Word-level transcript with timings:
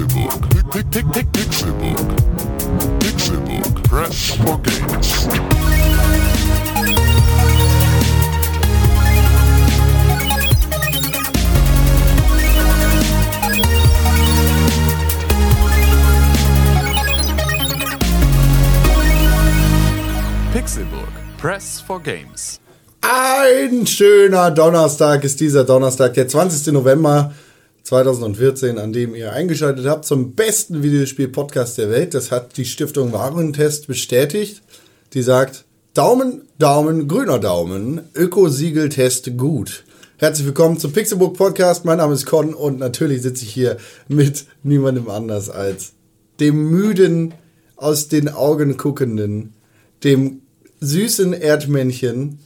Pixelbook. 0.00 0.48
Pick, 1.12 1.32
Pixelbook. 1.32 1.98
Pixelbook. 3.00 3.84
Press 3.84 4.30
for 4.36 4.56
games. 4.62 5.28
Pixelburg. 20.52 21.12
Press 21.36 21.80
for 21.86 22.00
Games. 22.00 22.60
Ein 23.02 23.86
schöner 23.86 24.50
Donnerstag 24.50 25.24
ist 25.24 25.40
dieser 25.40 25.64
Donnerstag, 25.64 26.14
der 26.14 26.26
20. 26.26 26.72
November 26.72 27.34
2014, 27.90 28.78
an 28.78 28.92
dem 28.92 29.16
ihr 29.16 29.32
eingeschaltet 29.32 29.84
habt 29.84 30.04
zum 30.04 30.36
besten 30.36 30.84
Videospiel-Podcast 30.84 31.76
der 31.76 31.90
Welt. 31.90 32.14
Das 32.14 32.30
hat 32.30 32.56
die 32.56 32.64
Stiftung 32.64 33.12
Warentest 33.12 33.88
bestätigt. 33.88 34.62
Die 35.12 35.22
sagt, 35.22 35.64
Daumen, 35.92 36.42
Daumen, 36.56 37.08
grüner 37.08 37.40
Daumen, 37.40 38.02
Ökosiegeltest 38.14 39.36
gut. 39.36 39.82
Herzlich 40.18 40.46
willkommen 40.46 40.78
zum 40.78 40.92
Pixelbook 40.92 41.36
Podcast. 41.36 41.84
Mein 41.84 41.98
Name 41.98 42.14
ist 42.14 42.26
Con 42.26 42.54
und 42.54 42.78
natürlich 42.78 43.22
sitze 43.22 43.44
ich 43.44 43.52
hier 43.52 43.76
mit 44.06 44.44
niemandem 44.62 45.10
anders 45.10 45.50
als 45.50 45.94
dem 46.38 46.70
müden, 46.70 47.34
aus 47.74 48.06
den 48.06 48.28
Augen 48.28 48.76
guckenden, 48.76 49.54
dem 50.04 50.42
süßen 50.78 51.32
Erdmännchen, 51.32 52.38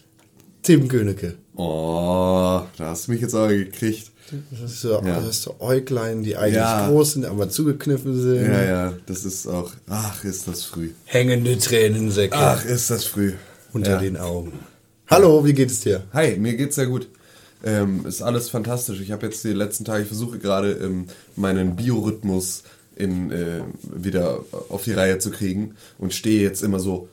Tim 0.62 0.88
Königke. 0.88 1.34
Oh, 1.54 2.62
da 2.78 2.86
hast 2.86 3.08
du 3.08 3.12
mich 3.12 3.20
jetzt 3.20 3.34
aber 3.34 3.48
gekriegt. 3.48 4.13
Das 4.50 4.70
ist 4.70 4.80
so, 4.80 4.92
Ja. 4.92 5.00
das 5.02 5.26
ist 5.28 5.42
so 5.42 5.56
Äuglein, 5.60 6.22
die 6.22 6.36
eigentlich 6.36 6.54
Ja. 6.56 6.88
groß 6.88 7.12
sind, 7.12 7.26
aber 7.26 7.48
zugekniffen 7.50 8.20
sind. 8.20 8.46
Ja, 8.46 8.62
ja, 8.64 8.92
das 9.06 9.24
ist 9.24 9.46
auch. 9.46 9.70
Ach, 9.88 10.24
ist 10.24 10.48
das 10.48 10.64
früh. 10.64 10.90
Hängende 11.04 11.58
Tränensäcke 11.58 12.34
Ach, 12.36 12.64
ist 12.64 12.90
das 12.90 13.04
früh. 13.04 13.32
unter 13.72 13.92
ja. 13.92 13.98
den 13.98 14.16
Augen. 14.16 14.52
Hallo, 15.08 15.44
wie 15.44 15.52
geht 15.52 15.70
es 15.70 15.80
dir? 15.80 16.04
Hi, 16.12 16.36
mir 16.38 16.54
geht's 16.56 16.76
sehr 16.76 16.86
gut. 16.86 17.08
Ähm, 17.62 18.04
ist 18.06 18.22
alles 18.22 18.48
fantastisch. 18.48 19.00
Ich 19.00 19.10
habe 19.12 19.26
jetzt 19.26 19.42
die 19.44 19.48
letzten 19.52 19.84
Tage, 19.84 20.02
ich 20.02 20.08
versuche 20.08 20.38
gerade 20.38 20.72
ähm, 20.72 21.06
meinen 21.36 21.76
Biorhythmus 21.76 22.62
in, 22.96 23.30
äh, 23.30 23.60
wieder 23.82 24.40
auf 24.68 24.84
die 24.84 24.92
Reihe 24.92 25.18
zu 25.18 25.30
kriegen 25.30 25.74
und 25.98 26.14
stehe 26.14 26.40
jetzt 26.42 26.62
immer 26.62 26.78
so 26.80 27.08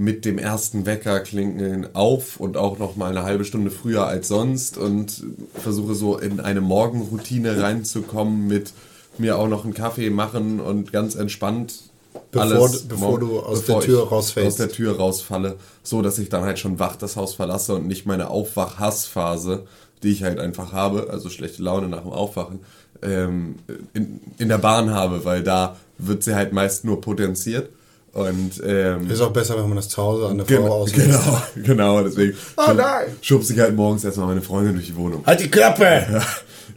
mit 0.00 0.24
dem 0.24 0.38
ersten 0.38 0.86
Wecker 0.86 1.18
klingeln 1.20 1.88
auf 1.94 2.38
und 2.38 2.56
auch 2.56 2.78
noch 2.78 2.94
mal 2.96 3.10
eine 3.10 3.24
halbe 3.24 3.44
Stunde 3.44 3.70
früher 3.70 4.06
als 4.06 4.28
sonst 4.28 4.78
und 4.78 5.24
versuche 5.54 5.94
so 5.94 6.16
in 6.16 6.38
eine 6.40 6.60
Morgenroutine 6.62 7.60
reinzukommen 7.60 8.46
mit 8.46 8.72
mir 9.18 9.36
auch 9.36 9.48
noch 9.48 9.64
einen 9.64 9.74
Kaffee 9.74 10.08
machen 10.10 10.60
und 10.60 10.92
ganz 10.92 11.14
entspannt 11.16 11.82
Bevor 12.30 12.68
du- 12.68 12.88
bevor 12.88 13.20
du 13.20 13.40
aus 13.40 13.64
der 13.64 13.80
Tür 13.80 14.08
rausfällst. 14.08 14.46
Aus 14.48 14.56
der 14.56 14.68
Tür 14.70 14.96
rausfalle, 14.96 15.56
so 15.82 16.00
dass 16.00 16.18
ich 16.18 16.28
dann 16.28 16.42
halt 16.44 16.58
schon 16.58 16.78
wach 16.78 16.96
das 16.96 17.16
Haus 17.16 17.34
verlasse 17.34 17.74
und 17.74 17.86
nicht 17.86 18.06
meine 18.06 18.30
Aufwach-Hassphase, 18.30 19.64
die 20.02 20.10
ich 20.12 20.22
halt 20.22 20.38
einfach 20.38 20.72
habe, 20.72 21.08
also 21.10 21.28
schlechte 21.28 21.62
Laune 21.62 21.88
nach 21.88 22.02
dem 22.02 22.12
Aufwachen, 22.12 22.60
ähm, 23.02 23.56
in, 23.94 24.20
in 24.38 24.48
der 24.48 24.58
Bahn 24.58 24.90
habe, 24.90 25.24
weil 25.24 25.42
da 25.42 25.76
wird 25.98 26.22
sie 26.22 26.34
halt 26.34 26.52
meist 26.52 26.84
nur 26.84 27.00
potenziert. 27.00 27.70
Und 28.12 28.60
ähm, 28.64 29.10
Ist 29.10 29.20
auch 29.20 29.32
besser, 29.32 29.56
wenn 29.56 29.68
man 29.68 29.76
das 29.76 29.88
zu 29.88 30.02
Hause 30.02 30.26
an 30.26 30.38
der 30.38 30.46
Frau 30.46 30.66
auslässt. 30.66 31.06
genau, 31.08 31.42
genau, 31.64 32.02
deswegen 32.02 32.36
Oh 32.56 32.62
schub- 32.62 32.76
nein! 32.76 33.06
schubse 33.20 33.52
ich 33.52 33.60
halt 33.60 33.76
morgens 33.76 34.02
erstmal 34.04 34.26
meine 34.28 34.40
Freundin 34.42 34.74
durch 34.74 34.86
die 34.86 34.96
Wohnung. 34.96 35.22
Halt 35.26 35.40
die 35.40 35.48
Klappe! 35.50 35.84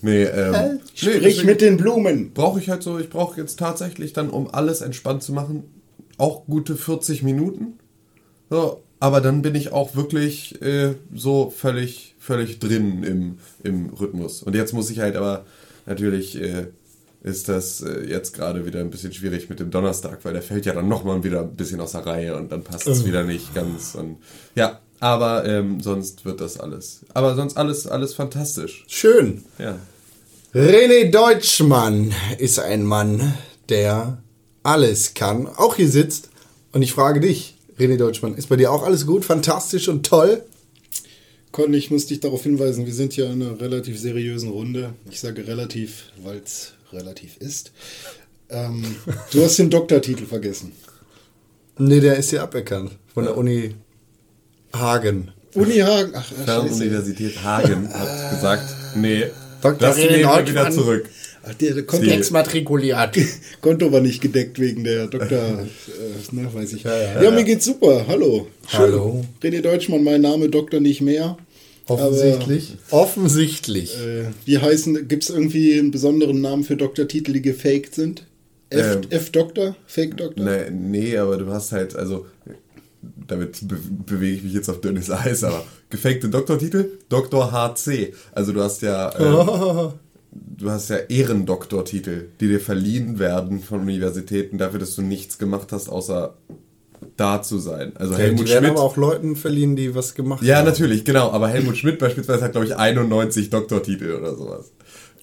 Ja, 0.04 0.10
nee, 0.10 0.24
ähm, 0.24 0.80
nee, 0.80 0.80
Sprich 0.96 1.44
mit 1.44 1.62
den 1.62 1.78
Blumen! 1.78 2.32
brauche 2.34 2.60
ich 2.60 2.70
halt 2.70 2.82
so, 2.82 2.98
ich 2.98 3.10
brauche 3.10 3.40
jetzt 3.40 3.60
tatsächlich 3.60 4.14
dann, 4.14 4.30
um 4.32 4.52
alles 4.52 4.82
entspannt 4.82 5.22
zu 5.22 5.32
machen, 5.32 5.64
auch 6.18 6.46
gute 6.48 6.76
40 6.76 7.22
Minuten. 7.24 7.74
So, 8.50 8.82
aber 9.00 9.22
dann 9.22 9.42
bin 9.44 9.54
ich 9.56 9.72
auch 9.74 9.96
wirklich 9.96 10.60
äh, 10.62 10.96
so 11.14 11.54
völlig, 11.56 12.16
völlig 12.20 12.58
drin 12.60 13.04
im, 13.04 13.38
im 13.64 13.90
Rhythmus. 13.94 14.42
Und 14.44 14.56
jetzt 14.56 14.74
muss 14.74 14.90
ich 14.90 15.00
halt 15.00 15.16
aber 15.16 15.46
natürlich 15.86 16.40
äh, 16.42 16.68
ist 17.24 17.50
das 17.50 17.82
äh, 17.82 18.02
jetzt 18.08 18.34
gerade 18.34 18.66
wieder 18.66 18.80
ein 18.80 18.90
bisschen 18.90 19.14
schwierig 19.14 19.50
mit 19.50 19.60
dem 19.60 19.70
Donnerstag, 19.70 20.20
weil 20.24 20.34
der 20.34 20.42
fällt 20.42 20.66
ja 20.66 20.74
dann 20.74 20.88
nochmal 20.88 21.24
wieder 21.24 21.42
ein 21.42 21.56
bisschen 21.56 21.80
aus 21.80 21.92
der 21.92 22.06
Reihe 22.06 22.36
und 22.36 22.52
dann 22.52 22.64
passt 22.64 22.88
es 22.88 23.06
wieder 23.06 23.24
nicht 23.24 23.54
ganz. 23.54 23.96
Und 23.96 24.18
ja, 24.56 24.80
aber 25.00 25.46
ähm, 25.46 25.82
sonst 25.82 26.26
wird 26.26 26.42
das 26.42 26.60
alles. 26.60 27.02
Aber 27.14 27.36
sonst 27.36 27.58
alles, 27.58 27.88
alles 27.88 28.14
fantastisch. 28.14 28.86
Schön. 28.88 29.44
Ja. 29.60 29.78
René 30.54 31.12
Deutschmann 31.12 32.14
ist 32.40 32.60
ein 32.60 32.84
Mann, 32.84 33.36
der 33.70 34.22
alles 34.64 35.14
kann, 35.14 35.48
auch 35.48 35.76
hier 35.76 35.90
sitzt. 35.90 36.30
Und 36.72 36.82
ich 36.82 36.94
frage 36.94 37.20
dich, 37.20 37.56
René 37.80 37.98
Deutschmann, 37.98 38.36
ist 38.36 38.50
bei 38.50 38.58
dir 38.58 38.72
auch 38.72 38.84
alles 38.84 39.06
gut, 39.06 39.26
fantastisch 39.26 39.88
und 39.88 40.06
toll? 40.06 40.44
Con, 41.52 41.74
ich 41.74 41.92
muss 41.92 42.06
dich 42.06 42.20
darauf 42.20 42.44
hinweisen, 42.44 42.86
wir 42.86 42.94
sind 42.94 43.14
hier 43.14 43.30
in 43.30 43.42
einer 43.42 43.60
relativ 43.60 44.00
seriösen 44.00 44.50
Runde. 44.50 44.94
Ich 45.10 45.20
sage 45.20 45.46
relativ, 45.48 46.06
weil 46.24 46.42
es 46.44 46.74
relativ 46.94 47.38
ist. 47.38 47.72
Ähm, 48.50 48.96
du 49.32 49.44
hast 49.44 49.58
den 49.60 49.70
Doktortitel 49.70 50.26
vergessen. 50.26 50.74
Nee, 51.78 52.00
der 52.00 52.18
ist 52.18 52.30
hier 52.30 52.44
aberkannt 52.44 52.92
von 53.14 53.24
der 53.24 53.38
Uni 53.38 53.76
Hagen. 54.74 55.32
Uni 55.56 55.80
Hagen, 55.80 56.12
ach. 56.16 56.32
Fernuniversität 56.46 57.44
Hagen 57.44 57.94
hat 57.94 58.32
gesagt, 58.32 58.76
nee, 58.96 59.26
Dr. 59.62 59.78
das 59.80 59.98
wir 59.98 60.22
Neumann. 60.22 60.48
wieder 60.48 60.72
zurück. 60.72 61.10
Ach, 61.44 61.54
der, 61.56 61.82
Konto, 61.84 62.10
Exmatrikuliert. 62.10 63.18
Konto 63.62 63.92
war 63.92 64.02
nicht 64.02 64.22
gedeckt 64.22 64.60
wegen 64.60 64.84
der 64.84 65.08
Doktor, 65.08 65.40
äh, 65.60 66.36
ne, 66.36 66.54
weiß 66.54 66.74
ich. 66.74 66.84
Ja, 66.84 67.22
ja, 67.22 67.32
mir 67.32 67.44
geht's 67.44 67.66
super. 67.66 68.06
Hallo. 68.08 68.48
Hallo. 68.68 69.26
René 69.42 69.62
Deutschmann, 69.62 70.04
mein 70.04 70.22
Name 70.22 70.50
Doktor 70.50 70.80
nicht 70.80 71.02
mehr. 71.02 71.38
Offensichtlich. 71.94 72.78
Offensichtlich. 72.90 73.98
Äh, 73.98 74.26
wie 74.46 74.58
heißen, 74.58 75.08
gibt 75.08 75.24
es 75.24 75.30
irgendwie 75.30 75.78
einen 75.78 75.92
besonderen 75.92 76.42
Namen 76.42 76.64
für 76.64 76.76
Doktortitel, 76.78 77.34
die 77.34 77.42
gefaked 77.42 77.96
sind? 77.96 78.26
F, 78.70 78.96
Ähm, 78.96 79.02
F-Doktor? 79.10 79.76
Fake-Doktor? 79.86 80.44
Nee, 80.44 80.70
nee, 80.72 81.18
aber 81.18 81.38
du 81.38 81.48
hast 81.48 81.72
halt, 81.72 81.96
also, 81.96 82.26
damit 83.28 83.68
be 83.68 83.78
bewege 84.06 84.38
ich 84.38 84.44
mich 84.44 84.54
jetzt 84.54 84.70
auf 84.70 84.82
dünnes 84.82 85.10
Eis, 85.12 85.44
aber 85.44 85.64
gefakte 85.90 86.30
Doktortitel, 86.30 87.00
Doktor 87.10 87.52
HC. 87.52 88.14
Also 88.32 88.54
du 88.54 88.62
hast 88.62 88.82
ja, 88.82 89.12
ähm, 89.20 89.94
du 90.32 90.70
hast 90.70 90.90
ja 90.90 90.98
Ehrendoktortitel, 90.98 92.28
die 92.40 92.48
dir 92.48 92.60
verliehen 92.60 93.20
werden 93.20 93.60
von 93.60 93.82
Universitäten 93.82 94.58
dafür, 94.58 94.80
dass 94.80 94.96
du 94.96 95.02
nichts 95.02 95.38
gemacht 95.38 95.72
hast, 95.72 95.90
außer 95.90 96.36
da 97.22 97.42
zu 97.42 97.60
sein. 97.60 97.92
Also 97.96 98.16
Die 98.16 98.22
Helmut 98.22 98.48
werden 98.50 98.66
Schmidt. 98.66 98.72
aber 98.72 98.82
auch 98.82 98.98
Leuten 98.98 99.36
verliehen, 99.36 99.76
die 99.76 99.94
was 99.96 100.16
gemacht 100.16 100.44
Ja, 100.44 100.58
haben. 100.58 100.66
natürlich, 100.66 101.06
genau. 101.06 101.32
Aber 101.32 101.48
Helmut 101.50 101.78
Schmidt 101.78 102.00
beispielsweise 102.00 102.44
hat, 102.44 102.52
glaube 102.54 102.66
ich, 102.68 102.76
91 102.76 103.50
Doktortitel 103.50 104.12
oder 104.20 104.36
sowas. 104.36 104.72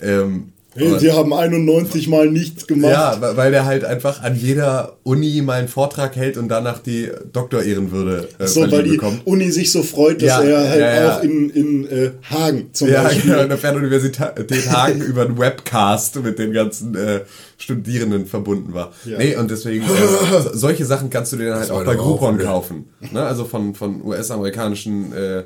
Ähm, 0.01 0.53
Hey, 0.77 0.97
Sie 0.99 1.11
haben 1.11 1.33
91 1.33 2.09
Mal 2.09 2.31
nichts 2.31 2.67
gemacht. 2.67 2.93
ja, 2.93 3.37
weil 3.37 3.51
der 3.51 3.65
halt 3.65 3.85
einfach 3.85 4.23
an 4.23 4.37
jeder 4.37 4.99
Uni 5.03 5.41
mal 5.43 5.55
einen 5.55 5.67
Vortrag 5.69 6.15
hält 6.15 6.37
und 6.37 6.49
danach 6.49 6.79
die 6.81 7.11
Doktorehrenwürde 7.33 8.29
äh, 8.39 8.47
so, 8.47 8.61
weil 8.71 8.83
die 8.85 8.91
bekommt. 8.91 9.27
Uni 9.27 9.51
sich 9.51 9.73
so 9.73 9.83
freut, 9.83 10.23
dass 10.23 10.29
Ja, 10.29 10.43
er 10.43 10.69
halt 10.69 10.81
ja, 10.81 10.95
ja. 10.95 11.17
auch 11.19 11.23
in, 11.23 11.51
in 11.51 11.89
äh, 11.89 12.11
Hagen 12.31 12.69
zum 12.75 12.89
Ja, 12.91 13.03
Beispiel. 13.05 13.31
genau, 13.31 13.43
in 13.43 13.49
der 13.49 13.59
Fernuniversität 13.59 14.71
Hagen 14.71 15.01
über 15.01 15.23
einen 15.23 15.39
Webcast 15.39 16.23
mit 16.23 16.39
den 16.39 16.53
ganzen 16.53 16.95
äh, 16.95 17.21
Studierenden 17.57 18.27
verbunden 18.27 18.73
war. 18.75 18.93
Ja. 19.05 19.19
Nee, 19.19 19.35
und 19.37 19.51
deswegen, 19.51 19.85
äh, 19.85 19.89
so- 19.89 20.51
solche 20.53 20.85
Sachen 20.85 21.11
kannst 21.11 21.33
du 21.33 21.39
dir 21.39 21.49
dann 21.51 21.61
halt 21.61 21.71
auch 21.73 21.85
bei 21.85 21.97
Groupon 21.97 22.39
kaufen. 22.39 22.85
Ne? 23.11 23.23
Also 23.23 23.47
von, 23.47 23.75
von 23.75 24.05
US-amerikanischen 24.05 25.13
äh, 25.13 25.43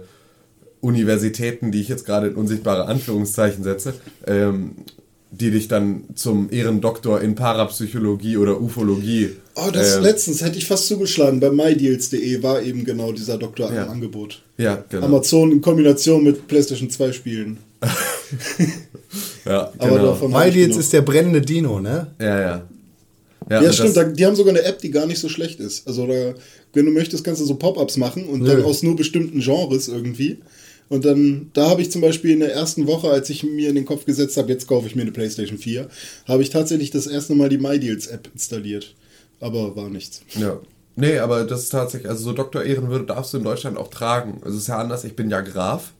Universitäten, 0.80 1.70
die 1.70 1.80
ich 1.80 1.88
jetzt 1.88 2.04
gerade 2.04 2.26
in 2.26 2.34
unsichtbare 2.34 2.86
Anführungszeichen 2.86 3.62
setze, 3.62 3.94
ähm, 4.26 4.72
die 5.32 5.50
dich 5.50 5.66
dann 5.66 6.04
zum 6.14 6.50
Ehrendoktor 6.50 7.20
in 7.22 7.34
Parapsychologie 7.34 8.36
oder 8.36 8.60
Ufologie. 8.60 9.30
Oh, 9.54 9.70
das 9.72 9.96
ähm, 9.96 10.02
letztens 10.02 10.42
hätte 10.44 10.58
ich 10.58 10.66
fast 10.66 10.86
zugeschlagen. 10.86 11.40
Bei 11.40 11.50
mydeals.de 11.50 12.42
war 12.42 12.62
eben 12.62 12.84
genau 12.84 13.12
dieser 13.12 13.38
Doktor 13.38 13.72
Ja. 13.72 13.84
im 13.84 13.90
Angebot. 13.90 14.42
Ja, 14.58 14.84
genau. 14.88 15.06
Amazon 15.06 15.50
in 15.50 15.60
Kombination 15.62 16.22
mit 16.22 16.46
PlayStation 16.48 16.90
2 16.90 17.12
Spielen. 17.12 17.56
ja, 19.44 19.72
Aber 19.78 19.90
genau. 19.98 20.14
genug. 20.68 20.78
ist 20.78 20.92
der 20.92 21.02
brennende 21.02 21.40
Dino, 21.40 21.80
ne? 21.80 22.08
Ja, 22.20 22.40
ja. 22.40 22.62
Ja, 23.50 23.60
und 23.60 23.74
stimmt. 23.74 23.96
Da, 23.96 24.04
die 24.04 24.24
haben 24.24 24.36
sogar 24.36 24.54
eine 24.54 24.62
App, 24.64 24.78
die 24.80 24.90
gar 24.90 25.06
nicht 25.06 25.18
so 25.18 25.28
schlecht 25.28 25.60
ist. 25.60 25.86
Also, 25.88 26.06
da, 26.06 26.34
wenn 26.74 26.86
du 26.86 26.92
möchtest, 26.92 27.24
kannst 27.24 27.40
du 27.40 27.44
so 27.44 27.56
Pop-ups 27.56 27.96
machen 27.96 28.26
und 28.26 28.44
dann 28.44 28.58
Nö. 28.58 28.64
aus 28.64 28.82
nur 28.82 28.96
bestimmten 28.96 29.40
Genres 29.40 29.88
irgendwie. 29.88 30.38
Und 30.88 31.04
dann, 31.04 31.50
da 31.54 31.70
habe 31.70 31.80
ich 31.80 31.90
zum 31.90 32.02
Beispiel 32.02 32.32
in 32.32 32.40
der 32.40 32.52
ersten 32.54 32.86
Woche, 32.86 33.10
als 33.10 33.30
ich 33.30 33.42
mir 33.44 33.70
in 33.70 33.74
den 33.74 33.86
Kopf 33.86 34.04
gesetzt 34.04 34.36
habe, 34.36 34.50
jetzt 34.50 34.66
kaufe 34.66 34.86
ich 34.86 34.94
mir 34.94 35.02
eine 35.02 35.12
PlayStation 35.12 35.58
4, 35.58 35.88
habe 36.26 36.42
ich 36.42 36.50
tatsächlich 36.50 36.90
das 36.90 37.06
erste 37.06 37.34
Mal 37.34 37.48
die 37.48 37.58
MyDeals-App 37.58 38.28
installiert. 38.32 38.94
Aber 39.40 39.74
war 39.74 39.88
nichts. 39.88 40.22
Ja. 40.38 40.60
Nee, 40.94 41.18
aber 41.18 41.44
das 41.44 41.62
ist 41.62 41.70
tatsächlich, 41.70 42.10
also 42.10 42.24
so 42.24 42.32
Doktor 42.32 42.64
Ehrenwürde 42.64 43.06
darfst 43.06 43.32
du 43.32 43.38
in 43.38 43.44
Deutschland 43.44 43.78
auch 43.78 43.88
tragen. 43.88 44.40
Also 44.44 44.56
es 44.56 44.64
ist 44.64 44.68
ja 44.68 44.78
anders, 44.78 45.04
ich 45.04 45.16
bin 45.16 45.30
ja 45.30 45.40
Graf. 45.40 45.92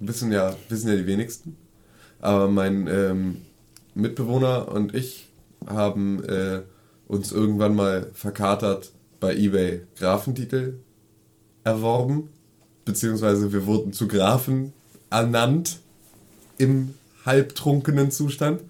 Wissen 0.00 0.32
ja, 0.32 0.56
wissen 0.68 0.88
ja 0.88 0.96
die 0.96 1.06
wenigsten. 1.06 1.56
Aber 2.20 2.48
mein 2.48 2.88
ähm, 2.88 3.36
Mitbewohner 3.94 4.68
und 4.68 4.94
ich 4.94 5.28
haben 5.66 6.24
äh, 6.24 6.62
uns 7.06 7.30
irgendwann 7.30 7.76
mal 7.76 8.10
verkatert 8.14 8.90
bei 9.20 9.34
eBay 9.36 9.82
Grafentitel 9.96 10.78
erworben, 11.62 12.30
beziehungsweise 12.84 13.52
wir 13.52 13.66
wurden 13.66 13.92
zu 13.92 14.08
Grafen 14.08 14.72
ernannt 15.10 15.78
im 16.58 16.94
halbtrunkenen 17.24 18.10
Zustand, 18.10 18.60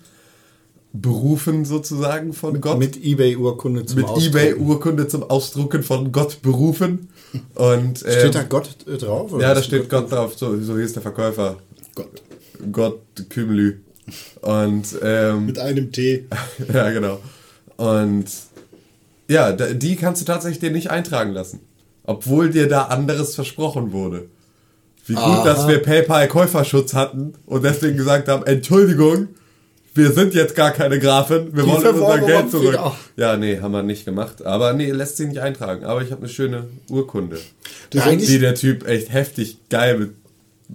berufen 0.93 1.65
sozusagen 1.65 2.33
von 2.33 2.61
Gott. 2.61 2.79
Mit 2.79 3.03
Ebay-Urkunde 3.03 3.87
zum 3.87 3.97
mit 3.97 4.07
Ausdrucken. 4.07 4.37
eBay-Urkunde 4.37 5.09
zum 5.09 5.23
Ausdrucken 5.23 5.83
von 5.83 6.13
Gott 6.13 6.43
berufen. 6.43 7.09
Und, 7.55 8.03
ähm, 8.07 8.13
Steht 8.13 8.35
da 8.35 8.43
Gott 8.43 8.69
äh, 8.87 8.99
drauf? 8.99 9.33
Ja, 9.41 9.55
da 9.55 9.63
steht 9.63 9.89
Gott 9.89 10.13
drauf, 10.13 10.37
so, 10.37 10.61
so 10.61 10.79
hieß 10.79 10.93
der 10.93 11.03
Verkäufer. 11.03 11.57
Gott. 11.95 12.23
Gott 12.71 13.01
Kümlü. 13.31 13.79
Und 14.43 14.87
ähm, 15.03 15.47
Mit 15.47 15.59
einem 15.59 15.93
T. 15.93 16.27
ja, 16.73 16.91
genau. 16.91 17.21
Und 17.77 18.27
ja, 19.29 19.53
die 19.53 19.97
kannst 19.97 20.21
du 20.21 20.27
tatsächlich 20.27 20.61
dir 20.61 20.71
nicht 20.71 20.91
eintragen 20.91 21.33
lassen. 21.33 21.61
Obwohl 22.05 22.51
dir 22.51 22.69
da 22.69 22.85
anderes 22.85 23.35
versprochen 23.35 23.93
wurde. 23.93 24.27
Wie 25.07 25.15
gut, 25.15 25.23
Aha. 25.23 25.45
dass 25.45 25.67
wir 25.69 25.81
PayPal-Käuferschutz 25.83 26.95
hatten 26.95 27.35
und 27.47 27.65
deswegen 27.65 27.97
gesagt 27.97 28.29
haben, 28.29 28.45
Entschuldigung, 28.47 29.29
wir 29.95 30.13
sind 30.13 30.33
jetzt 30.35 30.55
gar 30.55 30.71
keine 30.71 30.99
Grafen, 30.99 31.55
wir 31.55 31.67
wollen 31.67 31.87
unser 31.87 32.19
Geld 32.21 32.51
zurück. 32.51 32.79
Ja, 33.17 33.37
nee, 33.37 33.61
haben 33.61 33.73
wir 33.73 33.83
nicht 33.83 34.05
gemacht. 34.05 34.45
Aber 34.45 34.73
nee, 34.73 34.91
lässt 34.91 35.17
sich 35.19 35.29
nicht 35.29 35.41
eintragen. 35.41 35.85
Aber 35.85 36.03
ich 36.03 36.11
habe 36.13 36.23
eine 36.23 36.29
schöne 36.31 36.67
Urkunde. 36.89 37.39
Eigentlich- 37.95 38.29
die 38.29 38.39
der 38.39 38.55
Typ 38.55 38.87
echt 38.87 39.13
heftig 39.13 39.59
geil 39.69 39.99
mit 39.99 40.11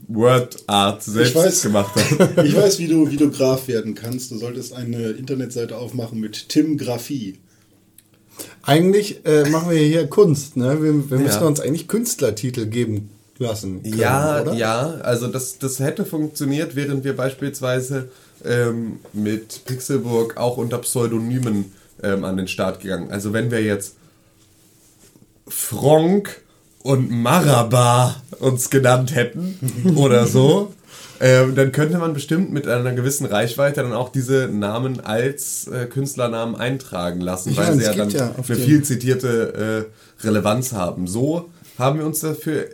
Word 0.07 0.57
Art 0.67 1.01
selbst 1.01 1.35
weiß. 1.35 1.61
gemacht 1.63 1.95
hat. 1.95 2.37
Ich 2.45 2.55
weiß, 2.55 2.77
wie 2.79 2.87
du, 2.87 3.09
wie 3.09 3.17
du 3.17 3.31
Graf 3.31 3.67
werden 3.67 3.95
kannst. 3.95 4.29
Du 4.29 4.37
solltest 4.37 4.73
eine 4.73 5.09
Internetseite 5.11 5.75
aufmachen 5.77 6.19
mit 6.19 6.49
Tim 6.49 6.77
Graphie. 6.77 7.39
Eigentlich 8.63 9.25
äh, 9.25 9.49
machen 9.49 9.69
wir 9.71 9.77
hier 9.79 10.07
Kunst, 10.07 10.57
ne? 10.57 10.81
Wir, 10.81 11.09
wir 11.09 11.19
müssen 11.19 11.41
Ja. 11.41 11.47
uns 11.47 11.59
eigentlich 11.59 11.87
Künstlertitel 11.87 12.65
geben 12.65 13.09
lassen. 13.39 13.83
Können, 13.83 13.97
Ja, 13.97 14.41
oder? 14.41 14.53
ja, 14.53 14.95
also 15.03 15.27
das, 15.27 15.57
das 15.59 15.79
hätte 15.79 16.05
funktioniert, 16.05 16.75
während 16.75 17.03
wir 17.03 17.15
beispielsweise 17.15 18.09
ähm, 18.45 18.99
mit 19.13 19.63
Pixelburg 19.65 20.37
auch 20.37 20.57
unter 20.57 20.79
Pseudonymen 20.79 21.71
ähm, 22.03 22.23
an 22.23 22.37
den 22.37 22.47
Start 22.47 22.81
gegangen. 22.81 23.09
Also 23.11 23.33
wenn 23.33 23.49
wir 23.51 23.63
jetzt 23.63 23.95
Fronk 25.47 26.41
und 26.83 27.09
Maraba 27.11 28.21
uns 28.39 28.69
genannt 28.69 29.15
hätten 29.15 29.93
oder 29.95 30.27
so, 30.27 30.73
ähm, 31.19 31.55
dann 31.55 31.71
könnte 31.71 31.97
man 31.97 32.13
bestimmt 32.13 32.51
mit 32.51 32.67
einer 32.67 32.93
gewissen 32.93 33.25
Reichweite 33.25 33.81
dann 33.81 33.93
auch 33.93 34.09
diese 34.09 34.47
Namen 34.47 34.99
als 34.99 35.67
äh, 35.67 35.85
Künstlernamen 35.85 36.55
eintragen 36.55 37.21
lassen, 37.21 37.53
Ja, 37.53 37.57
weil 37.67 37.73
sie 37.77 37.83
ja 37.83 37.93
dann 37.93 38.09
ja 38.09 38.33
auf 38.37 38.49
eine 38.49 38.59
viel 38.59 38.83
zitierte 38.83 39.87
äh, 40.21 40.25
Relevanz 40.25 40.73
haben. 40.73 41.07
So 41.07 41.49
haben 41.79 41.99
wir 41.99 42.05
uns 42.05 42.19
dafür 42.19 42.65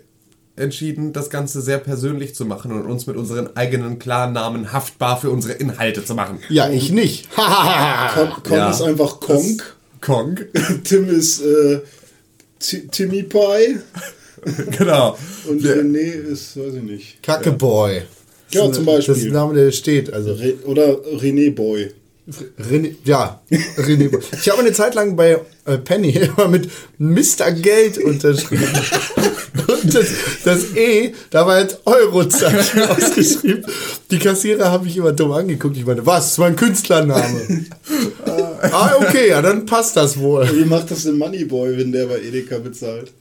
entschieden, 0.55 1.13
das 1.13 1.29
Ganze 1.31 1.61
sehr 1.61 1.79
persönlich 1.79 2.35
zu 2.35 2.45
machen 2.45 2.71
und 2.73 2.85
uns 2.85 3.07
mit 3.07 3.15
unseren 3.17 3.55
eigenen 3.57 3.97
Klarnamen 3.97 4.71
haftbar 4.71 5.19
für 5.19 5.31
unsere 5.31 5.53
Inhalte 5.55 6.05
zu 6.05 6.13
machen. 6.13 6.39
Ja, 6.49 6.69
ich 6.69 6.91
nicht. 6.91 7.27
Con, 8.13 8.43
Con 8.43 8.57
Ja. 8.57 8.69
ist 8.69 8.81
einfach 8.81 9.19
Konk. 9.19 9.75
Kong. 9.99 10.39
Tim 10.83 11.09
ist 11.09 11.41
äh, 11.41 11.81
Ti- 12.59 12.87
Timmy 12.87 13.23
Pie. 13.23 13.79
genau. 14.77 15.17
Und 15.49 15.61
René 15.63 15.97
ist, 16.11 16.55
weiß 16.57 16.75
ich 16.75 16.83
nicht. 16.83 17.23
Kackeboy. 17.23 17.95
Ja, 17.95 18.01
Ist 18.55 18.75
zum 18.75 18.85
Beispiel. 18.85 19.13
Das 19.13 19.23
ist 19.23 19.27
ein 19.27 19.33
Name, 19.33 19.53
der 19.53 19.71
steht. 19.71 20.11
Also 20.13 20.33
Re 20.33 20.53
oder 20.65 20.97
René 21.17 21.53
Boy. 21.53 21.89
René, 22.69 22.95
ja, 23.03 23.41
René. 23.77 24.09
Boy. 24.09 24.21
Ich 24.39 24.49
habe 24.49 24.61
eine 24.61 24.71
Zeit 24.71 24.95
lang 24.95 25.15
bei 25.15 25.39
äh, 25.65 25.77
Penny 25.77 26.11
immer 26.37 26.47
mit 26.47 26.69
Mr. 26.97 27.51
Geld 27.51 27.97
unterschrieben. 27.97 28.63
Und 29.67 29.93
das, 29.93 30.07
das 30.43 30.75
E, 30.75 31.13
da 31.29 31.45
war 31.45 31.61
jetzt 31.61 31.79
Eurozeichen 31.85 32.81
ausgeschrieben. 32.89 33.65
Die 34.09 34.17
Kassierer 34.17 34.71
haben 34.71 34.85
mich 34.85 34.97
immer 34.97 35.11
dumm 35.11 35.31
angeguckt. 35.31 35.77
Ich 35.77 35.85
meine, 35.85 36.05
was? 36.05 36.23
Das 36.23 36.31
ist 36.33 36.37
mein 36.39 36.55
Künstlername. 36.55 37.65
ah, 38.71 38.91
okay, 38.99 39.29
ja, 39.29 39.41
dann 39.41 39.65
passt 39.65 39.95
das 39.95 40.17
wohl. 40.17 40.49
Wie 40.53 40.65
macht 40.65 40.91
das 40.91 41.03
denn 41.03 41.17
Moneyboy, 41.17 41.77
wenn 41.77 41.91
der 41.91 42.07
bei 42.07 42.19
Edeka 42.19 42.57
bezahlt? 42.59 43.11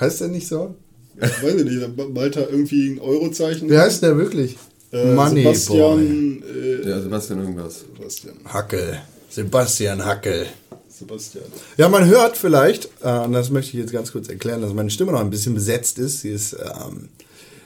Heißt 0.00 0.22
der 0.22 0.28
nicht 0.28 0.48
so? 0.48 0.74
Ich 1.16 1.42
weiß 1.42 1.54
ich 1.54 1.64
nicht, 1.64 1.82
dann 1.82 2.12
malt 2.12 2.36
er 2.36 2.50
irgendwie 2.50 2.90
ein 2.90 2.98
Eurozeichen. 2.98 3.68
Wer 3.68 3.82
heißt 3.82 4.02
der 4.02 4.16
wirklich? 4.16 4.56
Äh, 4.92 5.14
Money 5.14 5.42
Boy. 5.44 5.54
Sebastian, 5.54 6.42
äh, 6.42 6.88
Ja, 6.88 7.00
Sebastian 7.00 7.40
irgendwas. 7.40 7.80
Sebastian. 7.80 8.34
Hackel. 8.44 9.00
Sebastian 9.30 10.04
Hackel. 10.04 10.46
Sebastian. 10.88 11.44
Ja, 11.78 11.88
man 11.88 12.06
hört 12.06 12.36
vielleicht, 12.36 12.88
äh, 13.02 13.18
und 13.20 13.32
das 13.32 13.50
möchte 13.50 13.76
ich 13.76 13.82
jetzt 13.82 13.92
ganz 13.92 14.12
kurz 14.12 14.28
erklären, 14.28 14.60
dass 14.62 14.72
meine 14.72 14.90
Stimme 14.90 15.12
noch 15.12 15.20
ein 15.20 15.30
bisschen 15.30 15.54
besetzt 15.54 15.98
ist. 15.98 16.20
Sie 16.20 16.30
ist, 16.30 16.52
ähm, 16.54 17.08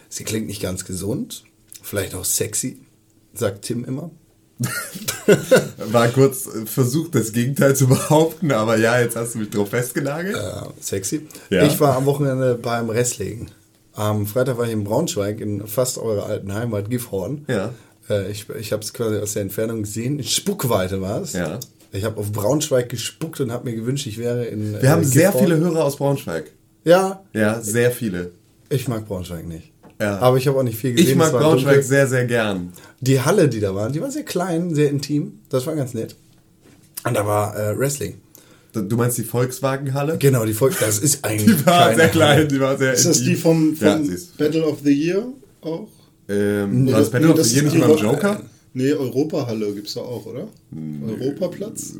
sie 0.08 0.24
klingt 0.24 0.46
nicht 0.46 0.62
ganz 0.62 0.84
gesund, 0.84 1.44
vielleicht 1.82 2.14
auch 2.14 2.24
sexy, 2.24 2.78
sagt 3.34 3.62
Tim 3.62 3.84
immer. 3.84 4.10
War 5.92 6.08
kurz 6.08 6.46
äh, 6.46 6.64
versucht, 6.64 7.14
das 7.14 7.32
Gegenteil 7.32 7.76
zu 7.76 7.88
behaupten, 7.88 8.52
aber 8.52 8.78
ja, 8.78 8.98
jetzt 9.00 9.16
hast 9.16 9.34
du 9.34 9.40
mich 9.40 9.50
drauf 9.50 9.68
festgenagelt. 9.68 10.36
Äh, 10.36 10.68
sexy. 10.80 11.26
Ja. 11.50 11.64
Ich 11.66 11.78
war 11.78 11.96
am 11.96 12.06
Wochenende 12.06 12.54
beim 12.54 12.88
Wrestling. 12.88 13.50
Am 13.96 14.26
Freitag 14.26 14.58
war 14.58 14.66
ich 14.66 14.72
in 14.72 14.84
Braunschweig, 14.84 15.40
in 15.40 15.66
fast 15.66 15.98
eurer 15.98 16.26
alten 16.26 16.52
Heimat, 16.54 16.90
Gifhorn. 16.90 17.44
Ja. 17.48 17.70
Äh, 18.08 18.30
ich 18.30 18.46
ich 18.50 18.72
habe 18.72 18.82
es 18.82 18.92
quasi 18.92 19.16
aus 19.18 19.32
der 19.32 19.42
Entfernung 19.42 19.82
gesehen. 19.82 20.18
In 20.18 20.24
Spuckweite 20.24 21.00
war 21.00 21.22
es. 21.22 21.32
Ja. 21.32 21.58
Ich 21.92 22.04
habe 22.04 22.18
auf 22.20 22.30
Braunschweig 22.32 22.88
gespuckt 22.90 23.40
und 23.40 23.50
habe 23.50 23.68
mir 23.70 23.74
gewünscht, 23.74 24.06
ich 24.06 24.18
wäre 24.18 24.44
in. 24.44 24.80
Wir 24.80 24.90
haben 24.90 25.02
äh, 25.02 25.06
sehr 25.06 25.30
Gifhorn. 25.30 25.44
viele 25.46 25.56
Hörer 25.58 25.84
aus 25.84 25.96
Braunschweig. 25.96 26.50
Ja, 26.84 27.22
Ja, 27.32 27.60
sehr 27.60 27.90
viele. 27.90 28.32
ich 28.68 28.86
mag 28.86 29.06
Braunschweig 29.06 29.46
nicht. 29.46 29.72
Ja. 30.00 30.18
Aber 30.18 30.36
ich 30.36 30.46
habe 30.46 30.58
auch 30.58 30.62
nicht 30.62 30.76
viel 30.78 30.92
gesehen. 30.92 31.08
Ich 31.10 31.16
mag 31.16 31.32
Braunschweig 31.32 31.72
dunkel. 31.76 31.82
sehr, 31.82 32.06
sehr 32.06 32.26
gern. 32.26 32.72
Die 33.00 33.20
Halle, 33.22 33.48
die 33.48 33.60
da 33.60 33.74
war, 33.74 33.88
die 33.90 34.02
war 34.02 34.10
sehr 34.10 34.24
klein, 34.24 34.74
sehr 34.74 34.90
intim. 34.90 35.40
Das 35.48 35.66
war 35.66 35.74
ganz 35.74 35.94
nett. 35.94 36.16
Und 37.04 37.14
da 37.14 37.26
war 37.26 37.56
äh, 37.58 37.78
Wrestling. 37.78 38.18
Du 38.82 38.96
meinst 38.96 39.18
die 39.18 39.24
Volkswagenhalle? 39.24 40.16
Genau, 40.18 40.44
die 40.44 40.54
Volk, 40.54 40.76
das 40.80 40.98
ist 40.98 41.24
eigentlich 41.24 41.56
Die 41.58 41.66
war 41.66 41.88
sehr 41.94 41.98
Halle. 42.04 42.10
klein, 42.10 42.48
die 42.48 42.60
war 42.60 42.76
sehr 42.76 42.92
Ist 42.92 43.06
das 43.06 43.20
die 43.22 43.34
vom, 43.34 43.74
vom 43.76 43.86
Ja, 43.86 44.16
Battle 44.38 44.64
of 44.66 44.78
the 44.84 44.92
Year 44.92 45.26
auch? 45.62 45.88
Ähm, 46.28 46.86
war 46.90 46.98
das 47.00 47.06
Nee, 47.08 47.12
Battle 47.12 47.30
of 47.30 47.36
das 47.36 47.48
the 47.50 47.54
Year 47.56 47.64
nicht 47.64 47.74
immer 47.76 47.88
im 47.90 47.96
Joker? 47.98 48.40
Nee, 48.74 48.92
Europahalle 48.92 49.72
gibt 49.72 49.88
es 49.88 49.94
da 49.94 50.00
auch, 50.00 50.26
oder? 50.26 50.48
Europaplatz? 51.08 51.94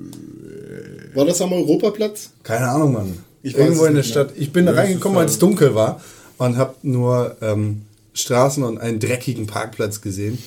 War 1.15 1.25
das 1.25 1.41
am 1.41 1.53
Europaplatz? 1.53 2.31
Keine 2.43 2.69
Ahnung, 2.69 2.93
Mann. 2.93 3.19
Ich 3.43 3.57
Irgendwo 3.57 3.85
in 3.87 3.95
der. 3.95 4.03
Stadt. 4.03 4.33
Ich 4.37 4.53
bin 4.53 4.67
da 4.67 4.73
reingekommen, 4.73 5.19
als 5.19 5.33
es 5.33 5.39
dunkel 5.39 5.75
war 5.75 6.01
und 6.39 6.57
habe 6.57 6.75
nur 6.83 7.37
ähm, 7.41 7.83
Straßen 8.13 8.63
und 8.65 8.79
einen 8.79 8.99
dreckigen 8.99 9.47
Parkplatz 9.47 10.01
gesehen. 10.01 10.39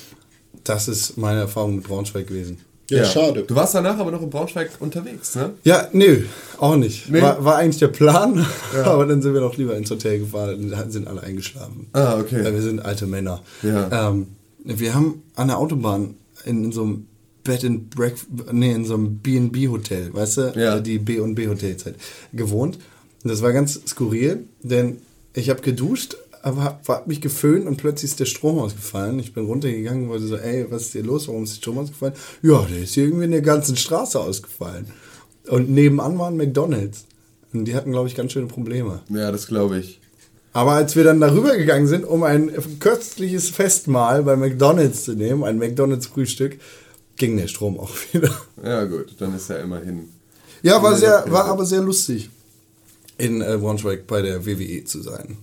Das 0.64 0.88
ist 0.88 1.18
meine 1.18 1.40
Erfahrung 1.40 1.78
mit 1.78 1.86
Braunschweig 1.86 2.28
gewesen. 2.28 2.58
Ja, 2.90 3.06
schade. 3.06 3.44
Du 3.44 3.56
warst 3.56 3.76
danach 3.76 3.98
aber 3.98 4.12
noch 4.12 4.22
in 4.22 4.30
Braunschweig 4.30 4.72
unterwegs, 4.80 5.36
ne? 5.36 5.52
Ja, 5.64 5.88
nö, 5.94 6.24
auch 6.58 6.76
nicht. 6.76 7.10
Nee? 7.10 7.22
War, 7.22 7.44
war 7.44 7.58
eigentlich 7.58 7.80
der 7.80 7.88
Plan, 7.90 8.46
aber 8.84 9.06
dann 9.06 9.22
sind 9.22 9.34
wir 9.34 9.42
doch 9.42 9.58
lieber 9.58 9.76
ins 9.78 9.90
Hotel 9.92 10.20
gefahren 10.20 10.72
und 10.72 10.92
sind 10.92 11.08
alle 11.08 11.22
eingeschlafen. 11.24 11.88
Ah, 11.94 12.18
okay. 12.20 12.44
Weil 12.44 12.54
wir 12.54 12.62
sind 12.62 12.84
alte 12.84 13.06
Männer. 13.08 13.42
Ja. 13.64 14.10
Ähm, 14.10 14.28
wir 14.64 14.94
haben 14.94 15.24
an 15.36 15.48
der 15.48 15.58
Autobahn 15.58 16.16
in, 16.46 16.66
in 16.66 16.72
so 16.72 16.84
einem 16.84 17.06
Bed 17.44 17.64
and 17.64 17.90
Breakfast, 17.90 18.28
nee, 18.52 18.72
in 18.74 18.86
so 18.86 18.96
einem 18.96 19.18
B&B-Hotel, 19.20 20.14
weißt 20.14 20.38
du, 20.38 20.54
Ja. 20.56 20.80
die 20.80 21.00
B&B-Hotelzeit, 21.00 21.96
gewohnt. 22.34 22.78
Und 23.24 23.30
das 23.32 23.42
war 23.42 23.54
ganz 23.54 23.80
skurril, 23.88 24.44
denn 24.62 24.98
ich 25.34 25.50
habe 25.50 25.62
geduscht, 25.62 26.18
aber 26.42 26.80
hab, 26.88 27.08
mich 27.08 27.22
geföhnt 27.22 27.68
und 27.68 27.78
plötzlich 27.78 28.12
ist 28.12 28.20
der 28.20 28.26
Strom 28.26 28.60
ausgefallen. 28.60 29.20
Ich 29.20 29.34
bin 29.34 29.46
runtergegangen 29.46 30.04
und 30.04 30.10
wollte 30.10 30.28
so, 30.28 30.38
ey, 30.38 30.66
was 30.70 30.84
ist 30.84 30.92
hier 30.94 31.04
los? 31.04 31.28
Warum 31.28 31.44
ist 31.44 31.54
der 31.54 31.62
Strom 31.62 31.78
ausgefallen? 31.78 32.14
Ja, 32.42 32.66
der 32.70 32.84
ist 32.84 32.94
hier 32.94 33.06
irgendwie 33.06 33.26
in 33.26 33.32
der 33.32 33.42
ganzen 33.42 33.76
Straße 33.76 34.20
ausgefallen. 34.20 34.88
Und 35.48 35.70
nebenan 35.70 36.18
war 36.18 36.30
ein 36.30 36.38
McDonalds. 36.38 37.06
Und 37.54 37.66
die 37.66 37.76
hatten, 37.76 37.92
glaube 37.92 38.08
ich, 38.08 38.16
ganz 38.16 38.32
schöne 38.32 38.48
Probleme. 38.48 39.02
Ja, 39.10 39.32
das 39.32 39.48
glaube 39.48 39.80
ich. 39.80 40.00
Aber 40.54 40.74
als 40.74 40.96
wir 40.96 41.04
dann 41.04 41.20
darüber 41.20 41.56
gegangen 41.56 41.88
sind, 41.88 42.06
um 42.06 42.24
ein 42.24 42.52
köstliches 42.80 43.50
Festmahl 43.50 44.24
bei 44.24 44.36
McDonalds 44.36 45.06
zu 45.06 45.14
nehmen, 45.14 45.44
ein 45.44 45.58
McDonalds-Frühstück, 45.58 46.60
ging 47.16 47.38
der 47.38 47.48
Strom 47.48 47.80
auch 47.80 47.92
wieder. 48.12 48.32
Ja, 48.64 48.86
gut, 48.86 49.16
dann 49.20 49.36
ist 49.36 49.50
ja 49.50 49.58
immerhin. 49.58 50.10
Ja, 50.62 50.82
war, 50.84 50.96
sehr, 50.96 51.24
war 51.30 51.46
aber 51.46 51.66
sehr 51.66 51.82
lustig, 51.82 52.30
in 53.18 53.42
äh, 53.42 53.58
Braunschweig 53.60 54.08
bei 54.08 54.22
der 54.22 54.46
WWE 54.46 54.84
zu 54.84 55.02
sein. 55.02 55.38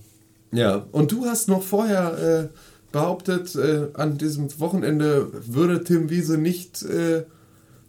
Ja, 0.51 0.85
und 0.91 1.11
du 1.11 1.25
hast 1.25 1.47
noch 1.49 1.61
vorher 1.63 2.49
äh, 2.51 2.57
behauptet, 2.91 3.55
äh, 3.55 3.87
an 3.93 4.17
diesem 4.17 4.47
Wochenende 4.59 5.27
würde 5.45 5.83
Tim 5.83 6.09
Wiese 6.09 6.37
nicht, 6.37 6.83
äh, 6.83 7.23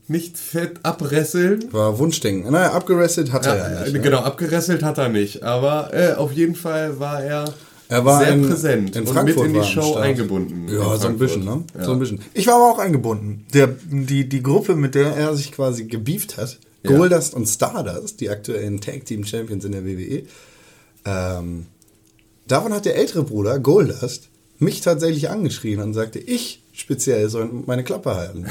nicht 0.08 0.36
fett 0.38 0.80
abresseln. 0.82 1.72
War 1.72 1.98
Wunschdenken. 1.98 2.50
Naja, 2.50 2.72
abgerestet 2.72 3.32
hat 3.32 3.46
er 3.46 3.56
ja, 3.56 3.70
Ja, 3.72 3.80
nicht. 3.80 3.88
äh, 3.90 3.92
ne? 3.92 4.00
genau, 4.00 4.18
abgeresselt 4.18 4.82
hat 4.82 4.98
er 4.98 5.08
nicht, 5.08 5.42
aber 5.42 5.90
äh, 5.94 6.14
auf 6.14 6.32
jeden 6.32 6.54
Fall 6.56 6.98
war 6.98 7.22
er 7.22 7.44
Er 7.88 8.04
war 8.04 8.20
sehr 8.24 8.32
in, 8.34 8.48
präsent 8.48 8.96
in 8.96 9.02
und 9.06 9.08
Frankfurt 9.14 9.46
mit 9.48 9.56
in 9.56 9.62
die 9.62 9.66
Show 9.68 9.82
Start. 9.82 10.02
eingebunden. 10.04 10.68
in 10.68 10.74
Ja, 10.74 10.96
so 10.96 11.08
ein 11.08 11.18
bisschen, 11.18 11.44
ne? 11.44 11.62
Ja. 11.78 11.84
So 11.84 11.92
ein 11.92 11.98
bisschen. 12.00 12.20
Ich 12.34 12.46
war 12.48 12.54
aber 12.56 12.70
auch 12.72 12.78
eingebunden. 12.80 13.46
Der, 13.54 13.68
die, 13.90 14.28
die 14.28 14.42
Gruppe, 14.42 14.74
mit 14.74 14.94
der 14.94 15.14
er 15.16 15.36
sich 15.36 15.52
quasi 15.52 15.84
gebieft 15.84 16.36
hat, 16.38 16.58
Ja. 16.82 16.96
Goldust 16.96 17.34
und 17.34 17.46
Stardust, 17.46 18.20
die 18.20 18.30
aktuellen 18.30 18.80
Tag 18.80 19.04
Team 19.04 19.24
Champions 19.24 19.64
in 19.64 19.72
der 19.72 19.84
WWE, 19.86 20.22
ähm, 21.04 21.66
davon 22.50 22.72
hat 22.72 22.84
der 22.84 22.96
ältere 22.96 23.22
Bruder, 23.24 23.58
Goldust, 23.58 24.28
mich 24.58 24.80
tatsächlich 24.80 25.30
angeschrien 25.30 25.80
und 25.80 25.94
sagte, 25.94 26.18
ich 26.18 26.62
speziell 26.72 27.28
soll 27.28 27.48
meine 27.66 27.84
Klappe 27.84 28.14
halten. 28.14 28.46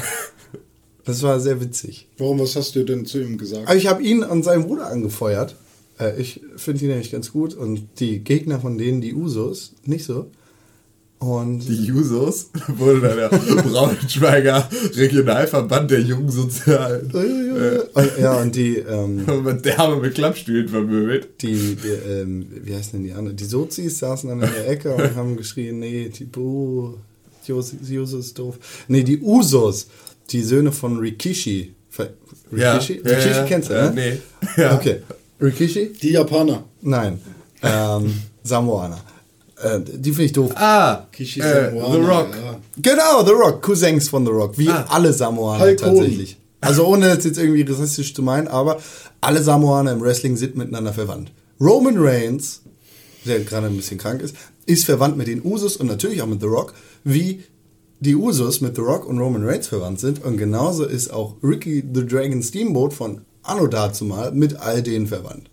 Das 1.04 1.22
war 1.22 1.40
sehr 1.40 1.58
witzig. 1.62 2.06
Warum, 2.18 2.38
was 2.38 2.54
hast 2.54 2.76
du 2.76 2.84
denn 2.84 3.06
zu 3.06 3.18
ihm 3.18 3.38
gesagt? 3.38 3.66
Aber 3.66 3.76
ich 3.76 3.86
habe 3.86 4.02
ihn 4.02 4.22
und 4.22 4.42
seinen 4.42 4.66
Bruder 4.66 4.88
angefeuert. 4.88 5.56
Äh, 5.98 6.20
ich 6.20 6.42
finde 6.56 6.84
ihn 6.84 6.90
nämlich 6.90 7.10
ganz 7.10 7.32
gut 7.32 7.54
und 7.54 7.88
die 7.98 8.18
Gegner 8.18 8.60
von 8.60 8.76
denen, 8.76 9.00
die 9.00 9.14
Usos, 9.14 9.72
nicht 9.84 10.04
so. 10.04 10.30
Und 11.20 11.60
Die 11.66 11.86
Jusos 11.86 12.50
wurde 12.68 13.00
dann 13.00 13.16
der 13.16 13.28
Braunschweiger 13.62 14.68
Regionalverband 14.94 15.90
der 15.90 16.00
jungen 16.02 16.30
Sozialen. 16.30 17.10
Und, 17.92 18.10
ja, 18.20 18.40
und 18.40 18.54
die, 18.54 18.76
ähm, 18.76 19.24
Der 19.64 19.76
haben 19.78 19.94
wir 19.96 20.02
mit 20.02 20.14
Klappstühlen 20.14 20.68
vermöbelt. 20.68 21.28
die, 21.42 21.74
die 21.76 21.88
ähm, 21.88 22.46
wie 22.62 22.72
heißen 22.74 22.92
denn 22.92 23.02
die 23.04 23.12
anderen? 23.12 23.36
Die 23.36 23.44
Sozis 23.44 23.98
saßen 23.98 24.28
dann 24.30 24.42
in 24.42 24.52
der 24.52 24.68
Ecke 24.68 24.94
und 24.94 25.16
haben 25.16 25.36
geschrien, 25.36 25.80
nee, 25.80 26.08
die 26.08 26.24
Buh, 26.24 26.94
Jusos 27.46 28.26
ist 28.26 28.38
doof. 28.38 28.58
Nee, 28.86 29.02
die 29.02 29.18
Usos, 29.20 29.88
die 30.30 30.42
Söhne 30.42 30.70
von 30.70 30.98
Rikishi. 30.98 31.74
Rikishi? 32.52 32.52
Ja, 33.04 33.10
ja, 33.10 33.16
Rikishi 33.16 33.28
ja. 33.30 33.44
kennst 33.44 33.70
du, 33.70 33.74
Ja, 33.74 33.90
ne? 33.90 34.20
nee. 34.56 34.62
Ja. 34.62 34.76
Okay. 34.76 34.98
Rikishi? 35.40 35.92
Die 36.00 36.10
Japaner. 36.12 36.64
Nein. 36.82 37.18
Ähm, 37.62 38.14
Samoaner. 38.44 39.00
Äh, 39.62 39.80
die 39.80 40.10
finde 40.10 40.24
ich 40.24 40.32
doof. 40.32 40.52
Ah, 40.54 41.06
Kishi 41.12 41.40
äh, 41.40 41.70
The 41.72 41.78
Rock. 41.98 42.28
Ja. 42.34 42.60
Genau, 42.80 43.24
The 43.24 43.32
Rock, 43.32 43.62
Cousins 43.62 44.08
von 44.08 44.24
The 44.24 44.32
Rock, 44.32 44.56
wie 44.58 44.68
Ah. 44.68 44.86
alle 44.88 45.12
Samoaner 45.12 45.64
Hulk 45.64 45.78
tatsächlich. 45.78 46.36
Also 46.60 46.86
ohne 46.86 47.14
das 47.14 47.24
jetzt 47.24 47.38
irgendwie 47.38 47.62
rassistisch 47.62 48.14
zu 48.14 48.22
meinen, 48.22 48.48
aber 48.48 48.78
alle 49.20 49.42
Samoaner 49.42 49.92
im 49.92 50.00
Wrestling 50.00 50.36
sind 50.36 50.56
miteinander 50.56 50.92
verwandt. 50.92 51.30
Roman 51.60 51.94
Reigns, 51.98 52.62
der 53.24 53.40
gerade 53.40 53.66
ein 53.68 53.76
bisschen 53.76 53.98
krank 53.98 54.22
ist, 54.22 54.34
ist 54.66 54.84
verwandt 54.84 55.16
mit 55.16 55.26
den 55.28 55.44
Usos 55.44 55.76
und 55.76 55.86
natürlich 55.86 56.20
auch 56.22 56.26
mit 56.26 56.40
The 56.40 56.46
Rock, 56.46 56.74
wie 57.04 57.42
die 58.00 58.14
Usos 58.14 58.60
mit 58.60 58.76
The 58.76 58.82
Rock 58.82 59.06
und 59.06 59.18
Roman 59.18 59.44
Reigns 59.44 59.66
verwandt 59.68 59.98
sind. 60.00 60.24
Und 60.24 60.36
genauso 60.36 60.84
ist 60.84 61.12
auch 61.12 61.34
Ricky 61.42 61.82
the 61.94 62.06
Dragon 62.06 62.42
Steamboat 62.42 62.92
von 62.92 63.22
Anno 63.42 63.66
dazumal 63.66 64.32
mit 64.32 64.56
all 64.56 64.82
denen 64.82 65.06
verwandt. 65.06 65.50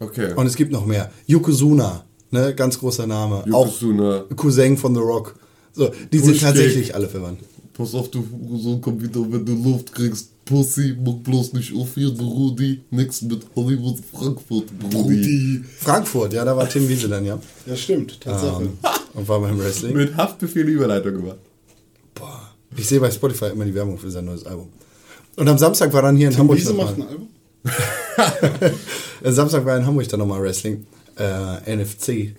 Okay. 0.00 0.32
Und 0.34 0.46
es 0.46 0.56
gibt 0.56 0.72
noch 0.72 0.86
mehr. 0.86 1.10
Yokozuna, 1.26 2.03
ne, 2.34 2.54
ganz 2.54 2.78
großer 2.78 3.06
Name. 3.06 3.44
Yokozuna. 3.46 4.24
Auch 4.30 4.36
Cousin 4.36 4.76
von 4.76 4.94
The 4.94 5.00
Rock. 5.00 5.34
So, 5.72 5.90
die 6.12 6.18
sind 6.18 6.32
Pushkick. 6.32 6.40
tatsächlich 6.40 6.94
alle 6.94 7.08
verwandt. 7.08 7.40
Pass 7.72 7.94
auf, 7.94 8.10
du 8.10 8.24
so 8.56 8.78
komm 8.78 9.02
wieder, 9.02 9.20
wenn 9.30 9.44
du 9.44 9.54
Luft 9.54 9.92
kriegst. 9.92 10.30
Pussy, 10.44 10.94
muck 11.02 11.24
bloß 11.24 11.54
nicht 11.54 11.74
auf 11.74 11.94
hier, 11.94 12.10
du 12.10 12.22
Rudi. 12.22 12.82
Nix 12.90 13.22
mit 13.22 13.46
Hollywood 13.56 13.96
Frankfurt, 14.12 14.66
Rudi. 14.92 15.64
Frankfurt, 15.78 16.34
ja, 16.34 16.44
da 16.44 16.54
war 16.54 16.68
Tim 16.68 16.86
Wiese 16.86 17.08
dann, 17.08 17.24
ja. 17.24 17.38
Ja, 17.66 17.74
stimmt, 17.74 18.20
Tatsache. 18.20 18.64
Ähm, 18.64 18.78
und 19.14 19.26
war 19.26 19.40
beim 19.40 19.58
Wrestling. 19.58 19.96
Mit 19.96 20.14
Haftbefehl 20.16 20.68
Überleitung 20.68 21.14
gemacht. 21.14 21.38
Boah. 22.14 22.50
Ich 22.76 22.86
sehe 22.86 23.00
bei 23.00 23.10
Spotify 23.10 23.46
immer 23.46 23.64
die 23.64 23.74
Werbung 23.74 23.96
für 23.96 24.10
sein 24.10 24.26
neues 24.26 24.44
Album. 24.44 24.68
Und 25.36 25.48
am 25.48 25.58
Samstag 25.58 25.92
war 25.92 26.02
dann 26.02 26.16
hier 26.16 26.26
in 26.28 26.32
Tim 26.32 26.40
Hamburg. 26.40 26.58
Wiese 26.58 26.74
macht 26.74 26.96
ein 26.96 27.08
Album? 27.08 27.28
Am 29.24 29.32
Samstag 29.32 29.64
war 29.64 29.76
in 29.76 29.86
Hamburg 29.86 30.06
dann 30.08 30.20
nochmal 30.20 30.42
Wrestling. 30.42 30.86
Äh, 31.18 31.76
NFC. 31.76 32.34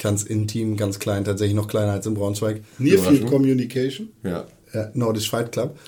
Ganz 0.00 0.22
intim, 0.22 0.76
ganz 0.76 0.98
klein, 1.00 1.24
tatsächlich 1.24 1.56
noch 1.56 1.66
kleiner 1.66 1.92
als 1.92 2.06
in 2.06 2.14
Braunschweig. 2.14 2.62
Nearfield. 2.78 3.26
Communication. 3.26 4.10
Ja. 4.22 4.46
Ja, 4.74 4.90
Nordisch 4.92 5.30
Fight 5.30 5.50
Club. 5.50 5.78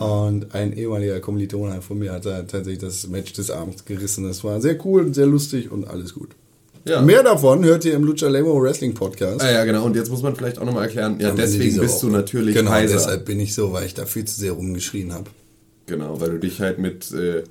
Und 0.00 0.54
ein 0.54 0.72
ehemaliger 0.72 1.20
Kommilitone 1.20 1.82
von 1.82 1.98
mir 1.98 2.12
hat 2.12 2.24
da 2.24 2.40
tatsächlich 2.42 2.78
das 2.78 3.06
Match 3.06 3.34
des 3.34 3.50
Abends 3.50 3.84
gerissen. 3.84 4.24
Das 4.24 4.42
war 4.42 4.58
sehr 4.60 4.82
cool, 4.86 5.12
sehr 5.14 5.26
lustig 5.26 5.70
und 5.70 5.86
alles 5.86 6.14
gut. 6.14 6.30
Ja. 6.86 7.02
Mehr 7.02 7.22
davon 7.22 7.62
hört 7.64 7.84
ihr 7.84 7.92
im 7.94 8.04
Lucha 8.04 8.28
Lemo 8.28 8.60
Wrestling 8.60 8.94
Podcast. 8.94 9.42
Ah, 9.42 9.52
ja, 9.52 9.64
genau. 9.64 9.84
Und 9.84 9.94
jetzt 9.94 10.10
muss 10.10 10.22
man 10.22 10.34
vielleicht 10.34 10.58
auch 10.58 10.64
nochmal 10.64 10.84
erklären, 10.84 11.20
ja, 11.20 11.30
deswegen 11.30 11.78
bist 11.78 12.02
du 12.02 12.08
natürlich 12.08 12.54
Genau, 12.56 12.70
heiser. 12.70 12.94
deshalb 12.94 13.24
bin 13.26 13.38
ich 13.38 13.54
so, 13.54 13.72
weil 13.72 13.84
ich 13.86 13.94
da 13.94 14.06
viel 14.06 14.24
zu 14.24 14.40
sehr 14.40 14.52
rumgeschrien 14.52 15.12
habe. 15.12 15.30
Genau, 15.86 16.20
weil 16.20 16.30
du 16.30 16.38
dich 16.38 16.58
halt 16.60 16.78
mit 16.78 17.12
äh, 17.12 17.42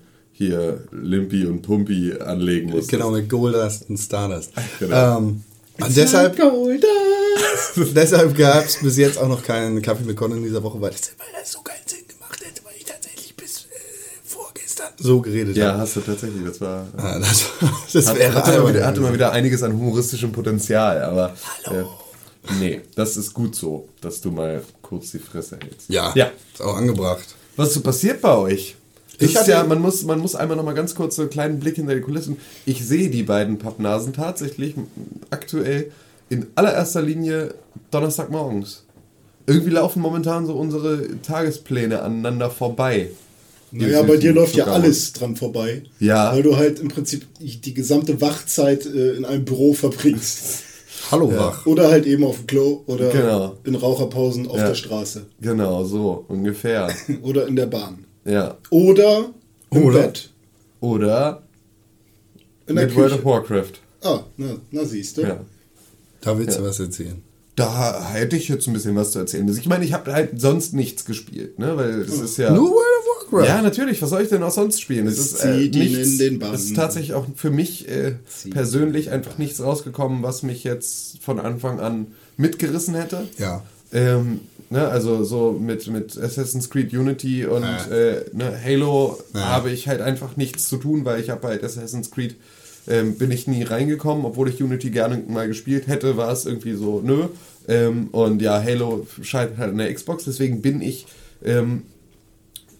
hier 0.47 0.83
Limpy 0.91 1.45
und 1.45 1.61
Pumpi 1.61 2.13
anlegen 2.19 2.69
musst. 2.71 2.89
Genau, 2.89 3.11
mit 3.11 3.29
Goldust 3.29 3.89
und 3.89 3.97
Stardust. 3.97 4.51
Genau. 4.79 5.17
Ähm, 5.17 5.43
und 5.79 5.95
deshalb 5.97 6.35
deshalb 7.95 8.37
gab 8.37 8.65
es 8.65 8.77
bis 8.81 8.97
jetzt 8.97 9.17
auch 9.17 9.27
noch 9.27 9.43
keinen 9.43 9.81
Kaffee 9.81 10.03
mit 10.03 10.15
Con 10.17 10.31
in 10.31 10.43
dieser 10.43 10.61
Woche, 10.63 10.79
weil 10.81 10.91
das, 10.91 11.11
weil 11.17 11.27
das 11.39 11.51
so 11.51 11.59
keinen 11.61 11.85
Sinn 11.87 11.99
gemacht 12.07 12.39
hätte, 12.43 12.63
weil 12.65 12.73
ich 12.77 12.85
tatsächlich 12.85 13.35
bis 13.35 13.61
äh, 13.65 13.67
vorgestern 14.25 14.87
so 14.97 15.21
geredet 15.21 15.55
Ja, 15.55 15.69
habe. 15.69 15.79
hast 15.79 15.95
du 15.95 16.01
tatsächlich. 16.01 16.43
Das 16.45 16.59
war. 16.61 16.87
Ah, 16.97 17.19
das, 17.19 17.45
das 17.93 18.07
Hat, 18.07 18.17
wäre 18.17 18.33
hatte, 18.35 18.59
mal 18.61 18.73
wieder, 18.73 18.85
hatte 18.85 18.99
mal 19.01 19.13
wieder 19.13 19.31
einiges 19.31 19.63
an 19.63 19.73
humoristischem 19.73 20.31
Potenzial, 20.31 21.01
aber. 21.03 21.33
Hallo. 21.65 21.81
Äh, 21.81 22.53
nee, 22.59 22.81
das 22.95 23.17
ist 23.17 23.33
gut 23.33 23.55
so, 23.55 23.87
dass 24.01 24.21
du 24.21 24.31
mal 24.31 24.61
kurz 24.81 25.11
die 25.11 25.19
Fresse 25.19 25.57
hältst. 25.61 25.89
Ja, 25.89 26.11
Ja. 26.15 26.31
ist 26.53 26.61
auch 26.61 26.75
angebracht. 26.75 27.25
Was 27.55 27.69
ist 27.69 27.73
so 27.75 27.81
passiert 27.81 28.21
bei 28.21 28.35
euch? 28.35 28.75
Ich 29.21 29.37
hatte- 29.37 29.51
ja, 29.51 29.63
man 29.63 29.79
muss, 29.81 30.03
man 30.03 30.19
muss 30.19 30.35
einmal 30.35 30.57
noch 30.57 30.63
mal 30.63 30.73
ganz 30.73 30.95
kurz 30.95 31.15
so 31.15 31.21
einen 31.23 31.31
kleinen 31.31 31.59
Blick 31.59 31.75
hinter 31.75 31.95
die 31.95 32.01
Kulissen. 32.01 32.37
Ich 32.65 32.85
sehe 32.85 33.09
die 33.09 33.23
beiden 33.23 33.57
Pappnasen 33.57 34.13
tatsächlich 34.13 34.75
aktuell 35.29 35.91
in 36.29 36.47
allererster 36.55 37.01
Linie 37.01 37.53
Donnerstagmorgens. 37.91 38.83
Irgendwie 39.47 39.71
laufen 39.71 40.01
momentan 40.01 40.45
so 40.45 40.53
unsere 40.53 41.05
Tagespläne 41.21 42.01
aneinander 42.01 42.49
vorbei. 42.49 43.09
Naja, 43.73 44.01
bei 44.03 44.17
dir 44.17 44.33
läuft 44.33 44.55
ja 44.55 44.65
alles 44.65 45.13
dran 45.13 45.35
vorbei. 45.35 45.83
Ja. 45.99 46.33
Weil 46.33 46.43
du 46.43 46.57
halt 46.57 46.79
im 46.79 46.89
Prinzip 46.89 47.25
die 47.39 47.73
gesamte 47.73 48.19
Wachzeit 48.21 48.85
äh, 48.85 49.13
in 49.13 49.23
einem 49.25 49.45
Büro 49.45 49.73
verbringst. 49.73 50.63
Hallo 51.09 51.33
Wach. 51.35 51.65
Oder 51.65 51.89
halt 51.89 52.05
eben 52.05 52.23
auf 52.23 52.37
dem 52.37 52.47
Klo 52.47 52.83
oder 52.85 53.09
Genau. 53.09 53.57
in 53.63 53.75
Raucherpausen 53.75 54.47
auf 54.47 54.57
Ja. 54.57 54.67
der 54.67 54.75
Straße. 54.75 55.25
Genau, 55.41 55.83
so 55.83 56.25
ungefähr. 56.27 56.89
Oder 57.23 57.47
in 57.47 57.55
der 57.55 57.65
Bahn. 57.65 58.05
Ja. 58.25 58.57
Oder 58.69 59.29
im 59.71 59.83
Oder? 59.83 59.99
Bett. 60.01 60.29
Oder 60.79 61.43
In 62.67 62.75
der 62.75 62.85
mit 62.85 62.95
World 62.95 63.11
of 63.13 63.17
Küche. 63.19 63.25
Warcraft. 63.29 63.73
Ah, 64.03 64.23
na, 64.37 64.55
na 64.71 64.85
siehst 64.85 65.17
du. 65.17 65.21
Ja. 65.21 65.39
Da 66.21 66.37
willst 66.37 66.57
du 66.59 66.63
was 66.63 66.79
erzählen. 66.79 67.21
Da 67.55 68.09
hätte 68.13 68.35
ich 68.37 68.47
jetzt 68.47 68.65
ein 68.67 68.73
bisschen 68.73 68.95
was 68.95 69.11
zu 69.11 69.19
erzählen. 69.19 69.47
Also 69.47 69.59
Ich 69.59 69.67
meine, 69.67 69.83
ich 69.85 69.93
habe 69.93 70.11
halt 70.13 70.39
sonst 70.39 70.73
nichts 70.73 71.05
gespielt, 71.05 71.59
ne? 71.59 71.75
Weil 71.77 72.01
es 72.01 72.19
ist 72.19 72.37
ja. 72.37 72.51
Nur 72.51 72.71
World 72.71 72.77
of 73.27 73.33
Warcraft. 73.33 73.47
Ja, 73.47 73.61
natürlich. 73.61 74.01
Was 74.01 74.09
soll 74.09 74.21
ich 74.23 74.29
denn 74.29 74.41
auch 74.41 74.51
sonst 74.51 74.81
spielen? 74.81 75.05
Es 75.07 75.17
ist, 75.19 75.43
äh, 75.43 75.57
zieht 75.59 75.75
ihn 75.75 75.81
nichts, 75.81 76.09
in 76.13 76.17
den 76.17 76.39
Bann. 76.39 76.53
es 76.53 76.65
ist 76.65 76.75
tatsächlich 76.75 77.13
auch 77.13 77.25
für 77.35 77.51
mich 77.51 77.87
äh, 77.89 78.15
persönlich 78.49 79.11
einfach 79.11 79.37
nichts 79.37 79.61
rausgekommen, 79.61 80.23
was 80.23 80.43
mich 80.43 80.63
jetzt 80.63 81.19
von 81.21 81.39
Anfang 81.39 81.79
an 81.79 82.07
mitgerissen 82.37 82.95
hätte. 82.95 83.27
Ja. 83.37 83.63
Ähm, 83.93 84.39
ne, 84.71 84.87
also 84.87 85.23
so 85.23 85.51
mit, 85.51 85.85
mit 85.87 86.17
Assassin's 86.17 86.69
Creed 86.69 86.93
Unity 86.93 87.45
und 87.45 87.63
äh, 87.63 88.25
ne, 88.33 88.59
Halo 88.63 89.19
habe 89.35 89.69
ich 89.69 89.87
halt 89.87 90.01
einfach 90.01 90.37
nichts 90.37 90.67
zu 90.67 90.77
tun, 90.77 91.05
weil 91.05 91.19
ich 91.19 91.29
habe 91.29 91.47
halt 91.47 91.63
Assassin's 91.63 92.09
Creed 92.09 92.35
ähm, 92.87 93.15
bin 93.17 93.29
ich 93.29 93.47
nie 93.47 93.63
reingekommen, 93.63 94.25
obwohl 94.25 94.49
ich 94.49 94.63
Unity 94.63 94.89
gerne 94.89 95.21
mal 95.27 95.47
gespielt 95.47 95.87
hätte, 95.87 96.17
war 96.17 96.31
es 96.31 96.45
irgendwie 96.45 96.73
so, 96.73 97.01
nö. 97.01 97.27
Ähm, 97.67 98.07
und 98.11 98.41
ja, 98.41 98.61
Halo 98.63 99.05
scheitert 99.21 99.59
halt 99.59 99.71
an 99.71 99.77
der 99.77 99.93
Xbox, 99.93 100.23
deswegen 100.23 100.61
bin 100.61 100.81
ich 100.81 101.05
ähm, 101.43 101.83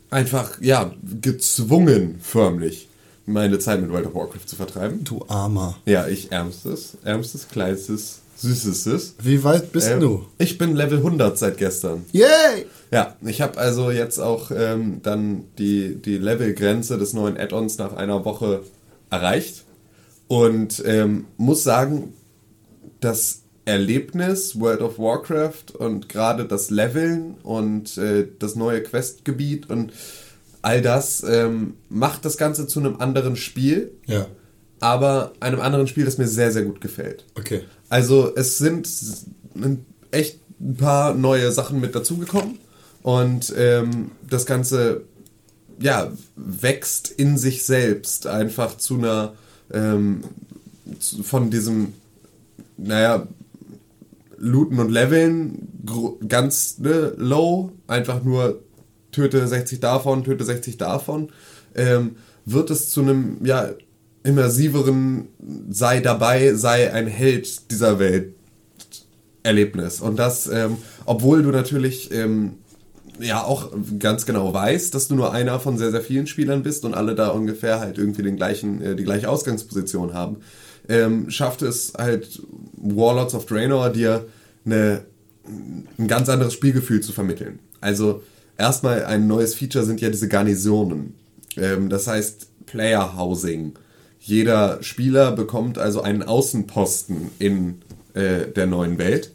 einfach, 0.09 0.59
ja, 0.61 0.93
gezwungen, 1.21 2.19
förmlich, 2.19 2.87
meine 3.27 3.59
Zeit 3.59 3.81
mit 3.81 3.91
World 3.91 4.07
of 4.07 4.15
Warcraft 4.15 4.47
zu 4.47 4.55
vertreiben. 4.55 5.03
Du 5.03 5.23
Armer. 5.27 5.77
Ja, 5.85 6.07
ich 6.07 6.31
ärmstes, 6.31 6.97
ärmstes, 7.03 7.47
kleinstes, 7.49 8.20
süßestes. 8.41 9.15
Wie 9.21 9.43
weit 9.43 9.71
bist 9.71 9.89
Ähm, 9.89 9.99
du? 9.99 10.25
Ich 10.37 10.57
bin 10.57 10.75
Level 10.75 10.97
100 10.97 11.37
seit 11.37 11.57
gestern. 11.57 12.05
Yay! 12.11 12.65
Ja, 12.91 13.15
ich 13.25 13.41
habe 13.41 13.57
also 13.57 13.91
jetzt 13.91 14.19
auch 14.19 14.51
ähm, 14.53 14.99
dann 15.03 15.43
die, 15.57 15.95
die 15.95 16.17
Levelgrenze 16.17 16.97
des 16.97 17.13
neuen 17.13 17.37
Add-ons 17.37 17.77
nach 17.77 17.93
einer 17.93 18.25
Woche 18.25 18.61
erreicht 19.09 19.63
und 20.27 20.81
ähm, 20.85 21.25
muss 21.37 21.63
sagen, 21.63 22.13
das 22.99 23.41
Erlebnis 23.65 24.59
World 24.59 24.81
of 24.81 24.97
Warcraft 24.97 25.75
und 25.77 26.09
gerade 26.09 26.45
das 26.45 26.69
Leveln 26.69 27.35
und 27.43 27.97
äh, 27.97 28.27
das 28.39 28.55
neue 28.55 28.81
Questgebiet 28.81 29.69
und 29.69 29.93
all 30.63 30.81
das 30.81 31.23
ähm, 31.27 31.75
macht 31.89 32.25
das 32.25 32.37
Ganze 32.37 32.67
zu 32.67 32.79
einem 32.79 32.97
anderen 32.97 33.35
Spiel, 33.35 33.91
Ja. 34.07 34.27
aber 34.79 35.33
einem 35.39 35.59
anderen 35.61 35.87
Spiel, 35.87 36.05
das 36.05 36.17
mir 36.17 36.27
sehr, 36.27 36.51
sehr 36.51 36.63
gut 36.63 36.81
gefällt. 36.81 37.25
Okay. 37.37 37.61
Also 37.91 38.33
es 38.37 38.57
sind 38.57 38.87
echt 40.11 40.39
ein 40.61 40.77
paar 40.77 41.13
neue 41.13 41.51
Sachen 41.51 41.81
mit 41.81 41.93
dazugekommen 41.93 42.57
und 43.03 43.53
ähm, 43.57 44.11
das 44.29 44.45
Ganze 44.45 45.01
ja 45.77 46.09
wächst 46.37 47.11
in 47.11 47.37
sich 47.37 47.65
selbst 47.65 48.27
einfach 48.27 48.77
zu 48.77 48.97
einer 48.97 49.33
ähm, 49.73 50.23
zu, 51.01 51.21
von 51.21 51.51
diesem 51.51 51.91
naja 52.77 53.27
Looten 54.37 54.79
und 54.79 54.89
Leveln 54.89 55.67
ganz 56.29 56.77
ne, 56.79 57.13
low, 57.17 57.73
einfach 57.87 58.23
nur 58.23 58.63
töte 59.11 59.45
60 59.45 59.81
davon, 59.81 60.23
töte 60.23 60.45
60 60.45 60.77
davon, 60.77 61.29
ähm, 61.75 62.15
wird 62.45 62.69
es 62.69 62.89
zu 62.89 63.01
einem 63.01 63.43
ja 63.43 63.71
immersiveren 64.23 65.27
sei 65.69 65.99
dabei, 65.99 66.53
sei 66.53 66.93
ein 66.93 67.07
Held 67.07 67.71
dieser 67.71 67.99
Welt 67.99 68.33
Erlebnis. 69.43 70.01
Und 70.01 70.17
das, 70.17 70.47
ähm, 70.47 70.77
obwohl 71.05 71.41
du 71.43 71.49
natürlich 71.49 72.11
ähm, 72.11 72.53
ja 73.19 73.43
auch 73.43 73.71
ganz 73.99 74.25
genau 74.25 74.53
weißt, 74.53 74.93
dass 74.93 75.07
du 75.07 75.15
nur 75.15 75.33
einer 75.33 75.59
von 75.59 75.77
sehr, 75.77 75.91
sehr 75.91 76.01
vielen 76.01 76.27
Spielern 76.27 76.63
bist 76.63 76.85
und 76.85 76.93
alle 76.93 77.15
da 77.15 77.29
ungefähr 77.29 77.79
halt 77.79 77.97
irgendwie 77.97 78.23
den 78.23 78.35
gleichen, 78.35 78.81
äh, 78.81 78.95
die 78.95 79.03
gleiche 79.03 79.29
Ausgangsposition 79.29 80.13
haben, 80.13 80.37
ähm, 80.89 81.29
schafft 81.29 81.61
es 81.61 81.93
halt 81.97 82.41
Warlords 82.73 83.33
of 83.33 83.45
Draenor 83.45 83.89
dir 83.89 84.25
eine, 84.65 85.05
ein 85.97 86.07
ganz 86.07 86.29
anderes 86.29 86.53
Spielgefühl 86.53 87.01
zu 87.01 87.11
vermitteln. 87.11 87.59
Also 87.79 88.21
erstmal 88.57 89.05
ein 89.05 89.27
neues 89.27 89.55
Feature 89.55 89.85
sind 89.85 90.01
ja 90.01 90.09
diese 90.09 90.27
Garnisonen. 90.27 91.15
Ähm, 91.57 91.89
das 91.89 92.07
heißt 92.07 92.47
Player 92.65 93.17
Housing. 93.17 93.73
Jeder 94.23 94.83
Spieler 94.83 95.31
bekommt 95.31 95.79
also 95.79 96.01
einen 96.01 96.21
Außenposten 96.21 97.31
in 97.39 97.81
äh, 98.13 98.47
der 98.55 98.67
neuen 98.67 98.99
Welt 98.99 99.31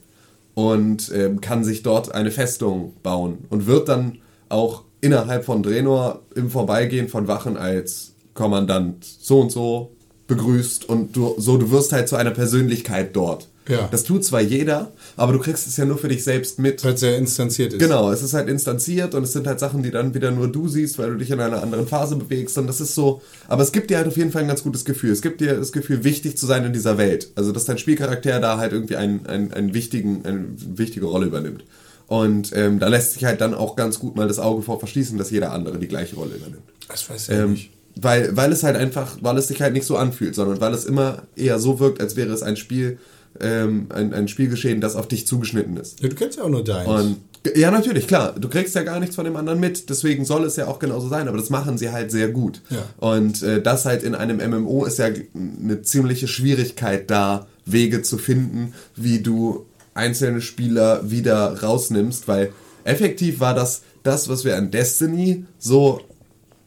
und 0.54 1.10
ähm, 1.12 1.40
kann 1.40 1.64
sich 1.64 1.82
dort 1.82 2.14
eine 2.14 2.30
Festung 2.30 2.92
bauen 3.02 3.38
und 3.50 3.66
wird 3.66 3.88
dann 3.88 4.18
auch 4.48 4.84
innerhalb 5.00 5.44
von 5.44 5.64
Draenor 5.64 6.22
im 6.36 6.50
Vorbeigehen 6.50 7.08
von 7.08 7.26
Wachen 7.26 7.56
als 7.56 8.12
Kommandant 8.32 9.04
so 9.04 9.40
und 9.40 9.50
so 9.50 9.90
begrüßt 10.28 10.88
und 10.88 11.16
du, 11.16 11.34
so 11.36 11.56
du 11.56 11.72
wirst 11.72 11.92
halt 11.92 12.08
zu 12.08 12.14
einer 12.14 12.30
Persönlichkeit 12.30 13.16
dort. 13.16 13.48
Ja. 13.68 13.88
Das 13.90 14.04
tut 14.04 14.24
zwar 14.24 14.40
jeder, 14.40 14.92
aber 15.16 15.32
du 15.32 15.38
kriegst 15.40 15.66
es 15.66 15.76
ja 15.76 15.84
nur 15.84 15.98
für 15.98 16.08
dich 16.08 16.22
selbst 16.22 16.58
mit. 16.58 16.84
Weil 16.84 16.94
es 16.94 17.00
ja 17.00 17.10
instanziert 17.16 17.72
ist. 17.72 17.78
Genau, 17.80 18.12
es 18.12 18.22
ist 18.22 18.32
halt 18.34 18.48
instanziert 18.48 19.14
und 19.14 19.24
es 19.24 19.32
sind 19.32 19.46
halt 19.46 19.58
Sachen, 19.58 19.82
die 19.82 19.90
dann 19.90 20.14
wieder 20.14 20.30
nur 20.30 20.48
du 20.48 20.68
siehst, 20.68 20.98
weil 20.98 21.10
du 21.10 21.16
dich 21.16 21.30
in 21.30 21.40
einer 21.40 21.62
anderen 21.62 21.86
Phase 21.88 22.16
bewegst 22.16 22.56
und 22.58 22.66
das 22.66 22.80
ist 22.80 22.94
so, 22.94 23.22
aber 23.48 23.62
es 23.62 23.72
gibt 23.72 23.90
dir 23.90 23.96
halt 23.98 24.06
auf 24.06 24.16
jeden 24.16 24.30
Fall 24.30 24.42
ein 24.42 24.48
ganz 24.48 24.62
gutes 24.62 24.84
Gefühl. 24.84 25.10
Es 25.10 25.22
gibt 25.22 25.40
dir 25.40 25.56
das 25.56 25.72
Gefühl, 25.72 26.04
wichtig 26.04 26.36
zu 26.38 26.46
sein 26.46 26.64
in 26.64 26.72
dieser 26.72 26.96
Welt. 26.98 27.30
Also, 27.34 27.50
dass 27.52 27.64
dein 27.64 27.78
Spielcharakter 27.78 28.38
da 28.40 28.58
halt 28.58 28.72
irgendwie 28.72 28.96
einen, 28.96 29.26
einen, 29.26 29.52
einen 29.52 29.74
wichtigen, 29.74 30.24
eine 30.24 30.44
wichtige 30.76 31.06
Rolle 31.06 31.26
übernimmt. 31.26 31.64
Und 32.08 32.52
ähm, 32.54 32.78
da 32.78 32.86
lässt 32.86 33.14
sich 33.14 33.24
halt 33.24 33.40
dann 33.40 33.52
auch 33.52 33.74
ganz 33.74 33.98
gut 33.98 34.14
mal 34.14 34.28
das 34.28 34.38
Auge 34.38 34.62
vor 34.62 34.78
verschließen, 34.78 35.18
dass 35.18 35.30
jeder 35.30 35.50
andere 35.52 35.78
die 35.78 35.88
gleiche 35.88 36.14
Rolle 36.14 36.36
übernimmt. 36.36 36.62
Das 36.88 37.10
weiß 37.10 37.28
ich 37.30 37.34
Ähm, 37.34 37.50
nicht. 37.54 37.70
weil, 37.96 38.36
weil 38.36 38.52
es 38.52 38.62
halt 38.62 38.76
einfach, 38.76 39.16
weil 39.22 39.36
es 39.38 39.48
sich 39.48 39.60
halt 39.60 39.72
nicht 39.72 39.86
so 39.86 39.96
anfühlt, 39.96 40.36
sondern 40.36 40.60
weil 40.60 40.72
es 40.72 40.84
immer 40.84 41.22
eher 41.34 41.58
so 41.58 41.80
wirkt, 41.80 42.00
als 42.00 42.14
wäre 42.14 42.32
es 42.32 42.44
ein 42.44 42.56
Spiel, 42.56 42.98
ähm, 43.40 43.86
ein, 43.90 44.12
ein 44.12 44.28
Spielgeschehen, 44.28 44.80
das 44.80 44.96
auf 44.96 45.08
dich 45.08 45.26
zugeschnitten 45.26 45.76
ist. 45.76 46.00
Ja, 46.02 46.08
du 46.08 46.14
kennst 46.14 46.38
ja 46.38 46.44
auch 46.44 46.48
nur 46.48 46.64
deins. 46.64 46.88
Und 46.88 47.16
ja, 47.54 47.70
natürlich, 47.70 48.08
klar. 48.08 48.34
Du 48.38 48.48
kriegst 48.48 48.74
ja 48.74 48.82
gar 48.82 48.98
nichts 48.98 49.14
von 49.14 49.24
dem 49.24 49.36
anderen 49.36 49.60
mit, 49.60 49.88
deswegen 49.88 50.24
soll 50.24 50.44
es 50.44 50.56
ja 50.56 50.66
auch 50.66 50.78
genauso 50.78 51.08
sein, 51.08 51.28
aber 51.28 51.36
das 51.36 51.50
machen 51.50 51.78
sie 51.78 51.92
halt 51.92 52.10
sehr 52.10 52.28
gut. 52.28 52.60
Ja. 52.70 52.78
Und 52.98 53.42
äh, 53.42 53.62
das 53.62 53.84
halt 53.84 54.02
in 54.02 54.14
einem 54.14 54.38
MMO 54.38 54.84
ist 54.84 54.98
ja 54.98 55.06
eine 55.06 55.82
ziemliche 55.82 56.28
Schwierigkeit 56.28 57.10
da, 57.10 57.46
Wege 57.64 58.02
zu 58.02 58.18
finden, 58.18 58.74
wie 58.94 59.20
du 59.20 59.66
einzelne 59.94 60.40
Spieler 60.40 61.10
wieder 61.10 61.62
rausnimmst, 61.62 62.28
weil 62.28 62.52
effektiv 62.84 63.40
war 63.40 63.54
das 63.54 63.82
das, 64.02 64.28
was 64.28 64.44
wir 64.44 64.56
an 64.56 64.70
Destiny 64.70 65.46
so 65.58 66.00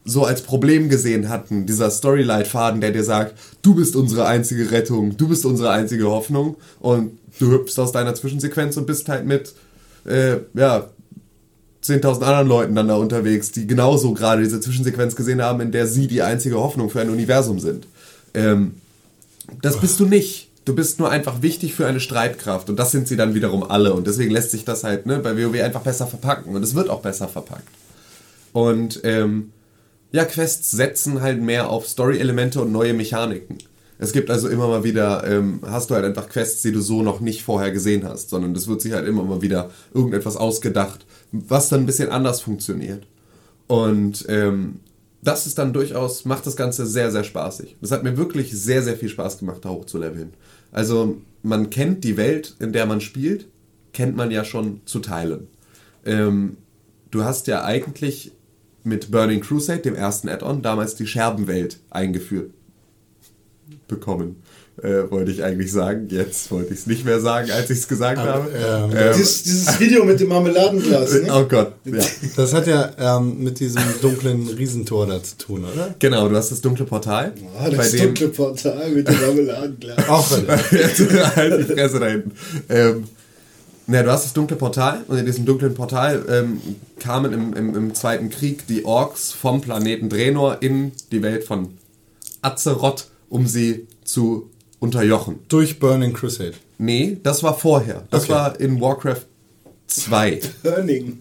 so 0.04 0.24
als 0.24 0.42
Problem 0.42 0.88
gesehen 0.88 1.28
hatten, 1.28 1.66
dieser 1.66 1.90
Storyline-Faden, 1.90 2.80
der 2.80 2.90
dir 2.90 3.04
sagt, 3.04 3.34
du 3.62 3.74
bist 3.74 3.96
unsere 3.96 4.26
einzige 4.26 4.70
Rettung, 4.70 5.16
du 5.16 5.28
bist 5.28 5.44
unsere 5.44 5.70
einzige 5.70 6.06
Hoffnung 6.06 6.56
und 6.80 7.18
du 7.38 7.50
hüpfst 7.50 7.78
aus 7.78 7.92
deiner 7.92 8.14
Zwischensequenz 8.14 8.76
und 8.76 8.86
bist 8.86 9.08
halt 9.08 9.26
mit, 9.26 9.54
äh, 10.04 10.38
ja, 10.54 10.88
10.000 11.82 12.22
anderen 12.22 12.48
Leuten 12.48 12.74
dann 12.74 12.88
da 12.88 12.96
unterwegs, 12.96 13.52
die 13.52 13.66
genauso 13.66 14.12
gerade 14.12 14.42
diese 14.42 14.60
Zwischensequenz 14.60 15.16
gesehen 15.16 15.40
haben, 15.40 15.60
in 15.60 15.72
der 15.72 15.86
sie 15.86 16.08
die 16.08 16.22
einzige 16.22 16.58
Hoffnung 16.58 16.90
für 16.90 17.00
ein 17.00 17.08
Universum 17.08 17.58
sind. 17.58 17.86
Ähm, 18.34 18.74
das 19.62 19.80
bist 19.80 19.98
du 19.98 20.06
nicht. 20.06 20.50
Du 20.66 20.74
bist 20.74 20.98
nur 20.98 21.10
einfach 21.10 21.40
wichtig 21.40 21.74
für 21.74 21.86
eine 21.86 22.00
Streitkraft 22.00 22.68
und 22.68 22.76
das 22.76 22.90
sind 22.90 23.08
sie 23.08 23.16
dann 23.16 23.34
wiederum 23.34 23.62
alle 23.62 23.94
und 23.94 24.06
deswegen 24.06 24.30
lässt 24.30 24.50
sich 24.50 24.64
das 24.64 24.84
halt 24.84 25.06
ne, 25.06 25.18
bei 25.18 25.36
WoW 25.36 25.60
einfach 25.62 25.80
besser 25.80 26.06
verpacken 26.06 26.54
und 26.54 26.62
es 26.62 26.74
wird 26.74 26.90
auch 26.90 27.00
besser 27.00 27.28
verpackt. 27.28 27.66
Und 28.52 29.00
ähm, 29.04 29.52
ja, 30.12 30.24
Quests 30.24 30.70
setzen 30.70 31.20
halt 31.20 31.40
mehr 31.40 31.70
auf 31.70 31.86
Story-Elemente 31.86 32.60
und 32.60 32.72
neue 32.72 32.94
Mechaniken. 32.94 33.58
Es 33.98 34.12
gibt 34.12 34.30
also 34.30 34.48
immer 34.48 34.66
mal 34.66 34.82
wieder, 34.82 35.26
ähm, 35.26 35.60
hast 35.62 35.90
du 35.90 35.94
halt 35.94 36.06
einfach 36.06 36.28
Quests, 36.28 36.62
die 36.62 36.72
du 36.72 36.80
so 36.80 37.02
noch 37.02 37.20
nicht 37.20 37.42
vorher 37.42 37.70
gesehen 37.70 38.04
hast, 38.04 38.30
sondern 38.30 38.54
es 38.54 38.66
wird 38.66 38.80
sich 38.80 38.92
halt 38.92 39.06
immer 39.06 39.22
mal 39.24 39.42
wieder 39.42 39.70
irgendetwas 39.92 40.36
ausgedacht, 40.36 41.04
was 41.32 41.68
dann 41.68 41.80
ein 41.80 41.86
bisschen 41.86 42.08
anders 42.08 42.40
funktioniert. 42.40 43.06
Und 43.66 44.24
ähm, 44.28 44.80
das 45.22 45.46
ist 45.46 45.58
dann 45.58 45.72
durchaus, 45.72 46.24
macht 46.24 46.46
das 46.46 46.56
Ganze 46.56 46.86
sehr, 46.86 47.10
sehr 47.10 47.24
spaßig. 47.24 47.76
Das 47.80 47.90
hat 47.90 48.02
mir 48.02 48.16
wirklich 48.16 48.52
sehr, 48.52 48.82
sehr 48.82 48.96
viel 48.96 49.10
Spaß 49.10 49.38
gemacht, 49.38 49.64
da 49.64 49.68
hochzuleveln. 49.68 50.32
Also 50.72 51.18
man 51.42 51.70
kennt 51.70 52.02
die 52.04 52.16
Welt, 52.16 52.56
in 52.58 52.72
der 52.72 52.86
man 52.86 53.00
spielt, 53.00 53.48
kennt 53.92 54.16
man 54.16 54.30
ja 54.30 54.44
schon 54.44 54.80
zu 54.86 55.00
teilen. 55.00 55.48
Ähm, 56.06 56.56
du 57.10 57.24
hast 57.24 57.48
ja 57.48 57.64
eigentlich 57.64 58.32
mit 58.84 59.10
Burning 59.10 59.40
Crusade, 59.40 59.80
dem 59.80 59.94
ersten 59.94 60.28
Add-on, 60.28 60.62
damals 60.62 60.94
die 60.94 61.06
Scherbenwelt 61.06 61.78
eingeführt 61.90 62.50
bekommen. 63.88 64.42
Äh, 64.82 65.10
wollte 65.10 65.30
ich 65.30 65.44
eigentlich 65.44 65.70
sagen. 65.72 66.06
Jetzt 66.10 66.50
wollte 66.50 66.72
ich 66.72 66.80
es 66.80 66.86
nicht 66.86 67.04
mehr 67.04 67.20
sagen, 67.20 67.50
als 67.50 67.68
ich 67.68 67.80
es 67.80 67.88
gesagt 67.88 68.16
habe. 68.18 68.48
ähm, 68.56 68.90
Ähm, 68.96 69.12
Dieses, 69.14 69.42
dieses 69.42 69.78
Video 69.78 70.04
mit 70.06 70.18
dem 70.20 70.28
Marmeladenglas, 70.28 71.12
ne? 71.20 71.28
oh 71.30 71.44
Gott, 71.46 71.74
ja. 71.84 72.02
Das 72.36 72.54
hat 72.54 72.66
ja 72.66 72.90
ähm, 72.98 73.42
mit 73.42 73.60
diesem 73.60 73.82
dunklen 74.00 74.48
Riesentor 74.48 75.06
da 75.06 75.22
zu 75.22 75.36
tun, 75.36 75.66
oder? 75.70 75.94
Genau, 75.98 76.30
du 76.30 76.36
hast 76.36 76.50
das 76.50 76.62
dunkle 76.62 76.86
Portal. 76.86 77.34
Ah, 77.58 77.68
das 77.68 77.92
dunkle 77.92 78.28
Portal 78.28 78.90
mit 78.90 79.06
dem 79.06 79.20
Marmeladenglas. 79.20 79.98
Auch 80.08 80.30
halt 80.30 81.68
die 81.68 81.74
Fresse 81.74 82.00
da 82.00 82.06
hinten. 82.06 82.32
Ähm, 83.90 83.96
na, 83.96 84.02
du 84.02 84.10
hast 84.10 84.24
das 84.24 84.32
dunkle 84.32 84.56
Portal 84.56 85.04
und 85.08 85.18
in 85.18 85.26
diesem 85.26 85.44
dunklen 85.44 85.74
Portal 85.74 86.24
ähm, 86.28 86.60
kamen 86.98 87.32
im, 87.32 87.52
im, 87.54 87.74
im 87.74 87.94
Zweiten 87.94 88.30
Krieg 88.30 88.66
die 88.68 88.84
Orks 88.84 89.32
vom 89.32 89.60
Planeten 89.60 90.08
Draenor 90.08 90.58
in 90.60 90.92
die 91.10 91.22
Welt 91.22 91.44
von 91.44 91.74
Azeroth, 92.40 93.08
um 93.28 93.46
sie 93.46 93.86
zu 94.04 94.50
unterjochen. 94.78 95.40
Durch 95.48 95.78
Burning 95.78 96.12
Crusade. 96.12 96.54
Nee, 96.78 97.18
das 97.22 97.42
war 97.42 97.58
vorher. 97.58 98.04
Das 98.10 98.24
Okay. 98.24 98.32
war 98.32 98.60
in 98.60 98.80
Warcraft 98.80 99.26
2. 99.88 100.40
Burning. 100.62 101.18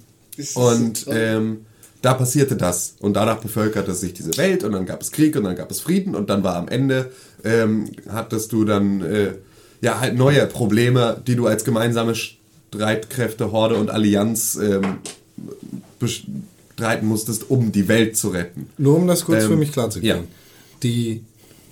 Und 0.53 1.05
ähm, 1.10 1.65
da 2.01 2.13
passierte 2.13 2.55
das. 2.55 2.95
Und 2.99 3.15
danach 3.15 3.39
bevölkerte 3.41 3.93
sich 3.93 4.13
diese 4.13 4.38
Welt 4.38 4.63
und 4.63 4.71
dann 4.71 4.86
gab 4.86 5.01
es 5.01 5.12
Krieg 5.12 5.36
und 5.36 5.43
dann 5.43 5.55
gab 5.55 5.69
es 5.69 5.82
Frieden 5.82 6.15
und 6.15 6.29
dann 6.29 6.43
war 6.43 6.55
am 6.55 6.69
Ende, 6.69 7.12
ähm, 7.43 7.89
hattest 8.08 8.53
du 8.53 8.63
dann 8.63 9.01
äh, 9.01 9.34
ja 9.82 9.99
halt 9.99 10.15
neue 10.15 10.45
Probleme, 10.45 11.21
die 11.27 11.36
du 11.36 11.47
als 11.47 11.65
gemeinsame 11.65 12.15
Streitkräfte, 12.73 13.51
Horde 13.51 13.75
und 13.75 13.89
Allianz 13.89 14.55
ähm, 14.62 14.99
bestreiten 15.99 17.08
musstest, 17.08 17.49
um 17.49 17.71
die 17.71 17.88
Welt 17.88 18.15
zu 18.17 18.29
retten. 18.29 18.69
Nur 18.77 18.95
um 18.97 19.08
das 19.08 19.25
kurz 19.25 19.43
Ähm, 19.43 19.49
für 19.49 19.55
mich 19.58 19.71
klarzukriegen. 19.71 20.17
ja. 20.21 20.23
Die 20.84 21.23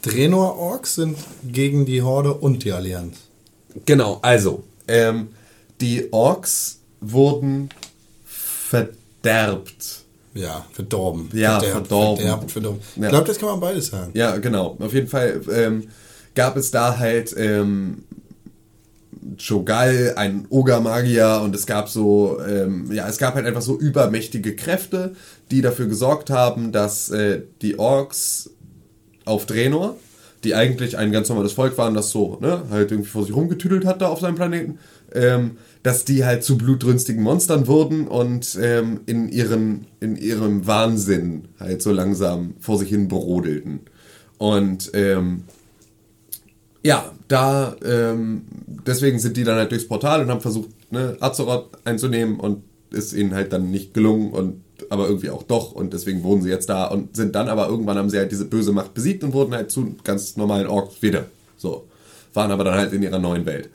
Draenor-Orks 0.01 0.95
sind 0.95 1.17
gegen 1.45 1.85
die 1.85 2.01
Horde 2.01 2.33
und 2.33 2.63
die 2.63 2.71
Allianz. 2.71 3.17
Genau, 3.85 4.19
also, 4.21 4.63
ähm, 4.87 5.29
die 5.81 6.11
Orks 6.11 6.79
wurden 6.99 7.69
verderbt. 8.25 10.01
Ja, 10.33 10.65
verdorben. 10.71 11.29
Ja, 11.33 11.59
Verderbt, 11.59 11.87
verdorben. 11.87 12.17
Verderbt, 12.25 12.51
verdorben. 12.51 12.81
Ja. 12.97 13.03
Ich 13.03 13.09
glaube, 13.09 13.25
das 13.27 13.39
kann 13.39 13.49
man 13.49 13.59
beides 13.59 13.87
sagen. 13.87 14.11
Ja, 14.13 14.37
genau. 14.37 14.77
Auf 14.79 14.93
jeden 14.93 15.07
Fall 15.07 15.41
ähm, 15.51 15.87
gab 16.35 16.57
es 16.57 16.69
da 16.71 16.97
halt 16.99 17.33
ähm, 17.37 18.03
Chogal, 19.35 20.13
ein 20.15 20.45
Ogermagier 20.49 21.41
und 21.43 21.53
es 21.55 21.65
gab 21.65 21.89
so, 21.89 22.39
ähm, 22.47 22.91
ja, 22.91 23.07
es 23.07 23.17
gab 23.17 23.35
halt 23.35 23.45
einfach 23.45 23.61
so 23.61 23.77
übermächtige 23.77 24.55
Kräfte, 24.55 25.15
die 25.51 25.61
dafür 25.61 25.87
gesorgt 25.87 26.29
haben, 26.29 26.71
dass 26.71 27.09
äh, 27.09 27.41
die 27.61 27.79
Orks 27.79 28.51
auf 29.25 29.45
Draenor, 29.45 29.97
die 30.43 30.55
eigentlich 30.55 30.97
ein 30.97 31.11
ganz 31.11 31.29
normales 31.29 31.53
Volk 31.53 31.77
waren, 31.77 31.93
das 31.93 32.11
so, 32.11 32.37
ne, 32.39 32.63
halt 32.69 32.91
irgendwie 32.91 33.09
vor 33.09 33.25
sich 33.25 33.35
rumgetüdelt 33.35 33.85
hat 33.85 34.01
da 34.01 34.07
auf 34.07 34.19
seinem 34.19 34.35
Planeten, 34.35 34.79
ähm, 35.13 35.57
dass 35.83 36.05
die 36.05 36.25
halt 36.25 36.43
zu 36.43 36.57
blutrünstigen 36.57 37.23
Monstern 37.23 37.67
wurden 37.67 38.07
und 38.07 38.57
ähm, 38.61 39.01
in, 39.05 39.29
ihren, 39.29 39.87
in 39.99 40.15
ihrem 40.15 40.67
Wahnsinn 40.67 41.47
halt 41.59 41.81
so 41.81 41.91
langsam 41.91 42.55
vor 42.59 42.77
sich 42.77 42.89
hin 42.89 43.07
brodelten. 43.07 43.81
Und 44.37 44.91
ähm, 44.93 45.43
ja, 46.87 47.11
da, 47.27 47.75
ähm, 47.83 48.43
deswegen 48.87 49.19
sind 49.19 49.35
die 49.35 49.43
dann 49.43 49.57
halt 49.57 49.71
durchs 49.71 49.89
Portal 49.89 50.21
und 50.21 50.29
haben 50.29 50.39
versucht, 50.39 50.69
ne, 50.89 51.17
Azeroth 51.19 51.77
einzunehmen 51.83 52.39
und 52.39 52.63
ist 52.91 53.11
ihnen 53.11 53.35
halt 53.35 53.51
dann 53.51 53.71
nicht 53.71 53.93
gelungen 53.93 54.31
und 54.31 54.61
aber 54.89 55.09
irgendwie 55.09 55.29
auch 55.29 55.43
doch 55.43 55.73
und 55.73 55.91
deswegen 55.91 56.23
wohnen 56.23 56.41
sie 56.41 56.49
jetzt 56.49 56.69
da 56.69 56.85
und 56.85 57.13
sind 57.13 57.35
dann 57.35 57.49
aber 57.49 57.67
irgendwann 57.67 57.97
haben 57.97 58.09
sie 58.09 58.17
halt 58.17 58.31
diese 58.31 58.45
böse 58.45 58.71
Macht 58.71 58.93
besiegt 58.93 59.21
und 59.25 59.33
wurden 59.33 59.53
halt 59.53 59.69
zu 59.69 59.97
ganz 60.05 60.37
normalen 60.37 60.67
Orks 60.67 61.01
wieder. 61.01 61.25
So. 61.57 61.87
Waren 62.33 62.51
aber 62.51 62.63
dann 62.63 62.75
halt 62.75 62.93
in 62.93 63.03
ihrer 63.03 63.19
neuen 63.19 63.45
Welt. 63.45 63.69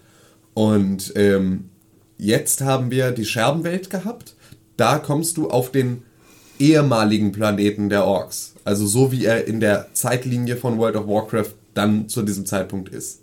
Und 0.55 1.12
ähm, 1.14 1.68
jetzt 2.16 2.62
haben 2.62 2.90
wir 2.90 3.11
die 3.11 3.27
Scherbenwelt 3.27 3.90
gehabt. 3.90 4.37
Da 4.79 4.98
kommst 4.98 5.37
du 5.37 5.51
auf 5.51 5.70
den 5.70 6.05
ehemaligen 6.59 7.33
Planeten 7.33 7.90
der 7.90 8.07
Orks. 8.07 8.55
Also 8.64 8.87
so 8.87 9.12
wie 9.12 9.27
er 9.27 9.46
in 9.46 9.61
der 9.61 9.88
Zeitlinie 9.92 10.57
von 10.57 10.79
World 10.79 10.96
of 10.96 11.07
Warcraft 11.07 11.53
dann 11.74 12.08
zu 12.08 12.22
diesem 12.22 12.46
Zeitpunkt 12.46 12.88
ist. 12.90 13.20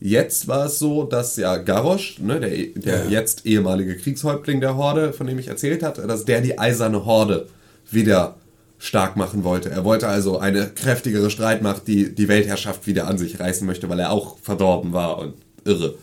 Jetzt 0.00 0.48
war 0.48 0.66
es 0.66 0.78
so, 0.80 1.04
dass 1.04 1.36
ja 1.36 1.56
Garrosh, 1.58 2.18
ne, 2.18 2.40
der, 2.40 2.50
der 2.50 3.04
Ja. 3.04 3.10
jetzt 3.10 3.46
ehemalige 3.46 3.96
Kriegshäuptling 3.96 4.60
der 4.60 4.76
Horde, 4.76 5.12
von 5.12 5.26
dem 5.28 5.38
ich 5.38 5.46
erzählt 5.48 5.82
hatte, 5.82 6.06
dass 6.06 6.24
der 6.24 6.40
die 6.40 6.58
eiserne 6.58 7.04
Horde 7.04 7.46
wieder 7.90 8.36
stark 8.78 9.16
machen 9.16 9.44
wollte. 9.44 9.70
Er 9.70 9.84
wollte 9.84 10.08
also 10.08 10.38
eine 10.38 10.66
kräftigere 10.66 11.30
Streitmacht, 11.30 11.86
die 11.86 12.12
die 12.12 12.26
Weltherrschaft 12.26 12.88
wieder 12.88 13.06
an 13.06 13.16
sich 13.16 13.38
reißen 13.38 13.64
möchte, 13.64 13.88
weil 13.88 14.00
er 14.00 14.10
auch 14.10 14.38
verdorben 14.38 14.92
war 14.92 15.18
und 15.18 15.34
irre. 15.64 15.94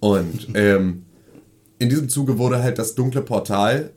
Und 0.00 0.48
ähm, 0.54 1.04
in 1.78 1.88
diesem 1.88 2.08
Zuge 2.08 2.38
wurde 2.38 2.60
halt 2.62 2.80
das 2.80 2.96
dunkle 2.96 3.22
Portal 3.22 3.90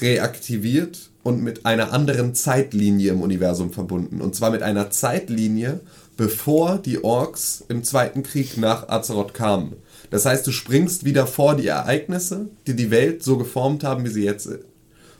reaktiviert 0.00 1.10
und 1.22 1.42
mit 1.42 1.66
einer 1.66 1.92
anderen 1.92 2.34
Zeitlinie 2.34 3.12
im 3.12 3.22
Universum 3.22 3.72
verbunden. 3.72 4.20
Und 4.20 4.34
zwar 4.34 4.50
mit 4.50 4.62
einer 4.62 4.90
Zeitlinie, 4.90 5.80
bevor 6.16 6.78
die 6.78 7.02
Orks 7.02 7.64
im 7.68 7.82
Zweiten 7.82 8.22
Krieg 8.22 8.56
nach 8.56 8.88
Azeroth 8.88 9.34
kamen. 9.34 9.76
Das 10.10 10.26
heißt, 10.26 10.46
du 10.46 10.52
springst 10.52 11.04
wieder 11.04 11.26
vor 11.26 11.56
die 11.56 11.66
Ereignisse, 11.66 12.48
die 12.66 12.76
die 12.76 12.90
Welt 12.90 13.22
so 13.22 13.36
geformt 13.36 13.84
haben, 13.84 14.04
wie 14.04 14.10
sie 14.10 14.24
jetzt 14.24 14.46
ist. 14.46 14.64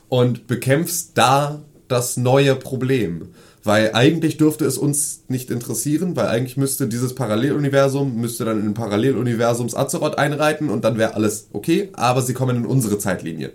Und 0.07 0.47
bekämpfst 0.47 1.11
da 1.15 1.63
das 1.87 2.17
neue 2.17 2.55
Problem. 2.55 3.29
Weil 3.63 3.93
eigentlich 3.93 4.37
dürfte 4.37 4.63
es 4.65 4.77
uns 4.77 5.23
nicht 5.27 5.49
interessieren, 5.49 6.15
weil 6.15 6.27
eigentlich 6.27 6.55
müsste 6.55 6.87
dieses 6.87 7.15
Paralleluniversum, 7.15 8.15
müsste 8.15 8.45
dann 8.45 8.63
in 8.63 8.75
Paralleluniversums 8.75 9.75
Azeroth 9.75 10.19
einreiten 10.19 10.69
und 10.69 10.85
dann 10.85 10.99
wäre 10.99 11.15
alles 11.15 11.47
okay, 11.51 11.89
aber 11.93 12.21
sie 12.21 12.35
kommen 12.35 12.57
in 12.57 12.65
unsere 12.67 12.99
Zeitlinie. 12.99 13.53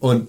Und 0.00 0.28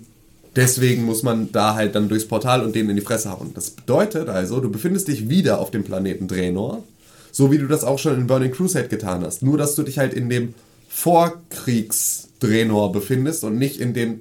deswegen 0.55 1.05
muss 1.05 1.23
man 1.23 1.51
da 1.51 1.75
halt 1.75 1.95
dann 1.95 2.09
durchs 2.09 2.27
Portal 2.27 2.63
und 2.63 2.75
denen 2.75 2.91
in 2.91 2.97
die 2.97 3.01
Fresse 3.01 3.31
hauen. 3.31 3.51
Das 3.55 3.71
bedeutet 3.71 4.29
also, 4.29 4.59
du 4.59 4.69
befindest 4.69 5.07
dich 5.07 5.29
wieder 5.29 5.59
auf 5.59 5.71
dem 5.71 5.83
Planeten 5.83 6.27
Draenor, 6.27 6.83
so 7.31 7.51
wie 7.51 7.57
du 7.57 7.67
das 7.67 7.83
auch 7.83 7.97
schon 7.97 8.15
in 8.15 8.27
Burning 8.27 8.51
Crusade 8.51 8.89
getan 8.89 9.23
hast. 9.23 9.41
Nur, 9.41 9.57
dass 9.57 9.75
du 9.75 9.83
dich 9.83 9.97
halt 9.97 10.13
in 10.13 10.29
dem 10.29 10.53
Vorkriegs-Draenor 10.89 12.91
befindest 12.91 13.43
und 13.43 13.57
nicht 13.57 13.79
in 13.79 13.93
dem 13.93 14.19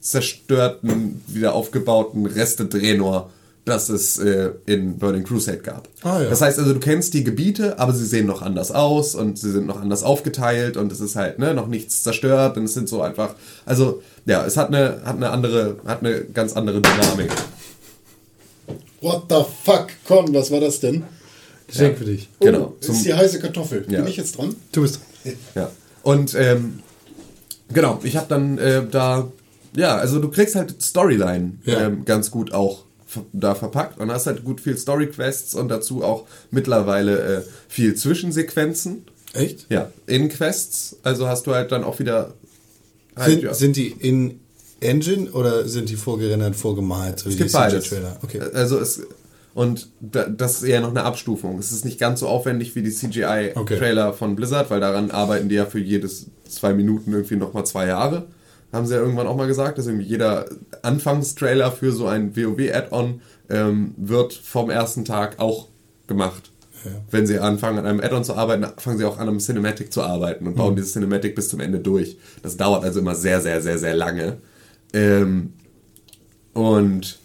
zerstörten, 0.00 1.22
wieder 1.28 1.54
aufgebauten 1.54 2.26
Reste 2.26 2.64
Draenor, 2.64 3.30
das 3.64 3.88
es 3.88 4.18
äh, 4.18 4.50
in 4.66 4.98
Burning 4.98 5.22
Crusade 5.24 5.58
gab. 5.58 5.88
Ah, 6.02 6.20
ja. 6.22 6.28
Das 6.30 6.40
heißt 6.40 6.58
also, 6.58 6.72
du 6.74 6.80
kennst 6.80 7.14
die 7.14 7.22
Gebiete, 7.22 7.78
aber 7.78 7.92
sie 7.92 8.04
sehen 8.06 8.26
noch 8.26 8.42
anders 8.42 8.72
aus 8.72 9.14
und 9.14 9.38
sie 9.38 9.50
sind 9.52 9.66
noch 9.66 9.80
anders 9.80 10.02
aufgeteilt 10.02 10.76
und 10.76 10.90
es 10.90 11.00
ist 11.00 11.14
halt 11.14 11.38
ne, 11.38 11.54
noch 11.54 11.68
nichts 11.68 12.02
zerstört 12.02 12.56
und 12.56 12.64
es 12.64 12.74
sind 12.74 12.88
so 12.88 13.02
einfach, 13.02 13.34
also 13.64 14.02
ja, 14.26 14.44
es 14.44 14.56
hat 14.56 14.68
eine, 14.68 15.02
hat 15.04 15.16
eine 15.16 15.30
andere, 15.30 15.76
hat 15.86 16.00
eine 16.00 16.24
ganz 16.24 16.54
andere 16.54 16.80
Dynamik. 16.82 17.30
What 19.00 19.24
the 19.28 19.42
fuck, 19.64 19.88
Con, 20.06 20.32
was 20.34 20.50
war 20.50 20.60
das 20.60 20.80
denn? 20.80 21.04
Geschenk 21.66 21.98
für 21.98 22.04
dich. 22.04 22.28
Oh, 22.40 22.44
Genau, 22.44 22.74
Das 22.78 22.86
zum- 22.86 22.94
ist 22.96 23.04
die 23.04 23.14
heiße 23.14 23.40
Kartoffel. 23.40 23.84
Ja. 23.88 24.00
Bin 24.00 24.08
ich 24.08 24.16
jetzt 24.16 24.36
dran? 24.38 24.54
Du 24.72 24.82
bist. 24.82 25.00
Ja. 25.54 25.70
Und 26.02 26.34
ähm, 26.34 26.80
genau, 27.72 27.98
ich 28.02 28.16
habe 28.16 28.26
dann 28.28 28.58
äh, 28.58 28.82
da, 28.88 29.30
ja, 29.76 29.96
also 29.96 30.18
du 30.20 30.28
kriegst 30.30 30.54
halt 30.54 30.80
Storyline 30.82 31.58
Ja. 31.64 31.86
ähm, 31.86 32.04
ganz 32.04 32.30
gut 32.30 32.52
auch 32.52 32.84
da 33.32 33.54
verpackt 33.54 33.98
und 33.98 34.10
hast 34.10 34.26
halt 34.26 34.44
gut 34.44 34.60
viel 34.60 34.76
Story-Quests 34.76 35.54
und 35.54 35.68
dazu 35.68 36.02
auch 36.02 36.26
mittlerweile 36.50 37.18
äh, 37.18 37.42
viel 37.68 37.94
Zwischensequenzen. 37.94 39.04
Echt? 39.34 39.66
Ja, 39.70 39.90
in 40.06 40.28
Quests, 40.28 40.96
also 41.02 41.26
hast 41.28 41.46
du 41.46 41.54
halt 41.54 41.72
dann 41.72 41.84
auch 41.84 41.98
wieder. 41.98 42.34
Halt, 43.16 43.30
Sind, 43.30 43.42
ja. 43.42 43.54
sind 43.54 43.76
die 43.76 43.88
in 43.88 44.40
Engine 44.80 45.30
oder 45.32 45.68
sind 45.68 45.90
die 45.90 45.96
vorgerendert, 45.96 46.56
vorgemalt? 46.56 47.18
So 47.18 47.28
Es 47.28 47.34
wie 47.34 47.38
gibt 47.38 47.50
die 47.50 47.54
beides. 47.54 47.92
Okay. 48.22 48.40
Also 48.54 48.78
es 48.78 49.02
und 49.54 49.88
da, 50.00 50.24
das 50.24 50.56
ist 50.56 50.62
eher 50.62 50.80
noch 50.80 50.90
eine 50.90 51.02
Abstufung. 51.02 51.58
Es 51.58 51.72
ist 51.72 51.84
nicht 51.84 52.00
ganz 52.00 52.20
so 52.20 52.28
aufwendig 52.28 52.74
wie 52.74 52.82
die 52.82 52.90
CGI-Trailer 52.90 54.14
von 54.14 54.34
Blizzard, 54.34 54.70
weil 54.70 54.80
daran 54.80 55.10
arbeiten 55.10 55.48
die 55.48 55.56
ja 55.56 55.66
für 55.66 55.78
jedes 55.78 56.26
zwei 56.48 56.72
Minuten 56.72 57.12
irgendwie 57.12 57.36
nochmal 57.36 57.66
zwei 57.66 57.86
Jahre. 57.86 58.26
Haben 58.72 58.86
sie 58.86 58.94
ja 58.94 59.00
irgendwann 59.00 59.26
auch 59.26 59.36
mal 59.36 59.46
gesagt, 59.46 59.78
dass 59.78 59.86
irgendwie 59.86 60.06
jeder 60.06 60.46
Anfangstrailer 60.82 61.70
für 61.72 61.92
so 61.92 62.06
ein 62.06 62.36
WoW-Add-on 62.36 63.20
ähm, 63.50 63.94
wird 63.98 64.32
vom 64.32 64.70
ersten 64.70 65.04
Tag 65.04 65.38
auch 65.38 65.68
gemacht. 66.06 66.50
Wenn 67.10 67.26
sie 67.26 67.38
anfangen 67.38 67.78
an 67.78 67.86
einem 67.86 68.00
Add-on 68.00 68.24
zu 68.24 68.34
arbeiten, 68.34 68.66
fangen 68.78 68.98
sie 68.98 69.04
auch 69.04 69.18
an 69.18 69.28
einem 69.28 69.38
Cinematic 69.38 69.92
zu 69.92 70.02
arbeiten 70.02 70.46
und 70.46 70.56
bauen 70.56 70.74
dieses 70.74 70.92
Cinematic 70.92 71.36
bis 71.36 71.48
zum 71.48 71.60
Ende 71.60 71.78
durch. 71.78 72.16
Das 72.42 72.56
dauert 72.56 72.82
also 72.82 72.98
immer 72.98 73.14
sehr, 73.14 73.40
sehr, 73.40 73.60
sehr, 73.60 73.78
sehr 73.78 73.94
lange. 73.94 74.38
Ähm, 74.92 75.52
und 76.54 77.18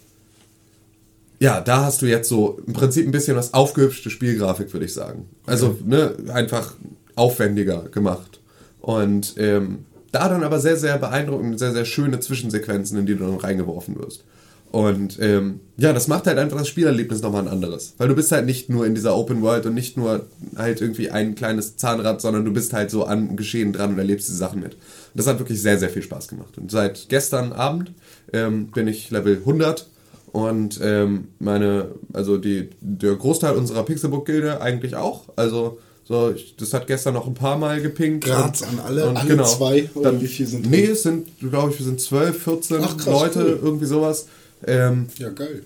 ja, 1.39 1.61
da 1.61 1.85
hast 1.85 2.01
du 2.01 2.05
jetzt 2.05 2.29
so 2.29 2.59
im 2.65 2.73
Prinzip 2.73 3.05
ein 3.07 3.11
bisschen 3.11 3.37
was 3.37 3.53
aufgehübschte 3.53 4.09
Spielgrafik, 4.09 4.73
würde 4.73 4.85
ich 4.85 4.93
sagen. 4.93 5.27
Also 5.45 5.77
ne, 5.83 6.15
einfach 6.33 6.75
aufwendiger 7.15 7.83
gemacht. 7.89 8.39
Und 8.79 9.35
ähm, 9.37 9.85
da 10.11 10.29
dann 10.29 10.43
aber 10.43 10.59
sehr, 10.59 10.77
sehr 10.77 10.97
beeindruckend, 10.97 11.59
sehr, 11.59 11.73
sehr 11.73 11.85
schöne 11.85 12.19
Zwischensequenzen, 12.19 12.97
in 12.97 13.05
die 13.05 13.15
du 13.15 13.25
dann 13.25 13.35
reingeworfen 13.35 13.97
wirst. 13.97 14.23
Und 14.71 15.17
ähm, 15.21 15.61
ja, 15.77 15.93
das 15.93 16.07
macht 16.07 16.27
halt 16.27 16.37
einfach 16.37 16.57
das 16.57 16.67
Spielerlebnis 16.67 17.21
nochmal 17.21 17.43
ein 17.43 17.47
anderes. 17.47 17.93
Weil 17.97 18.09
du 18.09 18.15
bist 18.15 18.31
halt 18.31 18.45
nicht 18.45 18.69
nur 18.69 18.85
in 18.85 18.95
dieser 18.95 19.15
Open 19.15 19.41
World 19.41 19.65
und 19.65 19.73
nicht 19.73 19.95
nur 19.95 20.25
halt 20.57 20.81
irgendwie 20.81 21.09
ein 21.09 21.35
kleines 21.35 21.77
Zahnrad, 21.77 22.21
sondern 22.21 22.43
du 22.43 22.51
bist 22.51 22.73
halt 22.73 22.91
so 22.91 23.07
am 23.07 23.37
Geschehen 23.37 23.71
dran 23.71 23.91
und 23.91 23.97
erlebst 23.97 24.27
die 24.27 24.33
Sachen 24.33 24.59
mit. 24.59 24.73
Und 24.73 24.81
das 25.13 25.27
hat 25.27 25.39
wirklich 25.39 25.61
sehr, 25.61 25.79
sehr 25.79 25.89
viel 25.89 26.01
Spaß 26.01 26.27
gemacht. 26.27 26.57
Und 26.57 26.69
seit 26.69 27.07
gestern 27.07 27.53
Abend 27.53 27.91
ähm, 28.33 28.67
bin 28.67 28.87
ich 28.87 29.09
Level 29.09 29.37
100 29.37 29.87
und 30.33 30.79
ähm, 30.83 31.29
meine, 31.39 31.87
also 32.13 32.37
die, 32.37 32.69
der 32.81 33.15
Großteil 33.15 33.55
unserer 33.55 33.83
Pixelbook-Gilde 33.83 34.61
eigentlich 34.61 34.95
auch. 34.95 35.29
Also, 35.37 35.79
so, 36.07 36.31
ich, 36.31 36.55
das 36.55 36.73
hat 36.73 36.87
gestern 36.87 37.15
noch 37.15 37.27
ein 37.27 37.33
paar 37.33 37.57
Mal 37.57 37.81
gepinkt. 37.81 38.25
Graz 38.25 38.63
an 38.63 38.79
alle? 38.79 39.09
Und 39.09 39.17
Alle 39.17 39.27
genau. 39.29 39.43
zwei? 39.43 39.89
Oder 39.93 40.11
Dann, 40.11 40.21
wie 40.21 40.27
viel 40.27 40.47
sind 40.47 40.69
Nee, 40.69 40.85
es 40.85 41.03
sind, 41.03 41.27
glaube 41.39 41.71
ich, 41.71 41.79
wir 41.79 41.85
sind 41.85 41.99
12, 41.99 42.43
14 42.43 42.77
Ach, 42.81 42.95
krass, 42.97 43.05
Leute, 43.13 43.39
cool. 43.39 43.59
irgendwie 43.61 43.85
sowas. 43.85 44.27
Ähm, 44.65 45.07
Ja, 45.17 45.29
geil. 45.29 45.63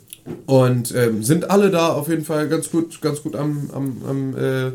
und 0.48 0.94
ähm, 0.96 1.24
sind 1.24 1.50
alle 1.50 1.70
da 1.70 1.90
auf 1.94 2.08
jeden 2.10 2.26
Fall 2.26 2.48
ganz 2.50 2.72
gut, 2.72 3.00
ganz 3.02 3.22
gut 3.24 3.36
am, 3.36 3.70
am, 3.74 4.02
am, 4.08 4.36
äh, 4.38 4.72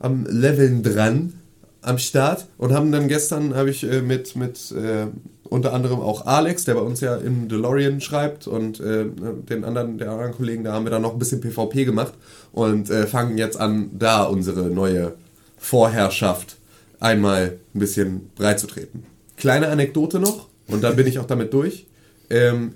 am 0.00 0.26
Leveln 0.28 0.82
dran, 0.82 1.34
am 1.82 1.98
Start. 1.98 2.46
Und 2.58 2.72
haben 2.72 2.90
dann 2.92 3.08
gestern, 3.08 3.54
habe 3.54 3.70
ich 3.70 3.84
äh, 3.84 4.02
mit, 4.02 4.34
mit 4.36 4.72
äh, 4.72 5.06
unter 5.44 5.72
anderem 5.72 6.00
auch 6.00 6.26
Alex, 6.26 6.64
der 6.64 6.74
bei 6.74 6.80
uns 6.80 7.00
ja 7.00 7.16
im 7.16 7.48
DeLorean 7.48 8.00
schreibt 8.00 8.46
und 8.46 8.80
äh, 8.80 9.04
den 9.06 9.64
anderen, 9.64 9.98
der 9.98 10.10
anderen 10.10 10.32
Kollegen, 10.32 10.64
da 10.64 10.72
haben 10.72 10.84
wir 10.84 10.90
dann 10.90 11.02
noch 11.02 11.12
ein 11.12 11.18
bisschen 11.18 11.40
PvP 11.40 11.84
gemacht 11.84 12.14
und 12.52 12.90
äh, 12.90 13.06
fangen 13.06 13.38
jetzt 13.38 13.58
an, 13.58 13.90
da 13.98 14.24
unsere 14.24 14.70
neue 14.70 15.14
Vorherrschaft 15.58 16.56
einmal 17.00 17.58
ein 17.74 17.78
bisschen 17.78 18.30
breit 18.34 18.58
zu 18.58 18.66
treten. 18.66 19.04
Kleine 19.36 19.68
Anekdote 19.68 20.18
noch, 20.18 20.48
und 20.68 20.82
dann 20.82 20.96
bin 20.96 21.06
ich 21.06 21.18
auch 21.18 21.26
damit 21.26 21.52
durch. 21.52 21.86
Ähm, 22.30 22.74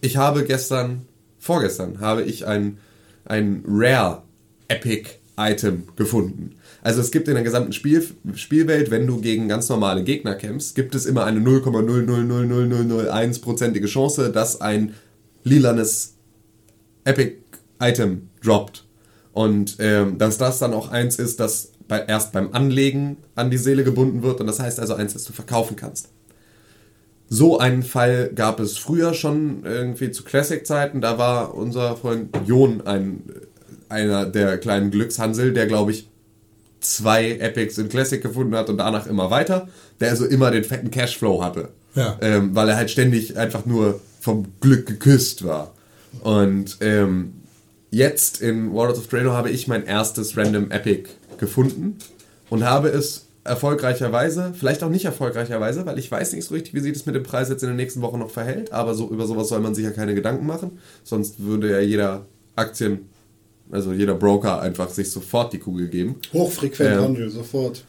ich 0.00 0.16
habe 0.16 0.44
gestern, 0.44 1.06
vorgestern, 1.38 2.00
habe 2.00 2.22
ich 2.22 2.46
ein, 2.46 2.78
ein 3.24 3.64
Rare 3.66 4.22
Epic 4.68 5.08
Item 5.38 5.84
gefunden. 5.96 6.56
Also 6.82 7.00
es 7.00 7.10
gibt 7.12 7.28
in 7.28 7.34
der 7.34 7.44
gesamten 7.44 7.72
Spiel, 7.72 8.04
Spielwelt, 8.34 8.90
wenn 8.90 9.06
du 9.06 9.20
gegen 9.20 9.46
ganz 9.48 9.68
normale 9.68 10.02
Gegner 10.02 10.34
kämpfst, 10.34 10.74
gibt 10.74 10.96
es 10.96 11.06
immer 11.06 11.24
eine 11.24 11.38
0,0000001%ige 11.40 13.86
Chance, 13.86 14.32
dass 14.32 14.60
ein 14.60 14.94
lilanes 15.44 16.14
Epic 17.04 17.36
Item 17.80 18.30
droppt. 18.44 18.84
Und 19.32 19.76
ähm, 19.78 20.18
dass 20.18 20.38
das 20.38 20.58
dann 20.58 20.74
auch 20.74 20.90
eins 20.90 21.20
ist, 21.20 21.38
das 21.40 21.70
bei, 21.88 22.00
erst 22.00 22.32
beim 22.32 22.52
Anlegen 22.52 23.16
an 23.34 23.50
die 23.50 23.58
Seele 23.58 23.82
gebunden 23.84 24.22
wird 24.22 24.40
und 24.40 24.46
das 24.46 24.60
heißt 24.60 24.80
also 24.80 24.94
eins, 24.94 25.14
das 25.14 25.24
du 25.24 25.32
verkaufen 25.32 25.74
kannst. 25.76 26.10
So 27.28 27.58
einen 27.58 27.82
Fall 27.82 28.30
gab 28.34 28.60
es 28.60 28.76
früher 28.76 29.14
schon 29.14 29.64
irgendwie 29.64 30.10
zu 30.10 30.22
Classic-Zeiten. 30.22 31.00
Da 31.00 31.16
war 31.16 31.54
unser 31.54 31.96
Freund 31.96 32.28
Jon 32.46 32.82
ein, 32.82 33.22
einer 33.88 34.26
der 34.26 34.58
kleinen 34.58 34.90
Glückshansel, 34.90 35.54
der 35.54 35.66
glaube 35.66 35.92
ich 35.92 36.10
zwei 36.84 37.32
Epics 37.32 37.78
in 37.78 37.88
Classic 37.88 38.22
gefunden 38.22 38.54
hat 38.54 38.68
und 38.68 38.78
danach 38.78 39.06
immer 39.06 39.30
weiter, 39.30 39.68
der 40.00 40.10
also 40.10 40.26
immer 40.26 40.50
den 40.50 40.64
fetten 40.64 40.90
Cashflow 40.90 41.42
hatte. 41.42 41.68
Ja. 41.94 42.18
Ähm, 42.20 42.54
weil 42.54 42.68
er 42.68 42.76
halt 42.76 42.90
ständig 42.90 43.36
einfach 43.36 43.66
nur 43.66 44.00
vom 44.20 44.46
Glück 44.60 44.86
geküsst 44.86 45.44
war. 45.44 45.74
Und 46.22 46.78
ähm, 46.80 47.34
jetzt 47.90 48.40
in 48.40 48.72
Waters 48.74 48.98
of 48.98 49.08
Draenor 49.08 49.34
habe 49.34 49.50
ich 49.50 49.68
mein 49.68 49.84
erstes 49.84 50.36
Random 50.36 50.70
Epic 50.70 51.10
gefunden 51.38 51.96
und 52.50 52.64
habe 52.64 52.88
es 52.88 53.26
erfolgreicherweise, 53.44 54.52
vielleicht 54.56 54.82
auch 54.84 54.88
nicht 54.88 55.04
erfolgreicherweise, 55.04 55.84
weil 55.84 55.98
ich 55.98 56.10
weiß 56.10 56.32
nicht 56.32 56.44
so 56.44 56.54
richtig, 56.54 56.74
wie 56.74 56.80
sich 56.80 56.92
das 56.92 57.06
mit 57.06 57.14
dem 57.14 57.24
Preis 57.24 57.48
jetzt 57.48 57.62
in 57.62 57.68
den 57.68 57.76
nächsten 57.76 58.00
Wochen 58.00 58.20
noch 58.20 58.30
verhält, 58.30 58.72
aber 58.72 58.94
so 58.94 59.10
über 59.10 59.26
sowas 59.26 59.48
soll 59.48 59.60
man 59.60 59.74
sich 59.74 59.84
ja 59.84 59.90
keine 59.90 60.14
Gedanken 60.14 60.46
machen, 60.46 60.78
sonst 61.02 61.42
würde 61.42 61.70
ja 61.70 61.80
jeder 61.80 62.26
Aktien 62.54 63.08
also 63.70 63.92
jeder 63.92 64.14
Broker 64.14 64.60
einfach 64.60 64.90
sich 64.90 65.10
sofort 65.10 65.52
die 65.52 65.58
Kugel 65.58 65.88
geben. 65.88 66.16
Hochfrequent 66.32 67.18
Ähm. 67.18 67.30
Sofort. 67.30 67.84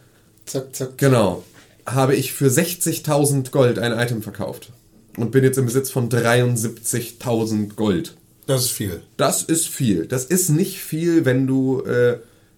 Zack, 0.45 0.75
zack. 0.75 0.97
Genau. 0.97 1.43
Habe 1.85 2.15
ich 2.15 2.33
für 2.33 2.47
60.000 2.47 3.51
Gold 3.51 3.79
ein 3.79 3.97
Item 3.97 4.21
verkauft. 4.21 4.71
Und 5.17 5.31
bin 5.31 5.43
jetzt 5.43 5.57
im 5.57 5.65
Besitz 5.65 5.91
von 5.91 6.09
73.000 6.09 7.75
Gold. 7.75 8.15
Das 8.47 8.65
ist 8.65 8.71
viel. 8.71 9.01
Das 9.17 9.43
ist 9.43 9.67
viel. 9.67 10.05
Das 10.05 10.25
ist 10.25 10.49
nicht 10.49 10.79
viel, 10.79 11.25
wenn 11.25 11.47
du 11.47 11.81
äh, 11.81 12.17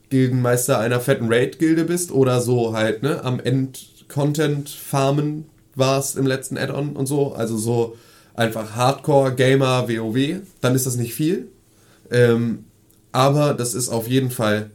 Gildenmeister 0.09 0.79
einer 0.79 0.99
fetten 0.99 1.31
Raid-Gilde 1.31 1.83
bist 1.83 2.11
oder 2.11 2.41
so 2.41 2.73
halt, 2.73 3.03
ne, 3.03 3.23
am 3.23 3.39
End-Content-Farmen 3.39 5.45
warst 5.75 6.17
im 6.17 6.25
letzten 6.25 6.57
Add-on 6.57 6.95
und 6.95 7.05
so. 7.07 7.33
Also 7.33 7.57
so 7.57 7.97
einfach 8.33 8.75
Hardcore-Gamer 8.75 9.89
WoW. 9.89 10.41
Dann 10.61 10.75
ist 10.75 10.85
das 10.85 10.95
nicht 10.95 11.13
viel. 11.13 11.49
Ähm, 12.11 12.65
aber 13.15 13.53
das 13.53 13.73
ist 13.73 13.87
auf 13.87 14.09
jeden 14.09 14.29
Fall 14.29 14.71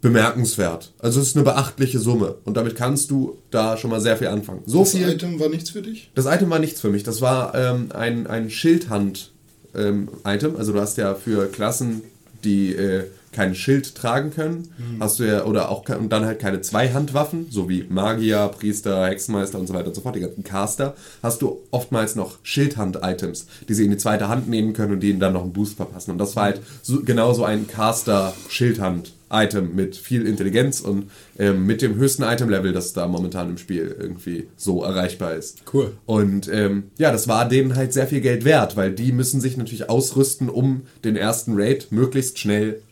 bemerkenswert. 0.00 0.92
Also 0.98 1.20
es 1.20 1.28
ist 1.28 1.36
eine 1.36 1.44
beachtliche 1.44 2.00
Summe. 2.00 2.34
Und 2.44 2.56
damit 2.56 2.74
kannst 2.74 3.12
du 3.12 3.38
da 3.52 3.76
schon 3.76 3.90
mal 3.90 4.00
sehr 4.00 4.16
viel 4.16 4.26
anfangen. 4.26 4.62
So 4.66 4.80
Das 4.80 4.90
viel. 4.90 5.08
Item 5.08 5.38
war 5.38 5.48
nichts 5.48 5.70
für 5.70 5.80
dich? 5.80 6.10
Das 6.16 6.26
Item 6.26 6.50
war 6.50 6.58
nichts 6.58 6.80
für 6.80 6.90
mich. 6.90 7.04
Das 7.04 7.20
war 7.20 7.54
ähm, 7.54 7.90
ein, 7.94 8.26
ein 8.26 8.50
Schildhand-Item. 8.50 10.56
also 10.56 10.72
du 10.72 10.80
hast 10.80 10.98
ja 10.98 11.14
für 11.14 11.46
Klassen, 11.46 12.02
die 12.42 12.74
äh, 12.74 13.04
kein 13.32 13.54
Schild 13.54 13.94
tragen 13.94 14.30
können, 14.30 14.68
hast 15.00 15.18
du 15.18 15.24
ja, 15.24 15.44
oder 15.44 15.70
auch 15.70 15.88
und 15.88 16.10
dann 16.10 16.24
halt 16.24 16.38
keine 16.38 16.60
Zweihandwaffen, 16.60 17.46
so 17.50 17.68
wie 17.68 17.84
Magier, 17.88 18.48
Priester, 18.48 19.06
Hexenmeister 19.06 19.58
und 19.58 19.66
so 19.66 19.74
weiter 19.74 19.88
und 19.88 19.94
so 19.94 20.02
fort, 20.02 20.16
die 20.16 20.20
ganzen 20.20 20.44
Caster, 20.44 20.94
hast 21.22 21.42
du 21.42 21.60
oftmals 21.70 22.14
noch 22.14 22.38
Schildhand-Items, 22.42 23.46
die 23.68 23.74
sie 23.74 23.84
in 23.84 23.90
die 23.90 23.96
zweite 23.96 24.28
Hand 24.28 24.48
nehmen 24.48 24.72
können 24.72 24.92
und 24.92 25.02
denen 25.02 25.20
dann 25.20 25.32
noch 25.32 25.42
einen 25.42 25.52
Boost 25.52 25.76
verpassen. 25.76 26.12
Und 26.12 26.18
das 26.18 26.36
war 26.36 26.44
halt 26.44 26.60
so, 26.82 27.02
genau 27.02 27.32
so 27.32 27.44
ein 27.44 27.66
Caster-Schildhand-Item 27.66 29.74
mit 29.74 29.96
viel 29.96 30.26
Intelligenz 30.26 30.80
und 30.80 31.10
ähm, 31.38 31.66
mit 31.66 31.82
dem 31.82 31.96
höchsten 31.96 32.22
Item-Level, 32.22 32.72
das 32.72 32.92
da 32.92 33.08
momentan 33.08 33.50
im 33.50 33.58
Spiel 33.58 33.96
irgendwie 33.98 34.48
so 34.56 34.82
erreichbar 34.82 35.34
ist. 35.34 35.62
Cool. 35.72 35.92
Und 36.04 36.48
ähm, 36.48 36.84
ja, 36.98 37.10
das 37.10 37.28
war 37.28 37.48
denen 37.48 37.74
halt 37.74 37.92
sehr 37.92 38.06
viel 38.06 38.20
Geld 38.20 38.44
wert, 38.44 38.76
weil 38.76 38.92
die 38.92 39.12
müssen 39.12 39.40
sich 39.40 39.56
natürlich 39.56 39.88
ausrüsten, 39.88 40.48
um 40.48 40.82
den 41.04 41.16
ersten 41.16 41.54
Raid 41.54 41.88
möglichst 41.90 42.38
schnell 42.38 42.82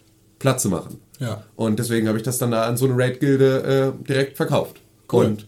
Platz 0.41 0.63
zu 0.63 0.69
machen. 0.71 0.99
Ja. 1.21 1.45
Und 1.55 1.79
deswegen 1.79 2.09
habe 2.09 2.19
ich 2.19 2.25
das 2.25 2.39
dann 2.39 2.51
da 2.51 2.65
an 2.65 2.77
so 2.77 2.87
eine 2.87 2.97
Raid-Gilde 2.97 3.95
äh, 4.03 4.05
direkt 4.09 4.37
verkauft. 4.37 4.81
Cool. 5.13 5.27
Und 5.27 5.47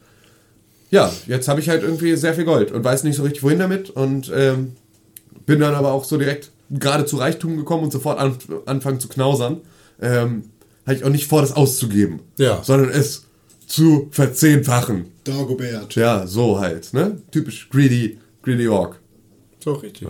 ja, 0.90 1.10
jetzt 1.26 1.48
habe 1.48 1.60
ich 1.60 1.68
halt 1.68 1.82
irgendwie 1.82 2.14
sehr 2.14 2.34
viel 2.34 2.44
Gold 2.44 2.70
und 2.70 2.84
weiß 2.84 3.02
nicht 3.04 3.16
so 3.16 3.22
richtig 3.24 3.42
wohin 3.42 3.58
damit 3.58 3.90
und 3.90 4.30
ähm, 4.34 4.72
bin 5.46 5.58
dann 5.60 5.74
aber 5.74 5.92
auch 5.92 6.04
so 6.04 6.16
direkt 6.18 6.50
gerade 6.70 7.04
zu 7.06 7.16
Reichtum 7.16 7.56
gekommen 7.56 7.84
und 7.84 7.90
sofort 7.90 8.18
an, 8.18 8.36
anfangen 8.66 9.00
zu 9.00 9.08
knausern. 9.08 9.62
Ähm, 10.00 10.44
hatte 10.86 10.96
ich 10.98 11.04
auch 11.04 11.10
nicht 11.10 11.26
vor, 11.28 11.40
das 11.40 11.52
auszugeben, 11.52 12.20
Ja. 12.38 12.62
sondern 12.62 12.90
es 12.90 13.24
zu 13.66 14.08
verzehnfachen. 14.10 15.06
Dagobert. 15.24 15.94
Ja, 15.94 16.26
so 16.26 16.58
halt, 16.60 16.92
ne? 16.92 17.22
Typisch 17.30 17.70
greedy, 17.70 18.18
greedy 18.42 18.68
Orc. 18.68 18.98
So 19.64 19.72
richtig. 19.74 20.06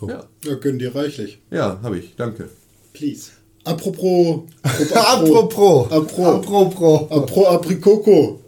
So. 0.00 0.08
Ja, 0.08 0.24
Ja, 0.44 0.54
gönn 0.54 0.78
dir 0.78 0.94
reichlich. 0.94 1.40
ja, 1.50 1.78
habe 1.82 1.98
ich, 1.98 2.16
danke. 2.16 2.48
Please. 2.94 3.30
Apropos. 3.64 4.44
Apropos. 4.62 5.90
Apro. 5.90 6.26
Apropos. 6.26 7.10
Apro 7.10 7.46
Aprikoko. 7.48 8.40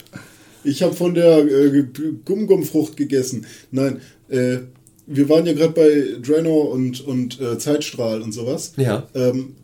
Ich 0.64 0.82
habe 0.82 0.94
von 0.94 1.14
der 1.14 1.38
äh, 1.38 1.84
Gumgumfrucht 2.24 2.96
gegessen. 2.96 3.46
Nein, 3.70 4.00
äh, 4.28 4.58
wir 5.06 5.28
waren 5.28 5.46
ja 5.46 5.52
gerade 5.52 5.72
bei 5.72 6.20
Draenor 6.20 6.70
und, 6.70 7.06
und 7.06 7.40
äh, 7.40 7.58
Zeitstrahl 7.58 8.20
und 8.20 8.32
sowas. 8.32 8.72
Ja. 8.76 9.08
Ähm, 9.14 9.54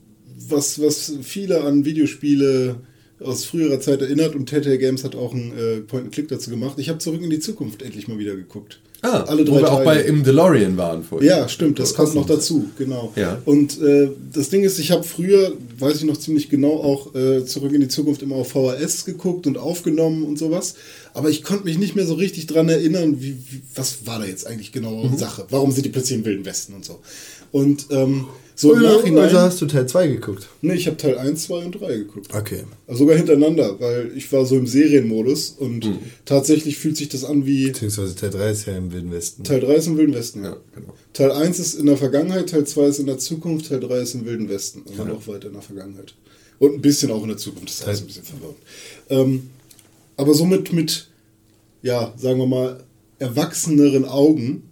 was, 0.48 0.80
was 0.80 1.12
viele 1.22 1.62
an 1.62 1.84
Videospiele 1.84 2.76
aus 3.20 3.44
früherer 3.44 3.80
Zeit 3.80 4.02
erinnert 4.02 4.34
und 4.34 4.46
Telltale 4.46 4.78
Games 4.78 5.04
hat 5.04 5.14
auch 5.16 5.32
einen 5.32 5.52
äh, 5.56 5.80
Point-and-Click 5.80 6.28
dazu 6.28 6.50
gemacht. 6.50 6.78
Ich 6.78 6.88
habe 6.88 6.98
zurück 6.98 7.22
in 7.22 7.30
die 7.30 7.40
Zukunft 7.40 7.82
endlich 7.82 8.08
mal 8.08 8.18
wieder 8.18 8.34
geguckt. 8.34 8.80
Ah, 9.04 9.24
alle 9.26 9.40
wo 9.48 9.54
drei 9.54 9.60
wir 9.62 9.72
auch 9.72 9.84
bei 9.84 9.96
Teile. 9.96 10.06
im 10.08 10.22
DeLorean 10.22 10.76
waren 10.76 11.02
vorhin. 11.02 11.28
Ja, 11.28 11.48
stimmt, 11.48 11.80
das 11.80 11.92
kommt 11.94 12.14
noch 12.14 12.24
dazu, 12.24 12.70
genau. 12.78 13.12
Ja. 13.16 13.42
Und 13.44 13.80
äh, 13.82 14.10
das 14.32 14.48
Ding 14.48 14.62
ist, 14.62 14.78
ich 14.78 14.92
habe 14.92 15.02
früher, 15.02 15.52
weiß 15.78 15.96
ich 15.96 16.04
noch 16.04 16.16
ziemlich 16.16 16.48
genau, 16.48 16.74
auch 16.74 17.12
äh, 17.16 17.44
zurück 17.44 17.72
in 17.72 17.80
die 17.80 17.88
Zukunft 17.88 18.22
immer 18.22 18.36
auf 18.36 18.52
VHS 18.52 19.04
geguckt 19.04 19.48
und 19.48 19.58
aufgenommen 19.58 20.22
und 20.22 20.38
sowas. 20.38 20.74
Aber 21.14 21.30
ich 21.30 21.42
konnte 21.42 21.64
mich 21.64 21.78
nicht 21.78 21.96
mehr 21.96 22.06
so 22.06 22.14
richtig 22.14 22.46
dran 22.46 22.68
erinnern, 22.68 23.20
wie, 23.20 23.36
wie, 23.50 23.62
was 23.74 24.06
war 24.06 24.20
da 24.20 24.24
jetzt 24.24 24.46
eigentlich 24.46 24.70
genau 24.70 25.02
Mhm. 25.04 25.18
Sache? 25.18 25.46
Warum 25.50 25.72
sind 25.72 25.84
die 25.84 25.90
plötzlich 25.90 26.18
im 26.18 26.24
Wilden 26.24 26.44
Westen 26.44 26.72
und 26.74 26.84
so? 26.84 27.00
Und 27.52 27.86
ähm, 27.90 28.26
so 28.54 28.72
im 28.74 28.84
Also 28.84 28.98
Nachhinein. 28.98 29.32
hast 29.32 29.60
du 29.62 29.66
Teil 29.66 29.86
2 29.86 30.08
geguckt. 30.08 30.48
Nee, 30.60 30.74
ich 30.74 30.86
habe 30.86 30.96
Teil 30.96 31.16
1, 31.18 31.44
2 31.44 31.64
und 31.64 31.72
3 31.80 31.96
geguckt. 31.98 32.28
Okay. 32.34 32.64
Also 32.86 33.00
sogar 33.00 33.16
hintereinander, 33.16 33.80
weil 33.80 34.12
ich 34.14 34.30
war 34.32 34.44
so 34.46 34.56
im 34.56 34.66
Serienmodus 34.66 35.50
und 35.58 35.84
Mhm. 35.86 35.98
tatsächlich 36.24 36.76
fühlt 36.78 36.96
sich 36.96 37.08
das 37.08 37.24
an 37.24 37.46
wie 37.46 37.68
Beziehungsweise 37.68 38.14
Teil 38.14 38.30
3 38.30 38.50
ist 38.50 38.66
ja 38.66 38.76
im 38.76 38.92
Wilden 38.92 39.10
Westen. 39.10 39.42
Teil 39.44 39.60
3 39.60 39.74
ist 39.74 39.86
im 39.86 39.96
Wilden 39.96 40.14
Westen, 40.14 40.44
ja. 40.44 40.50
Ja, 40.50 40.56
genau. 40.74 40.94
Teil 41.12 41.32
1 41.32 41.58
ist 41.58 41.74
in 41.74 41.86
der 41.86 41.96
Vergangenheit, 41.96 42.50
Teil 42.50 42.64
2 42.66 42.86
ist 42.86 42.98
in 43.00 43.06
der 43.06 43.18
Zukunft, 43.18 43.68
Teil 43.68 43.80
3 43.80 44.00
ist 44.00 44.14
im 44.14 44.24
Wilden 44.26 44.48
Westen. 44.48 44.82
Also 44.88 45.04
noch 45.04 45.26
weiter 45.26 45.46
in 45.48 45.54
der 45.54 45.62
Vergangenheit. 45.62 46.14
Und 46.58 46.74
ein 46.74 46.80
bisschen 46.82 47.10
auch 47.10 47.22
in 47.22 47.28
der 47.28 47.38
Zukunft, 47.38 47.68
das 47.68 47.80
ist 47.80 47.86
alles 47.86 48.00
ein 48.02 48.06
bisschen 48.06 48.24
verwirrend. 48.24 48.56
Ähm, 49.10 49.50
aber 50.16 50.34
somit 50.34 50.72
mit, 50.72 51.08
ja, 51.82 52.12
sagen 52.16 52.38
wir 52.38 52.46
mal, 52.46 52.84
erwachseneren 53.18 54.04
Augen 54.04 54.62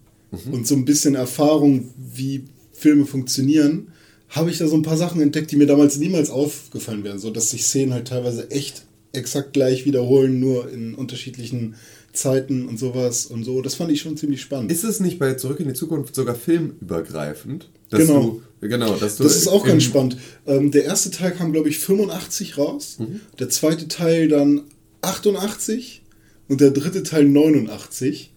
und 0.52 0.66
so 0.66 0.74
ein 0.76 0.84
bisschen 0.84 1.14
Erfahrung, 1.16 1.88
wie 2.14 2.44
Filme 2.80 3.06
funktionieren, 3.06 3.88
habe 4.28 4.50
ich 4.50 4.58
da 4.58 4.66
so 4.66 4.76
ein 4.76 4.82
paar 4.82 4.96
Sachen 4.96 5.20
entdeckt, 5.20 5.50
die 5.50 5.56
mir 5.56 5.66
damals 5.66 5.96
niemals 5.98 6.30
aufgefallen 6.30 7.04
wären. 7.04 7.18
So 7.18 7.30
dass 7.30 7.50
sich 7.50 7.64
Szenen 7.64 7.92
halt 7.92 8.08
teilweise 8.08 8.50
echt 8.50 8.84
exakt 9.12 9.52
gleich 9.52 9.86
wiederholen, 9.86 10.38
nur 10.40 10.70
in 10.70 10.94
unterschiedlichen 10.94 11.74
Zeiten 12.12 12.66
und 12.66 12.78
sowas 12.78 13.26
und 13.26 13.44
so. 13.44 13.62
Das 13.62 13.74
fand 13.74 13.90
ich 13.92 14.00
schon 14.00 14.16
ziemlich 14.16 14.40
spannend. 14.40 14.70
Ist 14.72 14.84
es 14.84 15.00
nicht 15.00 15.18
bei 15.18 15.34
Zurück 15.34 15.60
in 15.60 15.68
die 15.68 15.74
Zukunft 15.74 16.14
sogar 16.14 16.34
filmübergreifend? 16.34 17.68
Dass 17.88 18.00
Genau. 18.06 18.40
Du, 18.60 18.68
genau, 18.68 18.96
Das 18.96 19.18
ist 19.18 19.48
auch 19.48 19.64
ganz 19.64 19.82
spannend. 19.82 20.16
Ähm, 20.46 20.70
der 20.70 20.84
erste 20.84 21.10
Teil 21.10 21.32
kam, 21.32 21.52
glaube 21.52 21.68
ich, 21.68 21.78
85 21.78 22.58
raus. 22.58 22.98
Der 23.38 23.48
zweite 23.48 23.88
Teil 23.88 24.28
dann 24.28 24.62
88 25.02 26.02
und 26.48 26.60
der 26.60 26.70
dritte 26.70 27.02
Teil 27.02 27.24
89. 27.24 28.32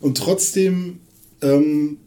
Und 0.00 0.18
trotzdem 0.18 0.98
ähm, 1.40 1.98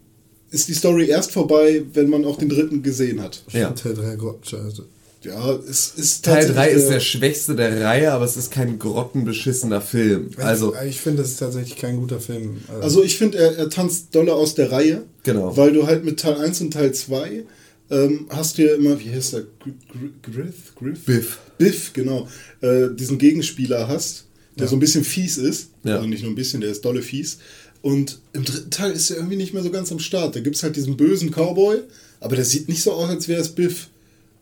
ist 0.50 0.68
die 0.68 0.74
Story 0.74 1.06
erst 1.08 1.32
vorbei, 1.32 1.82
wenn 1.92 2.08
man 2.08 2.24
auch 2.24 2.38
den 2.38 2.48
dritten 2.48 2.82
gesehen 2.82 3.20
hat. 3.22 3.42
Ja. 3.52 3.70
Teil 3.70 3.94
3 3.94 4.16
Grottenscheiße. 4.16 4.84
Ja, 5.24 5.52
es 5.68 5.94
ist 5.96 6.24
Teil 6.24 6.46
tatsächlich 6.46 6.56
3 6.56 6.70
ist 6.70 6.88
der 6.90 7.00
schwächste 7.00 7.56
der 7.56 7.80
Reihe, 7.84 8.12
aber 8.12 8.24
es 8.24 8.36
ist 8.36 8.52
kein 8.52 8.78
grottenbeschissener 8.78 9.80
Film. 9.80 10.30
Also, 10.36 10.74
ich, 10.84 10.90
ich 10.90 11.00
finde, 11.00 11.22
das 11.22 11.32
ist 11.32 11.38
tatsächlich 11.38 11.76
kein 11.76 11.96
guter 11.96 12.20
Film. 12.20 12.58
Also 12.80 13.02
ich 13.02 13.16
finde, 13.18 13.38
er, 13.38 13.56
er 13.58 13.68
tanzt 13.68 14.14
doller 14.14 14.34
aus 14.36 14.54
der 14.54 14.70
Reihe. 14.70 15.02
Genau. 15.24 15.56
Weil 15.56 15.72
du 15.72 15.86
halt 15.86 16.04
mit 16.04 16.20
Teil 16.20 16.36
1 16.36 16.60
und 16.60 16.72
Teil 16.72 16.92
2 16.94 17.42
ähm, 17.90 18.26
hast 18.30 18.58
du 18.58 18.66
ja 18.66 18.74
immer, 18.74 19.00
wie 19.00 19.10
heißt 19.10 19.32
der? 19.32 19.40
Gr- 19.40 19.72
Gr- 19.90 20.32
Griff? 20.32 20.74
Griff? 20.76 21.04
Biff. 21.04 21.38
Biff, 21.58 21.92
genau. 21.94 22.28
Äh, 22.60 22.88
diesen 22.94 23.18
Gegenspieler 23.18 23.88
hast, 23.88 24.26
der 24.58 24.68
so 24.68 24.76
ein 24.76 24.80
bisschen 24.80 25.04
fies 25.04 25.36
ist. 25.38 25.70
Ja. 25.84 25.96
Also 25.96 26.06
nicht 26.06 26.22
nur 26.22 26.30
ein 26.32 26.36
bisschen, 26.36 26.60
der 26.60 26.70
ist 26.70 26.84
dolle 26.84 27.02
fies. 27.02 27.38
Und 27.82 28.18
im 28.32 28.44
dritten 28.44 28.70
Teil 28.70 28.92
ist 28.92 29.10
er 29.10 29.16
irgendwie 29.18 29.36
nicht 29.36 29.54
mehr 29.54 29.62
so 29.62 29.70
ganz 29.70 29.92
am 29.92 29.98
Start. 30.00 30.34
Da 30.34 30.40
gibt 30.40 30.56
es 30.56 30.62
halt 30.62 30.76
diesen 30.76 30.96
bösen 30.96 31.30
Cowboy, 31.30 31.78
aber 32.20 32.36
der 32.36 32.44
sieht 32.44 32.68
nicht 32.68 32.82
so 32.82 32.92
aus, 32.92 33.08
als 33.08 33.28
wäre 33.28 33.40
es 33.40 33.50
Biff. 33.50 33.88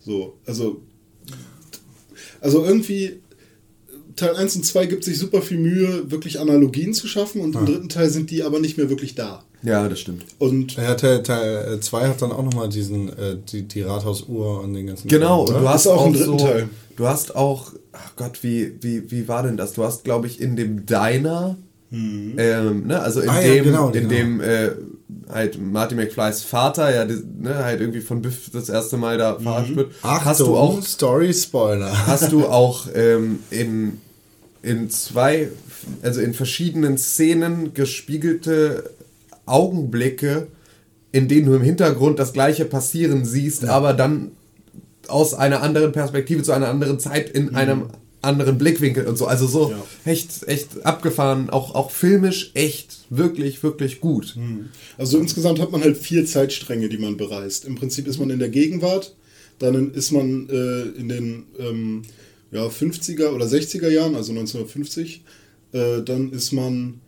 So, 0.01 0.35
also. 0.47 0.81
Also 2.41 2.65
irgendwie. 2.65 3.21
Teil 4.15 4.35
1 4.35 4.57
und 4.57 4.65
2 4.65 4.87
gibt 4.87 5.05
sich 5.05 5.19
super 5.19 5.43
viel 5.43 5.59
Mühe, 5.59 6.11
wirklich 6.11 6.41
Analogien 6.41 6.95
zu 6.95 7.07
schaffen 7.07 7.43
und 7.43 7.55
im 7.55 7.67
dritten 7.67 7.91
Teil 7.91 8.09
sind 8.09 8.31
die 8.31 8.43
aber 8.45 8.61
nicht 8.61 8.79
mehr 8.79 8.89
wirklich 8.89 9.15
da. 9.15 9.45
ja, 9.63 9.87
das 9.91 10.01
stimmt. 10.01 10.25
Und 10.39 10.75
ja, 10.77 10.95
Teil 10.95 11.23
2 11.23 11.77
Teil 11.81 12.09
hat 12.09 12.23
dann 12.23 12.33
auch 12.33 12.43
nochmal 12.43 12.71
diesen, 12.71 13.11
äh, 13.11 13.37
die, 13.53 13.65
die 13.65 13.83
Rathausuhr 13.83 14.63
und 14.63 14.73
den 14.73 14.87
ganzen 14.87 15.09
Genau, 15.09 15.45
Kram, 15.45 15.57
und 15.57 15.63
du 15.63 15.69
hast 15.69 15.87
auch, 15.87 16.07
im 16.07 16.15
dritten 16.15 16.39
so, 16.39 16.47
Teil. 16.47 16.69
du 16.97 17.07
hast 17.07 17.37
auch, 17.37 17.75
ach 17.93 18.17
Gott, 18.17 18.43
wie, 18.43 18.73
wie, 18.81 19.11
wie 19.11 19.29
war 19.29 19.43
denn 19.43 19.59
das? 19.59 19.75
Du 19.75 19.85
hast, 19.85 20.03
glaube 20.05 20.27
ich, 20.29 20.41
in 20.41 20.57
dem 20.57 20.87
Diner, 20.87 21.59
ähm, 21.93 22.87
ne, 22.87 23.01
also 23.01 23.21
in 23.21 23.29
Ah, 23.29 23.41
ja, 23.41 23.55
dem, 23.55 23.65
genau, 23.65 23.87
in 23.89 23.93
genau. 23.93 24.09
dem 24.09 24.41
äh, 24.41 24.71
halt 25.31 25.61
Marty 25.61 25.95
McFlys 25.95 26.43
Vater, 26.43 26.95
ja, 26.95 27.05
ne, 27.05 27.55
halt 27.65 27.81
irgendwie 27.81 28.01
von 28.01 28.23
Biff 28.23 28.51
das 28.53 28.69
erste 28.69 28.97
Mal 28.97 29.19
da 29.19 29.39
verarscht 29.39 29.77
wird, 29.77 29.93
Achtung, 30.03 30.25
hast 30.25 30.41
du 30.41 30.57
auch 30.57 30.83
Story 30.83 31.33
Spoiler. 31.33 31.93
hast 32.07 32.33
du 32.33 32.47
auch 32.47 32.87
ähm, 32.95 33.41
in, 33.51 34.01
in 34.63 34.91
zwei, 34.91 35.49
also 36.03 36.21
in 36.21 36.35
verschiedenen 36.35 36.99
Szenen 36.99 37.73
gespiegelte 37.73 38.91
Augenblicke, 39.47 40.49
in 41.13 41.29
denen 41.29 41.47
du 41.47 41.55
im 41.55 41.63
Hintergrund 41.63 42.19
das 42.19 42.33
gleiche 42.33 42.65
passieren 42.65 43.25
siehst, 43.25 43.65
aber 43.65 43.95
dann 43.95 44.33
aus 45.09 45.35
einer 45.35 45.63
anderen 45.63 45.93
Perspektive 45.93 46.43
zu 46.43 46.53
einer 46.53 46.69
anderen 46.69 46.99
Zeit 46.99 47.31
in 47.31 47.55
einem 47.55 47.85
anderen 48.27 48.59
Blickwinkel 48.59 49.07
und 49.07 49.17
so. 49.17 49.27
Also 49.27 49.47
so 49.47 49.71
Ja. 49.71 49.85
echt, 50.05 50.47
echt 50.47 50.85
abgefahren, 50.85 51.49
auch, 51.51 51.75
auch 51.75 51.91
filmisch 51.91 52.51
echt 52.55 52.99
wirklich, 53.11 53.63
wirklich 53.63 54.01
gut. 54.01 54.37
Also 54.99 55.19
insgesamt 55.19 55.59
hat 55.61 55.73
man 55.73 55.83
halt 55.83 55.97
vier 55.97 56.27
Zeitstränge, 56.27 56.89
die 56.89 56.99
man 56.99 57.17
bereist. 57.17 57.65
Im 57.65 57.75
Prinzip 57.77 58.07
ist 58.07 58.19
man 58.19 58.31
in 58.31 58.39
der 58.39 58.49
Gegenwart, 58.51 59.15
Dann 59.59 59.93
ist 59.95 60.13
man 60.13 60.49
äh, 60.51 60.83
in 61.01 61.09
den 61.09 61.45
ähm, 61.59 62.03
ja, 62.53 62.67
50er 62.67 63.31
oder 63.31 63.47
60er 63.47 63.89
Jahren, 63.89 64.15
also 64.15 64.33
1950. 64.33 65.23
Äh, 65.73 66.03
dann 66.03 66.31
ist 66.31 66.53
man 66.53 67.01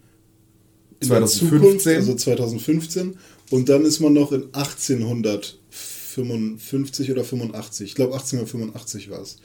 in 1.00 1.08
2015. 1.08 1.10
der 1.10 1.26
Zukunft, 1.60 1.86
also 1.86 2.14
2015. 2.14 3.16
Und 3.50 3.68
dann 3.68 3.84
ist 3.84 4.00
man 4.00 4.14
noch 4.14 4.32
in 4.32 4.44
1855 4.52 7.10
oder 7.12 7.22
85. 7.24 7.88
Ich 7.88 7.94
glaube 7.94 8.12
1885 8.14 9.10
war 9.10 9.20
es. 9.22 9.36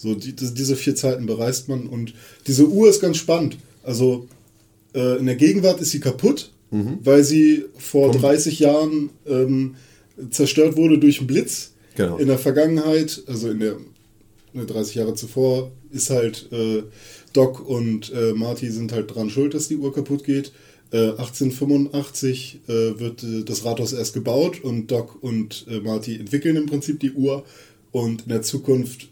So, 0.00 0.14
die, 0.14 0.34
diese 0.34 0.76
vier 0.76 0.94
Zeiten 0.94 1.26
bereist 1.26 1.68
man 1.68 1.86
und 1.86 2.14
diese 2.46 2.66
Uhr 2.66 2.88
ist 2.88 3.00
ganz 3.00 3.18
spannend. 3.18 3.58
Also 3.82 4.26
äh, 4.94 5.18
in 5.18 5.26
der 5.26 5.36
Gegenwart 5.36 5.80
ist 5.80 5.90
sie 5.90 6.00
kaputt, 6.00 6.52
weil 7.02 7.24
sie 7.24 7.64
vor 7.76 8.12
30 8.12 8.60
Jahren 8.60 9.10
ähm, 9.26 9.74
zerstört 10.30 10.76
wurde 10.76 10.98
durch 10.98 11.18
einen 11.18 11.26
Blitz. 11.26 11.72
Genau. 11.96 12.16
In 12.16 12.28
der 12.28 12.38
Vergangenheit, 12.38 13.22
also 13.26 13.50
in 13.50 13.58
der 13.58 13.76
ne, 14.52 14.66
30 14.66 14.94
Jahre 14.94 15.14
zuvor, 15.14 15.72
ist 15.90 16.10
halt 16.10 16.48
äh, 16.52 16.84
Doc 17.32 17.68
und 17.68 18.12
äh, 18.12 18.32
Marty 18.32 18.70
sind 18.70 18.92
halt 18.92 19.14
dran 19.14 19.30
schuld, 19.30 19.54
dass 19.54 19.68
die 19.68 19.76
Uhr 19.76 19.92
kaputt 19.92 20.24
geht. 20.24 20.52
Äh, 20.92 21.10
1885 21.10 22.60
äh, 22.66 22.72
wird 22.98 23.22
äh, 23.22 23.44
das 23.44 23.64
Rathaus 23.64 23.92
erst 23.92 24.14
gebaut 24.14 24.62
und 24.62 24.90
Doc 24.90 25.22
und 25.22 25.66
äh, 25.68 25.80
Marty 25.80 26.16
entwickeln 26.16 26.56
im 26.56 26.66
Prinzip 26.66 27.00
die 27.00 27.12
Uhr 27.12 27.44
und 27.92 28.22
in 28.22 28.28
der 28.28 28.42
Zukunft 28.42 29.08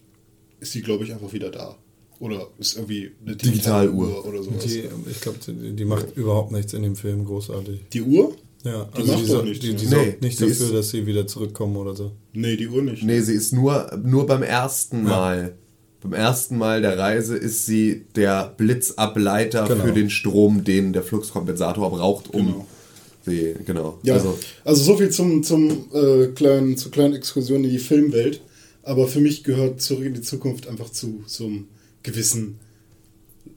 ist 0.61 0.73
sie, 0.73 0.83
glaube 0.83 1.05
ich, 1.05 1.13
einfach 1.13 1.33
wieder 1.33 1.51
da. 1.51 1.77
Oder 2.21 2.49
ist 2.59 2.77
irgendwie 2.77 3.13
eine 3.25 3.37
Digitaluhr. 3.37 4.27
oder 4.27 4.43
sowas. 4.43 4.65
Die, 4.65 4.83
ich 5.11 5.21
glaube, 5.21 5.39
die, 5.47 5.73
die 5.77 5.85
macht 5.85 6.17
überhaupt 6.17 6.51
nichts 6.53 6.73
in 6.73 6.83
dem 6.83 6.97
Film 6.97 7.25
großartig. 7.25 7.81
Die 7.93 8.03
Uhr? 8.03 8.35
Ja, 8.65 8.87
Die 8.97 9.03
also 9.03 9.13
macht 9.13 9.23
die, 9.23 9.27
doch 9.29 9.39
so- 9.39 9.43
nichts, 9.43 9.65
die, 9.65 9.75
die 9.75 9.85
ja. 9.85 9.91
sorgt 9.91 10.21
Nee, 10.21 10.27
nicht 10.29 10.41
dafür, 10.41 10.53
ist- 10.67 10.75
dass 10.75 10.91
sie 10.91 11.07
wieder 11.07 11.27
zurückkommen 11.29 11.77
oder 11.77 11.95
so. 11.95 12.11
Nee, 12.33 12.57
die 12.57 12.67
Uhr 12.67 12.83
nicht. 12.83 13.05
Nee, 13.05 13.21
sie 13.21 13.35
ist 13.35 13.53
nur, 13.53 13.89
nur 14.05 14.27
beim 14.27 14.43
ersten 14.43 15.05
Mal. 15.05 15.55
Beim 16.01 16.13
ersten 16.13 16.59
Mal 16.59 16.83
der 16.83 16.99
Reise 16.99 17.37
ist 17.37 17.67
sie 17.67 18.05
der 18.17 18.53
Blitzableiter 18.57 19.67
Genau. 19.69 19.85
für 19.85 19.93
den 19.93 20.11
Strom, 20.11 20.65
den 20.65 20.93
der 20.93 21.03
Fluxkompensator 21.03 21.91
braucht, 21.91 22.33
um 22.35 22.47
Genau. 22.47 22.67
sie, 23.25 23.55
genau. 23.65 23.99
Ja, 24.03 24.15
Also, 24.15 24.39
also, 24.65 24.83
so 24.83 24.97
viel 24.97 25.11
zum, 25.11 25.43
zum 25.45 25.87
äh, 25.93 26.27
kleinen, 26.35 26.77
zur 26.77 26.91
kleinen 26.91 27.15
Exkursion 27.15 27.63
in 27.65 27.71
die 27.71 27.79
Filmwelt. 27.79 28.41
Aber 28.89 29.07
für 29.07 29.21
mich 29.21 29.45
gehört 29.45 29.83
zurück 29.83 30.05
in 30.07 30.15
die 30.15 30.23
Zukunft 30.23 30.67
einfach 30.67 30.89
zu 30.91 31.23
so 31.27 31.45
einem 31.45 31.67
gewissen, 32.03 32.59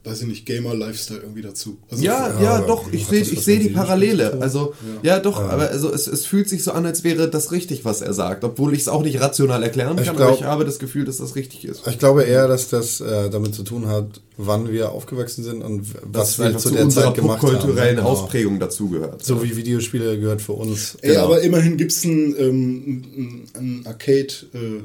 weiß 0.03 0.21
ich 0.23 0.27
nicht, 0.27 0.45
Gamer-Lifestyle 0.45 1.21
irgendwie 1.21 1.41
dazu. 1.43 1.77
Also 1.89 2.03
ja, 2.03 2.33
Ja, 2.41 2.41
ja, 2.43 2.61
doch, 2.67 2.91
ich 2.91 3.05
sehe 3.05 3.21
ich 3.21 3.39
seh 3.45 3.59
die 3.59 3.69
Parallele. 3.69 4.37
Also, 4.41 4.73
ja, 5.03 5.19
doch, 5.19 5.39
aber 5.39 5.69
also 5.69 5.93
es, 5.93 6.07
es 6.07 6.25
fühlt 6.25 6.49
sich 6.49 6.63
so 6.65 6.71
an, 6.71 6.85
als 6.85 7.03
wäre 7.05 7.29
das 7.29 7.51
richtig, 7.53 7.85
was 7.85 8.01
er 8.01 8.13
sagt. 8.13 8.43
Obwohl 8.43 8.73
ich 8.73 8.81
es 8.81 8.87
auch 8.89 9.03
nicht 9.03 9.21
rational 9.21 9.63
erklären 9.63 9.97
Ich 9.99 10.05
kann, 10.07 10.15
glaub- 10.17 10.29
aber 10.29 10.37
ich 10.37 10.43
habe 10.43 10.65
das 10.65 10.79
Gefühl, 10.79 11.05
dass 11.05 11.17
das 11.17 11.35
richtig 11.35 11.63
ist. 11.65 11.87
Ich 11.87 11.99
glaube 11.99 12.23
eher, 12.23 12.47
dass 12.49 12.67
das 12.69 12.99
äh, 12.99 13.29
damit 13.29 13.55
zu 13.55 13.63
tun 13.63 13.87
hat, 13.87 14.19
wann 14.37 14.69
wir 14.69 14.91
aufgewachsen 14.91 15.43
sind 15.45 15.61
und 15.61 15.85
was 16.11 16.39
wir 16.39 16.51
zu 16.57 16.69
zu 16.69 16.73
der 16.73 16.83
unserer 16.85 17.05
Zeit 17.05 17.15
gemacht 17.15 17.41
haben. 17.41 17.51
popkulturellen 17.53 17.95
Genau. 17.97 18.09
Ausprägung 18.09 18.59
dazugehört. 18.59 19.23
So 19.23 19.41
wie 19.43 19.55
Videospiele 19.55 20.19
gehört 20.19 20.41
für 20.41 20.53
uns. 20.53 20.97
Ey, 21.01 21.11
genau. 21.11 21.25
aber 21.25 21.41
immerhin 21.41 21.77
gibt 21.77 21.91
es 21.93 22.03
ein, 22.03 22.35
ähm, 22.37 23.43
ein 23.55 23.81
Arcade, 23.85 24.33
äh, 24.53 24.81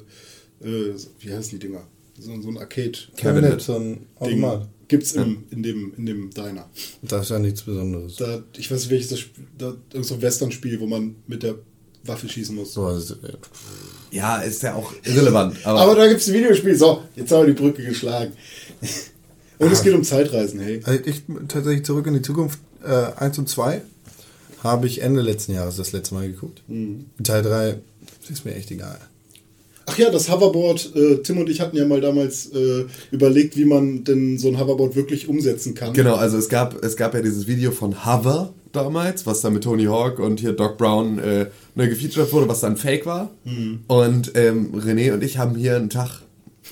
äh, 0.63 0.93
wie 1.21 1.33
heißen 1.33 1.59
die 1.59 1.67
Dinger? 1.67 1.87
So, 2.19 2.41
so 2.41 2.49
ein 2.49 2.59
Arcade. 2.59 2.93
Cabinet, 3.17 3.61
so 3.61 3.77
ein 3.77 4.07
Ding 4.25 4.43
Automat. 4.45 4.69
gibt's 4.89 5.13
im, 5.13 5.45
in, 5.51 5.63
dem, 5.63 5.93
in 5.97 6.07
dem 6.07 6.31
Diner. 6.31 6.69
Das 7.03 7.23
ist 7.25 7.31
ja 7.31 7.39
nichts 7.39 7.63
Besonderes. 7.63 8.17
Da, 8.17 8.43
ich 8.57 8.71
weiß 8.71 8.81
nicht, 8.83 8.91
welches 8.91 9.09
das 9.11 9.19
Sp- 9.21 9.37
da, 9.59 9.75
irgend 9.93 10.07
so 10.07 10.15
ein 10.15 10.23
Western-Spiel, 10.23 10.81
wo 10.81 10.87
man 10.87 11.17
mit 11.27 11.43
der 11.43 11.57
Waffe 12.05 12.29
schießen 12.29 12.55
muss. 12.57 12.73
So, 12.73 12.85
also, 12.87 13.15
äh, 13.15 13.33
Ja, 14.13 14.39
ist 14.39 14.63
ja 14.63 14.75
auch 14.77 14.93
irrelevant. 15.05 15.57
Aber, 15.67 15.81
Aber 15.81 15.95
da 15.95 16.07
gibt 16.09 16.21
es 16.23 16.29
ein 16.29 16.35
Videospiel. 16.35 16.75
So, 16.75 17.03
jetzt 17.17 17.31
haben 17.33 17.47
wir 17.47 17.53
die 17.55 17.61
Brücke 17.61 17.85
geschlagen. 17.85 18.33
Und 19.59 19.73
es 19.73 19.83
geht 19.83 19.95
um 19.95 20.05
Zeitreisen, 20.05 20.61
hey. 20.61 20.81
Also 20.85 21.03
ich 21.05 21.23
tatsächlich 21.49 21.85
zurück 21.85 22.07
in 22.07 22.13
die 22.15 22.21
Zukunft 22.23 22.59
äh, 22.85 22.89
1 23.17 23.39
und 23.39 23.49
2 23.49 23.81
habe 24.63 24.87
ich 24.87 25.01
Ende 25.01 25.23
letzten 25.23 25.53
Jahres 25.55 25.77
das 25.77 25.93
letzte 25.93 26.15
Mal 26.15 26.29
geguckt. 26.31 26.63
Mhm. 26.69 27.07
Teil 27.25 27.43
3 27.43 27.79
ist 28.29 28.45
mir 28.45 28.55
echt 28.55 28.71
egal. 28.71 28.99
Ach 29.87 29.97
ja, 29.99 30.11
das 30.11 30.29
Hoverboard. 30.31 30.95
Äh, 30.97 31.23
Tim 31.23 31.39
und 31.39 31.49
ich 31.49 31.61
hatten 31.61 31.77
ja 31.77 31.87
mal 31.87 32.01
damals 32.01 32.47
äh, 32.47 32.85
überlegt, 33.13 33.57
wie 33.57 33.65
man 33.65 34.03
denn 34.05 34.37
so 34.37 34.49
ein 34.49 34.59
Hoverboard 34.59 34.97
wirklich 34.97 35.29
umsetzen 35.29 35.75
kann. 35.75 35.95
Genau, 35.95 36.17
also 36.17 36.37
es 36.37 36.49
gab, 36.49 36.83
es 36.85 36.97
gab 36.97 37.15
ja 37.15 37.23
dieses 37.23 37.47
Video 37.47 37.71
von 37.71 38.05
Hover 38.05 38.53
damals, 38.73 39.27
was 39.27 39.41
dann 39.41 39.55
mit 39.55 39.65
Tony 39.65 39.85
Hawk 39.85 40.19
und 40.19 40.41
hier 40.41 40.53
Doc 40.53 40.77
Brown 40.77 41.19
äh, 41.19 41.47
ne, 41.77 41.89
gefeatured 41.89 42.33
wurde, 42.33 42.49
was 42.49 42.61
dann 42.61 42.77
fake 42.77 43.07
war. 43.07 43.31
Mhm. 43.45 43.81
Und 43.87 44.33
ähm, 44.35 44.75
René 44.75 45.13
und 45.13 45.23
ich 45.23 45.39
haben 45.39 45.55
hier 45.55 45.77
einen 45.77 45.89
Tag 45.89 46.23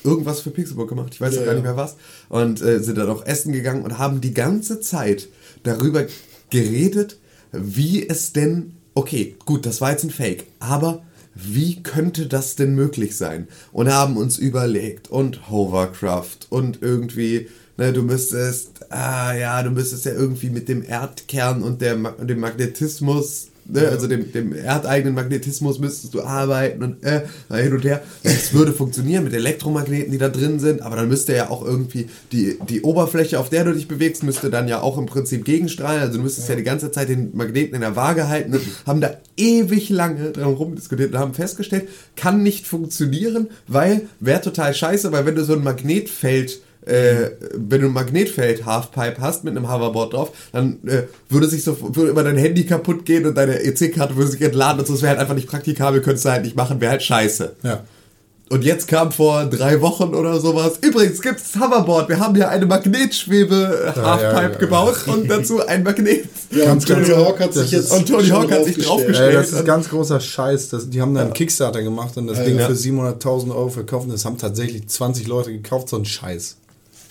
irgendwas 0.03 0.41
für 0.41 0.51
Pixelbook 0.51 0.89
gemacht, 0.89 1.13
ich 1.15 1.21
weiß 1.21 1.37
Ja, 1.37 1.41
auch 1.41 1.47
gar 1.47 1.55
nicht 1.55 1.63
mehr 1.63 1.77
was. 1.77 1.97
Und 2.29 2.61
äh, 2.61 2.81
sind 2.81 2.99
dann 2.99 3.09
auch 3.09 3.25
essen 3.25 3.53
gegangen 3.53 3.83
und 3.83 3.99
haben 3.99 4.21
die 4.21 4.35
ganze 4.35 4.81
Zeit 4.81 5.29
darüber 5.63 6.05
geredet, 6.51 7.19
wie 7.53 8.07
es 8.07 8.33
denn, 8.33 8.75
okay, 8.95 9.37
gut, 9.47 9.67
das 9.67 9.81
war 9.81 9.93
jetzt 9.93 10.05
ein 10.05 10.11
Fake, 10.11 10.45
aber 10.59 11.03
wie 11.35 11.83
könnte 11.83 12.27
das 12.27 12.57
denn 12.57 12.75
möglich 12.75 13.17
sein? 13.17 13.49
Und 13.73 13.93
haben 13.93 14.17
uns 14.17 14.39
überlegt 14.39 15.11
und 15.11 15.51
Hovercraft 15.51 16.47
und 16.51 16.83
irgendwie, 16.83 17.49
ne, 17.77 17.93
du 17.93 18.03
müsstest, 18.03 18.93
ah 18.93 19.35
ja, 19.35 19.63
du 19.63 19.71
müsstest 19.71 20.05
ja 20.05 20.13
irgendwie 20.13 20.51
mit 20.51 20.69
dem 20.69 20.83
Erdkern 20.83 21.63
und 21.63 21.81
der, 21.81 21.97
dem 21.97 22.41
Magnetismus, 22.41 23.49
ne, 23.67 23.89
also 23.89 24.07
dem, 24.07 24.33
dem 24.33 24.53
erdeigenen 24.53 25.15
Magnetismus 25.15 25.79
müsstest 25.79 26.15
du 26.15 26.23
arbeiten 26.23 26.83
und 26.83 27.05
äh, 27.05 27.23
hin 27.51 27.73
und 27.73 27.85
her. 27.85 28.03
Das 28.23 28.53
würde 28.53 28.73
funktionieren 28.73 29.25
mit 29.25 29.33
Elektromagneten, 29.33 30.13
die 30.13 30.19
da 30.19 30.29
drin 30.29 30.61
sind, 30.61 30.83
aber 30.83 30.97
dann 30.97 31.09
müsste 31.09 31.35
ja 31.35 31.51
auch 31.51 31.65
irgendwie 31.65 32.09
die, 32.33 32.59
die 32.69 32.83
Oberfläche, 32.83 33.39
auf 33.39 33.51
der 33.51 33.65
du 33.65 33.73
dich 33.73 33.89
bewegst, 33.89 34.23
müsste 34.23 34.51
dann 34.51 34.69
ja 34.69 34.81
auch 34.81 34.99
im 34.99 35.07
Prinzip 35.07 35.45
gegenstrahlen. 35.45 36.03
Also 36.03 36.19
du 36.19 36.23
müsstest 36.23 36.49
ja, 36.49 36.57
die 36.57 36.63
ganze 36.63 36.91
Zeit 36.91 37.09
den 37.09 37.37
Magneten 37.37 37.75
in 37.75 37.81
der 37.81 37.97
Waage 37.97 38.29
halten. 38.29 38.55
Und 38.55 38.63
haben 38.87 39.01
da 39.01 39.17
ewig 39.37 39.91
lange 39.91 40.31
dran 40.33 40.55
rumdiskutiert 40.55 41.13
und 41.13 41.19
haben 41.19 41.35
festgestellt, 41.35 41.89
kann 42.17 42.43
nicht 42.43 42.67
funktionieren, 42.67 43.49
weil 43.67 44.03
wäre 44.21 44.41
total 44.41 44.75
scheiße, 44.75 45.13
weil 45.13 45.27
wenn 45.27 45.35
du 45.35 45.45
so 45.45 45.55
ein 45.55 45.65
Magnetfeld 45.65 46.61
äh, 46.87 47.31
wenn 47.55 47.81
du 47.81 47.89
ein 47.89 47.93
Magnetfeld 47.93 48.67
Halfpipe 48.67 49.21
hast 49.21 49.45
mit 49.45 49.57
einem 49.57 49.71
Hoverboard 49.71 50.13
drauf, 50.13 50.33
dann 50.53 50.79
äh, 50.87 51.05
würde 51.29 51.49
sich 51.49 51.65
so 51.65 51.77
würde 51.97 52.11
immer 52.11 52.25
dein 52.25 52.37
Handy 52.37 52.65
kaputt 52.65 53.05
gehen 53.05 53.27
und 53.27 53.37
deine 53.37 53.63
EC-Karte 53.63 54.17
würde 54.17 54.31
sich 54.31 54.43
entladen 54.43 54.81
und 54.81 54.87
so, 54.87 54.93
das 54.93 55.03
wäre 55.03 55.11
halt 55.11 55.21
einfach 55.21 55.35
nicht 55.35 55.49
praktikabel, 55.49 56.01
könntest 56.01 56.25
du 56.25 56.31
halt 56.31 56.45
nicht 56.45 56.57
machen, 56.57 56.81
wäre 56.81 56.93
halt 56.93 57.03
scheiße. 57.03 57.57
Ja. 57.63 57.85
Und 58.51 58.63
jetzt 58.63 58.89
kam 58.89 59.11
vor 59.11 59.47
drei 59.47 59.81
Wochen 59.81 60.15
oder 60.15 60.39
sowas. 60.39 60.75
Übrigens 60.83 61.23
gibt's 61.23 61.59
Hoverboard. 61.59 62.11
Wir 62.11 62.21
haben 62.21 62.35
hier 62.35 62.51
eine 62.51 62.67
Magnetschwebe 62.67 63.95
Halfpipe 63.97 64.23
ja, 64.23 64.43
ja. 64.43 64.49
gebaut 64.49 64.97
und 65.07 65.31
dazu 65.31 65.67
ein 65.67 65.83
Magnet. 65.83 66.27
Ja, 66.51 66.73
und 66.73 66.87
Tony 66.87 67.07
Hawk 67.07 67.41
hat 67.41 67.55
sich 67.55 67.71
jetzt. 67.71 67.91
und 67.91 68.07
Tony 68.07 68.29
Hawk 68.29 68.53
hat 68.53 68.67
sich 68.67 68.79
draufgestellt. 68.79 69.31
Ey, 69.31 69.35
das 69.35 69.53
ist 69.53 69.65
ganz 69.65 69.89
großer 69.89 70.21
Scheiß. 70.21 70.69
Das, 70.69 70.91
die 70.91 71.01
haben 71.01 71.15
da 71.15 71.23
einen 71.23 71.33
Kickstarter 71.33 71.83
gemacht 71.83 72.19
und 72.19 72.27
das 72.27 72.45
Ding 72.45 72.59
ja. 72.59 72.67
für 72.67 72.75
700.000 72.75 73.49
Euro 73.49 73.71
verkauft. 73.71 74.05
Und 74.05 74.13
das 74.13 74.27
haben 74.27 74.37
tatsächlich 74.37 74.89
20 74.89 75.27
Leute 75.27 75.51
gekauft, 75.51 75.89
so 75.89 75.97
ein 75.97 76.05
Scheiß. 76.05 76.59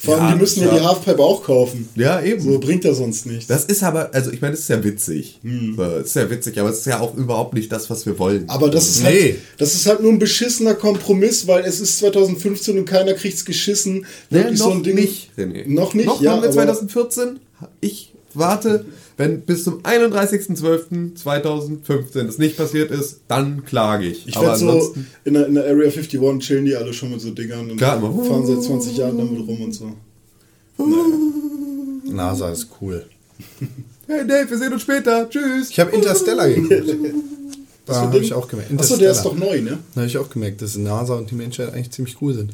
Vor 0.03 0.15
allem, 0.15 0.23
Ja, 0.25 0.33
die 0.33 0.39
müssen 0.41 0.63
ja, 0.63 0.75
die 0.77 0.81
Halfpipe 0.81 1.19
auch 1.21 1.43
kaufen. 1.43 1.87
Ja, 1.95 2.21
eben. 2.21 2.41
So 2.41 2.59
bringt 2.59 2.83
er 2.85 2.93
sonst 2.93 3.25
nichts. 3.25 3.47
Das 3.47 3.65
ist 3.65 3.83
aber, 3.83 4.09
also 4.13 4.31
ich 4.31 4.41
meine, 4.41 4.51
das 4.51 4.61
ist 4.61 4.69
ja 4.69 4.83
witzig. 4.83 5.39
Hm. 5.43 5.75
So, 5.77 5.83
das 5.83 6.07
ist 6.07 6.15
ja 6.15 6.29
witzig, 6.29 6.59
aber 6.59 6.69
es 6.69 6.79
ist 6.79 6.85
ja 6.87 6.99
auch 6.99 7.15
überhaupt 7.15 7.53
nicht 7.53 7.71
das, 7.71 7.89
was 7.89 8.05
wir 8.05 8.19
wollen. 8.19 8.43
Aber 8.49 8.69
das 8.69 8.89
ist, 8.89 9.03
Nee. 9.03 9.05
halt, 9.05 9.35
das 9.57 9.75
ist 9.75 9.85
halt 9.85 10.01
nur 10.01 10.11
ein 10.11 10.19
beschissener 10.19 10.73
Kompromiss, 10.75 11.47
weil 11.47 11.63
es 11.63 11.79
ist 11.79 11.99
2015 11.99 12.77
und 12.79 12.85
keiner 12.85 13.13
kriegt's 13.13 13.45
geschissen. 13.45 14.05
Nee, 14.29 14.39
Wirklich 14.39 14.59
noch 14.59 14.65
so 14.65 14.71
ein 14.73 14.83
Ding. 14.83 14.95
nicht, 14.95 15.29
René. 15.37 15.67
Noch 15.67 15.93
nicht, 15.93 16.05
Noch 16.05 16.21
ja. 16.21 16.31
haben 16.31 16.41
wir 16.41 16.49
aber 16.49 16.53
2014. 16.53 17.39
Ich 17.79 18.13
warte, 18.33 18.85
wenn 19.17 19.41
bis 19.41 19.63
zum 19.63 19.81
31.12.2015 19.81 22.23
das 22.23 22.37
nicht 22.37 22.57
passiert 22.57 22.91
ist, 22.91 23.21
dann 23.27 23.65
klage 23.65 24.05
ich. 24.05 24.27
ich 24.27 24.39
werde 24.39 24.57
so, 24.57 24.95
in 25.23 25.33
der, 25.33 25.47
in 25.47 25.55
der 25.55 25.63
Area 25.65 25.89
51 25.89 26.19
chillen 26.39 26.65
die 26.65 26.75
alle 26.75 26.93
schon 26.93 27.11
mit 27.11 27.21
so 27.21 27.31
Dingern 27.31 27.71
und 27.71 27.77
Klar, 27.77 27.99
fahren 28.01 28.45
seit 28.45 28.61
20 28.63 28.97
Jahren 28.97 29.17
damit 29.17 29.47
rum 29.47 29.61
und 29.61 29.73
so. 29.73 29.91
NASA 32.05 32.51
ist 32.51 32.67
cool. 32.81 33.05
hey 34.07 34.27
Dave, 34.27 34.49
wir 34.49 34.57
sehen 34.57 34.73
uns 34.73 34.81
später. 34.81 35.29
Tschüss. 35.29 35.69
Ich 35.69 35.79
habe 35.79 35.91
Interstellar 35.91 36.49
geguckt. 36.53 36.83
Was 37.85 37.97
Da 37.97 38.01
für 38.01 38.07
habe 38.07 38.19
ich 38.19 38.33
auch 38.33 38.47
gemerkt. 38.47 38.71
Achso, 38.79 38.97
der 38.97 39.11
ist 39.11 39.23
doch 39.23 39.35
neu, 39.35 39.61
ne? 39.61 39.77
Da 39.93 40.01
habe 40.01 40.07
ich 40.07 40.17
auch 40.17 40.29
gemerkt, 40.29 40.61
dass 40.61 40.77
NASA 40.77 41.15
und 41.15 41.29
die 41.29 41.35
Menschheit 41.35 41.73
eigentlich 41.73 41.91
ziemlich 41.91 42.15
cool 42.21 42.33
sind. 42.33 42.51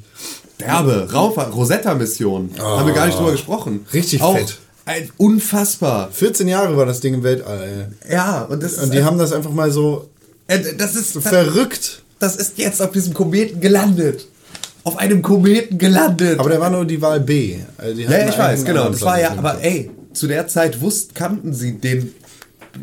Derbe, 0.60 1.08
Raufer, 1.14 1.48
Rosetta-Mission. 1.50 2.50
Haben 2.58 2.88
wir 2.88 2.94
gar 2.94 3.06
nicht 3.06 3.18
drüber 3.18 3.32
gesprochen. 3.32 3.86
Richtig 3.94 4.22
Auch 4.22 4.36
fett. 4.36 4.58
Ein, 4.90 5.08
unfassbar. 5.18 6.10
14 6.12 6.48
Jahre 6.48 6.76
war 6.76 6.88
das 6.88 7.00
Ding 7.00 7.14
im 7.14 7.22
Weltall. 7.22 7.92
Ey. 8.02 8.14
Ja, 8.16 8.42
und 8.46 8.64
das 8.64 8.80
Und 8.80 8.92
die 8.92 9.04
haben 9.04 9.20
das 9.20 9.32
einfach 9.32 9.52
mal 9.52 9.72
so 9.72 10.10
äh, 10.48 10.58
das 10.76 10.96
ist, 10.96 11.16
das, 11.16 11.28
verrückt. 11.28 12.02
das 12.18 12.36
ist 12.36 12.58
jetzt 12.58 12.82
auf 12.82 12.92
diesem 12.92 13.14
Kometen 13.14 13.62
gelandet. 13.62 14.26
Auf 14.84 14.98
einem 14.98 15.22
Kometen 15.22 15.78
gelandet. 15.78 16.40
Aber 16.40 16.50
der 16.50 16.60
war 16.60 16.72
nur 16.72 16.86
die 16.86 17.00
Wahl 17.04 17.20
B. 17.20 17.58
Also 17.78 18.02
Ja, 18.02 18.28
ich 18.28 18.36
weiß, 18.36 18.66
genau. 18.66 18.90
Das 18.90 19.04
war 19.04 19.22
ja, 19.22 19.30
aber 19.38 19.64
ey, 19.64 19.92
zu 20.14 20.26
der 20.26 20.48
Zeit 20.48 20.82
wussten, 20.82 21.14
kannten 21.14 21.54
sie 21.54 21.78
den 21.78 22.16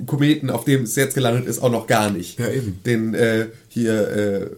Kometen, 0.07 0.49
auf 0.49 0.65
dem 0.65 0.85
es 0.85 0.95
jetzt 0.95 1.15
gelandet 1.15 1.47
ist, 1.47 1.61
auch 1.61 1.73
noch 1.73 1.89
gar 1.89 2.11
nicht. 2.11 2.39
Ja, 2.39 2.49
eben. 2.49 2.79
Den 2.87 3.15
äh, 3.15 3.47
hier 3.67 4.09
äh, 4.09 4.51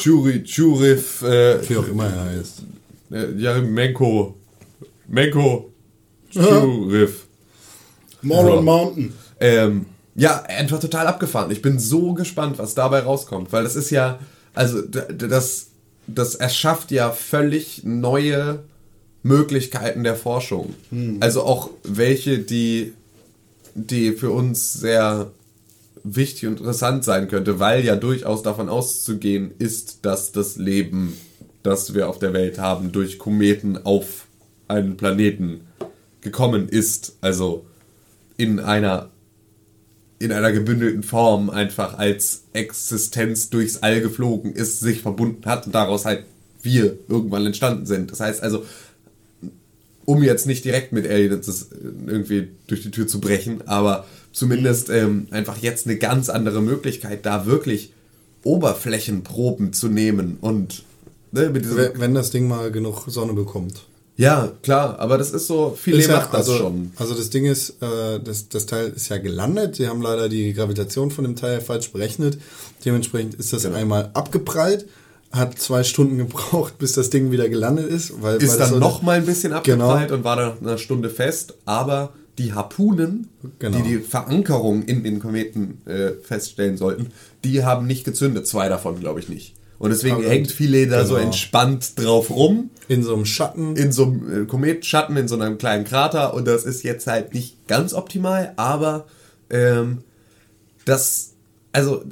Juri, 0.00 0.42
Jurif, 0.44 1.22
äh, 1.22 1.68
Wie 1.68 1.76
auch 1.78 1.88
immer 1.88 2.06
er 2.06 2.24
heißt. 2.38 2.62
äh, 3.10 3.32
ja, 3.38 3.60
Menko, 3.60 4.36
Menko, 5.08 5.71
Jurif. 6.34 7.26
Moron 8.22 8.56
Ja. 8.56 8.60
Mountain. 8.62 9.12
Ähm, 9.40 9.86
ja, 10.14 10.42
einfach 10.42 10.78
total 10.78 11.06
abgefahren. 11.06 11.50
Ich 11.50 11.62
bin 11.62 11.78
so 11.78 12.12
gespannt, 12.14 12.58
was 12.58 12.74
dabei 12.74 13.00
rauskommt, 13.00 13.52
weil 13.52 13.64
das 13.64 13.76
ist 13.76 13.90
ja, 13.90 14.18
also 14.54 14.82
das, 14.82 15.68
das 16.06 16.34
erschafft 16.34 16.90
ja 16.90 17.10
völlig 17.10 17.82
neue 17.84 18.60
Möglichkeiten 19.22 20.04
der 20.04 20.16
Forschung. 20.16 20.74
Also 21.20 21.42
auch 21.42 21.70
welche, 21.84 22.38
die, 22.40 22.92
die 23.74 24.12
für 24.12 24.30
uns 24.30 24.74
sehr 24.74 25.30
wichtig 26.04 26.48
und 26.48 26.58
interessant 26.58 27.04
sein 27.04 27.28
könnte, 27.28 27.60
weil 27.60 27.84
ja 27.84 27.96
durchaus 27.96 28.42
davon 28.42 28.68
auszugehen 28.68 29.52
ist, 29.58 30.00
dass 30.02 30.32
das 30.32 30.56
Leben, 30.56 31.16
das 31.62 31.94
wir 31.94 32.08
auf 32.08 32.18
der 32.18 32.32
Welt 32.32 32.58
haben, 32.58 32.92
durch 32.92 33.18
Kometen 33.18 33.84
auf 33.84 34.26
einen 34.68 34.96
Planeten 34.96 35.60
gekommen 36.22 36.68
ist. 36.68 37.18
Also 37.20 37.66
in 38.36 38.58
einer 38.58 39.10
in 40.18 40.30
einer 40.30 40.52
gebündelten 40.52 41.02
Form 41.02 41.50
einfach 41.50 41.98
als 41.98 42.44
Existenz 42.52 43.50
durchs 43.50 43.78
All 43.78 44.00
geflogen 44.00 44.52
ist, 44.52 44.78
sich 44.78 45.02
verbunden 45.02 45.46
hat 45.46 45.66
und 45.66 45.74
daraus 45.74 46.04
halt 46.04 46.24
wir 46.62 46.96
irgendwann 47.08 47.44
entstanden 47.44 47.86
sind. 47.86 48.12
Das 48.12 48.20
heißt 48.20 48.40
also, 48.40 48.64
um 50.04 50.22
jetzt 50.22 50.46
nicht 50.46 50.64
direkt 50.64 50.92
mit 50.92 51.08
Aliens 51.08 51.70
irgendwie 52.06 52.48
durch 52.68 52.82
die 52.82 52.92
Tür 52.92 53.08
zu 53.08 53.20
brechen, 53.20 53.66
aber 53.66 54.06
zumindest 54.32 54.90
ähm, 54.90 55.26
einfach 55.32 55.58
jetzt 55.58 55.86
eine 55.86 55.96
ganz 55.96 56.28
andere 56.28 56.62
Möglichkeit, 56.62 57.26
da 57.26 57.46
wirklich 57.46 57.92
Oberflächenproben 58.44 59.72
zu 59.72 59.88
nehmen 59.88 60.38
und 60.40 60.84
ne, 61.32 61.50
mit 61.50 61.74
Wenn 61.76 62.00
wenn 62.00 62.14
das 62.14 62.30
Ding 62.30 62.46
mal 62.46 62.70
genug 62.70 63.04
Sonne 63.08 63.32
bekommt. 63.32 63.86
Ja, 64.16 64.52
klar, 64.62 64.98
aber 64.98 65.16
das 65.18 65.30
ist 65.30 65.46
so, 65.46 65.76
viele 65.80 65.98
Ist 65.98 66.08
ja- 66.08 66.16
macht 66.16 66.28
das 66.34 66.48
also, 66.48 66.56
schon. 66.58 66.92
Also 66.96 67.14
das 67.14 67.30
Ding 67.30 67.46
ist, 67.46 67.70
äh, 67.82 68.20
das, 68.22 68.48
das 68.48 68.66
Teil 68.66 68.92
ist 68.94 69.08
ja 69.08 69.18
gelandet. 69.18 69.76
Sie 69.76 69.88
haben 69.88 70.02
leider 70.02 70.28
die 70.28 70.52
Gravitation 70.52 71.10
von 71.10 71.24
dem 71.24 71.34
Teil 71.36 71.60
falsch 71.60 71.90
berechnet. 71.92 72.38
Dementsprechend 72.84 73.34
ist 73.34 73.50
Genau. 73.50 73.62
das 73.62 73.72
einmal 73.74 74.10
abgeprallt, 74.14 74.86
hat 75.32 75.58
zwei 75.58 75.82
Stunden 75.82 76.18
gebraucht, 76.26 76.78
bis 76.78 76.92
das 76.92 77.08
Ding 77.10 77.30
wieder 77.30 77.48
gelandet 77.48 77.88
ist. 77.88 78.12
Weil, 78.22 78.34
weil 78.34 78.42
ist 78.42 78.50
das 78.50 78.58
dann 78.58 78.70
so- 78.70 78.78
noch 78.78 79.02
mal 79.02 79.16
ein 79.16 79.26
bisschen 79.26 79.54
Genau. 79.62 79.90
abgeprallt 79.90 80.10
und 80.12 80.24
war 80.24 80.36
dann 80.36 80.58
einer 80.60 80.78
Stunde 80.78 81.08
fest, 81.08 81.54
aber 81.64 82.12
die 82.38 82.52
Harpunen, 82.52 83.28
Genau. 83.58 83.76
die 83.78 83.82
die 83.82 83.98
Verankerung 83.98 84.82
in 84.84 85.04
den 85.04 85.20
Kometen 85.20 85.80
äh, 85.86 86.12
feststellen 86.22 86.76
sollten, 86.76 87.08
die 87.44 87.64
haben 87.64 87.86
nicht 87.86 88.04
gezündet, 88.04 88.46
zwei 88.46 88.68
davon 88.68 89.00
glaube 89.00 89.20
ich 89.20 89.28
nicht. 89.28 89.54
Und 89.82 89.90
deswegen 89.90 90.22
hängt 90.22 90.52
viele 90.52 90.86
da 90.86 91.04
so 91.04 91.14
genau. 91.14 91.26
entspannt 91.26 91.98
drauf 91.98 92.30
rum, 92.30 92.70
in 92.86 93.02
so 93.02 93.14
einem 93.14 93.24
Schatten. 93.26 93.74
in 93.76 93.90
so 93.90 94.04
einem 94.04 94.44
äh, 94.44 94.46
Kometenschatten, 94.46 95.16
in 95.16 95.26
so 95.26 95.34
einem 95.34 95.58
kleinen 95.58 95.84
Krater 95.84 96.34
und 96.34 96.46
das 96.46 96.64
ist 96.64 96.84
jetzt 96.84 97.06
halt 97.08 97.34
nicht 97.34 97.66
ganz 97.66 97.92
optimal, 97.92 98.52
aber 98.56 99.06
ähm, 99.50 99.98
das, 100.84 101.32
also 101.72 102.04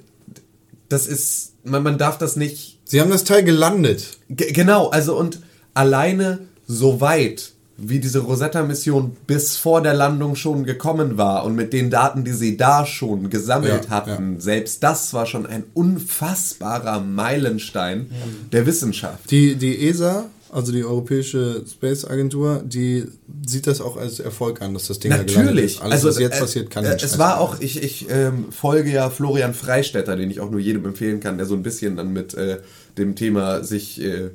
das 0.89 1.07
ist, 1.07 1.53
man, 1.65 1.83
man 1.85 1.97
darf 1.97 2.19
das 2.19 2.35
nicht 2.37 2.79
Sie 2.85 3.01
haben 3.01 3.11
das 3.11 3.23
Teil 3.23 3.45
gelandet. 3.45 4.19
Ge- 4.29 4.51
Genau, 4.53 4.89
also 4.89 5.17
und 5.17 5.39
alleine 5.75 6.41
so 6.67 7.01
weit, 7.01 7.53
wie 7.81 7.99
diese 7.99 8.21
Rosetta-Mission 8.21 9.17
bis 9.27 9.57
vor 9.57 9.83
der 9.83 9.95
Landung 9.95 10.37
schon 10.37 10.65
gekommen 10.65 11.17
war 11.17 11.45
und 11.45 11.55
mit 11.57 11.73
den 11.73 11.91
Daten, 11.91 12.25
die 12.25 12.33
sie 12.33 12.57
da 12.57 12.87
schon 12.87 13.31
gesammelt 13.31 13.87
Ja, 13.87 13.91
hatten, 13.91 14.41
selbst 14.41 14.83
das 14.83 15.13
war 15.15 15.27
schon 15.27 15.47
ein 15.47 15.65
unfassbarer 15.75 17.01
Meilenstein 17.01 18.11
der 18.53 18.67
Wissenschaft. 18.67 19.31
Die, 19.31 19.57
die 19.57 19.89
ESA, 19.89 20.27
also 20.53 20.73
die 20.73 20.85
Europäische 20.85 21.65
Space 21.71 22.05
Agentur, 22.05 22.63
die 22.65 23.07
sieht 23.47 23.67
das 23.67 23.81
auch 23.81 23.97
als 23.97 24.21
Erfolg 24.21 24.61
an, 24.63 24.75
dass 24.75 24.89
das 24.89 24.99
Ding 24.99 25.11
da 25.11 25.19
gelandet 25.19 25.55
Natürlich. 25.55 25.77
ist. 25.77 25.83
Alles, 25.83 26.05
was 26.05 26.19
jetzt 26.19 26.37
äh, 26.37 26.41
passiert, 26.41 26.71
kann 26.71 26.85
äh, 26.85 26.97
den 26.97 27.05
Es 27.05 27.19
war 27.19 27.41
auch, 27.41 27.61
ich, 27.61 27.83
ich 27.83 28.07
ähm, 28.11 28.47
folge 28.51 28.91
ja 28.91 29.11
Florian 29.11 29.55
Freistetter, 29.55 30.17
den 30.17 30.31
ich 30.31 30.41
auch 30.41 30.51
nur 30.51 30.61
jedem 30.61 30.85
empfehlen 30.85 31.21
kann, 31.21 31.39
der 31.39 31.47
so 31.47 31.55
ein 31.55 31.63
bisschen 31.63 31.97
dann 31.97 32.13
mit 32.13 32.35
äh, 32.35 32.59
dem 32.99 33.15
Thema 33.15 33.63
sich, 33.63 34.03
äh, 34.03 34.31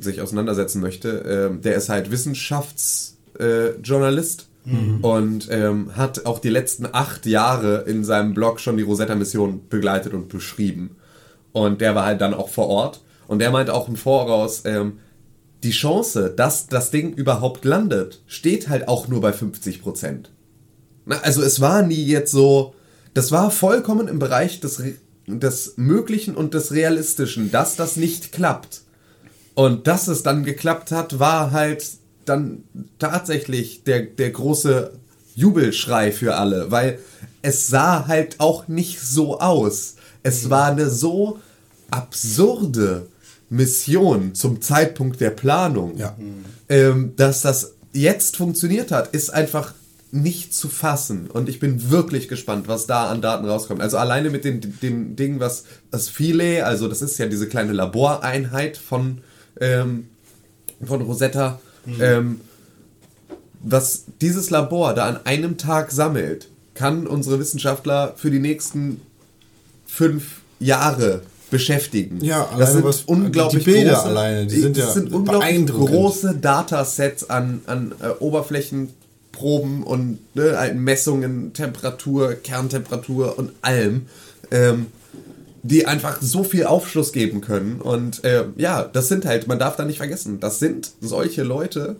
sich 0.00 0.20
auseinandersetzen 0.20 0.80
möchte. 0.80 1.50
Ähm, 1.50 1.60
der 1.60 1.76
ist 1.76 1.88
halt 1.88 2.10
Wissenschaftsjournalist. 2.10 3.18
Äh, 3.38 3.80
Journalist 3.82 4.48
Und 5.02 5.48
ähm, 5.50 5.96
hat 5.96 6.26
auch 6.26 6.40
die 6.40 6.48
letzten 6.48 6.86
acht 6.90 7.24
Jahre 7.26 7.84
in 7.86 8.02
seinem 8.04 8.34
Blog 8.34 8.58
schon 8.58 8.76
die 8.76 8.82
Rosetta-Mission 8.82 9.68
begleitet 9.68 10.12
und 10.12 10.28
beschrieben. 10.28 10.96
Und 11.52 11.80
der 11.80 11.94
war 11.94 12.04
halt 12.04 12.20
dann 12.20 12.34
auch 12.34 12.48
vor 12.48 12.68
Ort. 12.68 13.00
Und 13.28 13.38
der 13.38 13.50
meinte 13.50 13.74
auch 13.74 13.88
im 13.88 13.96
Voraus, 13.96 14.62
ähm, 14.64 14.98
die 15.62 15.70
Chance, 15.70 16.32
dass 16.36 16.66
das 16.66 16.90
Ding 16.90 17.12
überhaupt 17.14 17.64
landet, 17.64 18.22
steht 18.26 18.68
halt 18.68 18.88
auch 18.88 19.08
nur 19.08 19.20
bei 19.20 19.32
50 19.32 19.82
Prozent. 19.82 20.32
Also 21.06 21.42
es 21.42 21.60
war 21.60 21.82
nie 21.82 22.04
jetzt 22.04 22.32
so, 22.32 22.74
das 23.14 23.32
war 23.32 23.50
vollkommen 23.50 24.08
im 24.08 24.18
Bereich 24.18 24.60
des, 24.60 24.82
des 25.26 25.74
Möglichen 25.76 26.34
und 26.34 26.54
des 26.54 26.72
Realistischen, 26.72 27.50
dass 27.50 27.76
das 27.76 27.96
nicht 27.96 28.32
klappt. 28.32 28.82
Und 29.56 29.86
dass 29.86 30.06
es 30.06 30.22
dann 30.22 30.44
geklappt 30.44 30.92
hat, 30.92 31.18
war 31.18 31.50
halt 31.50 31.84
dann 32.26 32.62
tatsächlich 32.98 33.82
der, 33.84 34.02
der 34.02 34.30
große 34.30 34.92
Jubelschrei 35.34 36.12
für 36.12 36.36
alle, 36.36 36.70
weil 36.70 36.98
es 37.42 37.66
sah 37.66 38.06
halt 38.06 38.38
auch 38.38 38.68
nicht 38.68 39.00
so 39.00 39.40
aus. 39.40 39.96
Es 40.22 40.50
war 40.50 40.66
eine 40.72 40.90
so 40.90 41.38
absurde 41.90 43.06
Mission 43.48 44.34
zum 44.34 44.60
Zeitpunkt 44.60 45.20
der 45.20 45.30
Planung, 45.30 45.96
Ja. 45.96 46.16
ähm, 46.68 47.14
dass 47.16 47.42
das 47.42 47.74
jetzt 47.92 48.36
funktioniert 48.36 48.90
hat, 48.92 49.14
ist 49.14 49.30
einfach 49.30 49.72
nicht 50.12 50.54
zu 50.54 50.68
fassen. 50.68 51.28
Und 51.32 51.48
ich 51.48 51.60
bin 51.60 51.90
wirklich 51.90 52.28
gespannt, 52.28 52.68
was 52.68 52.86
da 52.86 53.08
an 53.08 53.22
Daten 53.22 53.46
rauskommt. 53.46 53.80
Also 53.80 53.96
alleine 53.98 54.30
mit 54.30 54.44
dem, 54.44 54.60
dem 54.80 55.16
Ding, 55.16 55.40
was 55.40 55.64
das 55.90 56.08
Philae, 56.08 56.62
also 56.62 56.88
das 56.88 57.00
ist 57.02 57.18
ja 57.18 57.26
diese 57.26 57.48
kleine 57.48 57.72
Laboreinheit 57.72 58.76
von, 58.76 59.18
ähm, 59.60 60.08
von 60.84 61.02
Rosetta, 61.02 61.60
ähm, 62.00 62.40
was 63.62 64.04
dieses 64.20 64.50
Labor 64.50 64.94
da 64.94 65.06
an 65.06 65.20
einem 65.24 65.56
Tag 65.56 65.90
sammelt, 65.90 66.48
kann 66.74 67.06
unsere 67.06 67.38
Wissenschaftler 67.40 68.12
für 68.16 68.30
die 68.30 68.38
nächsten 68.38 69.00
fünf 69.86 70.40
Jahre 70.60 71.22
beschäftigen. 71.50 72.22
Ja, 72.22 72.48
das 72.58 72.72
sind 72.72 72.84
was- 72.84 73.02
unglaublich 73.04 73.64
die 73.64 73.70
Bilder 73.70 73.94
große, 73.94 74.04
alleine, 74.06 74.46
die 74.46 74.60
sind 74.60 74.76
das 74.76 74.84
ja 74.86 74.92
sind 74.92 75.12
unglaublich 75.12 75.66
große 75.66 76.34
Datasets 76.34 77.30
an, 77.30 77.62
an 77.66 77.94
äh, 78.02 78.08
Oberflächenproben 78.18 79.82
und 79.84 80.18
ne, 80.34 80.72
Messungen, 80.74 81.52
Temperatur, 81.52 82.34
Kerntemperatur 82.34 83.38
und 83.38 83.52
allem. 83.62 84.06
Ähm, 84.50 84.86
die 85.66 85.86
einfach 85.86 86.20
so 86.20 86.44
viel 86.44 86.64
Aufschluss 86.64 87.12
geben 87.12 87.40
können. 87.40 87.80
Und 87.80 88.24
äh, 88.24 88.44
ja, 88.56 88.84
das 88.84 89.08
sind 89.08 89.24
halt, 89.24 89.48
man 89.48 89.58
darf 89.58 89.76
da 89.76 89.84
nicht 89.84 89.98
vergessen, 89.98 90.40
das 90.40 90.58
sind 90.58 90.92
solche 91.00 91.42
Leute, 91.42 91.96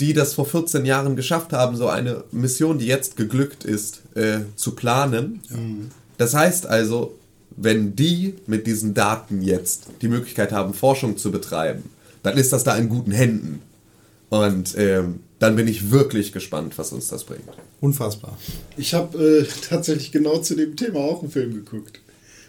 die 0.00 0.12
das 0.12 0.34
vor 0.34 0.46
14 0.46 0.84
Jahren 0.84 1.16
geschafft 1.16 1.52
haben, 1.52 1.76
so 1.76 1.88
eine 1.88 2.24
Mission, 2.32 2.78
die 2.78 2.86
jetzt 2.86 3.16
geglückt 3.16 3.64
ist, 3.64 4.02
äh, 4.16 4.40
zu 4.56 4.72
planen. 4.74 5.40
Das 6.18 6.34
heißt 6.34 6.66
also, 6.66 7.14
wenn 7.56 7.94
die 7.94 8.34
mit 8.46 8.66
diesen 8.66 8.94
Daten 8.94 9.42
jetzt 9.42 9.86
die 10.02 10.08
Möglichkeit 10.08 10.52
haben, 10.52 10.74
Forschung 10.74 11.16
zu 11.16 11.30
betreiben, 11.30 11.84
dann 12.22 12.36
ist 12.36 12.52
das 12.52 12.64
da 12.64 12.76
in 12.76 12.88
guten 12.88 13.12
Händen. 13.12 13.62
Und 14.30 14.76
ähm, 14.76 15.20
dann 15.38 15.54
bin 15.56 15.68
ich 15.68 15.90
wirklich 15.90 16.32
gespannt, 16.32 16.76
was 16.76 16.92
uns 16.92 17.08
das 17.08 17.24
bringt. 17.24 17.44
Unfassbar. 17.80 18.36
Ich 18.76 18.94
habe 18.94 19.18
äh, 19.18 19.46
tatsächlich 19.68 20.10
genau 20.10 20.38
zu 20.38 20.56
dem 20.56 20.74
Thema 20.74 21.00
auch 21.00 21.22
einen 21.22 21.30
Film 21.30 21.54
geguckt. 21.54 22.00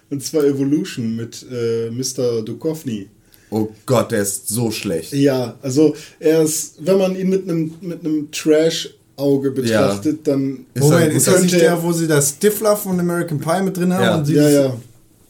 Und 0.10 0.24
zwar 0.24 0.44
Evolution 0.44 1.16
mit 1.16 1.46
äh, 1.52 1.90
Mr. 1.90 2.44
Duchovny. 2.44 3.08
Oh 3.50 3.68
Gott, 3.86 4.12
der 4.12 4.22
ist 4.22 4.48
so 4.50 4.72
schlecht. 4.72 5.14
Ja, 5.14 5.56
also 5.62 5.96
er 6.20 6.42
ist, 6.44 6.76
wenn 6.86 6.98
man 6.98 7.16
ihn 7.16 7.30
mit 7.30 7.44
einem 7.50 7.74
mit 7.82 8.04
einem 8.04 8.30
Trash-Auge 8.32 9.52
betrachtet, 9.52 10.28
dann 10.28 10.66
Ist 10.74 10.84
Moment, 10.84 11.12
er- 11.12 11.16
ist 11.18 11.28
das 11.28 11.42
nicht 11.44 11.56
der, 11.60 11.82
wo 11.82 11.92
sie 11.92 12.08
das 12.08 12.30
Stifler 12.32 12.76
von 12.76 13.00
American 13.00 13.40
Pie 13.40 13.64
mit 13.64 13.78
drin 13.78 13.94
haben? 13.94 14.04
Ja. 14.04 14.18
und 14.18 14.26
sie 14.26 14.34
ja, 14.36 14.50
ja. 14.50 14.78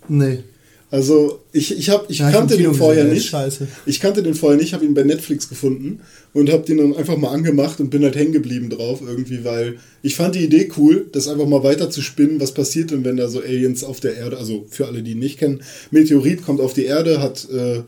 Nee. 0.07 0.43
Also 0.91 1.39
ich, 1.51 1.77
ich, 1.77 1.89
hab, 1.89 2.09
ich 2.09 2.19
Ja, 2.19 2.31
kannte 2.31 2.57
den 2.57 2.73
vorher 2.73 3.05
nicht. 3.05 3.25
scheiße. 3.25 3.67
Ich 3.85 3.99
kannte 3.99 4.21
den 4.21 4.35
vorher 4.35 4.57
nicht, 4.59 4.73
habe 4.73 4.85
ihn 4.85 4.93
bei 4.93 5.03
Netflix 5.03 5.49
gefunden 5.49 5.99
und 6.33 6.51
habe 6.51 6.63
den 6.63 6.77
dann 6.77 6.95
einfach 6.95 7.17
mal 7.17 7.29
angemacht 7.31 7.79
und 7.79 7.89
bin 7.89 8.03
halt 8.03 8.15
hängen 8.15 8.31
geblieben 8.31 8.69
drauf 8.69 9.01
irgendwie, 9.05 9.43
weil 9.43 9.77
ich 10.03 10.15
fand 10.15 10.35
die 10.35 10.43
Idee 10.43 10.69
cool, 10.77 11.07
das 11.11 11.27
einfach 11.27 11.47
mal 11.47 11.63
weiter 11.63 11.89
zu 11.89 12.01
spinnen. 12.01 12.39
Was 12.39 12.53
passiert 12.53 12.91
denn, 12.91 13.03
wenn 13.03 13.17
da 13.17 13.27
so 13.27 13.41
Aliens 13.41 13.83
auf 13.83 13.99
der 13.99 14.15
Erde, 14.15 14.37
also 14.37 14.65
für 14.69 14.85
alle, 14.85 15.01
die 15.01 15.11
ihn 15.11 15.19
nicht 15.19 15.39
kennen, 15.39 15.63
Meteorit 15.91 16.43
kommt 16.43 16.61
auf 16.61 16.73
die 16.73 16.85
Erde, 16.85 17.19
hat 17.19 17.47
äh, 17.49 17.81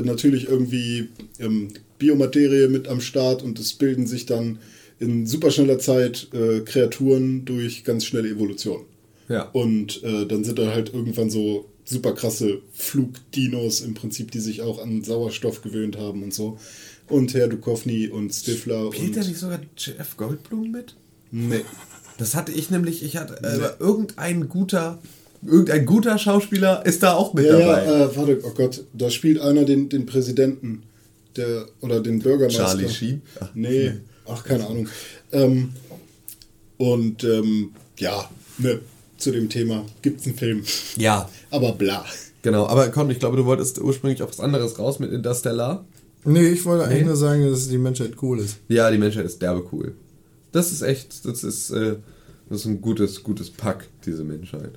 natürlich 0.00 0.46
irgendwie 0.48 1.08
ähm, 1.40 1.68
Biomaterie 1.98 2.68
mit 2.68 2.86
am 2.86 3.00
Start 3.00 3.42
und 3.42 3.58
es 3.58 3.72
bilden 3.72 4.06
sich 4.06 4.26
dann 4.26 4.58
in 5.00 5.26
superschneller 5.26 5.78
Zeit 5.78 6.28
äh, 6.32 6.60
Kreaturen 6.60 7.44
durch 7.44 7.82
ganz 7.82 8.04
schnelle 8.04 8.28
Evolution. 8.28 8.82
Ja. 9.28 9.44
Und 9.52 10.02
äh, 10.04 10.26
dann 10.26 10.44
sind 10.44 10.58
da 10.58 10.72
halt 10.72 10.92
irgendwann 10.92 11.30
so 11.30 11.64
super 11.92 12.12
krasse 12.14 12.60
Flugdinos 12.72 13.80
im 13.82 13.94
Prinzip, 13.94 14.30
die 14.30 14.40
sich 14.40 14.62
auch 14.62 14.82
an 14.82 15.04
Sauerstoff 15.04 15.62
gewöhnt 15.62 15.96
haben 15.96 16.22
und 16.22 16.34
so. 16.34 16.58
Und 17.08 17.34
Herr 17.34 17.48
Duchovny 17.48 18.08
und 18.08 18.32
Stifler 18.32 18.92
Spielt 18.92 19.16
da 19.16 19.20
nicht 19.20 19.38
sogar 19.38 19.60
Jeff 19.76 20.16
Goldblum 20.16 20.70
mit? 20.70 20.96
Nee. 21.30 21.60
Das 22.18 22.34
hatte 22.34 22.52
ich 22.52 22.70
nämlich, 22.70 23.02
ich 23.02 23.16
hatte 23.16 23.42
äh, 23.42 23.82
irgendein 23.82 24.48
guter, 24.48 24.98
irgendein 25.44 25.86
guter 25.86 26.18
Schauspieler 26.18 26.84
ist 26.86 27.02
da 27.02 27.14
auch 27.14 27.34
mit 27.34 27.46
Ja, 27.46 27.58
dabei. 27.58 27.84
ja, 27.84 28.04
äh, 28.06 28.16
warte, 28.16 28.40
oh 28.44 28.50
Gott, 28.54 28.84
da 28.92 29.10
spielt 29.10 29.40
einer 29.40 29.64
den, 29.64 29.88
den 29.88 30.06
Präsidenten 30.06 30.82
der, 31.36 31.66
oder 31.80 32.00
den 32.00 32.20
Bürgermeister. 32.20 32.64
Charlie 32.64 32.88
Sheen? 32.88 33.22
Ach. 33.40 33.48
Nee, 33.54 33.92
ach, 34.26 34.44
keine 34.44 34.66
Ahnung. 34.66 34.88
Ähm, 35.32 35.72
und 36.78 37.24
ähm, 37.24 37.70
ja, 37.98 38.30
ne, 38.58 38.80
zu 39.22 39.30
dem 39.32 39.48
Thema 39.48 39.84
gibt's 40.02 40.26
einen 40.26 40.36
Film. 40.36 40.62
ja, 40.96 41.28
Aber 41.50 41.72
bla. 41.72 42.04
genau. 42.42 42.66
Aber 42.66 42.88
komm, 42.88 43.10
ich 43.10 43.18
glaube, 43.18 43.36
du 43.36 43.44
wolltest 43.46 43.78
ursprünglich 43.80 44.22
auf 44.22 44.30
was 44.30 44.40
anderes 44.40 44.78
raus 44.78 44.98
mit 44.98 45.12
Interstellar. 45.12 45.84
Nee, 46.24 46.48
ich 46.48 46.64
wollte 46.64 46.84
eigentlich 46.84 47.00
Nee? 47.00 47.06
nur 47.06 47.16
sagen, 47.16 47.50
dass 47.50 47.68
die 47.68 47.78
Menschheit 47.78 48.12
cool 48.22 48.38
ist. 48.38 48.56
Ja, 48.68 48.90
die 48.90 48.98
Menschheit 48.98 49.24
ist 49.26 49.40
derbe 49.42 49.64
cool. 49.72 49.94
Das 50.52 50.70
ist 50.70 50.82
echt, 50.82 51.24
das 51.24 51.42
ist, 51.44 51.70
äh, 51.70 51.96
das 52.48 52.60
ist 52.60 52.66
ein 52.66 52.80
gutes, 52.80 53.22
gutes 53.22 53.50
Pack, 53.50 53.86
diese 54.04 54.22
Menschheit. 54.22 54.72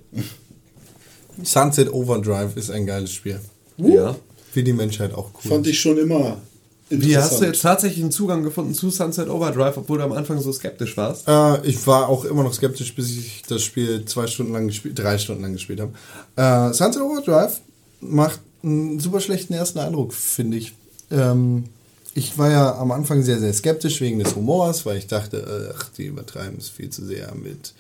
Sunset 1.43 1.91
Overdrive 1.93 2.56
ist 2.56 2.72
ein 2.72 2.86
geiles 2.86 3.12
Spiel. 3.12 3.39
Ja. 3.78 4.16
Wie 4.54 4.64
die 4.64 4.74
Menschheit 4.74 5.14
auch 5.14 5.32
cool 5.43 5.52
Fand 5.52 5.68
ich 5.68 5.80
schon 5.80 5.98
immer. 5.98 6.41
Wie 6.90 7.18
hast 7.18 7.40
du 7.42 7.46
jetzt 7.46 7.62
tatsächlich 7.62 8.04
einen 8.04 8.12
Zugang 8.12 8.44
gefunden 8.44 8.76
zu 8.76 8.92
Sunset 8.92 9.28
Overdrive, 9.28 9.78
obwohl 9.78 9.98
du 9.98 10.04
am 10.04 10.12
Anfang 10.12 10.40
so 10.40 10.52
skeptisch 10.52 10.96
warst? 10.98 11.28
Äh, 11.28 11.66
ich 11.66 11.86
war 11.88 12.10
auch 12.10 12.26
immer 12.26 12.44
noch 12.44 12.54
skeptisch, 12.54 12.94
bis 12.94 13.10
ich 13.10 13.42
das 13.48 13.64
Spiel 13.64 14.06
zwei 14.06 14.28
Stunden 14.28 14.54
lang 14.54 14.68
gespielt, 14.68 14.98
drei 14.98 15.18
Stunden 15.18 15.42
lang 15.42 15.54
gespielt 15.54 15.82
habe. 15.82 15.94
Äh, 16.36 16.74
Sunset 16.74 17.02
Overdrive 17.02 17.60
macht 18.02 18.40
einen 18.64 19.00
super 19.00 19.20
schlechten 19.20 19.54
ersten 19.54 19.80
Eindruck, 19.80 20.14
finde 20.14 20.58
ich. 20.58 20.74
Ähm, 21.10 21.66
ich 22.14 22.38
war 22.38 22.52
ja 22.52 22.76
am 22.76 22.92
Anfang 22.92 23.24
sehr, 23.24 23.40
sehr 23.40 23.54
skeptisch 23.54 24.00
wegen 24.02 24.20
des 24.20 24.36
Humors, 24.36 24.86
weil 24.86 24.98
ich 24.98 25.08
dachte, 25.08 25.74
ach, 25.76 25.90
die 25.98 26.06
übertreiben 26.06 26.58
es 26.60 26.70
viel 26.70 26.90
zu 26.90 27.04
sehr 27.04 27.34
mit 27.36 27.74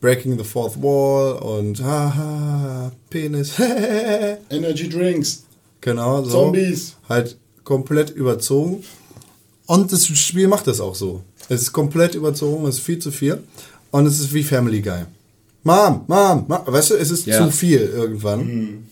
Breaking 0.00 0.38
the 0.38 0.44
Fourth 0.44 0.80
Wall 0.80 1.34
und 1.38 1.82
haha, 1.82 2.92
Penis. 3.10 3.52
Energy 4.50 4.88
Drinks. 4.88 5.42
genau, 5.80 6.22
so. 6.22 6.30
Zombies. 6.30 6.94
Halt 7.08 7.36
komplett 7.66 8.10
überzogen. 8.10 8.82
Und 9.66 9.92
das 9.92 10.06
Spiel 10.06 10.46
macht 10.48 10.68
das 10.68 10.80
auch 10.80 10.94
so. 10.94 11.22
Es 11.48 11.60
ist 11.62 11.72
komplett 11.72 12.14
überzogen, 12.14 12.64
es 12.66 12.76
ist 12.76 12.84
viel 12.84 13.00
zu 13.00 13.10
viel. 13.10 13.42
Und 13.90 14.06
es 14.06 14.20
ist 14.20 14.32
wie 14.32 14.44
Family 14.44 14.80
Guy. 14.80 15.02
Mom, 15.64 16.04
Mom, 16.06 16.44
Mom. 16.48 16.60
weißt 16.66 16.90
du, 16.90 16.94
es 16.94 17.10
ist 17.10 17.26
Ja. 17.26 17.44
zu 17.44 17.50
viel 17.50 17.80
irgendwann. 17.80 18.86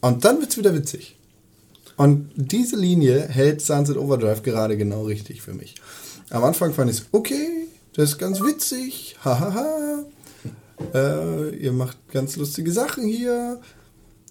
Und 0.00 0.24
dann 0.24 0.40
wird 0.40 0.50
es 0.52 0.56
wieder 0.56 0.72
witzig. 0.72 1.16
Und 1.96 2.30
diese 2.36 2.76
Linie 2.76 3.26
hält 3.28 3.60
Sunset 3.60 3.96
Overdrive 3.96 4.42
gerade 4.42 4.76
genau 4.76 5.02
richtig 5.04 5.42
für 5.42 5.52
mich. 5.52 5.74
Am 6.30 6.44
Anfang 6.44 6.72
fand 6.72 6.90
ich 6.90 6.98
es, 6.98 7.06
okay, 7.12 7.66
das 7.94 8.10
ist 8.10 8.18
ganz 8.18 8.40
witzig, 8.40 9.16
hahaha. 9.24 10.04
Äh, 10.94 11.56
ihr 11.56 11.72
macht 11.72 11.96
ganz 12.12 12.36
lustige 12.36 12.72
Sachen 12.72 13.04
hier. 13.06 13.60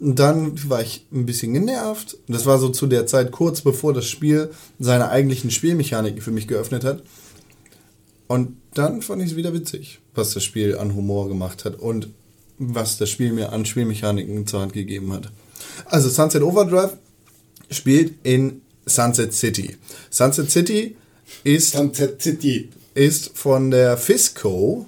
Und 0.02 0.18
dann 0.18 0.68
war 0.68 0.82
ich 0.82 1.06
ein 1.12 1.28
bisschen 1.28 1.54
genervt. 1.54 2.18
Das 2.28 2.48
war 2.48 2.58
so 2.58 2.70
zu 2.70 2.88
der 2.88 3.06
Zeit 3.06 3.32
kurz 3.32 3.62
bevor 3.62 3.94
das 3.94 4.08
Spiel 4.08 4.50
seine 4.80 5.10
eigentlichen 5.10 5.52
Spielmechaniken 5.52 6.22
für 6.22 6.32
mich 6.32 6.48
geöffnet 6.48 6.84
hat. 6.84 7.04
Und 8.28 8.58
dann 8.74 9.04
fand 9.04 9.22
ich 9.22 9.32
es 9.32 9.36
wieder 9.36 9.54
witzig, 9.54 10.00
was 10.16 10.34
das 10.34 10.44
Spiel 10.44 10.76
an 10.78 10.96
Humor 10.96 11.28
gemacht 11.28 11.66
hat 11.66 11.76
und 11.76 12.08
was 12.58 12.98
das 12.98 13.12
Spiel 13.12 13.32
mir 13.32 13.52
an 13.54 13.64
Spielmechaniken 13.64 14.48
zur 14.48 14.62
Hand 14.62 14.74
gegeben 14.74 15.14
hat. 15.14 15.32
Also 15.86 16.10
Sunset 16.10 16.42
Overdrive 16.42 16.98
spielt 17.70 18.16
in 18.24 18.62
Sunset 18.88 19.34
City. 19.34 19.78
Sunset 20.10 20.50
City 20.50 20.96
ist 21.44 21.72
Sunset 21.72 22.22
City. 22.22 22.70
ist 22.96 23.38
von 23.38 23.70
der 23.70 23.98
Fisco 23.98 24.88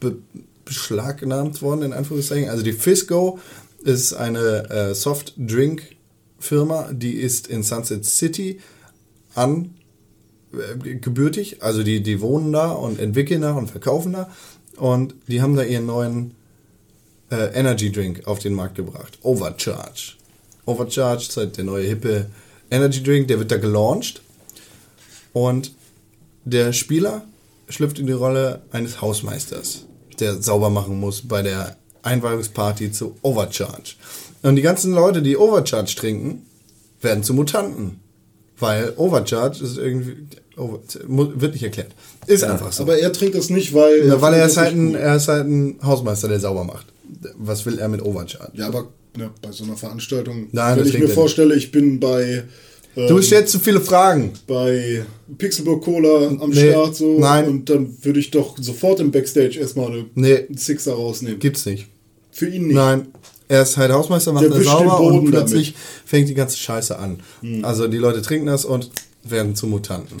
be 0.00 0.16
beschlagnahmt 0.64 1.62
worden, 1.62 1.82
in 1.82 1.92
Anführungszeichen. 1.92 2.48
Also 2.48 2.62
die 2.62 2.72
Fisco 2.72 3.40
ist 3.82 4.12
eine 4.12 4.70
äh, 4.70 4.94
Soft-Drink-Firma, 4.94 6.90
die 6.92 7.14
ist 7.14 7.46
in 7.46 7.62
Sunset 7.62 8.04
City 8.04 8.60
an 9.34 9.74
äh, 10.52 10.96
gebürtig, 10.96 11.62
also 11.62 11.82
die, 11.82 12.02
die 12.02 12.20
wohnen 12.20 12.52
da 12.52 12.72
und 12.72 12.98
entwickeln 12.98 13.42
da 13.42 13.52
und 13.52 13.70
verkaufen 13.70 14.12
da 14.12 14.30
und 14.76 15.14
die 15.28 15.42
haben 15.42 15.56
da 15.56 15.62
ihren 15.62 15.86
neuen 15.86 16.34
äh, 17.30 17.54
Energy 17.54 17.92
Drink 17.92 18.26
auf 18.26 18.38
den 18.38 18.54
Markt 18.54 18.74
gebracht. 18.74 19.18
Overcharge. 19.22 20.14
Overcharge 20.66 21.22
ist 21.22 21.36
halt 21.36 21.56
der 21.56 21.64
neue 21.64 21.86
hippe 21.86 22.26
Energy 22.70 23.02
Drink, 23.02 23.28
der 23.28 23.38
wird 23.38 23.50
da 23.50 23.56
gelauncht 23.56 24.22
und 25.32 25.72
der 26.44 26.72
Spieler 26.72 27.24
schlüpft 27.68 27.98
in 27.98 28.06
die 28.06 28.12
Rolle 28.12 28.62
eines 28.72 29.00
Hausmeisters, 29.00 29.86
der 30.18 30.42
sauber 30.42 30.70
machen 30.70 30.98
muss 30.98 31.22
bei 31.22 31.42
der 31.42 31.76
Einweihungsparty 32.02 32.92
zu 32.92 33.16
Overcharge. 33.22 33.94
Und 34.42 34.56
die 34.56 34.62
ganzen 34.62 34.92
Leute, 34.92 35.22
die 35.22 35.36
Overcharge 35.36 35.94
trinken, 35.94 36.46
werden 37.00 37.22
zu 37.22 37.34
Mutanten. 37.34 38.00
Weil 38.58 38.92
Overcharge 38.96 39.64
ist 39.64 39.78
irgendwie. 39.78 40.16
Over, 40.56 40.80
wird 41.06 41.54
nicht 41.54 41.62
erklärt. 41.62 41.92
Ist 42.26 42.44
einfach 42.44 42.72
so. 42.72 42.82
Aber 42.82 42.98
er 42.98 43.12
trinkt 43.12 43.34
das 43.34 43.48
nicht, 43.48 43.72
weil. 43.72 44.06
Ja, 44.06 44.20
weil 44.20 44.34
er 44.34 44.46
ist, 44.46 44.58
halt 44.58 44.74
ein, 44.74 44.94
er 44.94 45.16
ist 45.16 45.28
halt 45.28 45.46
ein 45.46 45.78
Hausmeister, 45.82 46.28
der 46.28 46.40
sauber 46.40 46.64
macht. 46.64 46.86
Was 47.36 47.64
will 47.64 47.78
er 47.78 47.88
mit 47.88 48.02
Overcharge? 48.02 48.52
Ja, 48.54 48.66
aber 48.66 48.88
ne, 49.16 49.30
bei 49.40 49.52
so 49.52 49.64
einer 49.64 49.76
Veranstaltung, 49.76 50.48
Nein, 50.52 50.78
wenn 50.78 50.86
ich 50.86 50.98
mir 50.98 51.08
vorstelle, 51.08 51.54
ich 51.54 51.72
bin 51.72 52.00
bei, 52.00 52.44
ähm, 52.96 53.06
Du 53.08 53.20
stellst 53.22 53.52
zu 53.52 53.58
viele 53.58 53.80
Fragen. 53.80 54.32
bei 54.46 55.04
Pixelburg 55.38 55.82
Cola 55.84 56.28
am 56.28 56.50
Nee, 56.50 56.70
Start 56.70 56.96
so 56.96 57.18
nein. 57.18 57.48
und 57.48 57.68
dann 57.70 57.96
würde 58.02 58.20
ich 58.20 58.30
doch 58.30 58.56
sofort 58.58 59.00
im 59.00 59.10
Backstage 59.10 59.58
erstmal 59.58 59.88
eine, 59.88 60.06
Nee. 60.14 60.46
einen 60.48 60.56
Sixer 60.56 60.92
rausnehmen. 60.94 61.38
Gibt's 61.38 61.66
nicht. 61.66 61.86
Für 62.32 62.48
ihn 62.48 62.66
nicht. 62.68 62.76
Nein. 62.76 63.08
Er 63.48 63.62
ist 63.62 63.76
halt 63.76 63.90
Hausmeister, 63.92 64.32
macht 64.32 64.44
er 64.44 64.62
sauber 64.62 65.00
und 65.00 65.28
plötzlich 65.30 65.72
damit. 65.72 65.84
fängt 66.06 66.28
die 66.28 66.34
ganze 66.34 66.56
Scheiße 66.56 66.96
an. 66.98 67.18
Also 67.62 67.88
die 67.88 67.96
Leute 67.98 68.22
trinken 68.22 68.46
das 68.46 68.64
und 68.64 68.90
werden 69.24 69.56
zu 69.56 69.66
Mutanten. 69.66 70.18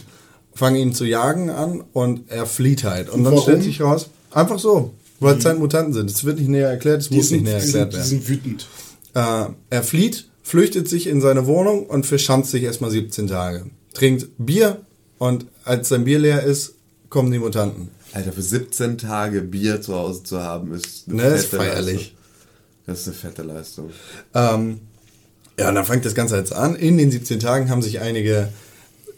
Fangen 0.52 0.76
ihn 0.76 0.92
zu 0.92 1.04
jagen 1.04 1.48
an 1.48 1.84
und 1.92 2.28
er 2.28 2.44
flieht 2.46 2.82
halt. 2.84 3.08
Und 3.08 3.22
dann 3.22 3.32
Warum? 3.34 3.42
stellt 3.44 3.62
sich 3.62 3.80
raus, 3.80 4.10
einfach 4.32 4.58
so, 4.58 4.94
weil 5.20 5.38
es 5.38 5.44
halt 5.44 5.60
Mutanten 5.60 5.92
sind. 5.94 6.10
Es 6.10 6.24
wird 6.24 6.38
nicht 6.38 6.48
näher 6.48 6.68
erklärt, 6.70 7.02
es 7.02 7.08
Die, 7.08 7.14
muss 7.16 7.30
nicht 7.30 7.38
sind, 7.38 7.44
näher 7.44 7.60
die, 7.60 7.66
erklärt 7.66 7.92
sind, 7.92 7.92
die 7.92 7.96
werden. 7.96 8.08
sind 8.08 8.28
wütend. 8.28 8.66
Äh, 9.14 9.44
er 9.70 9.82
flieht, 9.84 10.28
flüchtet 10.42 10.88
sich 10.88 11.06
in 11.06 11.20
seine 11.20 11.46
Wohnung 11.46 11.86
und 11.86 12.06
verschanzt 12.06 12.50
sich 12.50 12.62
erstmal 12.62 12.90
17 12.90 13.26
Tage. 13.26 13.66
Trinkt 13.94 14.28
Bier 14.38 14.80
und 15.18 15.46
als 15.64 15.88
sein 15.88 16.04
Bier 16.04 16.18
leer 16.18 16.42
ist, 16.42 16.74
kommen 17.08 17.30
die 17.30 17.38
Mutanten. 17.38 17.88
Alter, 18.12 18.32
für 18.32 18.42
17 18.42 18.98
Tage 18.98 19.42
Bier 19.42 19.80
zu 19.80 19.94
Hause 19.94 20.22
zu 20.22 20.40
haben, 20.42 20.72
ist 20.74 21.04
eine 21.08 21.16
Ne, 21.16 21.28
ist 21.28 21.46
fette 21.46 21.62
feierlich. 21.64 21.94
Leistung. 21.94 22.16
Das 22.86 23.00
ist 23.00 23.06
eine 23.06 23.16
fette 23.16 23.42
Leistung. 23.42 23.90
Ähm, 24.34 24.80
ja, 25.58 25.68
und 25.68 25.74
dann 25.74 25.84
fängt 25.84 26.04
das 26.04 26.14
Ganze 26.14 26.36
jetzt 26.36 26.52
an. 26.52 26.74
In 26.74 26.98
den 26.98 27.10
17 27.10 27.38
Tagen 27.38 27.70
haben 27.70 27.82
sich 27.82 28.00
einige 28.00 28.48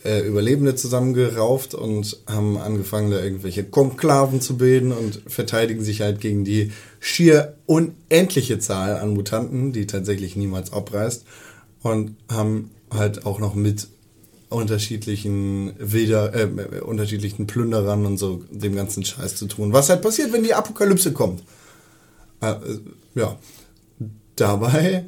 äh, 0.04 0.20
Überlebende 0.20 0.74
zusammengerauft 0.74 1.74
und 1.74 2.18
haben 2.26 2.56
angefangen, 2.58 3.10
da 3.10 3.22
irgendwelche 3.22 3.64
Konklaven 3.64 4.40
zu 4.40 4.56
bilden 4.56 4.92
und 4.92 5.22
verteidigen 5.26 5.82
sich 5.84 6.00
halt 6.00 6.20
gegen 6.20 6.44
die 6.44 6.72
schier 6.98 7.56
unendliche 7.66 8.58
Zahl 8.58 8.96
an 8.96 9.14
Mutanten, 9.14 9.72
die 9.72 9.86
tatsächlich 9.86 10.36
niemals 10.36 10.72
abreißt. 10.72 11.24
Und 11.82 12.16
haben 12.30 12.70
halt 12.90 13.26
auch 13.26 13.38
noch 13.38 13.54
mit 13.54 13.88
unterschiedlichen 14.48 15.72
Wilder, 15.78 16.34
äh, 16.34 16.42
äh, 16.42 16.80
unterschiedlichen 16.80 17.46
Plünderern 17.46 18.06
und 18.06 18.18
so 18.18 18.44
dem 18.50 18.74
ganzen 18.74 19.04
Scheiß 19.04 19.36
zu 19.36 19.46
tun. 19.46 19.72
Was 19.72 19.88
halt 19.88 20.02
passiert, 20.02 20.32
wenn 20.32 20.44
die 20.44 20.54
Apokalypse 20.54 21.12
kommt. 21.12 21.42
Äh, 22.40 22.50
äh, 22.50 22.80
ja. 23.14 23.38
Dabei 24.36 25.04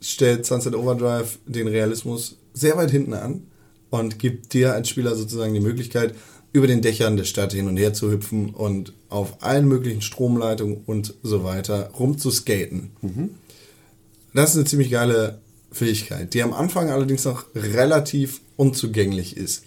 stellt 0.00 0.46
Sunset 0.46 0.74
Overdrive 0.74 1.38
den 1.46 1.68
Realismus 1.68 2.36
sehr 2.54 2.76
weit 2.76 2.90
hinten 2.90 3.14
an 3.14 3.46
und 3.92 4.18
gibt 4.18 4.54
dir 4.54 4.72
als 4.72 4.88
Spieler 4.88 5.14
sozusagen 5.14 5.52
die 5.52 5.60
Möglichkeit, 5.60 6.14
über 6.54 6.66
den 6.66 6.80
Dächern 6.80 7.18
der 7.18 7.24
Stadt 7.24 7.52
hin 7.52 7.68
und 7.68 7.76
her 7.76 7.92
zu 7.92 8.10
hüpfen 8.10 8.50
und 8.50 8.94
auf 9.10 9.42
allen 9.42 9.68
möglichen 9.68 10.00
Stromleitungen 10.00 10.82
und 10.86 11.14
so 11.22 11.44
weiter 11.44 11.90
rumzuskaten. 11.98 12.90
Das 14.32 14.50
ist 14.50 14.56
eine 14.56 14.64
ziemlich 14.64 14.90
geile 14.90 15.40
Fähigkeit, 15.70 16.32
die 16.32 16.42
am 16.42 16.54
Anfang 16.54 16.90
allerdings 16.90 17.24
noch 17.26 17.44
relativ 17.54 18.40
unzugänglich 18.56 19.36
ist. 19.36 19.64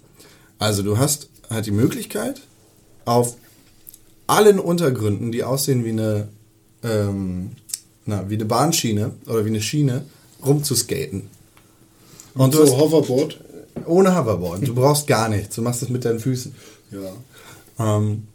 Also 0.58 0.82
du 0.82 0.98
hast 0.98 1.30
halt 1.50 1.68
die 1.68 1.72
Möglichkeit, 1.72 2.42
auf 3.06 3.38
allen 4.26 4.60
Untergründen, 4.60 5.32
die 5.32 5.44
aussehen 5.44 5.86
wie 5.86 5.90
eine, 5.90 6.30
ähm, 6.84 7.52
na, 8.06 8.28
wie 8.28 8.36
eine 8.36 8.46
Bahnschiene 8.46 9.12
oder 9.28 9.46
wie 9.46 9.50
eine 9.50 9.62
Schiene, 9.62 10.06
rumzuskaten. 10.44 11.30
Und 12.34 12.54
du 12.54 12.58
so 12.58 12.64
hast, 12.64 12.78
Hoverboard. 12.78 13.45
Ohne 13.86 14.18
Hoverboard. 14.18 14.68
Du 14.68 14.74
brauchst 14.74 15.08
gar 15.08 15.30
nichts. 15.30 15.56
Du 15.56 15.62
machst 15.62 15.82
es 15.82 15.90
mit 15.90 16.06
deinen 16.06 16.20
Füßen. 16.20 16.54
Ja. 16.92 17.98
Ähm, 17.98 18.28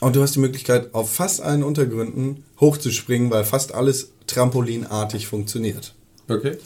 und 0.00 0.16
du 0.16 0.22
hast 0.22 0.34
die 0.34 0.40
Möglichkeit, 0.40 0.92
auf 0.94 1.10
fast 1.10 1.40
allen 1.40 1.62
Untergründen 1.62 2.44
hochzuspringen, 2.60 3.30
weil 3.30 3.44
fast 3.44 3.74
alles 3.74 4.10
trampolinartig 4.26 5.26
funktioniert. 5.26 5.94
Okay. 6.28 6.56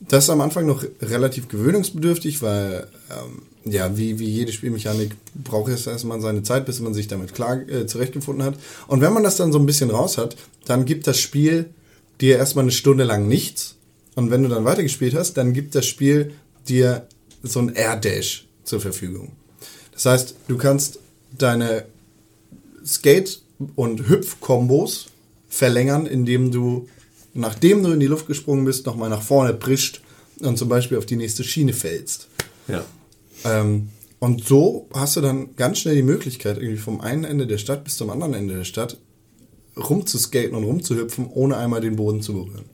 Das 0.00 0.24
ist 0.24 0.30
am 0.30 0.40
Anfang 0.40 0.66
noch 0.66 0.84
relativ 1.00 1.48
gewöhnungsbedürftig, 1.48 2.42
weil 2.42 2.86
ähm, 3.10 3.42
ja, 3.72 3.96
wie, 3.96 4.18
wie 4.18 4.28
jede 4.28 4.52
Spielmechanik 4.52 5.16
braucht 5.34 5.72
es 5.72 5.86
erstmal 5.86 6.20
seine 6.20 6.42
Zeit, 6.42 6.66
bis 6.66 6.80
man 6.80 6.94
sich 6.94 7.08
damit 7.08 7.34
klar 7.34 7.68
äh, 7.68 7.86
zurechtgefunden 7.86 8.44
hat. 8.44 8.54
Und 8.86 9.00
wenn 9.00 9.12
man 9.12 9.24
das 9.24 9.36
dann 9.36 9.52
so 9.52 9.58
ein 9.58 9.66
bisschen 9.66 9.90
raus 9.90 10.18
hat, 10.18 10.36
dann 10.66 10.84
gibt 10.84 11.06
das 11.06 11.18
Spiel 11.18 11.70
dir 12.20 12.38
erstmal 12.38 12.64
eine 12.64 12.72
Stunde 12.72 13.04
lang 13.04 13.28
nichts. 13.28 13.76
Und 14.14 14.30
wenn 14.30 14.42
du 14.42 14.48
dann 14.48 14.64
weitergespielt 14.64 15.14
hast, 15.14 15.34
dann 15.34 15.52
gibt 15.52 15.74
das 15.74 15.86
Spiel 15.86 16.32
dir 16.68 17.06
so 17.42 17.60
ein 17.60 17.74
Air 17.74 17.96
Dash 17.96 18.46
zur 18.64 18.80
Verfügung. 18.80 19.32
Das 19.92 20.06
heißt, 20.06 20.34
du 20.46 20.56
kannst 20.56 21.00
deine 21.36 21.86
Skate- 22.84 23.42
und 23.74 24.08
Hüpf-Kombos 24.08 25.06
verlängern, 25.48 26.06
indem 26.06 26.50
du, 26.50 26.88
nachdem 27.34 27.82
du 27.82 27.92
in 27.92 28.00
die 28.00 28.06
Luft 28.06 28.26
gesprungen 28.26 28.64
bist, 28.64 28.86
nochmal 28.86 29.10
nach 29.10 29.22
vorne 29.22 29.54
prischt 29.54 30.02
und 30.40 30.56
zum 30.56 30.68
Beispiel 30.68 30.98
auf 30.98 31.06
die 31.06 31.16
nächste 31.16 31.44
Schiene 31.44 31.72
fällst. 31.72 32.28
Ja. 32.68 32.84
Ähm, 33.44 33.88
und 34.20 34.44
so 34.44 34.88
hast 34.92 35.16
du 35.16 35.20
dann 35.20 35.54
ganz 35.56 35.78
schnell 35.78 35.94
die 35.94 36.02
Möglichkeit, 36.02 36.58
irgendwie 36.58 36.76
vom 36.76 37.00
einen 37.00 37.24
Ende 37.24 37.46
der 37.46 37.58
Stadt 37.58 37.84
bis 37.84 37.96
zum 37.96 38.10
anderen 38.10 38.34
Ende 38.34 38.54
der 38.54 38.64
Stadt 38.64 38.98
rumzuskaten 39.76 40.56
und 40.56 40.64
rumzuhüpfen, 40.64 41.28
ohne 41.32 41.56
einmal 41.56 41.80
den 41.80 41.96
Boden 41.96 42.20
zu 42.20 42.32
berühren. 42.32 42.64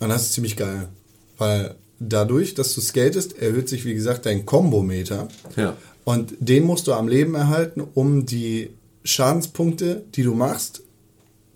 Und 0.00 0.08
das 0.08 0.22
ist 0.22 0.32
ziemlich 0.32 0.56
geil. 0.56 0.88
Weil 1.36 1.76
dadurch, 2.00 2.54
dass 2.54 2.74
du 2.74 2.80
skatest, 2.80 3.38
erhöht 3.38 3.68
sich, 3.68 3.84
wie 3.84 3.94
gesagt, 3.94 4.26
dein 4.26 4.44
Kombometer. 4.46 5.28
Ja. 5.56 5.76
Und 6.04 6.34
den 6.40 6.64
musst 6.64 6.86
du 6.88 6.92
am 6.94 7.06
Leben 7.06 7.34
erhalten, 7.36 7.82
um 7.94 8.26
die 8.26 8.70
Schadenspunkte, 9.04 10.02
die 10.14 10.22
du 10.24 10.34
machst, 10.34 10.82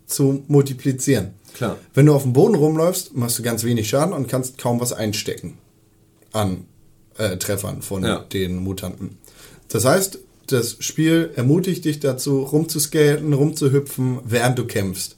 zu 0.07 0.43
multiplizieren. 0.47 1.31
Klar. 1.55 1.77
Wenn 1.93 2.05
du 2.05 2.13
auf 2.13 2.23
dem 2.23 2.33
Boden 2.33 2.55
rumläufst, 2.55 3.15
machst 3.15 3.39
du 3.39 3.43
ganz 3.43 3.63
wenig 3.63 3.89
Schaden 3.89 4.13
und 4.13 4.27
kannst 4.27 4.57
kaum 4.57 4.79
was 4.79 4.93
einstecken 4.93 5.57
an 6.31 6.65
äh, 7.17 7.37
Treffern 7.37 7.81
von 7.81 8.03
Ja. 8.03 8.19
den 8.19 8.57
Mutanten. 8.57 9.17
Das 9.69 9.85
heißt, 9.85 10.19
das 10.47 10.77
Spiel 10.79 11.31
ermutigt 11.35 11.85
dich 11.85 11.99
dazu, 11.99 12.43
rumzuskaten, 12.43 13.33
rumzuhüpfen, 13.33 14.19
während 14.25 14.59
du 14.59 14.65
kämpfst. 14.65 15.15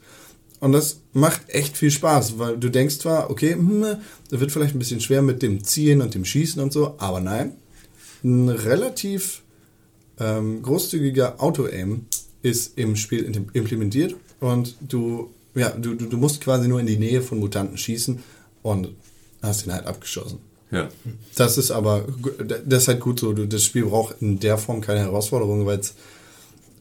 Und 0.59 0.71
das 0.71 1.01
macht 1.13 1.49
echt 1.49 1.77
viel 1.77 1.91
Spaß, 1.91 2.39
weil 2.39 2.57
du 2.57 2.69
denkst 2.69 2.97
zwar, 2.97 3.29
okay, 3.29 3.53
hm, 3.53 3.97
das 4.29 4.39
wird 4.39 4.51
vielleicht 4.51 4.75
ein 4.75 4.79
bisschen 4.79 5.01
schwer 5.01 5.21
mit 5.21 5.41
dem 5.41 5.63
Ziehen 5.63 6.01
und 6.01 6.15
dem 6.15 6.25
Schießen 6.25 6.61
und 6.61 6.73
so, 6.73 6.95
aber 6.97 7.19
nein, 7.19 7.53
ein 8.23 8.49
relativ 8.49 9.43
ähm, 10.19 10.63
großzügiger 10.63 11.41
Auto-Aim 11.41 12.05
ist 12.41 12.77
im 12.77 12.95
Spiel 12.95 13.23
im- 13.23 13.49
implementiert 13.53 14.15
und 14.39 14.75
du, 14.81 15.29
ja, 15.53 15.69
du, 15.69 15.93
du, 15.93 16.17
musst 16.17 16.41
quasi 16.41 16.67
nur 16.67 16.79
in 16.79 16.87
die 16.87 16.97
Nähe 16.97 17.21
von 17.21 17.39
Mutanten 17.39 17.77
schießen 17.77 18.19
und 18.63 18.89
hast 19.43 19.65
ihn 19.65 19.73
halt 19.73 19.85
abgeschossen. 19.85 20.39
Ja. 20.71 20.89
Das 21.35 21.57
ist 21.57 21.71
aber, 21.71 22.05
das 22.65 22.83
ist 22.83 22.87
halt 22.89 22.99
gut 22.99 23.19
so. 23.19 23.31
Das 23.31 23.63
Spiel 23.63 23.85
braucht 23.85 24.21
in 24.21 24.39
der 24.39 24.57
Form 24.57 24.81
keine 24.81 24.99
Herausforderung, 24.99 25.65
weil 25.65 25.79
es 25.79 25.93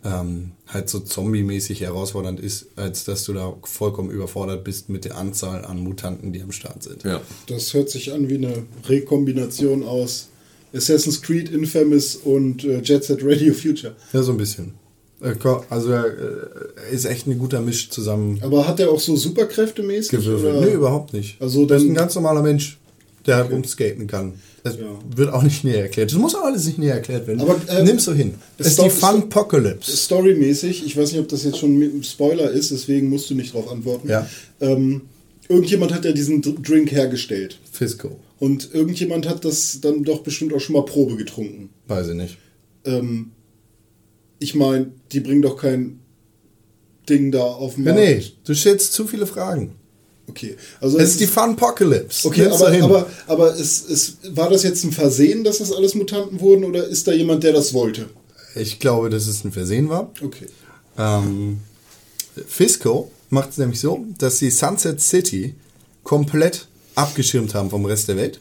ähm, 0.04 0.52
halt 0.66 0.88
so 0.88 1.00
zombie-mäßig 1.00 1.80
herausfordernd 1.80 2.38
ist, 2.40 2.66
als 2.76 3.04
dass 3.04 3.24
du 3.24 3.32
da 3.32 3.54
vollkommen 3.62 4.10
überfordert 4.10 4.62
bist 4.64 4.88
mit 4.88 5.04
der 5.04 5.16
Anzahl 5.16 5.64
an 5.64 5.78
Mutanten, 5.80 6.32
die 6.32 6.42
am 6.42 6.52
Start 6.52 6.82
sind. 6.82 7.02
Ja. 7.04 7.20
Das 7.48 7.72
hört 7.74 7.90
sich 7.90 8.12
an 8.12 8.28
wie 8.28 8.36
eine 8.36 8.62
Rekombination 8.88 9.82
aus 9.84 10.28
Assassin's 10.74 11.22
Creed, 11.22 11.50
Infamous 11.50 12.16
und 12.16 12.64
äh, 12.64 12.80
Jet 12.82 13.04
Set 13.04 13.20
Radio 13.22 13.54
Future. 13.54 13.94
Ja, 14.12 14.22
so 14.22 14.32
ein 14.32 14.38
bisschen. 14.38 14.74
Äh, 15.22 15.34
Also 15.70 15.92
äh, 15.92 16.04
ist 16.92 17.06
echt 17.06 17.26
ein 17.26 17.38
guter 17.38 17.60
Misch 17.62 17.88
zusammen 17.90 18.38
Aber 18.42 18.68
hat 18.68 18.78
er 18.80 18.90
auch 18.90 19.00
so 19.00 19.16
Superkräfte 19.16 19.82
mäßig? 19.82 20.10
gewürfelt. 20.10 20.60
Nee, 20.60 20.74
überhaupt 20.74 21.12
nicht. 21.14 21.40
Also 21.40 21.64
das 21.66 21.82
ist 21.82 21.88
ein 21.88 21.94
ganz 21.94 22.14
normaler 22.14 22.42
Mensch, 22.42 22.78
der 23.24 23.36
halt 23.36 23.50
rumskaten 23.50 24.06
kann. 24.06 24.34
Das 24.66 24.76
Ja. 24.78 24.98
wird 25.14 25.32
auch 25.32 25.44
nicht 25.44 25.62
näher 25.62 25.82
erklärt. 25.82 26.10
Das 26.10 26.18
muss 26.18 26.34
auch 26.34 26.42
alles 26.42 26.66
nicht 26.66 26.78
näher 26.78 26.94
erklärt 26.94 27.28
werden. 27.28 27.40
Aber, 27.40 27.56
ähm, 27.68 27.84
Nimm's 27.84 28.04
so 28.04 28.12
hin. 28.12 28.34
Das 28.58 28.66
ist 28.66 28.82
die 28.82 28.90
Fun-Pocalypse. 28.90 29.96
Storymäßig, 29.96 30.84
ich 30.84 30.96
weiß 30.96 31.12
nicht, 31.12 31.20
ob 31.20 31.28
das 31.28 31.44
jetzt 31.44 31.58
schon 31.58 31.78
mit 31.78 31.92
einem 31.92 32.02
Spoiler 32.02 32.50
ist, 32.50 32.72
deswegen 32.72 33.08
musst 33.08 33.30
du 33.30 33.36
nicht 33.36 33.54
darauf 33.54 33.70
antworten. 33.70 34.08
Ja. 34.08 34.28
Ähm, 34.60 35.02
irgendjemand 35.48 35.94
hat 35.94 36.04
ja 36.04 36.10
diesen 36.10 36.42
Drink 36.42 36.90
hergestellt. 36.90 37.60
Fisco. 37.70 38.18
Und 38.40 38.74
irgendjemand 38.74 39.28
hat 39.28 39.44
das 39.44 39.80
dann 39.80 40.02
doch 40.02 40.20
bestimmt 40.24 40.52
auch 40.52 40.60
schon 40.60 40.74
mal 40.74 40.84
Probe 40.84 41.14
getrunken. 41.16 41.70
Weiß 41.86 42.08
ich 42.08 42.14
nicht. 42.14 42.36
Ähm, 42.84 43.30
ich 44.40 44.56
meine, 44.56 44.88
die 45.12 45.20
bringen 45.20 45.42
doch 45.42 45.56
kein 45.56 46.00
Ding 47.08 47.30
da 47.30 47.44
auf 47.44 47.76
den 47.76 47.84
Markt. 47.84 48.00
nee, 48.00 48.22
du 48.44 48.52
stellst 48.54 48.92
zu 48.92 49.06
viele 49.06 49.26
Fragen. 49.26 49.76
Okay, 50.28 50.56
also 50.80 50.98
Es 50.98 51.10
ist 51.10 51.20
die 51.20 51.26
Fun-Pocalypse. 51.26 52.26
Okay, 52.26 52.46
aber, 52.46 52.82
aber, 52.82 53.06
aber 53.26 53.54
es, 53.54 53.88
es, 53.88 54.16
war 54.30 54.50
das 54.50 54.64
jetzt 54.64 54.84
ein 54.84 54.92
Versehen, 54.92 55.44
dass 55.44 55.58
das 55.58 55.72
alles 55.72 55.94
Mutanten 55.94 56.40
wurden 56.40 56.64
oder 56.64 56.86
ist 56.86 57.06
da 57.06 57.12
jemand, 57.12 57.44
der 57.44 57.52
das 57.52 57.72
wollte? 57.72 58.08
ich 58.56 58.78
glaube, 58.78 59.10
dass 59.10 59.26
es 59.26 59.44
ein 59.44 59.52
Versehen 59.52 59.88
war. 59.88 60.10
Okay. 60.22 60.46
Ähm, 60.98 61.60
Fisco 62.46 63.10
macht 63.30 63.50
es 63.50 63.58
nämlich 63.58 63.80
so, 63.80 64.04
dass 64.18 64.38
sie 64.38 64.50
Sunset 64.50 65.00
City 65.00 65.54
komplett 66.02 66.68
abgeschirmt 66.94 67.54
haben 67.54 67.70
vom 67.70 67.84
Rest 67.84 68.08
der 68.08 68.16
Welt. 68.16 68.40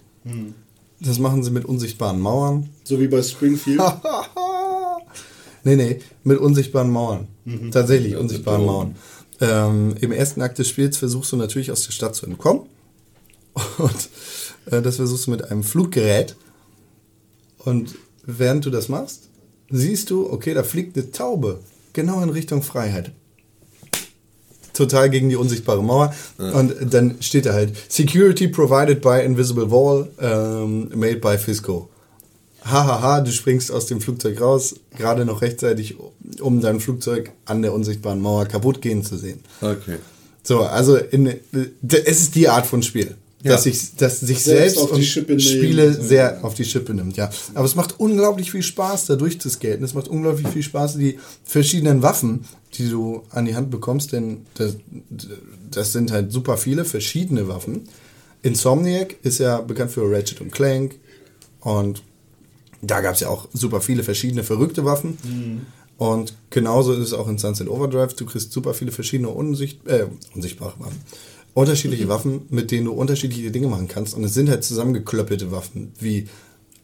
Das 1.00 1.20
machen 1.20 1.44
sie 1.44 1.52
mit 1.52 1.66
unsichtbaren 1.66 2.20
Mauern. 2.20 2.70
So 2.84 3.00
wie 3.00 3.08
bei 3.08 3.22
Springfield. 3.22 3.82
nee, 5.64 5.76
nee, 5.76 6.00
mit 6.24 6.40
unsichtbaren 6.40 6.90
Mauern. 6.90 7.28
Tatsächlich 7.72 8.16
unsichtbaren. 8.16 8.66
Mauern. 8.66 8.96
Ähm, 9.42 9.96
Im 10.00 10.12
ersten 10.12 10.42
Akt 10.42 10.60
des 10.60 10.70
Spiels 10.70 10.98
versuchst 10.98 11.32
du 11.32 11.38
natürlich 11.38 11.72
aus 11.72 11.84
der 11.86 11.92
Stadt 11.92 12.16
zu 12.16 12.26
entkommen. 12.26 12.68
Und 13.78 14.10
äh, 14.72 14.82
das 14.82 14.98
versuchst 14.98 15.28
du 15.28 15.32
mit 15.32 15.50
einem 15.50 15.64
Fluggerät. 15.64 16.36
Und 17.60 17.96
während 18.26 18.66
du 18.66 18.70
das 18.70 18.90
machst, 18.90 19.30
siehst 19.70 20.10
du, 20.10 20.32
okay, 20.32 20.54
da 20.54 20.64
fliegt 20.64 20.98
eine 20.98 21.12
Taube. 21.12 21.60
Genau 21.94 22.22
in 22.22 22.30
Richtung 22.30 22.62
Freiheit. 22.62 23.12
Total 24.74 25.10
gegen 25.10 25.30
die 25.30 25.38
unsichtbare 25.38 25.82
Mauer. 25.82 26.14
Und 26.38 26.76
dann 26.94 27.16
steht 27.22 27.46
da 27.46 27.54
halt, 27.54 27.74
Security 27.90 28.50
provided 28.50 29.02
by 29.02 29.22
Invisible 29.24 29.72
Wall, 29.72 30.10
ähm, 30.20 30.90
made 30.94 31.18
by 31.18 31.38
Fisco. 31.38 31.90
Hahaha, 32.66 33.22
du 33.22 33.32
springst 33.32 33.72
aus 33.72 33.86
dem 33.86 34.02
Flugzeug 34.02 34.42
raus, 34.42 34.76
gerade 34.98 35.24
noch 35.24 35.42
rechtzeitig, 35.42 35.96
um 36.42 36.62
dein 36.62 36.80
Flugzeug 36.80 37.32
an 37.46 37.62
der 37.62 37.74
unsichtbaren 37.74 38.20
Mauer 38.20 38.46
kaputt 38.46 38.82
gehen 38.82 39.04
zu 39.04 39.18
sehen. 39.18 39.40
Okay. 39.62 39.98
So, 40.42 40.62
also 40.62 40.96
in, 40.98 41.28
es 41.82 42.22
ist 42.22 42.36
die 42.36 42.50
Art 42.50 42.66
von 42.66 42.82
Spiel, 42.82 43.16
Ja. 43.44 43.52
dass 43.52 43.64
sich, 43.64 43.96
dass 43.96 44.20
sich 44.20 44.44
Selbst 44.44 44.76
selbst, 44.76 44.78
auf 44.80 44.90
die 44.90 44.96
und 44.98 45.04
Schippe 45.04 45.28
nehmen. 45.36 45.40
Spiele 45.40 45.86
Ja. 45.86 45.94
sehr 45.94 46.40
auf 46.44 46.56
die 46.56 46.66
Schippe 46.66 46.94
nimmt, 46.96 47.18
ja. 47.18 47.30
Aber 47.54 47.66
es 47.66 47.76
macht 47.76 48.00
unglaublich 48.00 48.52
viel 48.52 48.64
Spaß, 48.64 49.06
da 49.06 49.16
durchzuskaten. 49.16 49.84
Es 49.86 49.94
macht 49.94 50.08
unglaublich 50.08 50.48
viel 50.48 50.64
Spaß, 50.64 50.98
die 50.98 51.20
verschiedenen 51.44 52.02
Waffen, 52.02 52.46
die 52.74 52.90
du 52.90 53.22
an 53.30 53.46
die 53.46 53.56
Hand 53.56 53.70
bekommst, 53.70 54.12
denn 54.12 54.46
das, 54.56 54.76
das 55.70 55.92
sind 55.94 56.12
halt 56.12 56.32
super 56.32 56.58
viele 56.58 56.84
verschiedene 56.84 57.48
Waffen. 57.48 57.88
Insomniac 58.42 59.16
ist 59.24 59.40
ja 59.40 59.62
bekannt 59.62 59.92
für 59.92 60.02
Ratchet 60.12 60.42
und 60.42 60.52
Clank 60.52 60.96
und 61.62 62.02
da 62.82 63.02
gab 63.02 63.16
es 63.16 63.22
ja 63.22 63.30
auch 63.30 63.48
super 63.54 63.82
viele 63.82 64.04
verschiedene 64.04 64.44
verrückte 64.44 64.86
Waffen. 64.86 65.18
Und 65.98 66.34
genauso 66.50 66.94
ist 66.94 67.00
es 67.00 67.14
auch 67.14 67.28
in 67.28 67.38
Sunset 67.38 67.70
Overdrive. 67.70 68.14
Du 68.16 68.26
kriegst 68.26 68.52
super 68.52 68.74
viele 68.74 68.92
verschiedene 68.92 69.30
unsicht 69.30 69.86
äh, 69.88 70.08
unsichtbare 70.34 70.74
Waffen. 70.80 71.00
Unterschiedliche 71.54 72.10
Waffen, 72.10 72.42
mit 72.50 72.72
denen 72.72 72.86
du 72.86 72.92
unterschiedliche 72.92 73.50
Dinge 73.50 73.68
machen 73.68 73.88
kannst. 73.88 74.14
Und 74.14 74.24
es 74.26 74.34
sind 74.34 74.50
halt 74.50 74.64
zusammengeklöppelte 74.66 75.52
Waffen, 75.52 75.94
wie 76.00 76.28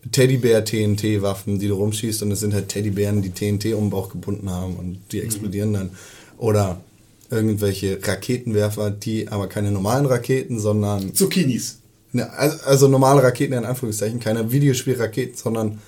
Teddybär-TNT-Waffen, 0.10 1.60
die 1.60 1.68
du 1.68 1.76
rumschießt. 1.76 2.24
Und 2.24 2.32
es 2.32 2.40
sind 2.40 2.54
halt 2.54 2.70
Teddybären, 2.70 3.22
die 3.22 3.32
TNT 3.32 3.74
um 3.74 3.86
den 3.86 3.90
Bauch 3.90 4.10
gebunden 4.10 4.50
haben 4.50 4.78
und 4.78 5.00
die 5.12 5.20
explodieren 5.22 5.74
dann. 5.74 5.90
Oder 6.38 6.82
irgendwelche 7.30 8.00
Raketenwerfer, 8.02 8.92
die 8.92 9.28
aber 9.28 9.48
keine 9.48 9.72
normalen 9.72 10.06
Raketen, 10.06 10.60
sondern 10.60 11.14
Zucchinis. 11.14 11.81
Ne, 12.14 12.30
also, 12.34 12.64
also 12.66 12.88
normale 12.88 13.24
Raketen 13.24 13.54
in 13.54 13.66
Anführungszeichen, 13.66 14.20
keine 14.20 14.52
Videospielraketen, 14.52 15.36
sondern 15.36 15.80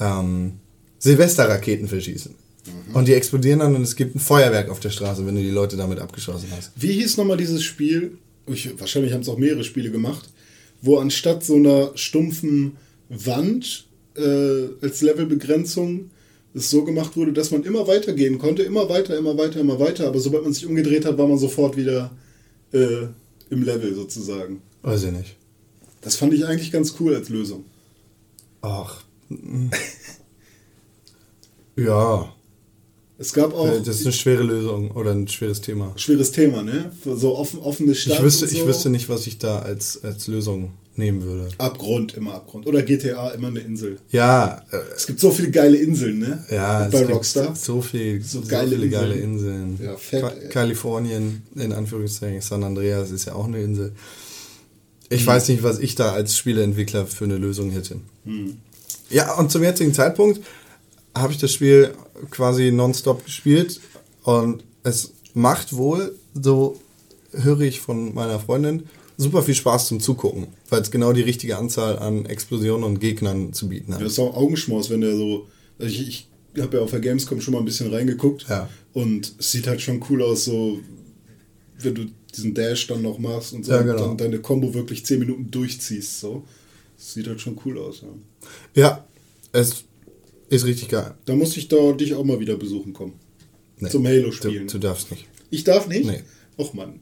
ähm, 0.00 0.54
Silvesterraketen 0.98 1.88
verschießen. 1.88 2.34
Und 2.92 3.08
die 3.08 3.14
explodieren 3.14 3.60
dann 3.60 3.74
und 3.74 3.82
es 3.82 3.96
gibt 3.96 4.14
ein 4.14 4.20
Feuerwerk 4.20 4.68
auf 4.68 4.80
der 4.80 4.90
Straße, 4.90 5.24
wenn 5.26 5.34
du 5.34 5.40
die 5.40 5.50
Leute 5.50 5.76
damit 5.76 5.98
abgeschossen 5.98 6.48
hast. 6.56 6.72
Wie 6.76 6.92
hieß 6.92 7.16
nochmal 7.16 7.36
dieses 7.36 7.62
Spiel? 7.62 8.18
Ich, 8.46 8.78
wahrscheinlich 8.78 9.12
haben 9.12 9.22
es 9.22 9.28
auch 9.28 9.38
mehrere 9.38 9.64
Spiele 9.64 9.90
gemacht, 9.90 10.28
wo 10.82 10.98
anstatt 10.98 11.44
so 11.44 11.54
einer 11.56 11.92
stumpfen 11.94 12.76
Wand 13.08 13.86
äh, 14.16 14.68
als 14.82 15.00
Levelbegrenzung 15.00 16.10
es 16.52 16.68
so 16.68 16.84
gemacht 16.84 17.16
wurde, 17.16 17.32
dass 17.32 17.50
man 17.50 17.62
immer 17.62 17.86
weitergehen 17.86 18.38
konnte, 18.38 18.62
immer 18.62 18.88
weiter, 18.88 19.16
immer 19.16 19.38
weiter, 19.38 19.60
immer 19.60 19.78
weiter, 19.78 20.08
aber 20.08 20.18
sobald 20.18 20.42
man 20.42 20.52
sich 20.52 20.66
umgedreht 20.66 21.04
hat, 21.04 21.16
war 21.16 21.28
man 21.28 21.38
sofort 21.38 21.76
wieder 21.76 22.10
äh, 22.72 23.06
im 23.50 23.62
Level 23.62 23.94
sozusagen. 23.94 24.60
Weiß 24.82 25.04
ich 25.04 25.12
nicht. 25.12 25.36
Das 26.00 26.16
fand 26.16 26.32
ich 26.34 26.46
eigentlich 26.46 26.72
ganz 26.72 26.94
cool 27.00 27.14
als 27.14 27.28
Lösung. 27.28 27.64
Ach. 28.62 29.02
ja. 31.76 32.32
Es 33.18 33.32
gab 33.34 33.52
auch 33.54 33.66
Äh, 33.68 33.80
Das 33.82 33.96
ist 34.00 34.06
eine 34.06 34.12
schwere 34.14 34.42
Lösung 34.42 34.90
oder 34.92 35.10
ein 35.12 35.28
schweres 35.28 35.60
Thema. 35.60 35.92
schweres 35.96 36.32
Thema, 36.32 36.62
ne? 36.62 36.90
So 37.04 37.36
offen, 37.36 37.58
offene 37.60 37.94
Stadt. 37.94 38.16
Ich 38.18 38.22
wüsste, 38.22 38.46
so. 38.48 38.56
ich 38.56 38.66
wüsste 38.66 38.88
nicht, 38.90 39.08
was 39.08 39.26
ich 39.26 39.38
da 39.38 39.58
als, 39.60 40.02
als 40.02 40.26
Lösung 40.26 40.72
nehmen 40.96 41.22
würde. 41.22 41.48
Abgrund, 41.58 42.14
immer 42.14 42.34
Abgrund. 42.34 42.66
Oder 42.66 42.82
GTA, 42.82 43.30
immer 43.30 43.48
eine 43.48 43.60
Insel. 43.60 43.98
Ja, 44.10 44.62
äh, 44.70 44.76
Es 44.96 45.06
gibt 45.06 45.20
so 45.20 45.30
viele 45.30 45.50
geile 45.50 45.76
Inseln, 45.76 46.18
ne? 46.18 46.44
ja, 46.50 46.80
Bei 46.88 46.94
es 46.96 47.00
gibt 47.00 47.10
Rockstar. 47.14 47.54
so 47.54 47.80
viel, 47.82 48.22
So 48.22 48.40
so, 48.40 48.48
geile 48.48 48.70
viele 48.70 48.84
Inseln. 48.86 49.00
geile 49.02 49.14
Inseln. 49.16 49.78
Ja, 49.82 49.96
fett, 49.96 50.20
Ka 50.22 50.28
ey. 50.30 50.48
Kalifornien, 50.48 51.42
in 51.56 51.72
Anführungszeichen, 51.72 52.40
San 52.40 52.64
Andreas 52.64 53.10
ist 53.10 53.26
ja 53.26 53.34
auch 53.34 53.46
eine 53.46 53.62
Insel. 53.62 53.92
Hm. 55.10 55.16
Ich 55.16 55.26
weiß 55.26 55.48
nicht, 55.48 55.62
was 55.62 55.78
ich 55.78 55.94
da 55.94 56.12
als 56.12 56.36
Spieleentwickler 56.36 57.06
für 57.06 57.24
eine 57.24 57.36
Lösung 57.36 57.70
hätte. 57.70 57.96
Hm. 58.24 58.58
Ja, 59.10 59.34
und 59.34 59.50
zum 59.50 59.62
jetzigen 59.62 59.92
Zeitpunkt 59.92 60.40
habe 61.14 61.32
ich 61.32 61.38
das 61.38 61.52
Spiel 61.52 61.92
quasi 62.30 62.70
nonstop 62.70 63.24
gespielt 63.24 63.80
und 64.22 64.64
es 64.84 65.12
macht 65.34 65.74
wohl, 65.74 66.14
so 66.34 66.80
höre 67.32 67.62
ich 67.62 67.80
von 67.80 68.14
meiner 68.14 68.38
Freundin, 68.38 68.84
super 69.16 69.42
viel 69.42 69.54
Spaß 69.54 69.88
zum 69.88 70.00
Zugucken, 70.00 70.48
weil 70.68 70.80
es 70.80 70.90
genau 70.90 71.12
die 71.12 71.22
richtige 71.22 71.58
Anzahl 71.58 71.98
an 71.98 72.24
Explosionen 72.26 72.84
und 72.84 73.00
Gegnern 73.00 73.52
zu 73.52 73.68
bieten 73.68 73.92
hat. 73.92 74.00
Ja, 74.00 74.04
das 74.04 74.14
ist 74.14 74.18
auch 74.18 74.34
Augenschmaus, 74.34 74.90
wenn 74.90 75.02
der 75.02 75.16
so. 75.16 75.46
also 75.78 75.92
Ich, 75.92 76.28
ich 76.54 76.62
habe 76.62 76.78
ja 76.78 76.82
auf 76.82 76.90
der 76.90 77.00
Gamescom 77.00 77.40
schon 77.40 77.52
mal 77.52 77.60
ein 77.60 77.64
bisschen 77.64 77.92
reingeguckt. 77.92 78.46
Ja. 78.48 78.68
Und 78.92 79.34
es 79.38 79.52
sieht 79.52 79.66
halt 79.66 79.80
schon 79.80 80.02
cool 80.08 80.22
aus, 80.22 80.44
so 80.44 80.78
wenn 81.80 81.94
du 81.94 82.06
diesen 82.36 82.54
Dash 82.54 82.86
dann 82.86 83.02
noch 83.02 83.18
machst 83.18 83.52
und 83.52 83.64
so 83.64 83.72
Ja, 83.72 83.82
genau. 83.82 84.08
dann 84.08 84.16
deine 84.16 84.38
Combo 84.40 84.72
wirklich 84.74 85.04
10 85.04 85.18
Minuten 85.18 85.50
durchziehst. 85.50 86.20
So. 86.20 86.44
Das 86.96 87.14
sieht 87.14 87.26
halt 87.26 87.40
schon 87.40 87.58
cool 87.64 87.78
aus. 87.78 88.02
Ja. 88.02 88.08
Ja, 88.74 89.04
es 89.52 89.84
ist 90.48 90.64
richtig 90.64 90.88
geil. 90.88 91.14
Da 91.24 91.34
muss 91.34 91.56
ich 91.56 91.68
da 91.68 91.92
dich 91.92 92.14
auch 92.14 92.24
mal 92.24 92.40
wieder 92.40 92.56
besuchen 92.56 92.92
kommen. 92.92 93.14
Nee, 93.78 93.88
Zum 93.88 94.02
Du, 94.04 94.08
Halo-Spielen. 94.10 94.66
du 94.68 94.78
darfst 94.78 95.10
nicht. 95.10 95.26
Ich 95.50 95.64
darf 95.64 95.86
nicht? 95.88 96.04
Nee. 96.06 96.22
Och 96.58 96.74
Mann. 96.74 97.00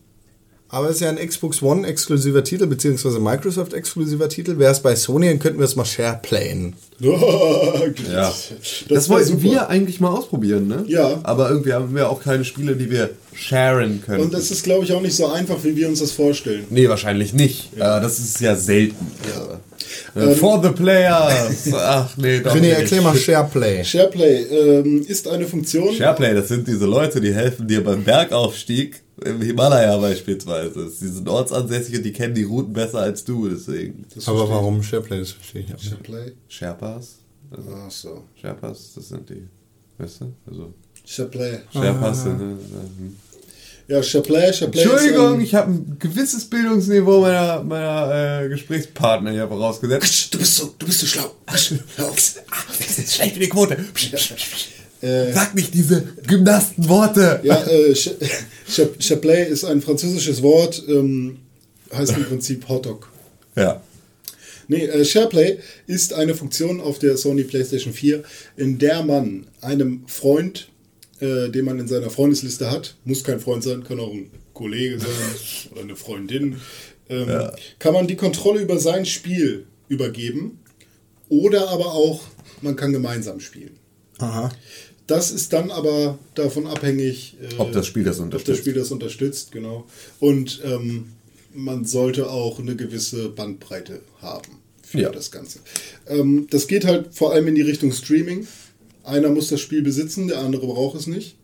Aber 0.71 0.89
es 0.89 0.97
ist 0.97 1.01
ja 1.01 1.09
ein 1.09 1.17
Xbox 1.17 1.63
One 1.63 1.87
exklusiver 1.87 2.45
Titel, 2.45 2.67
beziehungsweise 2.67 3.19
Microsoft 3.21 3.73
exklusiver 3.73 4.29
Titel. 4.29 4.59
Wäre 4.59 4.73
es 4.73 4.81
bei 4.81 4.95
Sony, 4.97 5.29
dann 5.29 5.39
könnten 5.39 5.59
wir 5.59 5.65
es 5.65 5.77
mal 5.77 5.85
shareplayen. 5.85 6.75
Ja. 8.11 8.33
Das, 8.89 9.09
wär 9.09 9.09
wollten 9.09 9.29
super. 9.29 9.43
wir 9.43 9.69
eigentlich 9.69 10.01
mal 10.01 10.11
ausprobieren, 10.11 10.67
ne? 10.67 10.85
Ja. 10.89 11.21
Aber 11.23 11.49
irgendwie 11.49 11.73
haben 11.73 11.95
wir 11.95 12.11
auch 12.11 12.21
keine 12.21 12.45
Spiele, 12.45 12.75
die 12.75 12.91
wir 12.91 13.11
sharen 13.35 14.03
können. 14.05 14.25
Und 14.25 14.35
das 14.35 14.51
ist, 14.51 14.65
glaube 14.65 14.85
ich, 14.85 14.93
auch 14.93 15.01
nicht 15.01 15.15
so 15.15 15.27
einfach, 15.27 15.63
wie 15.63 15.77
wir 15.77 15.89
uns 15.89 16.01
das 16.01 16.11
vorstellen. 16.11 16.65
nee, 16.71 16.89
wahrscheinlich 16.89 17.33
nicht. 17.33 17.71
Äh, 17.77 17.79
das 17.79 18.19
ist 18.19 18.41
ja 18.41 18.57
selten. 18.57 18.97
Äh, 19.25 19.59
Ähm, 20.17 20.35
For 20.35 20.61
the 20.63 20.71
players. 20.71 21.73
Ach 21.73 22.17
nee, 22.17 22.41
doch 22.41 22.55
René, 22.55 22.71
erklär 22.71 23.03
mal 23.03 23.17
Shareplay. 23.17 23.85
SharePlay 23.85 24.43
ähm, 24.43 25.05
ist 25.07 25.29
eine 25.29 25.47
Funktion. 25.47 25.95
Shareplay, 25.95 26.35
das 26.35 26.49
sind 26.49 26.67
diese 26.67 26.87
Leute, 26.87 27.21
die 27.21 27.33
helfen 27.33 27.69
dir 27.69 27.83
beim 27.85 28.03
Bergaufstieg 28.05 29.01
im 29.25 29.41
Himalaya 29.43 29.97
beispielsweise. 29.99 30.85
Das- 30.85 30.99
Die 30.99 31.09
sind 31.09 31.29
ortsansässig 31.29 31.97
und 31.97 32.03
die 32.05 32.13
kennen 32.13 32.35
die 32.35 32.45
Routen 32.45 32.73
besser 32.73 32.99
als 33.01 33.25
du, 33.25 33.49
deswegen. 33.49 34.05
Aber 34.27 34.49
warum 34.49 34.83
Shareplay? 34.83 35.19
Das 35.21 35.33
verstehe 35.33 35.63
ich 35.63 35.69
auch 35.69 35.79
nicht. 35.79 35.89
SharePlay. 35.91 36.33
Sherpas? 36.49 37.17
Also 37.51 37.71
Ach 37.75 37.91
so. 37.91 38.25
Sherpas, 38.41 38.93
das 38.95 39.09
sind 39.09 39.29
die, 39.31 39.47
weißt 39.99 40.21
du? 40.21 40.33
Also 40.47 40.75
SharePlay. 41.05 41.59
Sherpas 41.73 42.23
sind, 42.25 42.39
ne? 42.39 42.45
hm. 42.99 43.17
Ja, 43.91 44.03
SharePlay, 44.03 44.53
SharePlay 44.53 44.83
Entschuldigung, 44.83 45.29
ist, 45.29 45.35
ähm, 45.37 45.41
ich 45.41 45.55
habe 45.55 45.71
ein 45.73 45.97
gewisses 45.99 46.45
Bildungsniveau 46.45 47.23
meiner, 47.23 47.63
meiner 47.63 48.43
äh, 48.43 48.49
Gesprächspartner 48.51 49.31
hier 49.31 49.49
vorausgesetzt. 49.49 50.35
Du 50.35 50.39
bist 50.39 50.57
so, 50.57 50.75
du 50.79 50.85
bist 50.85 51.01
so 51.01 51.07
schlau. 51.07 51.31
Das 51.47 51.71
ist 52.99 53.15
schlecht 53.15 53.33
für 53.35 53.41
die 53.41 53.49
Quote. 53.49 53.79
Äh, 55.01 55.33
Sag 55.33 55.55
nicht 55.55 55.75
diese 55.75 56.03
Gymnastenworte. 56.27 57.41
ja, 57.45 57.63
äh, 57.67 57.93
Sh- 57.93 58.15
SharePlay 58.99 59.49
ist 59.49 59.65
ein 59.65 59.81
französisches 59.81 60.43
Wort, 60.43 60.83
ähm, 60.89 61.39
heißt 61.95 62.17
im 62.17 62.25
Prinzip 62.25 62.69
Hotdog. 62.69 63.11
Ja. 63.55 63.83
Nee, 64.67 64.85
äh, 64.87 65.05
SharePlay 65.05 65.59
ist 65.87 66.13
eine 66.13 66.35
Funktion 66.35 66.81
auf 66.81 66.99
der 66.99 67.17
Sony 67.17 67.45
PlayStation 67.45 67.93
4, 67.93 68.23
in 68.57 68.79
der 68.79 69.03
man 69.05 69.47
einem 69.61 70.03
Freund, 70.09 70.69
äh, 71.21 71.49
den 71.49 71.65
man 71.65 71.79
in 71.79 71.89
seiner 71.89 72.11
Freundesliste 72.11 72.71
hat, 72.71 72.97
muss 73.05 73.25
kein 73.25 73.41
Freund 73.41 73.63
sein, 73.65 73.85
kann 73.85 73.99
auch 74.01 74.13
ein 74.13 74.31
Kollege 74.53 74.99
sein 74.99 75.09
oder 75.73 75.83
eine 75.83 75.97
Freundin, 75.97 76.57
ähm, 77.09 77.51
kann 77.79 77.95
man 77.95 78.07
die 78.09 78.17
Kontrolle 78.17 78.61
über 78.61 78.79
sein 78.79 79.07
Spiel 79.07 79.65
übergeben 79.89 80.59
oder 81.31 81.69
aber 81.71 81.95
auch, 81.95 82.21
man 82.61 82.77
kann 82.77 82.93
gemeinsam 82.93 83.41
spielen. 83.41 83.79
Aha. 84.19 84.51
Das 85.09 85.33
ist 85.33 85.53
dann 85.53 85.71
aber 85.73 86.19
davon 86.35 86.67
abhängig, 86.69 87.37
äh, 87.43 87.55
Ob 87.59 87.73
das 87.73 87.87
Spiel 87.87 88.05
das 88.05 88.21
ob 88.21 88.31
das 88.31 88.41
unterstützt. 88.43 88.59
Spiel 88.61 88.75
das 88.75 88.91
unterstützt, 88.93 89.53
genau. 89.53 89.87
Und 90.21 90.61
ähm, 90.65 91.07
man 91.55 91.85
sollte 91.85 92.31
auch 92.31 92.59
eine 92.61 92.77
gewisse 92.77 93.31
Bandbreite 93.31 94.01
haben 94.21 94.59
für 94.87 95.01
Ja. 95.01 95.11
das 95.11 95.31
Ganze. 95.31 95.59
Ähm, 96.07 96.47
das 96.51 96.69
geht 96.69 96.85
halt 96.85 97.15
vor 97.15 97.33
allem 97.33 97.49
in 97.49 97.55
die 97.57 97.63
Richtung 97.63 97.91
Streaming. 97.91 98.47
Einer 99.03 99.31
muss 99.31 99.49
das 99.49 99.61
Spiel 99.61 99.83
besitzen, 99.83 100.29
der 100.29 100.39
andere 100.41 100.67
braucht 100.67 100.97
es 100.99 101.07
nicht. 101.07 101.37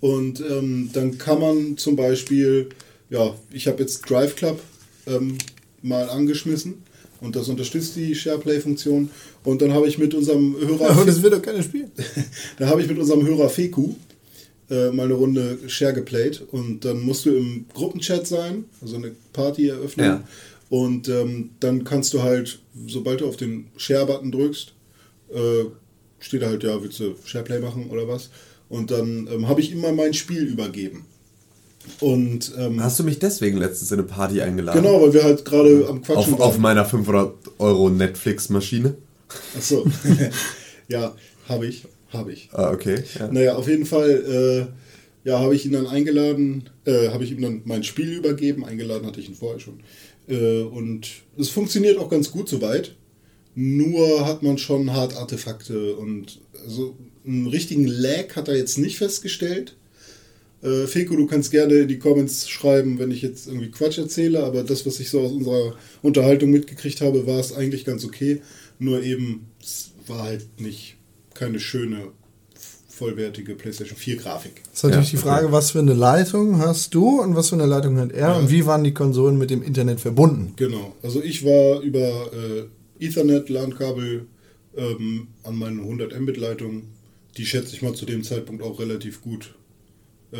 Und 0.00 0.40
ähm, 0.40 0.90
dann 0.92 1.18
kann 1.18 1.40
man 1.40 1.76
zum 1.76 1.96
Beispiel, 1.96 2.68
ja, 3.10 3.34
ich 3.52 3.66
habe 3.66 3.82
jetzt 3.82 4.08
Drive 4.08 4.36
Club 4.36 4.60
ähm, 5.08 5.36
mal 5.82 6.08
angeschmissen 6.08 6.74
und 7.20 7.34
das 7.34 7.48
unterstützt 7.48 7.96
die 7.96 8.14
SharePlay-Funktion. 8.14 9.10
Und 9.48 9.62
dann 9.62 9.72
habe 9.72 9.88
ich 9.88 9.96
mit 9.96 10.12
unserem 10.12 10.54
Hörer. 10.60 10.90
Aber 10.90 11.06
das 11.06 11.22
wird 11.22 11.32
doch 11.32 11.40
kein 11.40 11.62
Spiel. 11.62 11.88
Da 12.58 12.66
habe 12.66 12.82
ich 12.82 12.88
mit 12.88 12.98
unserem 12.98 13.26
Hörer 13.26 13.48
Feku 13.48 13.94
äh, 14.68 14.90
mal 14.90 15.04
eine 15.04 15.14
Runde 15.14 15.58
Share 15.68 15.94
geplayt 15.94 16.42
und 16.50 16.84
dann 16.84 17.00
musst 17.00 17.24
du 17.24 17.34
im 17.34 17.64
Gruppenchat 17.72 18.26
sein, 18.26 18.64
also 18.82 18.96
eine 18.96 19.12
Party 19.32 19.68
eröffnen. 19.68 20.04
Ja. 20.04 20.24
Und 20.68 21.08
ähm, 21.08 21.50
dann 21.60 21.84
kannst 21.84 22.12
du 22.12 22.22
halt, 22.22 22.58
sobald 22.88 23.22
du 23.22 23.26
auf 23.26 23.38
den 23.38 23.68
Share-Button 23.78 24.32
drückst, 24.32 24.74
äh, 25.32 25.64
steht 26.18 26.42
da 26.42 26.48
halt, 26.48 26.62
ja, 26.62 26.82
willst 26.82 27.00
du 27.00 27.14
Shareplay 27.24 27.60
machen 27.60 27.88
oder 27.88 28.06
was? 28.06 28.28
Und 28.68 28.90
dann 28.90 29.30
ähm, 29.32 29.48
habe 29.48 29.62
ich 29.62 29.72
ihm 29.72 29.80
mal 29.80 29.94
mein 29.94 30.12
Spiel 30.12 30.42
übergeben. 30.42 31.06
Und 32.00 32.52
ähm, 32.58 32.82
Hast 32.82 32.98
du 32.98 33.04
mich 33.04 33.18
deswegen 33.18 33.56
letztens 33.56 33.92
in 33.92 34.00
eine 34.00 34.06
Party 34.06 34.42
eingeladen? 34.42 34.82
genau, 34.82 35.00
weil 35.00 35.14
wir 35.14 35.24
halt 35.24 35.46
gerade 35.46 35.86
am 35.88 36.02
Quatschen 36.02 36.34
Auf, 36.34 36.40
auf 36.40 36.58
meiner 36.58 36.84
500 36.84 37.32
Euro 37.58 37.88
Netflix-Maschine? 37.88 38.94
Achso. 39.56 39.86
ja, 40.88 41.14
habe 41.48 41.66
ich. 41.66 41.84
Habe 42.10 42.32
ich. 42.32 42.48
Ah, 42.52 42.70
okay. 42.72 43.02
Ja. 43.18 43.30
Naja, 43.30 43.56
auf 43.56 43.68
jeden 43.68 43.84
Fall, 43.84 44.70
äh, 45.24 45.28
ja, 45.28 45.40
habe 45.40 45.54
ich 45.54 45.66
ihn 45.66 45.72
dann 45.72 45.86
eingeladen, 45.86 46.70
äh, 46.86 47.08
habe 47.08 47.24
ich 47.24 47.32
ihm 47.32 47.42
dann 47.42 47.62
mein 47.64 47.84
Spiel 47.84 48.12
übergeben, 48.12 48.64
eingeladen 48.64 49.06
hatte 49.06 49.20
ich 49.20 49.28
ihn 49.28 49.34
vorher 49.34 49.60
schon. 49.60 49.80
Äh, 50.26 50.62
und 50.62 51.08
es 51.36 51.50
funktioniert 51.50 51.98
auch 51.98 52.08
ganz 52.08 52.30
gut 52.30 52.48
soweit. 52.48 52.94
Nur 53.54 54.24
hat 54.24 54.42
man 54.42 54.56
schon 54.56 54.92
hart 54.92 55.16
Artefakte 55.16 55.96
und 55.96 56.40
also 56.64 56.96
einen 57.26 57.48
richtigen 57.48 57.86
Lag 57.86 58.36
hat 58.36 58.48
er 58.48 58.56
jetzt 58.56 58.78
nicht 58.78 58.98
festgestellt. 58.98 59.76
Äh, 60.62 60.86
Feko, 60.86 61.14
du 61.14 61.26
kannst 61.26 61.50
gerne 61.50 61.74
in 61.74 61.88
die 61.88 61.98
Comments 61.98 62.48
schreiben, 62.48 62.98
wenn 62.98 63.10
ich 63.10 63.22
jetzt 63.22 63.46
irgendwie 63.46 63.70
Quatsch 63.70 63.98
erzähle, 63.98 64.42
aber 64.42 64.64
das, 64.64 64.86
was 64.86 64.98
ich 64.98 65.10
so 65.10 65.20
aus 65.20 65.32
unserer 65.32 65.76
Unterhaltung 66.02 66.50
mitgekriegt 66.50 67.00
habe, 67.00 67.26
war 67.26 67.38
es 67.38 67.52
eigentlich 67.52 67.84
ganz 67.84 68.04
okay. 68.04 68.40
Nur 68.78 69.02
eben, 69.02 69.46
es 69.60 69.92
war 70.06 70.22
halt 70.24 70.60
nicht 70.60 70.96
keine 71.34 71.60
schöne, 71.60 72.12
vollwertige 72.88 73.54
PlayStation 73.54 73.96
4 73.96 74.16
Grafik. 74.16 74.62
Das 74.64 74.74
ist 74.74 74.82
natürlich 74.84 75.12
Ja, 75.12 75.18
die 75.18 75.22
Frage, 75.22 75.52
was 75.52 75.70
für 75.70 75.78
eine 75.78 75.94
Leitung 75.94 76.58
hast 76.58 76.94
du 76.94 77.20
und 77.22 77.36
was 77.36 77.50
für 77.50 77.54
eine 77.54 77.66
Leitung 77.66 77.96
hat 77.98 78.12
er 78.12 78.36
und 78.36 78.50
wie 78.50 78.66
waren 78.66 78.82
die 78.82 78.92
Konsolen 78.94 79.38
mit 79.38 79.50
dem 79.50 79.62
Internet 79.62 80.00
verbunden? 80.00 80.54
Genau. 80.56 80.96
Also 81.02 81.22
ich 81.22 81.44
war 81.44 81.80
über 81.80 82.30
äh, 82.32 83.04
Ethernet, 83.04 83.48
LAN-Kabel 83.48 84.26
ähm, 84.76 85.28
an 85.44 85.56
meine 85.56 85.80
100 85.80 86.18
Mbit-Leitung, 86.20 86.84
die 87.36 87.46
schätze 87.46 87.74
ich 87.74 87.82
mal 87.82 87.94
zu 87.94 88.04
dem 88.04 88.24
Zeitpunkt 88.24 88.62
auch 88.62 88.80
relativ 88.80 89.20
gut 89.22 89.54
äh, 90.32 90.36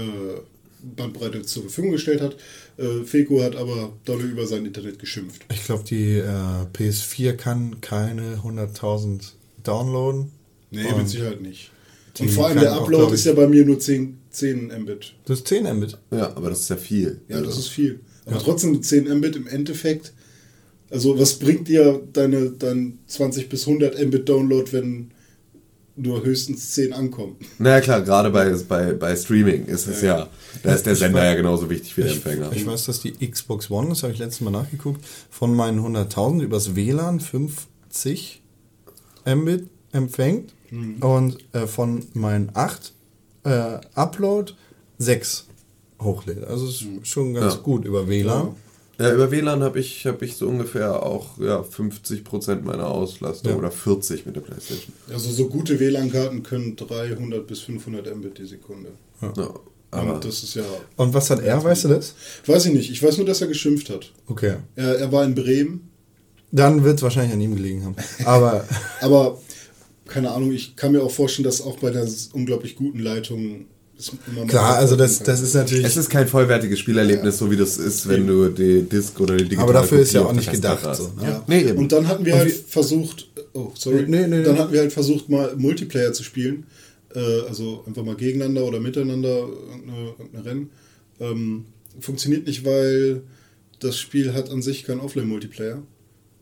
Bandbreite 0.83 1.43
zur 1.43 1.65
Verfügung 1.65 1.93
gestellt 1.93 2.21
hat. 2.21 2.37
Äh, 2.77 3.05
Feko 3.05 3.43
hat 3.43 3.57
aber 3.57 3.93
dolle 4.05 4.25
über 4.25 4.47
sein 4.47 4.65
Internet 4.67 4.99
geschimpft. 4.99 5.45
Ich 5.53 5.65
glaube, 5.65 5.85
die 5.85 6.19
äh, 6.19 6.67
PS4 6.73 7.33
kann 7.35 7.81
keine 7.81 8.37
100.000 8.37 9.33
downloaden. 9.65 10.31
Nee, 10.71 10.93
mit 10.97 11.09
Sicherheit 11.09 11.41
nicht. 11.41 11.71
die 12.17 12.25
Und 12.25 12.29
vor 12.31 12.47
allem 12.49 12.61
der 12.61 12.75
auch, 12.75 12.83
Upload 12.83 13.05
glaub 13.05 13.15
ist 13.15 13.25
ja 13.25 13.33
bei 13.33 13.47
mir 13.47 13.65
nur 13.65 13.79
10, 13.79 14.19
10 14.31 14.73
Mbit. 14.83 15.15
Das 15.25 15.39
ist 15.39 15.49
10 15.49 15.77
Mbit. 15.77 15.99
ja, 16.11 16.37
aber 16.37 16.51
das 16.51 16.61
ist 16.61 16.71
ja 16.71 16.77
viel. 16.77 17.21
Ja, 17.29 17.41
das 17.41 17.59
ist 17.59 17.69
viel. 17.69 18.01
Aber 18.27 18.39
trotzdem 18.39 18.83
10 18.83 19.09
Mbit 19.19 19.37
im 19.37 19.47
Endeffekt. 19.47 20.13
Also 20.91 21.19
was 21.19 21.35
bringt 21.35 21.69
dir 21.69 22.01
deine 22.13 22.51
dein 22.51 22.99
20 23.07 23.49
bis 23.49 23.67
100 23.67 24.07
Mbit 24.07 24.29
Download, 24.29 24.73
wenn 24.73 25.11
nur 25.99 26.25
höchstens 26.25 26.71
10 26.73 26.93
ankommen? 26.93 27.37
Naja, 27.59 27.81
klar, 27.81 28.01
gerade 28.03 28.31
bei, 28.31 28.51
bei, 28.69 28.93
bei 28.95 29.17
Streaming 29.17 29.67
ist 29.67 29.87
es 29.87 30.03
ja, 30.03 30.29
da 30.63 30.75
ist 30.75 30.87
der 30.87 30.97
Sender 30.97 31.25
ja 31.25 31.35
genauso 31.35 31.69
wichtig 31.71 31.97
wie 31.97 32.03
der 32.03 32.13
Empfänger. 32.13 32.53
Ich 32.53 32.67
weiß, 32.67 32.87
dass 32.87 33.01
die 33.01 33.13
Xbox 33.13 33.71
One, 33.71 33.89
das 33.91 34.03
habe 34.03 34.13
ich 34.13 34.19
letztes 34.19 34.41
Mal 34.41 34.51
nachgeguckt, 34.51 35.05
von 35.31 35.55
meinen 35.55 35.81
100.000 35.81 36.43
übers 36.43 36.75
WLAN 36.77 37.21
50 37.21 38.43
Mbit 39.27 39.69
empfängt 39.93 40.55
und 41.01 41.39
äh, 41.55 41.67
von 41.67 42.05
meinen 42.15 42.51
8 42.55 42.93
äh, 43.45 43.79
Upload 43.95 44.53
6 44.99 45.47
hochlädt. 46.01 46.45
Also 46.45 46.69
ist 46.69 46.85
schon 47.07 47.35
ganz 47.35 47.55
Ja. 47.55 47.61
gut 47.61 47.85
über 47.85 48.09
WLAN. 48.09 48.47
Ja, 48.49 48.55
über 48.99 49.31
WLAN 49.31 49.63
habe 49.63 49.79
ich, 49.79 50.07
hab 50.07 50.23
ich 50.23 50.37
so 50.37 50.49
ungefähr 50.49 51.03
auch 51.05 51.39
ja, 51.39 51.61
50% 51.61 52.63
meiner 52.63 52.89
Auslastung 52.89 53.53
Ja. 53.53 53.57
oder 53.59 53.71
40 53.71 54.27
mit 54.27 54.35
der 54.37 54.41
Playstation. 54.41 54.93
Also 55.13 55.31
so 55.31 55.47
gute 55.49 55.79
WLAN-Karten 55.79 56.43
können 56.43 56.75
300 56.75 57.47
bis 57.47 57.61
500 57.61 58.15
Mbit 58.17 58.39
die 58.39 58.47
Sekunde. 58.47 58.91
Ja, 59.23 59.33
aber 59.91 60.15
Und 60.17 60.25
das 60.25 60.43
ist 60.43 60.55
ja, 60.55 60.65
Und 60.97 61.15
was 61.15 61.31
hat 61.31 61.41
er, 61.41 61.63
weißt 61.63 61.85
du 61.85 61.89
das? 61.89 62.15
weiß 62.47 62.67
ich 62.67 62.73
nicht. 62.73 62.91
Ich 62.91 63.03
weiß 63.03 63.17
nur, 63.19 63.27
dass 63.27 63.41
er 63.41 63.47
geschimpft 63.47 63.89
hat. 63.91 64.13
Okay. 64.27 64.57
Er, 64.75 64.99
er 64.99 65.13
war 65.13 65.25
in 65.25 65.35
Bremen, 65.35 65.89
Dann 66.51 66.83
wird 66.83 66.97
es 66.97 67.03
wahrscheinlich 67.03 67.33
an 67.35 67.41
ihm 67.41 67.55
gelegen 67.55 67.85
haben. 67.85 67.95
Aber 68.25 68.65
aber 69.01 69.39
keine 70.07 70.31
Ahnung, 70.33 70.53
ich 70.53 70.75
kann 70.75 70.93
mir 70.93 71.03
auch 71.03 71.11
vorstellen, 71.11 71.45
dass 71.45 71.61
auch 71.61 71.79
bei 71.79 71.91
der 71.91 72.07
unglaublich 72.33 72.75
guten 72.75 72.99
Leitung 72.99 73.67
klar, 74.47 74.77
also 74.77 74.97
das, 74.97 75.23
das 75.23 75.41
ist 75.41 75.55
natürlich. 75.55 75.85
es 75.85 75.97
ist 75.97 76.09
kein 76.09 76.29
vollwertiges 76.29 76.79
Spielerlebnis, 76.79 77.39
so 77.39 77.51
wie 77.51 77.57
das 77.57 77.79
ist, 77.79 78.09
wenn 78.09 78.27
du 78.27 78.49
die 78.49 78.83
Disc 78.83 79.19
oder 79.21 79.37
die 79.37 79.45
digitale 79.45 79.65
Aber 79.65 79.73
dafür 79.73 80.01
ist 80.01 80.13
ja 80.13 80.21
Kopie 80.21 80.33
auch 80.33 80.37
nicht 80.37 80.53
gedacht, 80.53 80.97
so, 80.97 81.13
ne? 81.21 81.23
Ja. 81.23 81.45
Nee, 81.47 81.63
eben. 81.63 81.79
Und 81.79 81.93
dann 81.93 82.07
hatten 82.07 82.25
wir 82.25 82.35
Und 82.35 82.41
halt 82.41 82.53
versucht, 82.53 83.29
oh, 83.55 83.73
sorry, 83.75 84.05
Nee, 84.07 84.27
nee, 84.27 84.39
nee, 84.39 84.43
dann 84.43 84.55
nee. 84.55 84.61
hatten 84.61 84.73
wir 84.73 84.81
halt 84.81 84.93
versucht, 84.93 85.29
mal 85.29 85.55
Multiplayer 85.57 86.13
zu 86.13 86.23
spielen. 86.23 86.67
Äh, 87.15 87.21
also 87.49 87.83
einfach 87.87 88.05
mal 88.05 88.15
gegeneinander 88.15 88.65
oder 88.65 88.81
miteinander 88.81 89.49
irgendeine, 89.71 90.09
irgendeine 90.19 90.45
Rennen. 90.45 90.71
Ähm, 91.21 91.65
funktioniert 92.01 92.47
nicht, 92.47 92.65
weil 92.65 93.23
das 93.81 93.99
Spiel 93.99 94.33
hat 94.35 94.51
an 94.51 94.63
sich 94.63 94.85
keinen 94.85 95.01
Offline-Multiplayer. 95.01 95.83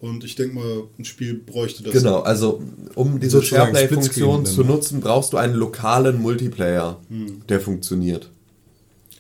Und 0.01 0.25
ich 0.25 0.35
denke 0.37 0.55
mal, 0.57 0.83
ein 0.99 1.05
Spiel 1.07 1.35
bräuchte 1.35 1.83
das. 1.83 1.93
Genau, 1.95 2.21
also 2.21 2.63
um 2.95 3.19
diese 3.19 3.43
SharePlay-Funktion 3.43 4.45
zu 4.45 4.59
dann, 4.59 4.67
ne? 4.67 4.73
nutzen, 4.75 5.01
brauchst 5.01 5.33
du 5.33 5.37
einen 5.39 5.55
lokalen 5.55 6.21
Multiplayer, 6.21 7.01
Hm. 7.09 7.43
der 7.49 7.61
funktioniert. 7.61 8.31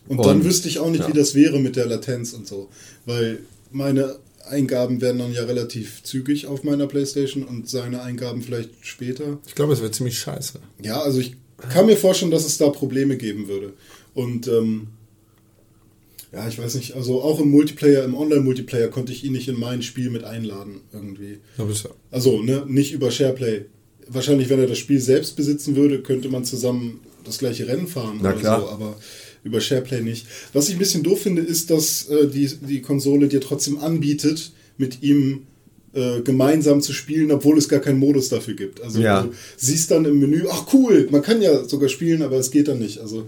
Und 0.06 0.24
dann 0.24 0.38
Und- 0.38 0.44
wüsste 0.44 0.68
ich 0.68 0.78
auch 0.78 0.90
nicht, 0.90 1.00
ja. 1.00 1.08
wie 1.08 1.12
das 1.18 1.34
wäre 1.34 1.58
mit 1.58 1.76
der 1.76 1.86
Latenz 1.86 2.32
und 2.34 2.46
so. 2.46 2.68
Weil 3.06 3.40
meine 3.72 4.16
Eingaben 4.48 5.00
werden 5.00 5.18
dann 5.18 5.32
ja 5.32 5.42
relativ 5.44 6.02
zügig 6.04 6.46
auf 6.46 6.62
meiner 6.62 6.86
Playstation 6.86 7.42
und 7.42 7.68
seine 7.68 8.02
Eingaben 8.02 8.42
vielleicht 8.42 8.70
später. 8.82 9.38
ich 9.46 9.54
glaube, 9.56 9.72
es 9.72 9.80
wird 9.80 9.94
ziemlich 9.94 10.18
scheiße. 10.18 10.60
Ja, 10.82 11.00
also 11.00 11.18
ich 11.18 11.34
kann 11.72 11.86
mir 11.86 11.96
vorstellen, 11.96 12.30
dass 12.30 12.46
es 12.46 12.58
da 12.58 12.68
Probleme 12.68 13.16
geben 13.16 13.48
würde. 13.48 13.72
Und 14.14 14.46
ähm, 14.46 14.88
ja, 16.32 16.46
ich 16.48 16.58
weiß 16.58 16.74
nicht, 16.74 16.94
also 16.94 17.22
auch 17.22 17.40
im 17.40 17.48
Multiplayer, 17.50 18.04
im 18.04 18.14
Online-Multiplayer 18.14 18.88
konnte 18.88 19.12
ich 19.12 19.24
ihn 19.24 19.32
nicht 19.32 19.48
in 19.48 19.58
mein 19.58 19.82
Spiel 19.82 20.10
mit 20.10 20.24
einladen 20.24 20.80
irgendwie. 20.92 21.38
Also, 22.10 22.42
ne, 22.42 22.64
nicht 22.68 22.92
über 22.92 23.10
SharePlay. 23.10 23.66
Wahrscheinlich, 24.08 24.48
wenn 24.50 24.60
er 24.60 24.66
das 24.66 24.78
Spiel 24.78 25.00
selbst 25.00 25.36
besitzen 25.36 25.76
würde, 25.76 26.00
könnte 26.02 26.28
man 26.28 26.44
zusammen 26.44 27.00
das 27.24 27.38
gleiche 27.38 27.66
Rennen 27.66 27.88
fahren 27.88 28.18
Na 28.22 28.30
oder 28.30 28.38
klar. 28.38 28.60
so, 28.60 28.68
aber 28.68 28.96
über 29.44 29.60
SharePlay 29.60 30.00
nicht. 30.02 30.26
Was 30.52 30.68
ich 30.68 30.74
ein 30.76 30.78
bisschen 30.78 31.02
doof 31.02 31.22
finde, 31.22 31.42
ist, 31.42 31.70
dass 31.70 32.08
äh, 32.08 32.28
die, 32.28 32.48
die 32.68 32.82
Konsole 32.82 33.28
dir 33.28 33.40
trotzdem 33.40 33.78
anbietet, 33.78 34.52
mit 34.78 35.02
ihm 35.02 35.42
äh, 35.94 36.20
gemeinsam 36.20 36.82
zu 36.82 36.92
spielen, 36.92 37.30
obwohl 37.32 37.56
es 37.58 37.68
gar 37.68 37.80
keinen 37.80 37.98
Modus 37.98 38.28
dafür 38.28 38.54
gibt. 38.54 38.80
Also 38.82 39.00
Ja. 39.00 39.22
du 39.22 39.30
siehst 39.56 39.90
dann 39.90 40.04
im 40.04 40.18
Menü, 40.20 40.44
ach 40.50 40.66
cool, 40.72 41.08
man 41.10 41.22
kann 41.22 41.40
ja 41.42 41.64
sogar 41.64 41.88
spielen, 41.88 42.22
aber 42.22 42.36
es 42.36 42.50
geht 42.50 42.68
dann 42.68 42.78
nicht. 42.78 42.98
Also 42.98 43.26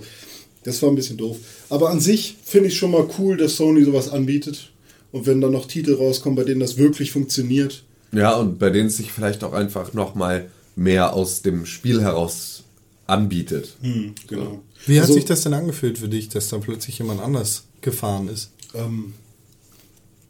das 0.65 0.81
war 0.83 0.91
ein 0.91 0.95
bisschen 0.97 1.17
doof. 1.17 1.39
Aber 1.71 1.91
an 1.91 2.01
sich 2.01 2.37
finde 2.45 2.69
ich 2.69 2.77
schon 2.79 2.91
mal 2.91 3.09
cool, 3.19 3.37
dass 3.37 3.57
Sony 3.57 3.85
sowas 3.85 4.09
anbietet. 4.09 4.71
Und 5.13 5.27
wenn 5.27 5.41
dann 5.41 5.53
noch 5.53 5.67
Titel 5.67 5.95
rauskommen, 5.95 6.37
bei 6.37 6.45
denen 6.45 6.61
das 6.61 6.77
wirklich 6.77 7.13
funktioniert, 7.13 7.83
Ja, 8.13 8.37
und 8.37 8.59
bei 8.59 8.71
denen 8.71 8.89
es 8.89 8.97
sich 8.99 9.13
vielleicht 9.13 9.45
auch 9.45 9.53
einfach 9.53 9.93
nochmal 9.93 10.51
mehr 10.77 11.13
aus 11.15 11.43
dem 11.43 11.67
Spiel 11.67 12.01
heraus 12.01 12.63
anbietet. 13.07 13.77
hm, 13.81 14.15
genau. 14.27 14.63
Wie 14.87 14.97
hat 14.97 15.03
Also, 15.03 15.15
sich 15.15 15.25
das 15.25 15.43
denn 15.43 15.55
angefühlt 15.55 15.99
für 15.99 16.09
dich, 16.09 16.29
dass 16.29 16.49
da 16.49 16.59
plötzlich 16.59 16.99
jemand 16.99 17.21
anders 17.21 17.65
gefahren 17.81 18.29
ist? 18.29 18.51
Ähm, 18.75 19.15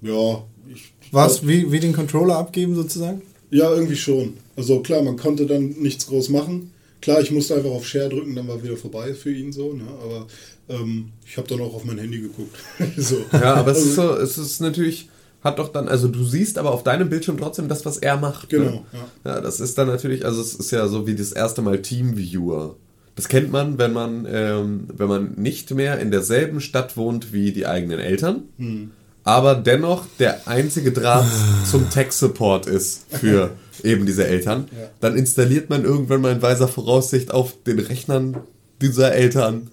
ja, 0.01 0.45
ich, 0.72 0.93
Was, 1.12 1.47
wie, 1.47 1.70
wie 1.72 1.80
den 1.80 1.93
Controller 1.93 2.36
abgeben 2.36 2.74
sozusagen? 2.74 3.22
Ja, 3.51 3.72
irgendwie 3.74 3.97
schon. 3.97 4.34
Also 4.57 4.80
klar, 4.80 5.03
man 5.03 5.16
konnte 5.16 5.47
dann 5.47 5.68
nichts 5.70 6.07
groß 6.07 6.28
machen. 6.30 6.72
Klar, 7.01 7.20
ich 7.20 7.30
musste 7.30 7.55
einfach 7.55 7.70
auf 7.70 7.86
Share 7.86 8.09
drücken, 8.09 8.34
dann 8.34 8.49
war 8.49 8.62
wieder 8.62 8.76
vorbei 8.76 9.14
für 9.14 9.32
ihn 9.32 9.53
so. 9.53 9.72
Ne? 9.72 9.84
Aber 10.03 10.26
ähm, 10.68 11.10
ich 11.26 11.36
habe 11.36 11.48
dann 11.48 11.60
auch 11.60 11.74
auf 11.74 11.84
mein 11.84 11.98
Handy 11.98 12.20
geguckt. 12.20 12.56
so. 12.96 13.16
Ja, 13.32 13.54
aber 13.54 13.72
es 13.72 13.78
Also, 13.78 13.88
ist 13.88 13.94
so, 13.96 14.14
es 14.16 14.38
ist 14.38 14.60
natürlich, 14.60 15.08
hat 15.42 15.58
doch 15.58 15.68
dann, 15.70 15.88
also 15.88 16.08
du 16.08 16.24
siehst 16.24 16.58
aber 16.58 16.72
auf 16.72 16.82
deinem 16.84 17.08
Bildschirm 17.08 17.38
trotzdem 17.38 17.68
das, 17.68 17.84
was 17.86 17.98
er 17.98 18.16
macht. 18.16 18.48
Genau, 18.50 18.84
Ne? 18.92 19.00
Ja, 19.24 19.40
das 19.40 19.60
ist 19.60 19.78
dann 19.78 19.86
natürlich, 19.88 20.24
also 20.24 20.40
es 20.40 20.54
ist 20.54 20.70
ja 20.70 20.86
so 20.88 21.06
wie 21.06 21.14
das 21.14 21.32
erste 21.32 21.62
Mal 21.62 21.80
Teamviewer. 21.82 22.76
Das 23.16 23.28
kennt 23.28 23.50
man, 23.50 23.78
wenn 23.78 23.92
man, 23.92 24.26
ähm, 24.30 24.86
wenn 24.96 25.08
man 25.08 25.32
nicht 25.36 25.72
mehr 25.74 25.98
in 25.98 26.10
derselben 26.12 26.60
Stadt 26.60 26.96
wohnt 26.96 27.32
wie 27.32 27.52
die 27.52 27.66
eigenen 27.66 27.98
Eltern, 27.98 28.44
Hm. 28.58 28.90
aber 29.24 29.56
dennoch 29.56 30.04
der 30.20 30.46
einzige 30.46 30.92
Draht 30.92 31.26
zum 31.68 31.90
Tech-Support 31.90 32.66
ist 32.66 33.06
für 33.10 33.50
eben 33.82 34.06
diese 34.06 34.24
Eltern. 34.26 34.68
Ja. 34.70 34.88
Dann 35.00 35.16
installiert 35.16 35.68
man 35.68 35.84
irgendwann 35.84 36.20
mal 36.20 36.32
in 36.32 36.42
weiser 36.42 36.68
Voraussicht 36.68 37.32
auf 37.32 37.54
den 37.66 37.78
Rechnern 37.80 38.36
dieser 38.80 39.12
Eltern 39.12 39.68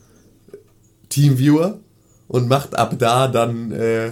Teamviewer 1.10 1.80
und 2.28 2.48
macht 2.48 2.78
ab 2.78 2.96
da 2.98 3.28
dann 3.28 3.72
äh, 3.72 4.12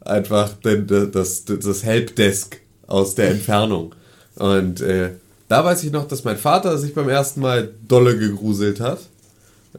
einfach 0.00 0.54
den, 0.54 0.86
das, 1.12 1.44
das 1.44 1.82
Helpdesk 1.82 2.58
aus 2.86 3.14
der 3.14 3.30
Entfernung. 3.30 3.94
Und 4.36 4.80
äh, 4.80 5.10
da 5.48 5.64
weiß 5.64 5.84
ich 5.84 5.92
noch, 5.92 6.06
dass 6.06 6.24
mein 6.24 6.36
Vater 6.36 6.78
sich 6.78 6.94
beim 6.94 7.08
ersten 7.08 7.40
Mal 7.40 7.70
dolle 7.86 8.18
gegruselt 8.18 8.80
hat. 8.80 9.00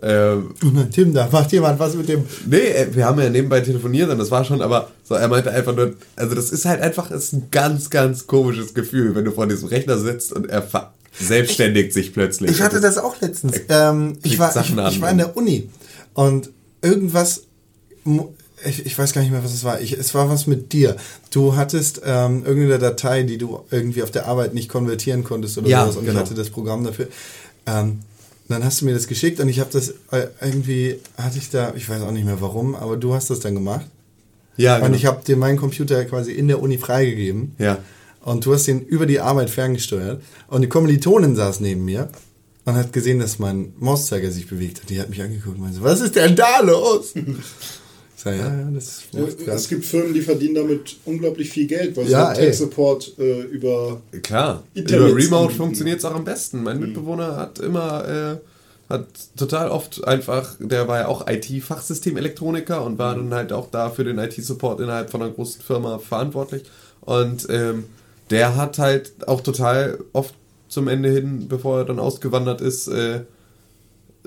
Ähm, 0.01 0.53
Tim, 0.91 1.13
da 1.13 1.27
macht 1.31 1.51
jemand 1.51 1.79
was 1.79 1.95
mit 1.95 2.07
dem. 2.07 2.23
nee, 2.45 2.57
äh, 2.57 2.87
wir 2.93 3.05
haben 3.05 3.19
ja 3.19 3.29
nebenbei 3.29 3.61
telefoniert 3.61 4.09
und 4.09 4.19
das 4.19 4.31
war 4.31 4.45
schon, 4.45 4.61
aber 4.61 4.89
so, 5.03 5.15
er 5.15 5.27
meinte 5.27 5.51
einfach 5.51 5.75
nur, 5.75 5.93
also 6.15 6.35
das 6.35 6.51
ist 6.51 6.65
halt 6.65 6.81
einfach, 6.81 7.11
ist 7.11 7.33
ein 7.33 7.47
ganz, 7.51 7.89
ganz 7.89 8.27
komisches 8.27 8.73
Gefühl, 8.73 9.15
wenn 9.15 9.25
du 9.25 9.31
vor 9.31 9.47
diesem 9.47 9.67
Rechner 9.67 9.97
sitzt 9.97 10.31
und 10.31 10.47
er 10.47 10.67
selbstständigt 11.19 11.93
sich 11.93 12.13
plötzlich. 12.13 12.51
Ich 12.51 12.61
hatte 12.61 12.79
das 12.79 12.97
auch 12.97 13.19
letztens. 13.19 13.59
Ähm, 13.67 14.17
ich, 14.23 14.37
war, 14.39 14.55
ich, 14.55 14.69
ich 14.69 15.01
war 15.01 15.09
in 15.09 15.17
der 15.17 15.35
Uni 15.35 15.69
und 16.13 16.49
irgendwas, 16.81 17.43
ich, 18.65 18.85
ich 18.85 18.97
weiß 18.97 19.13
gar 19.13 19.21
nicht 19.21 19.31
mehr, 19.31 19.43
was 19.43 19.53
es 19.53 19.63
war. 19.63 19.79
Ich, 19.81 19.93
es 19.93 20.13
war 20.13 20.29
was 20.29 20.47
mit 20.47 20.73
dir. 20.73 20.95
Du 21.31 21.55
hattest 21.55 22.01
ähm, 22.05 22.43
irgendeine 22.45 22.79
Datei, 22.79 23.23
die 23.23 23.37
du 23.37 23.61
irgendwie 23.71 24.03
auf 24.03 24.11
der 24.11 24.27
Arbeit 24.27 24.53
nicht 24.53 24.69
konvertieren 24.69 25.23
konntest 25.23 25.57
oder 25.57 25.67
Ja, 25.69 25.83
sowas 25.83 25.97
und 25.97 26.05
genau. 26.05 26.19
ich 26.19 26.25
hatte 26.25 26.35
das 26.35 26.49
Programm 26.49 26.83
dafür. 26.83 27.07
Ähm, 27.65 27.99
dann 28.47 28.63
hast 28.65 28.81
du 28.81 28.85
mir 28.85 28.93
das 28.93 29.07
geschickt 29.07 29.39
und 29.39 29.47
ich 29.47 29.59
habe 29.59 29.69
das 29.71 29.89
äh, 30.11 30.27
irgendwie, 30.41 30.99
hatte 31.17 31.37
ich 31.37 31.49
da, 31.51 31.73
ich 31.75 31.87
weiß 31.87 32.01
auch 32.01 32.11
nicht 32.11 32.25
mehr 32.25 32.41
warum, 32.41 32.75
aber 32.75 32.97
du 32.97 33.13
hast 33.13 33.29
das 33.29 33.39
dann 33.39 33.53
gemacht. 33.53 33.85
ja, 34.57 34.77
Und 34.77 34.83
genau. 34.85 34.95
ich 34.95 35.05
habe 35.05 35.23
dir 35.23 35.37
meinen 35.37 35.57
Computer 35.57 36.03
quasi 36.05 36.31
in 36.31 36.47
der 36.47 36.61
Uni 36.61 36.77
freigegeben. 36.79 37.53
Ja. 37.59 37.77
Und 38.21 38.45
du 38.45 38.53
hast 38.53 38.67
ihn 38.67 38.81
über 38.81 39.05
die 39.05 39.19
Arbeit 39.19 39.49
ferngesteuert. 39.49 40.21
Und 40.47 40.61
die 40.63 40.67
Kommilitonin 40.67 41.35
saß 41.35 41.59
neben 41.61 41.85
mir 41.85 42.09
und 42.69 42.77
hat 42.77 42.93
gesehen, 42.93 43.19
dass 43.19 43.39
mein 43.39 43.73
Mauszeiger 43.79 44.31
sich 44.31 44.47
bewegt 44.47 44.81
hat. 44.81 44.89
Die 44.89 44.99
hat 44.99 45.09
mich 45.09 45.21
angeguckt 45.21 45.55
und 45.55 45.61
meinte, 45.61 45.77
so, 45.77 45.83
was 45.83 46.01
ist 46.01 46.15
denn 46.15 46.35
da 46.35 46.61
los? 46.61 47.13
Ich 48.19 48.23
sag, 48.23 48.37
ja, 48.37 48.53
ja, 48.53 48.69
das 48.73 49.03
Ja, 49.13 49.53
es 49.53 49.69
gibt 49.69 49.85
Firmen, 49.85 50.13
die 50.13 50.19
verdienen 50.19 50.55
damit 50.55 50.97
unglaublich 51.05 51.49
viel 51.49 51.67
Geld, 51.67 51.95
weil 51.95 52.05
Ja, 52.09 52.35
so. 52.35 52.41
Tech-Support 52.41 53.13
äh, 53.17 53.43
über 53.43 54.01
Klar, 54.23 54.63
Internet 54.73 55.11
über 55.11 55.17
Remote 55.17 55.53
funktioniert 55.53 55.99
es 55.99 56.05
auch 56.05 56.15
am 56.15 56.25
besten. 56.25 56.61
Mein 56.61 56.81
Mitbewohner 56.81 57.37
hat 57.37 57.59
immer, 57.59 58.39
äh, 58.89 58.91
hat 58.93 59.07
total 59.37 59.69
oft 59.69 60.03
einfach, 60.05 60.57
der 60.59 60.89
war 60.89 60.99
ja 60.99 61.07
auch 61.07 61.27
IT-Fachsystemelektroniker 61.29 62.83
und 62.83 62.97
war 62.97 63.15
dann 63.15 63.33
halt 63.33 63.53
auch 63.53 63.71
da 63.71 63.89
für 63.89 64.03
den 64.03 64.17
IT-Support 64.17 64.81
innerhalb 64.81 65.09
von 65.09 65.21
einer 65.21 65.31
großen 65.31 65.61
Firma 65.61 65.97
verantwortlich. 65.99 66.63
Und 66.99 67.47
ähm, 67.49 67.85
der 68.31 68.57
hat 68.57 68.79
halt 68.79 69.13
auch 69.27 69.39
total 69.39 69.97
oft 70.11 70.33
zum 70.69 70.87
Ende 70.87 71.09
hin, 71.09 71.47
bevor 71.49 71.79
er 71.79 71.85
dann 71.85 71.99
ausgewandert 71.99 72.61
ist, 72.61 72.87
äh, 72.87 73.21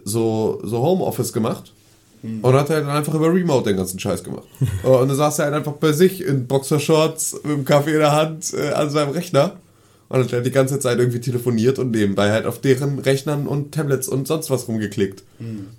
so, 0.04 0.60
so 0.64 0.82
Homeoffice 0.82 1.32
gemacht. 1.32 1.72
Und 2.42 2.54
hat 2.54 2.70
halt 2.70 2.84
dann 2.84 2.96
einfach 2.96 3.14
über 3.14 3.32
Remote 3.32 3.68
den 3.68 3.76
ganzen 3.76 3.98
Scheiß 3.98 4.22
gemacht. 4.22 4.46
und 4.84 5.08
dann 5.08 5.16
saß 5.16 5.40
er 5.40 5.46
halt 5.46 5.54
einfach 5.54 5.72
bei 5.72 5.92
sich 5.92 6.22
in 6.22 6.46
Boxershorts 6.46 7.40
mit 7.42 7.52
dem 7.52 7.64
Kaffee 7.64 7.94
in 7.94 7.98
der 7.98 8.12
Hand 8.12 8.54
äh, 8.54 8.70
an 8.70 8.90
seinem 8.90 9.10
Rechner. 9.10 9.56
Und 10.08 10.24
hat 10.24 10.32
halt 10.32 10.46
die 10.46 10.50
ganze 10.50 10.78
Zeit 10.78 10.98
irgendwie 10.98 11.20
telefoniert 11.20 11.78
und 11.78 11.90
nebenbei 11.90 12.30
halt 12.30 12.44
auf 12.44 12.60
deren 12.60 12.98
Rechnern 12.98 13.46
und 13.46 13.72
Tablets 13.72 14.08
und 14.08 14.28
sonst 14.28 14.50
was 14.50 14.68
rumgeklickt. 14.68 15.24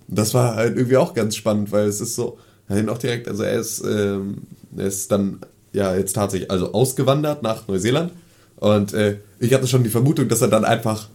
Und 0.07 0.15
das 0.15 0.33
war 0.33 0.55
halt 0.55 0.75
irgendwie 0.75 0.97
auch 0.97 1.13
ganz 1.13 1.35
spannend, 1.35 1.71
weil 1.71 1.85
es 1.85 2.01
ist 2.01 2.15
so, 2.15 2.39
er 2.67 2.79
ihn 2.79 2.89
auch 2.89 2.97
direkt, 2.97 3.27
also 3.27 3.43
er 3.43 3.59
ist, 3.59 3.83
ähm, 3.85 4.39
er 4.75 4.87
ist 4.87 5.11
dann 5.11 5.39
ja 5.71 5.95
jetzt 5.95 6.13
tatsächlich 6.13 6.49
also 6.49 6.73
ausgewandert 6.73 7.43
nach 7.43 7.67
Neuseeland. 7.67 8.11
Und 8.55 8.93
äh, 8.93 9.17
ich 9.43 9.53
hatte 9.53 9.67
schon 9.67 9.83
die 9.83 9.89
Vermutung, 9.89 10.27
dass 10.27 10.41
er 10.41 10.47
dann 10.47 10.65
einfach 10.65 11.07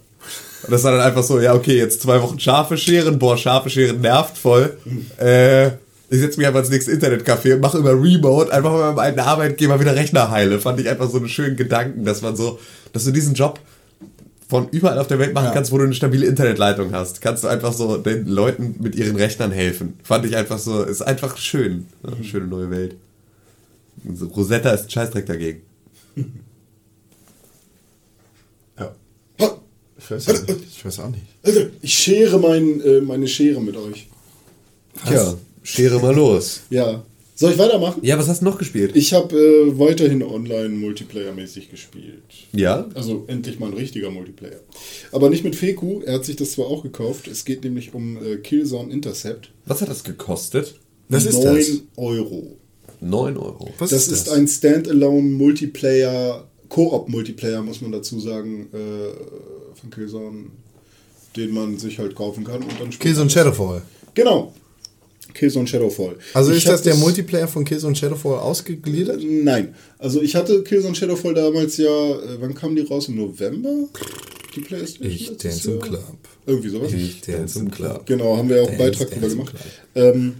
und 0.64 0.72
das 0.72 0.82
war 0.82 0.90
dann 0.92 1.00
einfach 1.00 1.22
so, 1.22 1.40
ja, 1.40 1.54
okay, 1.54 1.76
jetzt 1.78 2.02
zwei 2.02 2.20
Wochen 2.20 2.38
Schafe 2.40 2.76
scheren, 2.76 3.18
boah, 3.18 3.36
Schafe 3.38 3.70
scheren 3.70 4.00
nervt 4.00 4.36
voll. 4.36 4.76
Äh, 5.18 5.68
ich 6.10 6.18
setze 6.20 6.38
mich 6.38 6.46
einfach 6.48 6.60
ins 6.60 6.70
nächste 6.70 6.90
Internetcafé 6.92 7.54
und 7.54 7.60
mache 7.60 7.78
über 7.78 7.92
Remote 7.92 8.52
einfach 8.52 8.72
mal 8.72 8.80
meinem 8.92 8.98
alten 8.98 9.20
Arbeitgeber 9.20 9.78
wieder 9.78 9.94
Rechner 9.94 10.30
heile. 10.32 10.58
Fand 10.58 10.80
ich 10.80 10.88
einfach 10.88 11.08
so 11.08 11.18
einen 11.18 11.28
schönen 11.28 11.56
Gedanken, 11.56 12.04
dass 12.04 12.22
man 12.22 12.34
so, 12.34 12.58
dass 12.92 13.04
du 13.04 13.12
diesen 13.12 13.34
Job 13.34 13.60
von 14.48 14.68
überall 14.70 14.98
auf 14.98 15.06
der 15.06 15.18
Welt 15.20 15.32
machen 15.32 15.46
Ja. 15.46 15.52
kannst, 15.52 15.70
wo 15.70 15.78
du 15.78 15.84
eine 15.84 15.94
stabile 15.94 16.26
Internetleitung 16.26 16.92
hast. 16.92 17.20
Kannst 17.20 17.44
du 17.44 17.48
einfach 17.48 17.72
so 17.72 17.96
den 17.98 18.26
Leuten 18.26 18.76
mit 18.80 18.96
ihren 18.96 19.14
Rechnern 19.16 19.52
helfen. 19.52 20.00
Fand 20.02 20.24
ich 20.26 20.34
einfach 20.36 20.58
so, 20.58 20.82
ist 20.82 21.02
einfach 21.02 21.36
schön. 21.36 21.86
Eine 22.02 22.24
schöne 22.24 22.46
neue 22.48 22.70
Welt. 22.70 22.96
So, 24.14 24.26
Rosetta 24.26 24.70
ist 24.70 24.84
ein 24.84 24.90
Scheißdreck 24.90 25.26
dagegen. 25.26 25.60
Ja. 28.78 28.92
Ha, 29.40 29.58
Ich 29.99 30.11
weiß, 30.11 30.28
auch 30.28 30.46
nicht. 30.46 30.61
ich 30.70 30.84
weiß 30.84 31.01
auch 31.01 31.11
nicht. 31.11 31.22
Alter, 31.42 31.66
ich 31.82 31.94
schere 31.99 32.38
mein, 32.38 32.80
äh, 32.80 33.01
meine 33.01 33.26
Schere 33.26 33.61
mit 33.61 33.76
euch. 33.76 34.09
Tja, 35.07 35.36
schere 35.62 36.01
mal 36.01 36.14
los. 36.14 36.61
Ja. 36.70 37.05
Soll 37.34 37.53
ich 37.53 37.59
weitermachen? 37.59 38.01
Ja, 38.03 38.18
was 38.18 38.26
hast 38.26 38.40
du 38.40 38.46
noch 38.46 38.59
gespielt? 38.59 38.96
Ich 38.96 39.12
habe 39.12 39.36
äh, 39.36 39.78
weiterhin 39.78 40.24
online 40.24 40.70
Multiplayer-mäßig 40.70 41.70
gespielt. 41.70 42.24
Ja? 42.53 42.88
Also 42.94 43.24
endlich 43.28 43.61
mal 43.61 43.68
ein 43.68 43.74
richtiger 43.74 44.11
Multiplayer. 44.11 44.59
Aber 45.12 45.30
nicht 45.30 45.44
mit 45.44 45.55
Feku, 45.55 46.01
er 46.01 46.14
hat 46.14 46.24
sich 46.24 46.34
das 46.34 46.53
zwar 46.53 46.66
auch 46.66 46.82
gekauft. 46.82 47.28
Es 47.28 47.44
geht 47.44 47.62
nämlich 47.62 47.94
um 47.94 48.16
äh, 48.16 48.38
Killzone 48.38 48.92
Intercept. 48.92 49.51
Was 49.66 49.80
hat 49.80 49.88
das 49.88 50.03
gekostet? 50.03 50.74
Was 51.09 51.26
ist 51.26 51.40
9 51.44 51.57
das? 51.57 51.68
Euro. 51.96 52.57
9 53.01 53.36
Euro. 53.36 53.70
Was 53.78 53.90
das 53.90 54.09
ist 54.09 54.28
ein 54.30 54.49
Standalone 54.49 55.22
Multiplayer, 55.22 56.49
Koop-Multiplayer, 56.68 57.62
muss 57.62 57.80
man 57.80 57.92
dazu 57.92 58.18
sagen, 58.18 58.66
äh, 58.72 59.57
von 59.80 59.90
Killzone, 59.90 60.46
den 61.36 61.52
man 61.52 61.78
sich 61.78 61.98
halt 61.98 62.14
kaufen 62.14 62.44
kann 62.44 62.62
und 62.62 62.72
dann 62.80 62.92
spielt. 62.92 63.00
Killzone 63.00 63.30
Shadowfall. 63.30 63.82
Genau. 64.14 64.52
Killzone 65.34 65.66
Shadowfall. 65.66 66.16
Also 66.34 66.50
Ich 66.50 66.58
ist 66.58 66.68
das 66.68 66.82
der 66.82 66.96
Multiplayer 66.96 67.46
von 67.46 67.64
Killzone 67.64 67.94
Shadowfall 67.94 68.38
ausgegliedert? 68.38 69.20
Nein. 69.22 69.74
Also 69.98 70.20
ich 70.22 70.34
hatte 70.34 70.62
Killzone 70.62 70.94
Shadowfall 70.94 71.34
damals 71.34 71.76
ja, 71.76 71.86
äh, 71.88 72.40
wann 72.40 72.54
kam 72.54 72.74
die 72.74 72.82
raus? 72.82 73.08
Im 73.08 73.16
November? 73.16 73.88
Die 74.54 74.60
Playstation? 74.60 75.10
Ich 75.12 75.36
dance 75.36 75.70
im? 75.70 75.80
Club. 75.80 76.18
Irgendwie 76.46 76.68
sowas. 76.70 76.92
Ich 76.92 77.20
dance 77.20 77.58
im 77.58 77.70
Club. 77.70 78.06
Genau, 78.06 78.36
haben 78.36 78.48
wir 78.48 78.62
auch 78.62 78.68
einen 78.68 78.78
Beitrag 78.78 79.10
drüber 79.10 79.28
dance 79.28 79.36
im 79.36 79.44
gemacht. 79.44 79.54
Ähm, 79.94 80.34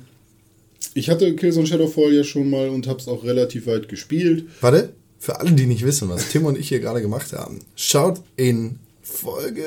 ich 0.95 1.11
hatte 1.11 1.37
Killzone 1.37 1.67
Shadowfall 1.67 2.13
ja 2.13 2.25
schon 2.25 2.51
mal 2.51 2.69
und 2.71 2.87
hab's 2.89 3.07
auch 3.07 3.23
relativ 3.23 3.67
weit 3.67 3.89
gespielt. 3.89 4.47
Warte, 4.61 4.95
für 5.19 5.39
alle, 5.39 5.53
die 5.53 5.67
nicht 5.67 5.85
wissen, 5.85 6.09
was 6.09 6.31
Tim 6.31 6.45
und 6.45 6.59
ich 6.59 6.69
hier 6.69 6.81
gerade 6.81 7.03
gemacht 7.03 7.33
haben, 7.33 7.61
schaut 7.77 8.21
in 8.37 8.79
Folge 9.13 9.65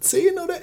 10 0.00 0.32
oder 0.42 0.54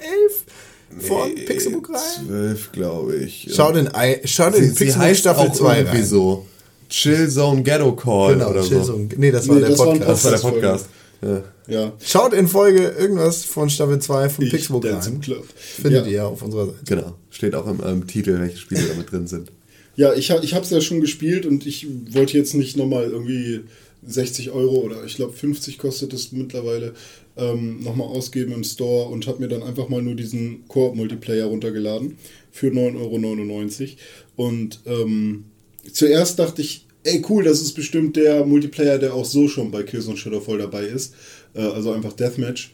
11 0.98 1.06
von 1.08 1.34
Pixelbook 1.34 1.90
rein. 1.90 2.26
12, 2.26 2.72
glaube 2.72 3.16
ich. 3.16 3.48
Schaut 3.54 3.76
in, 3.76 3.88
ei- 3.94 4.20
schaut 4.24 4.54
Sie, 4.54 4.62
in 4.62 4.74
sie 4.74 4.84
Pixelbook 4.84 5.16
Staffel 5.16 5.48
auch 5.48 5.52
2 5.54 5.78
irgendwie 5.78 5.96
rein. 5.98 6.06
so. 6.06 6.46
Chillzone 6.88 7.62
Ghetto 7.62 7.92
Call 7.96 8.34
Genau, 8.34 8.50
oder 8.50 8.62
so. 8.62 8.68
Chillzone. 8.68 9.08
Nee, 9.16 9.30
das 9.32 9.48
war 9.48 9.56
Nee, 9.56 9.60
der 9.62 9.70
das 9.70 9.78
war 9.80 9.86
Podcast. 9.86 10.24
Das 10.24 10.24
war 10.24 10.30
der 10.32 10.38
Podcast. 10.50 10.86
Ja. 11.22 11.42
Ja. 11.68 11.92
Schaut 12.04 12.32
in 12.32 12.46
Folge 12.46 12.94
irgendwas 12.96 13.44
von 13.44 13.68
Staffel 13.68 13.98
2 13.98 14.28
von 14.28 14.44
Ich 14.44 14.52
Pixelbook 14.52 14.84
im 14.84 14.94
rein. 14.96 15.20
Club. 15.20 15.44
Findet 15.56 16.06
ja. 16.06 16.12
ihr 16.12 16.26
auf 16.28 16.42
unserer 16.42 16.66
Seite. 16.66 16.78
Genau. 16.86 17.14
Steht 17.30 17.54
auch 17.56 17.66
im 17.66 17.80
ähm, 17.84 18.06
Titel, 18.06 18.38
welche 18.38 18.58
Spiele 18.58 18.82
damit 18.86 19.10
drin 19.10 19.26
sind. 19.26 19.50
Ja, 19.96 20.12
ich, 20.12 20.30
ich 20.30 20.54
habe 20.54 20.64
es 20.64 20.70
ja 20.70 20.80
schon 20.80 21.00
gespielt 21.00 21.44
und 21.46 21.66
ich 21.66 21.88
wollte 22.10 22.36
jetzt 22.38 22.54
nicht 22.54 22.76
nochmal 22.76 23.04
irgendwie 23.10 23.62
60 24.06 24.50
Euro 24.50 24.76
oder 24.76 25.04
ich 25.04 25.16
glaube 25.16 25.32
50 25.32 25.78
kostet 25.78 26.12
es 26.12 26.32
mittlerweile 26.32 26.94
ähm, 27.36 27.82
nochmal 27.82 28.08
ausgeben 28.08 28.52
im 28.52 28.64
Store 28.64 29.08
und 29.08 29.26
habe 29.26 29.40
mir 29.40 29.48
dann 29.48 29.62
einfach 29.62 29.88
mal 29.88 30.02
nur 30.02 30.14
diesen 30.14 30.66
Koop-Multiplayer 30.68 31.46
runtergeladen 31.46 32.16
für 32.50 32.68
9,99 32.68 33.82
Euro. 33.82 34.48
Und 34.48 34.80
ähm, 34.86 35.44
zuerst 35.92 36.38
dachte 36.38 36.62
ich, 36.62 36.86
ey 37.04 37.22
cool, 37.28 37.44
das 37.44 37.60
ist 37.62 37.74
bestimmt 37.74 38.16
der 38.16 38.44
Multiplayer, 38.44 38.98
der 38.98 39.14
auch 39.14 39.24
so 39.24 39.48
schon 39.48 39.70
bei 39.70 39.82
Killzone 39.82 40.16
Shadowfall 40.16 40.58
dabei 40.58 40.86
ist. 40.86 41.14
Äh, 41.54 41.60
also 41.60 41.92
einfach 41.92 42.12
Deathmatch. 42.12 42.72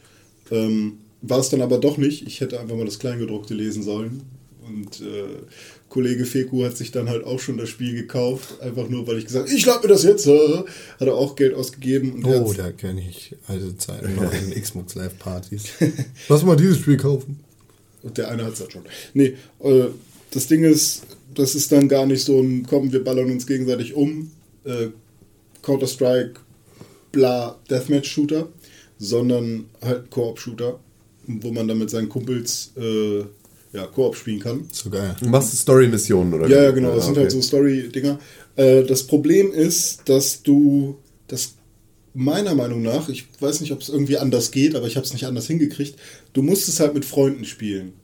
Ähm, 0.51 0.99
war 1.23 1.39
es 1.39 1.51
dann 1.51 1.63
aber 1.63 1.79
doch 1.79 1.99
nicht. 1.99 2.27
Ich 2.27 2.41
hätte 2.41 2.61
einfach 2.61 2.77
mal 2.77 2.85
das 2.85 2.99
Kleingedruckte 2.99 3.55
lesen 3.55 3.83
sollen. 3.83 4.23
Und 4.67 5.01
äh, 5.01 5.25
Kollege 5.93 6.25
Feku 6.25 6.65
hat 6.65 6.75
sich 6.75 6.91
dann 6.91 7.11
halt 7.11 7.23
auch 7.23 7.39
schon 7.39 7.59
das 7.59 7.69
Spiel 7.69 7.95
gekauft, 7.95 8.63
einfach 8.63 8.89
nur, 8.89 9.07
weil 9.07 9.19
ich 9.19 9.27
gesagt 9.27 9.47
habe, 9.47 9.55
ich 9.55 9.67
lade 9.67 9.87
mir 9.87 9.93
das 9.93 10.05
jetzt. 10.05 10.27
Hat 10.27 10.65
er 11.01 11.15
auch 11.15 11.37
Geld 11.37 11.53
ausgegeben. 11.53 12.13
Und 12.13 12.25
Oh, 12.25 12.51
da 12.57 12.73
kenne 12.73 13.03
ich 13.07 13.37
alte 13.47 13.77
Zeiten 13.77 14.15
noch 14.15 14.33
in 14.55 14.59
Xbox 14.59 14.95
Live 14.95 15.19
Partys. 15.19 15.65
Lass 16.31 16.45
mal 16.45 16.57
dieses 16.57 16.79
Spiel 16.79 16.97
kaufen. 16.97 17.41
Und 18.03 18.17
der 18.17 18.31
eine 18.31 18.43
hat 18.43 18.55
es 18.55 18.61
halt 18.61 18.73
schon. 18.73 18.85
Nee, 19.13 19.35
äh, 19.63 19.89
das 20.31 20.47
Ding 20.47 20.65
ist, 20.65 21.03
das 21.35 21.55
ist 21.55 21.71
dann 21.71 21.89
gar 21.89 22.07
nicht 22.07 22.25
so 22.25 22.41
ein, 22.41 22.67
komm, 22.67 22.91
wir 22.91 23.05
ballern 23.05 23.31
uns 23.31 23.47
gegenseitig 23.47 23.93
um, 23.93 24.31
äh, 24.65 24.87
Counter-Strike, 25.61 26.41
bla, 27.13 27.59
Deathmatch-Shooter, 27.69 28.49
sondern 28.99 29.67
halt 29.83 30.11
Koop-Shooter, 30.11 30.81
wo 31.27 31.53
man 31.53 31.69
dann 31.69 31.77
mit 31.79 31.91
seinen 31.91 32.09
Kumpels 32.09 32.73
äh, 32.79 33.25
ja, 33.73 33.87
Koop 33.87 34.17
spielen 34.17 34.41
kann. 34.41 34.65
So 34.73 34.91
geil. 34.91 35.17
Du 35.21 35.29
machst 35.29 35.57
Story-Missionen 35.57 36.35
oder 36.35 36.49
Ja, 36.49 36.61
wie? 36.61 36.65
ja, 36.65 36.71
genau. 36.73 36.95
Das 36.95 37.05
Ah, 37.05 37.07
sind 37.07 37.13
okay. 37.13 37.21
halt 37.23 37.31
so 37.33 37.41
Story-Dinger. 37.43 38.19
Äh, 38.57 38.83
das 38.85 39.07
Problem 39.07 39.51
ist, 39.53 40.01
dass 40.09 40.43
du 40.43 40.97
das 41.29 41.55
meiner 42.15 42.55
Meinung 42.55 42.83
nach, 42.83 43.09
ich 43.09 43.27
weiß 43.41 43.63
nicht, 43.63 43.73
ob 43.73 43.81
es 43.81 43.89
irgendwie 43.89 44.19
anders 44.19 44.51
geht, 44.51 44.75
aber 44.75 44.87
ich 44.87 44.97
habe 44.97 45.07
es 45.07 45.15
nicht 45.15 45.25
anders 45.25 45.47
hingekriegt, 45.47 45.99
du 46.35 46.43
musst 46.43 46.69
es 46.69 46.79
halt 46.81 46.93
mit 46.93 47.05
Freunden 47.07 47.45
spielen. 47.47 47.95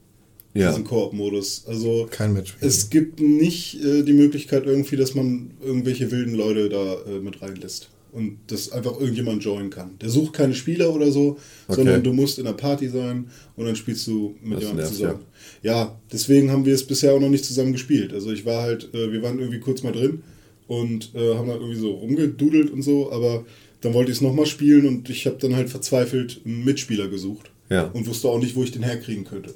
Ja. 0.55 0.71
Diesen 0.71 0.85
Koop-Modus. 0.85 1.65
Also 1.67 2.09
Kein 2.11 2.33
Matchmaking. 2.33 2.67
es 2.67 2.89
gibt 2.89 3.21
nicht 3.21 3.85
äh, 3.85 4.03
die 4.03 4.15
Möglichkeit 4.15 4.65
irgendwie, 4.65 4.97
dass 4.97 5.15
man 5.15 5.51
irgendwelche 5.63 6.11
wilden 6.11 6.35
Leute 6.35 6.71
da 6.71 6.95
äh, 7.07 7.21
mit 7.21 7.43
reinlässt. 7.43 7.91
Und 8.13 8.39
dass 8.47 8.73
einfach 8.73 8.99
irgendjemand 8.99 9.45
joinen 9.45 9.71
kann. 9.71 9.99
Der 10.01 10.09
sucht 10.09 10.33
keine 10.33 10.55
Spieler 10.55 10.95
oder 10.95 11.13
so, 11.13 11.37
Okay. 11.67 11.77
sondern 11.77 12.03
du 12.03 12.13
musst 12.13 12.39
in 12.39 12.47
einer 12.47 12.57
Party 12.57 12.89
sein 12.89 13.29
und 13.57 13.67
dann 13.67 13.77
spielst 13.77 14.07
du 14.07 14.35
mit 14.43 14.55
Das 14.55 14.61
jemandem 14.63 14.77
nervt, 14.85 14.95
zusammen. 14.95 15.21
Ja. 15.63 15.99
deswegen 16.13 16.51
haben 16.51 16.65
wir 16.65 16.75
es 16.75 16.87
bisher 16.87 17.13
auch 17.15 17.21
noch 17.21 17.29
nicht 17.29 17.45
zusammen 17.45 17.73
gespielt. 17.73 18.13
Also 18.15 18.33
ich 18.33 18.47
war 18.47 18.63
halt, 18.63 18.93
äh, 18.95 19.13
wir 19.13 19.23
waren 19.23 19.39
irgendwie 19.39 19.61
kurz 19.61 19.83
mal 19.83 19.93
drin 19.93 20.23
und 20.67 21.15
äh, 21.15 21.35
haben 21.35 21.49
da 21.49 21.55
irgendwie 21.55 21.79
so 21.79 21.91
rumgedudelt 21.93 22.71
und 22.71 22.83
so, 22.83 23.13
aber 23.13 23.45
dann 23.83 23.93
wollte 23.95 24.11
ich 24.11 24.17
es 24.19 24.23
nochmal 24.23 24.47
spielen 24.47 24.87
und 24.87 25.09
ich 25.11 25.27
habe 25.27 25.37
dann 25.39 25.55
halt 25.55 25.69
verzweifelt 25.69 26.41
einen 26.45 26.65
Mitspieler 26.65 27.09
gesucht. 27.09 27.51
Ja. 27.71 27.85
Und 27.93 28.07
wusste 28.07 28.29
auch 28.29 28.41
nicht, 28.41 28.57
wo 28.57 28.65
ich 28.65 28.71
den 28.73 28.83
herkriegen 28.83 29.25
könnte. 29.25 29.55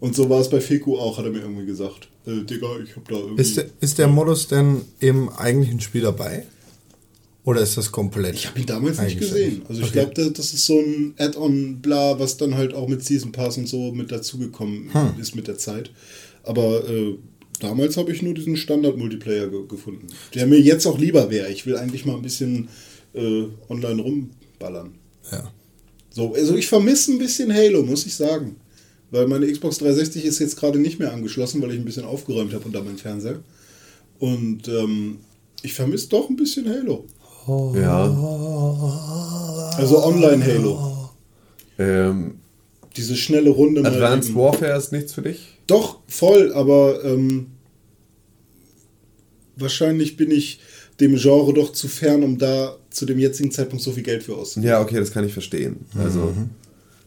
Und 0.00 0.14
so 0.16 0.30
war 0.30 0.40
es 0.40 0.48
bei 0.48 0.62
Feku 0.62 0.96
auch, 0.96 1.18
hat 1.18 1.26
er 1.26 1.30
mir 1.30 1.40
irgendwie 1.40 1.66
gesagt. 1.66 2.08
Äh, 2.26 2.42
Digga, 2.44 2.68
ich 2.82 2.96
hab 2.96 3.06
da 3.06 3.16
irgendwie. 3.16 3.42
Ist 3.42 3.58
der, 3.58 3.66
ist 3.80 3.98
der 3.98 4.06
Modus 4.08 4.48
denn 4.48 4.80
im 5.00 5.28
eigentlichen 5.28 5.80
Spiel 5.80 6.00
dabei? 6.02 6.46
Oder 7.48 7.62
ist 7.62 7.76
das 7.78 7.90
komplett? 7.90 8.34
ich 8.34 8.46
habe 8.46 8.60
ihn 8.60 8.66
damals 8.66 9.00
nicht 9.00 9.18
gesehen. 9.18 9.62
Also 9.68 9.80
ich 9.80 9.88
Okay. 9.88 10.06
glaube, 10.12 10.32
das 10.32 10.52
ist 10.52 10.66
so 10.66 10.78
ein 10.78 11.14
Add-on, 11.18 11.80
bla, 11.80 12.18
was 12.20 12.36
dann 12.36 12.54
halt 12.56 12.74
auch 12.74 12.88
mit 12.88 13.02
Season 13.02 13.32
Pass 13.32 13.56
und 13.56 13.66
so 13.66 13.90
mit 13.92 14.12
dazugekommen 14.12 14.92
Hm. 14.92 15.20
ist 15.20 15.34
mit 15.34 15.48
der 15.48 15.56
Zeit. 15.56 15.90
Aber 16.42 16.86
äh, 16.88 17.14
damals 17.60 17.96
habe 17.96 18.12
ich 18.12 18.20
nur 18.20 18.34
diesen 18.34 18.56
Standard-Multiplayer 18.56 19.48
ge 19.48 19.66
gefunden. 19.66 20.08
Der 20.34 20.46
mir 20.46 20.60
jetzt 20.60 20.84
auch 20.86 20.98
lieber 20.98 21.30
wäre. 21.30 21.50
Ich 21.50 21.64
will 21.64 21.76
eigentlich 21.78 22.04
mal 22.04 22.16
ein 22.16 22.22
bisschen 22.22 22.68
äh, 23.14 23.44
online 23.70 24.02
rumballern. 24.02 24.90
Ja. 25.32 25.50
So, 26.10 26.34
also 26.34 26.54
ich 26.54 26.66
vermisse 26.66 27.12
ein 27.12 27.18
bisschen 27.18 27.52
Halo, 27.54 27.82
muss 27.82 28.04
ich 28.04 28.14
sagen. 28.14 28.56
Weil 29.10 29.26
meine 29.26 29.50
Xbox 29.50 29.78
360 29.78 30.24
ist 30.26 30.38
jetzt 30.38 30.56
gerade 30.58 30.78
nicht 30.78 30.98
mehr 30.98 31.14
angeschlossen, 31.14 31.62
weil 31.62 31.70
ich 31.72 31.78
ein 31.78 31.84
bisschen 31.86 32.04
aufgeräumt 32.04 32.52
habe 32.52 32.66
unter 32.66 32.82
meinem 32.82 32.98
Fernseher. 32.98 33.40
Und 34.18 34.68
ähm, 34.68 35.20
ich 35.62 35.72
vermisse 35.72 36.08
doch 36.10 36.28
ein 36.28 36.36
bisschen 36.36 36.68
Halo. 36.68 37.06
Ja. 37.74 38.04
Also 39.76 40.04
Online-Halo. 40.04 41.10
Ähm, 41.78 42.40
Diese 42.96 43.16
schnelle 43.16 43.50
Runde. 43.50 43.84
Advanced. 43.84 44.34
Warfare 44.34 44.76
ist 44.76 44.92
nichts 44.92 45.12
für 45.14 45.22
dich? 45.22 45.58
Doch, 45.66 46.00
voll, 46.08 46.52
aber 46.52 47.04
ähm, 47.04 47.48
wahrscheinlich 49.56 50.16
bin 50.16 50.30
ich 50.30 50.60
dem 51.00 51.14
Genre 51.16 51.54
doch 51.54 51.72
zu 51.72 51.88
fern, 51.88 52.22
um 52.22 52.38
da 52.38 52.76
zu 52.90 53.06
dem 53.06 53.18
jetzigen 53.18 53.50
Zeitpunkt 53.52 53.84
so 53.84 53.92
viel 53.92 54.02
Geld 54.02 54.24
für 54.24 54.34
auszugeben. 54.34 54.68
Ja, 54.68 54.80
okay, 54.80 54.98
das 54.98 55.12
kann 55.12 55.24
ich 55.24 55.32
verstehen. 55.32 55.86
Also, 55.96 56.32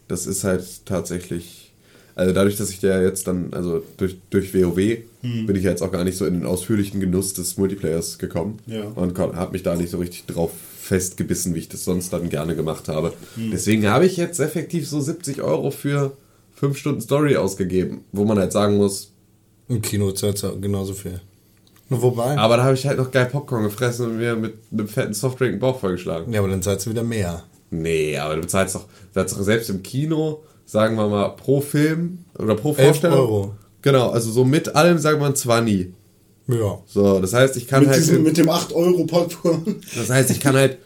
das 0.08 0.26
ist 0.26 0.44
halt 0.44 0.64
tatsächlich. 0.86 1.61
Also 2.14 2.32
dadurch, 2.32 2.56
dass 2.56 2.70
ich 2.70 2.82
ja 2.82 3.00
jetzt 3.00 3.26
dann, 3.26 3.52
also 3.52 3.82
durch, 3.96 4.16
durch 4.30 4.54
WoW, 4.54 4.76
bin 5.22 5.56
ich 5.56 5.62
ja 5.64 5.70
jetzt 5.70 5.82
auch 5.82 5.92
gar 5.92 6.04
nicht 6.04 6.18
so 6.18 6.26
in 6.26 6.34
den 6.34 6.46
ausführlichen 6.46 7.00
Genuss 7.00 7.32
des 7.32 7.56
Multiplayers 7.56 8.18
gekommen. 8.18 8.58
Ja. 8.66 8.84
Und 8.84 9.18
habe 9.18 9.52
mich 9.52 9.62
da 9.62 9.74
nicht 9.76 9.90
so 9.90 9.98
richtig 9.98 10.26
drauf 10.26 10.50
festgebissen, 10.80 11.54
wie 11.54 11.60
ich 11.60 11.68
das 11.68 11.84
sonst 11.84 12.12
dann 12.12 12.28
gerne 12.28 12.56
gemacht 12.56 12.88
habe. 12.88 13.12
Deswegen 13.36 13.88
habe 13.88 14.04
ich 14.04 14.16
jetzt 14.16 14.40
effektiv 14.40 14.88
so 14.88 15.00
70 15.00 15.40
Euro 15.42 15.70
für 15.70 16.16
5 16.56 16.76
Stunden 16.76 17.00
Story 17.00 17.36
ausgegeben, 17.36 18.04
wo 18.12 18.24
man 18.24 18.38
halt 18.38 18.52
sagen 18.52 18.76
muss, 18.76 19.12
Im 19.68 19.80
Kino 19.80 20.10
zahlt 20.12 20.42
genauso 20.60 20.92
viel. 20.94 21.20
Nur 21.88 22.02
Wobei. 22.02 22.36
aber 22.36 22.56
da 22.56 22.64
habe 22.64 22.74
ich 22.74 22.86
halt 22.86 22.98
noch 22.98 23.10
geil 23.10 23.26
Popcorn 23.26 23.64
gefressen 23.64 24.06
und 24.06 24.16
mir 24.18 24.34
mit 24.34 24.54
einem 24.72 24.88
fetten 24.88 25.14
Softdrink 25.14 25.52
den 25.54 25.60
Bauch 25.60 25.78
vollgeschlagen. 25.78 26.32
ja, 26.32 26.40
aber 26.40 26.48
dann 26.48 26.62
zahlst 26.62 26.86
du 26.86 26.90
wieder 26.90 27.04
mehr. 27.04 27.44
Nee, 27.70 28.16
aber 28.18 28.34
du 28.36 28.40
bezahlst 28.42 28.74
doch, 28.74 28.82
du 28.84 29.08
bezahlst 29.08 29.36
doch 29.36 29.42
selbst 29.42 29.70
im 29.70 29.82
Kino, 29.82 30.42
sagen 30.66 30.96
wir 30.96 31.08
mal, 31.08 31.28
pro 31.30 31.60
Film 31.60 32.18
oder 32.38 32.54
pro 32.54 32.70
11 32.74 32.76
Vorstellung. 32.86 33.18
Euro. 33.18 33.54
Genau, 33.82 34.10
also 34.10 34.30
so 34.30 34.44
mit 34.44 34.74
allem 34.76 34.98
sagt 34.98 35.18
man 35.20 35.34
zwar 35.34 35.60
nie. 35.60 35.92
Ja. 36.48 36.78
So, 36.86 37.20
das 37.20 37.32
heißt, 37.32 37.56
ich 37.56 37.66
kann 37.68 37.80
Mit, 37.80 37.90
halt. 37.90 38.00
diesem, 38.00 38.22
mit 38.22 38.36
dem 38.36 38.48
8-Euro-Popcorn. 38.48 39.76
das 39.96 40.10
heißt, 40.10 40.30
ich 40.30 40.40
kann 40.40 40.54
halt 40.56 40.78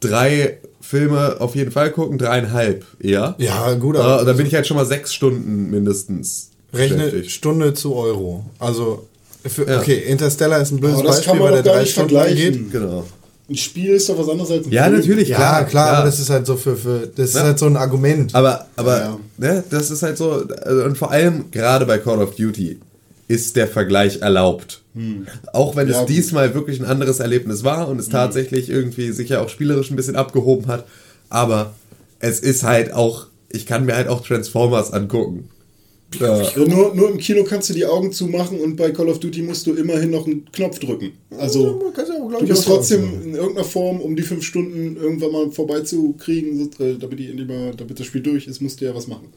drei 0.00 0.58
Filme 0.80 1.36
auf 1.40 1.54
jeden 1.54 1.70
Fall 1.70 1.90
gucken, 1.92 2.18
dreieinhalb 2.18 2.84
eher. 3.00 3.34
Ja, 3.38 3.72
gut, 3.74 3.96
Äh, 3.96 4.00
aber 4.00 4.20
und 4.20 4.26
dann 4.26 4.36
bin 4.36 4.46
ich 4.46 4.54
halt 4.54 4.66
schon 4.66 4.76
mal 4.76 4.84
sechs 4.86 5.14
Stunden 5.14 5.70
mindestens. 5.70 6.50
rechne. 6.72 7.24
Stunde 7.24 7.72
zu 7.74 7.94
Euro. 7.94 8.44
Also, 8.58 9.06
für, 9.46 9.66
Ja. 9.68 9.78
okay, 9.80 9.98
Interstellar 9.98 10.60
ist 10.60 10.72
ein 10.72 10.80
blödes 10.80 11.02
Beispiel, 11.02 11.24
kann 11.24 11.38
man 11.38 11.52
weil 11.52 11.62
der 11.62 11.72
drei 11.72 11.84
Stunden 11.86 12.14
lang 12.14 12.34
geht. 12.34 12.70
Genau. 12.72 13.04
Ein 13.48 13.56
Spiel 13.56 13.90
ist 13.90 14.08
doch 14.08 14.18
was 14.18 14.28
anderes 14.28 14.50
als 14.50 14.66
ein 14.66 14.72
Ja, 14.72 14.84
Film. 14.84 14.96
natürlich, 14.96 15.28
Ja, 15.28 15.36
klar. 15.36 15.64
klar, 15.66 15.86
ja. 15.86 15.92
aber 15.98 16.06
das 16.06 16.18
ist 16.18 16.30
halt 16.30 16.46
so 16.46 16.56
für, 16.56 16.76
für 16.76 17.06
das 17.14 17.34
Ja. 17.34 17.40
ist 17.40 17.46
halt 17.46 17.58
so 17.58 17.66
ein 17.66 17.76
Argument. 17.76 18.34
Aber, 18.34 18.66
aber 18.76 18.98
Ja, 18.98 19.18
Ne, 19.36 19.64
das 19.68 19.90
ist 19.90 20.02
halt 20.02 20.16
so, 20.16 20.30
also, 20.62 20.84
und 20.84 20.96
vor 20.96 21.10
allem 21.10 21.50
gerade 21.50 21.84
bei 21.84 21.98
Call 21.98 22.22
of 22.22 22.36
Duty 22.36 22.78
ist 23.28 23.56
der 23.56 23.68
Vergleich 23.68 24.22
erlaubt. 24.22 24.82
Auch 25.52 25.76
wenn 25.76 25.88
Ja, 25.88 25.94
es 25.94 26.00
gut. 26.00 26.08
diesmal 26.08 26.54
wirklich 26.54 26.78
ein 26.80 26.86
anderes 26.86 27.20
Erlebnis 27.20 27.64
war 27.64 27.88
und 27.88 27.98
es 27.98 28.08
tatsächlich 28.08 28.68
irgendwie 28.70 29.10
sich 29.12 29.28
ja 29.30 29.40
auch 29.40 29.48
spielerisch 29.48 29.90
ein 29.90 29.96
bisschen 29.96 30.16
abgehoben 30.16 30.68
hat. 30.68 30.86
Aber 31.30 31.74
es 32.20 32.40
ist 32.40 32.62
halt 32.62 32.92
auch, 32.94 33.26
ich 33.50 33.66
kann 33.66 33.84
mir 33.86 33.96
halt 33.96 34.08
auch 34.08 34.24
Transformers 34.26 34.92
angucken. 34.92 35.48
Ja, 36.20 36.66
nur, 36.66 36.94
nur 36.94 37.10
im 37.10 37.18
Kino 37.18 37.44
kannst 37.44 37.70
du 37.70 37.74
die 37.74 37.86
Augen 37.86 38.12
zumachen 38.12 38.60
und 38.60 38.76
bei 38.76 38.90
Call 38.90 39.08
of 39.08 39.20
Duty 39.20 39.42
musst 39.42 39.66
du 39.66 39.74
immerhin 39.74 40.10
noch 40.10 40.26
einen 40.26 40.50
Knopf 40.52 40.78
drücken. 40.78 41.12
Also 41.38 41.82
ja 41.96 42.38
du 42.38 42.44
ich, 42.44 42.48
bist 42.48 42.64
trotzdem 42.64 43.22
in 43.22 43.34
irgendeiner 43.34 43.66
Form, 43.66 44.00
um 44.00 44.16
die 44.16 44.22
fünf 44.22 44.44
Stunden 44.44 44.96
irgendwann 44.96 45.32
mal 45.32 45.50
vorbeizukriegen, 45.50 46.70
äh, 46.78 46.94
damit, 46.98 47.18
die 47.18 47.46
damit 47.46 48.00
das 48.00 48.06
Spiel 48.06 48.22
durch 48.22 48.46
ist, 48.46 48.60
musst 48.60 48.80
du 48.80 48.84
ja 48.84 48.94
was 48.94 49.06
machen. 49.06 49.28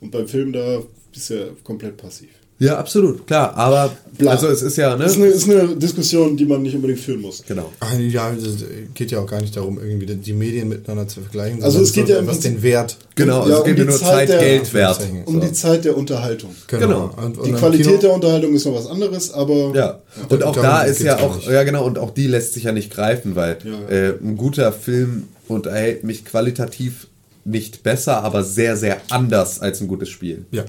Und 0.00 0.10
beim 0.10 0.28
Film, 0.28 0.52
da 0.52 0.82
bist 1.12 1.30
du 1.30 1.34
ja 1.34 1.46
komplett 1.62 1.96
passiv. 1.96 2.28
Ja, 2.58 2.78
absolut, 2.78 3.26
klar. 3.26 3.56
Aber 3.56 3.90
Bla. 4.16 4.30
also 4.32 4.46
es 4.48 4.62
ist 4.62 4.76
ja, 4.76 4.96
ne? 4.96 5.02
Das 5.04 5.12
ist 5.12 5.18
eine, 5.18 5.26
ist 5.26 5.50
eine 5.50 5.76
Diskussion, 5.76 6.36
die 6.36 6.44
man 6.46 6.62
nicht 6.62 6.74
unbedingt 6.76 7.00
führen 7.00 7.20
muss. 7.20 7.42
genau. 7.46 7.72
Ja, 7.98 8.32
es 8.32 8.64
geht 8.94 9.10
ja 9.10 9.18
auch 9.18 9.26
gar 9.26 9.40
nicht 9.40 9.56
darum, 9.56 9.78
irgendwie 9.82 10.06
die 10.06 10.32
Medien 10.32 10.68
miteinander 10.68 11.08
zu 11.08 11.20
vergleichen. 11.20 11.62
Also 11.64 11.80
es 11.80 11.92
geht 11.92 12.08
ja 12.08 12.22
Prinzip- 12.22 12.42
den 12.42 12.62
Wert. 12.62 12.96
Genau, 13.16 13.46
Ja, 13.48 13.54
es 13.54 13.58
um 13.60 13.64
geht 13.66 13.76
die 13.78 13.80
mir 13.82 13.86
nur 13.90 13.98
Zeit 13.98 14.08
Zeit, 14.10 14.28
der- 14.28 14.38
Geld 14.38 14.72
wert. 14.74 15.00
Um 15.26 15.40
die 15.40 15.52
Zeit 15.52 15.84
der 15.84 15.96
Unterhaltung. 15.96 16.50
Genau. 16.68 17.10
Und, 17.16 17.38
und 17.38 17.46
Die 17.46 17.52
Qualität 17.52 17.86
Kino- 17.86 17.98
der 18.00 18.12
Unterhaltung 18.12 18.54
ist 18.54 18.64
noch 18.66 18.74
was 18.74 18.86
anderes, 18.86 19.32
aber 19.32 19.72
Ja, 19.74 19.98
und 20.28 20.42
auch 20.44 20.54
da 20.54 20.82
ist 20.82 21.00
ja 21.02 21.18
auch, 21.18 21.36
nicht. 21.36 21.48
ja 21.48 21.62
genau, 21.64 21.84
und 21.84 21.98
auch 21.98 22.10
die 22.10 22.28
lässt 22.28 22.54
sich 22.54 22.64
ja 22.64 22.72
nicht 22.72 22.92
greifen, 22.92 23.34
weil 23.34 23.58
Ja. 23.64 23.88
äh, 23.94 24.14
ein 24.22 24.36
guter 24.36 24.72
Film 24.72 25.24
unterhält 25.48 26.04
mich 26.04 26.24
qualitativ 26.24 27.08
nicht 27.44 27.82
besser, 27.82 28.22
aber 28.22 28.42
sehr, 28.44 28.76
sehr 28.76 28.98
anders 29.10 29.60
als 29.60 29.80
ein 29.80 29.88
gutes 29.88 30.08
Spiel. 30.08 30.46
Ja. 30.52 30.64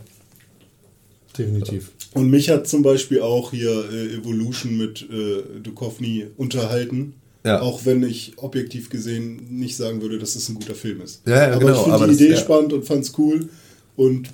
Definitiv. 1.38 1.92
Und 2.14 2.30
mich 2.30 2.50
hat 2.50 2.68
zum 2.68 2.82
Beispiel 2.82 3.22
auch 3.22 3.52
hier 3.52 3.86
äh, 3.92 4.16
Evolution 4.16 4.78
mit 4.78 5.02
äh, 5.10 5.60
Duchovny 5.62 6.28
unterhalten. 6.38 7.14
Ja. 7.44 7.62
Auch 7.62 7.86
wenn 7.86 8.02
ich 8.04 8.34
objektiv 8.38 8.90
gesehen 8.90 9.40
nicht 9.52 9.78
sagen 9.78 10.02
würde, 10.02 10.18
dass 10.18 10.36
es 10.36 10.50
ein 10.50 10.56
guter 10.56 10.74
Film 10.74 11.02
ist. 11.02 11.22
Ja, 11.28 11.50
ja, 11.50 11.56
aber 11.56 11.60
genau, 11.60 11.74
ich 11.74 11.84
finde 11.84 12.00
die 12.00 12.06
das- 12.08 12.16
Idee 12.22 12.30
ja. 12.32 12.38
spannend 12.38 12.74
und 12.74 12.86
fand's 12.86 13.14
cool. 13.20 13.50
Und 13.96 14.30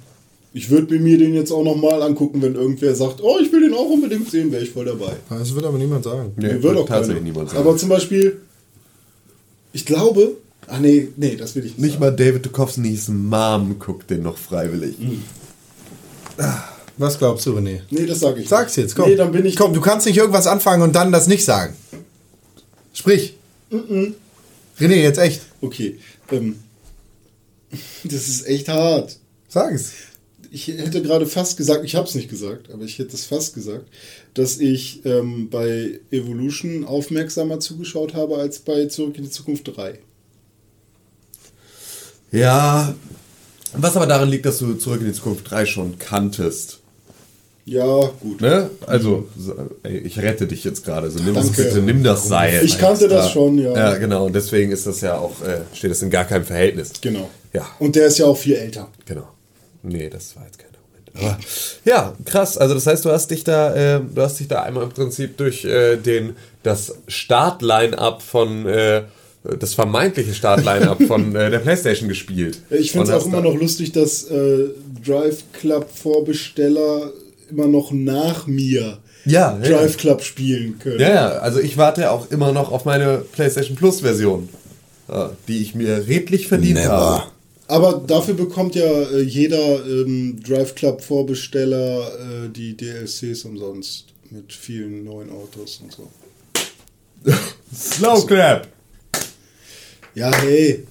ich 0.53 0.69
würde 0.69 0.97
mir 0.99 1.17
den 1.17 1.33
jetzt 1.33 1.51
auch 1.51 1.63
nochmal 1.63 2.01
angucken, 2.01 2.41
wenn 2.41 2.55
irgendwer 2.55 2.95
sagt, 2.95 3.21
oh, 3.21 3.37
ich 3.41 3.51
will 3.51 3.61
den 3.61 3.73
auch 3.73 3.89
unbedingt 3.89 4.29
sehen, 4.31 4.51
wäre 4.51 4.63
ich 4.63 4.71
voll 4.71 4.85
dabei. 4.85 5.13
Das 5.29 5.53
wird 5.53 5.65
aber 5.65 5.77
niemand 5.77 6.03
sagen. 6.05 6.31
Nee, 6.37 6.61
wird 6.61 6.77
auch 6.77 6.85
tatsächlich 6.87 7.17
keiner. 7.23 7.31
niemand 7.31 7.49
sagen. 7.49 7.61
Aber 7.61 7.75
zum 7.77 7.89
Beispiel, 7.89 8.37
ich 9.73 9.85
glaube, 9.85 10.37
ach 10.67 10.79
nee, 10.79 11.09
nee, 11.17 11.35
das 11.35 11.55
will 11.55 11.65
ich 11.65 11.71
nicht. 11.71 11.79
Nicht 11.79 11.91
sagen. 11.93 12.03
mal 12.03 12.11
David 12.15 12.45
Duchovny's 12.45 13.07
Mom 13.09 13.77
guckt 13.79 14.09
den 14.09 14.23
noch 14.23 14.37
freiwillig. 14.37 14.97
Mhm. 14.99 15.23
Was 17.01 17.17
glaubst 17.17 17.47
du, 17.47 17.57
René? 17.57 17.81
Nee, 17.89 18.05
das 18.05 18.19
sage 18.19 18.41
ich. 18.41 18.47
Sag's 18.47 18.75
jetzt, 18.75 18.95
komm. 18.95 19.09
Nee, 19.09 19.15
dann 19.15 19.31
bin 19.31 19.43
ich. 19.43 19.55
komm, 19.55 19.73
du 19.73 19.81
kannst 19.81 20.05
nicht 20.05 20.17
irgendwas 20.17 20.45
anfangen 20.45 20.83
und 20.83 20.95
dann 20.95 21.11
das 21.11 21.25
nicht 21.25 21.43
sagen. 21.43 21.75
Sprich. 22.93 23.33
René, 23.71 24.95
jetzt 25.01 25.17
echt. 25.17 25.41
Okay. 25.61 25.97
Ähm, 26.31 26.59
das 28.03 28.27
ist 28.27 28.45
echt 28.45 28.69
hart. 28.69 29.17
Sag 29.47 29.73
es. 29.73 29.93
ich 30.51 30.67
hätte 30.67 31.01
gerade 31.01 31.25
fast 31.25 31.57
gesagt, 31.57 31.83
ich 31.85 31.95
habe 31.95 32.07
es 32.07 32.13
nicht 32.13 32.29
gesagt, 32.29 32.69
aber 32.71 32.83
ich 32.83 32.99
hätte 32.99 33.15
es 33.15 33.25
fast 33.25 33.55
gesagt, 33.55 33.87
dass 34.35 34.59
ich 34.59 35.03
ähm, 35.03 35.49
bei 35.49 35.99
Evolution 36.11 36.85
aufmerksamer 36.85 37.59
zugeschaut 37.59 38.13
habe 38.13 38.37
als 38.37 38.59
bei 38.59 38.85
Zurück 38.85 39.17
in 39.17 39.23
die 39.23 39.31
Zukunft 39.31 39.75
3. 39.75 39.97
Ja, 42.31 42.93
was 43.73 43.95
aber 43.95 44.05
daran 44.05 44.29
liegt, 44.29 44.45
dass 44.45 44.59
du 44.59 44.75
Zurück 44.75 45.01
in 45.01 45.07
die 45.07 45.13
Zukunft 45.13 45.49
3 45.49 45.65
schon 45.65 45.97
kanntest. 45.97 46.80
Ja, 47.71 48.09
gut. 48.19 48.41
Ne? 48.41 48.69
Also, 48.85 49.27
so, 49.37 49.53
ey, 49.83 49.99
ich 49.99 50.19
rette 50.19 50.45
dich 50.45 50.63
jetzt 50.65 50.83
gerade. 50.83 51.09
So, 51.09 51.23
nimm, 51.23 51.33
das 51.35 51.51
bitte, 51.51 51.79
nimm 51.81 52.03
das 52.03 52.27
Seil. 52.27 52.65
Ich 52.65 52.77
kannte 52.77 53.07
das 53.07 53.27
Ja. 53.27 53.31
schon, 53.31 53.57
ja. 53.57 53.71
Ja, 53.73 53.95
genau. 53.97 54.25
Und 54.25 54.35
deswegen 54.35 54.71
ist 54.73 54.85
das 54.87 54.99
ja 54.99 55.17
auch, 55.17 55.41
äh, 55.41 55.61
steht 55.73 55.91
das 55.91 56.01
in 56.01 56.09
gar 56.09 56.25
keinem 56.25 56.43
Verhältnis. 56.43 56.91
Genau. 56.99 57.29
Ja. 57.53 57.65
Und 57.79 57.95
der 57.95 58.07
ist 58.07 58.17
ja 58.17 58.25
auch 58.25 58.37
viel 58.37 58.55
älter. 58.55 58.89
Genau. 59.05 59.27
Nee, 59.83 60.09
das 60.09 60.35
war 60.35 60.43
jetzt 60.45 60.59
kein 60.59 60.67
Argument. 60.67 61.11
Aber 61.33 61.39
ja, 61.85 62.13
krass. 62.25 62.57
Also 62.57 62.73
das 62.73 62.85
heißt, 62.87 63.05
du 63.05 63.09
hast 63.09 63.31
dich 63.31 63.45
da, 63.45 63.73
äh, 63.97 64.01
du 64.01 64.21
hast 64.21 64.39
dich 64.41 64.49
da 64.49 64.63
einmal 64.63 64.83
im 64.83 64.89
Prinzip 64.89 65.37
durch 65.37 65.63
äh, 65.63 65.95
den 65.95 66.35
das 66.63 66.93
Start-Line-up 67.07 68.21
von 68.21 68.65
äh, 68.67 69.03
das 69.59 69.73
vermeintliche 69.73 70.33
Start-Line-up 70.33 71.01
von 71.07 71.35
äh, 71.35 71.49
der 71.49 71.59
PlayStation 71.59 72.09
gespielt. 72.09 72.59
Ich 72.69 72.91
finde 72.91 73.07
es 73.07 73.13
auch 73.13 73.25
immer 73.25 73.41
da- 73.41 73.49
noch 73.49 73.55
lustig, 73.55 73.93
dass 73.93 74.25
äh, 74.25 74.65
Drive 75.05 75.43
Club 75.53 75.87
Vorbesteller 75.93 77.11
immer 77.51 77.67
noch 77.67 77.91
nach 77.91 78.47
mir 78.47 78.97
Ja, 79.25 79.59
ja. 79.61 79.69
Drive 79.69 79.97
Club 79.97 80.23
spielen 80.23 80.79
können. 80.79 80.99
Ja, 80.99 81.09
ja, 81.09 81.29
also 81.39 81.59
ich 81.59 81.77
warte 81.77 82.01
ja 82.01 82.11
auch 82.11 82.31
immer 82.31 82.51
noch 82.51 82.71
auf 82.71 82.85
meine 82.85 83.19
PlayStation 83.31 83.75
Plus-Version, 83.75 84.49
äh, 85.09 85.25
die 85.47 85.61
ich 85.61 85.75
mir 85.75 86.07
redlich 86.07 86.47
verdient 86.47 86.75
Never. 86.79 86.91
habe. 86.91 87.23
Aber 87.67 88.03
dafür 88.05 88.33
bekommt 88.33 88.75
ja 88.75 88.83
äh, 88.83 89.21
jeder 89.21 89.85
ähm, 89.85 90.41
Drive 90.45 90.75
Club 90.75 91.01
Vorbesteller 91.01 92.07
äh, 92.45 92.49
die 92.49 92.75
DLCs 92.75 93.45
umsonst 93.45 94.07
mit 94.29 94.51
vielen 94.51 95.03
neuen 95.05 95.29
Autos 95.29 95.81
und 95.81 95.91
so. 95.91 96.09
Slow 97.73 98.25
Clap! 98.25 98.67
Ja, 100.15 100.31
hey. 100.41 100.85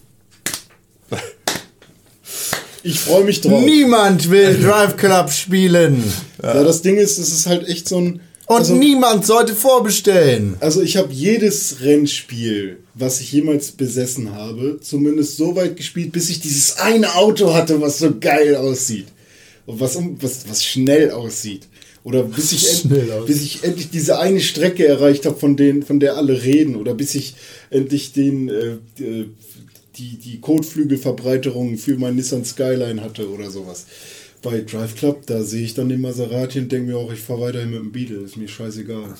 Ich 2.82 3.00
freue 3.00 3.24
mich 3.24 3.40
drauf. 3.40 3.62
Niemand 3.62 4.30
will 4.30 4.58
Drive 4.60 4.96
Club 4.96 5.30
spielen. 5.30 6.02
Ja, 6.42 6.62
das 6.64 6.82
Ding 6.82 6.96
ist, 6.96 7.18
es 7.18 7.32
ist 7.32 7.46
halt 7.46 7.68
echt 7.68 7.88
so 7.88 7.98
ein. 7.98 8.20
Und 8.46 8.56
also, 8.56 8.74
niemand 8.74 9.24
sollte 9.24 9.54
vorbestellen. 9.54 10.56
also 10.58 10.82
ich 10.82 10.96
habe 10.96 11.12
jedes 11.12 11.82
Rennspiel, 11.82 12.78
was 12.94 13.20
ich 13.20 13.30
jemals 13.30 13.70
besessen 13.70 14.34
habe, 14.34 14.80
zumindest 14.82 15.36
so 15.36 15.54
weit 15.54 15.76
gespielt, 15.76 16.10
bis 16.10 16.30
ich 16.30 16.40
dieses 16.40 16.78
eine 16.78 17.14
Auto 17.14 17.54
hatte, 17.54 17.80
was 17.80 17.98
so 17.98 18.12
geil 18.18 18.56
aussieht. 18.56 19.06
Und 19.66 19.78
was, 19.78 19.96
was, 20.20 20.48
was 20.48 20.64
schnell 20.64 21.12
aussieht. 21.12 21.68
Oder 22.02 22.24
bis 22.24 22.50
ich, 22.50 22.72
end, 22.72 23.26
bis 23.26 23.42
ich 23.42 23.62
endlich 23.62 23.90
diese 23.90 24.18
eine 24.18 24.40
Strecke 24.40 24.86
erreicht 24.86 25.26
habe, 25.26 25.36
von, 25.36 25.56
denen, 25.56 25.82
von 25.84 26.00
der 26.00 26.16
alle 26.16 26.42
reden. 26.42 26.74
Oder 26.74 26.94
bis 26.94 27.14
ich 27.14 27.34
endlich 27.68 28.12
den, 28.12 28.48
äh, 28.48 29.02
äh, 29.02 29.26
die, 30.00 30.16
die 30.18 30.40
Kotflügelverbreiterung 30.40 31.76
für 31.76 31.96
mein 31.96 32.16
Nissan 32.16 32.44
Skyline 32.44 33.02
hatte 33.02 33.28
oder 33.30 33.50
sowas. 33.50 33.86
Bei 34.42 34.60
Drive 34.62 34.94
Club, 34.96 35.26
da 35.26 35.42
sehe 35.42 35.62
ich 35.64 35.74
dann 35.74 35.88
den 35.90 36.00
Maserati 36.00 36.58
und 36.60 36.72
denke 36.72 36.90
mir 36.92 36.96
auch, 36.98 37.12
ich 37.12 37.20
fahre 37.20 37.42
weiterhin 37.42 37.70
mit 37.70 37.80
dem 37.80 37.92
Beetle. 37.92 38.18
Ist 38.24 38.36
mir 38.38 38.48
scheißegal. 38.48 39.14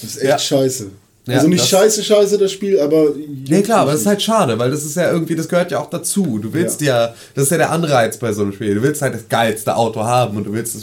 Das 0.00 0.04
ist 0.04 0.16
echt 0.16 0.28
Ja. 0.28 0.38
scheiße. 0.38 0.90
Ja, 1.28 1.34
also 1.36 1.48
nicht 1.48 1.60
das- 1.62 1.68
scheiße, 1.68 2.02
scheiße 2.02 2.38
das 2.38 2.50
Spiel, 2.50 2.80
aber. 2.80 3.12
Nee, 3.48 3.62
klar, 3.62 3.80
aber 3.80 3.92
das 3.92 4.00
ist 4.00 4.06
halt 4.06 4.22
schade, 4.22 4.58
weil 4.58 4.70
das 4.70 4.84
ist 4.84 4.96
ja 4.96 5.12
irgendwie, 5.12 5.36
das 5.36 5.48
gehört 5.48 5.70
ja 5.70 5.78
auch 5.78 5.88
dazu. 5.90 6.38
Du 6.40 6.52
willst 6.52 6.80
ja, 6.80 7.14
das 7.34 7.44
ist 7.44 7.50
ja 7.50 7.58
der 7.58 7.70
Anreiz 7.70 8.16
bei 8.16 8.32
so 8.32 8.42
einem 8.42 8.52
Spiel. 8.52 8.74
Du 8.74 8.82
willst 8.82 9.02
halt 9.02 9.14
das 9.14 9.28
geilste 9.28 9.76
Auto 9.76 10.02
haben 10.02 10.36
und 10.36 10.44
du 10.44 10.52
willst, 10.52 10.74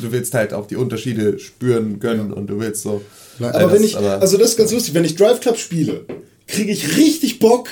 du 0.00 0.10
willst 0.12 0.32
halt 0.32 0.54
auch 0.54 0.66
die 0.66 0.76
Unterschiede 0.76 1.38
spüren 1.38 1.98
können 2.00 2.32
und 2.32 2.46
du 2.46 2.58
willst 2.58 2.82
so. 2.82 3.02
Aber 3.38 3.60
Ja, 3.60 3.66
wenn 3.72 3.82
das- 3.82 3.90
ich, 3.90 3.96
aber- 3.98 4.20
also 4.22 4.38
das 4.38 4.50
ist 4.50 4.56
ganz 4.56 4.72
lustig, 4.72 4.94
wenn 4.94 5.04
ich 5.04 5.14
Drive 5.16 5.40
Club 5.40 5.58
spiele, 5.58 6.06
kriege 6.46 6.72
ich 6.72 6.96
richtig 6.96 7.38
Bock, 7.38 7.68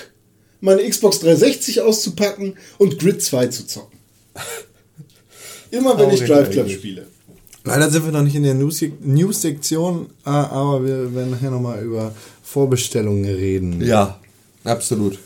meine 0.60 0.88
Xbox 0.88 1.20
360 1.20 1.80
auszupacken 1.80 2.56
und 2.78 2.98
Grid 2.98 3.22
2 3.22 3.46
zu 3.48 3.66
zocken. 3.66 3.98
Immer 5.70 5.98
wenn 5.98 6.10
ich 6.10 6.20
Drive 6.24 6.50
Club 6.50 6.68
spiele. 6.68 7.06
Leider 7.64 7.90
sind 7.90 8.04
wir 8.06 8.12
noch 8.12 8.22
nicht 8.22 8.34
in 8.34 8.42
der 8.42 8.54
News- 8.54 8.82
News-Sektion, 9.02 10.06
äh, 10.24 10.30
aber 10.30 10.84
wir 10.84 11.14
werden 11.14 11.30
nachher 11.30 11.50
nochmal 11.50 11.82
über 11.82 12.14
Vorbestellungen 12.42 13.24
reden. 13.24 13.80
ja, 13.82 14.18
absolut. 14.64 15.18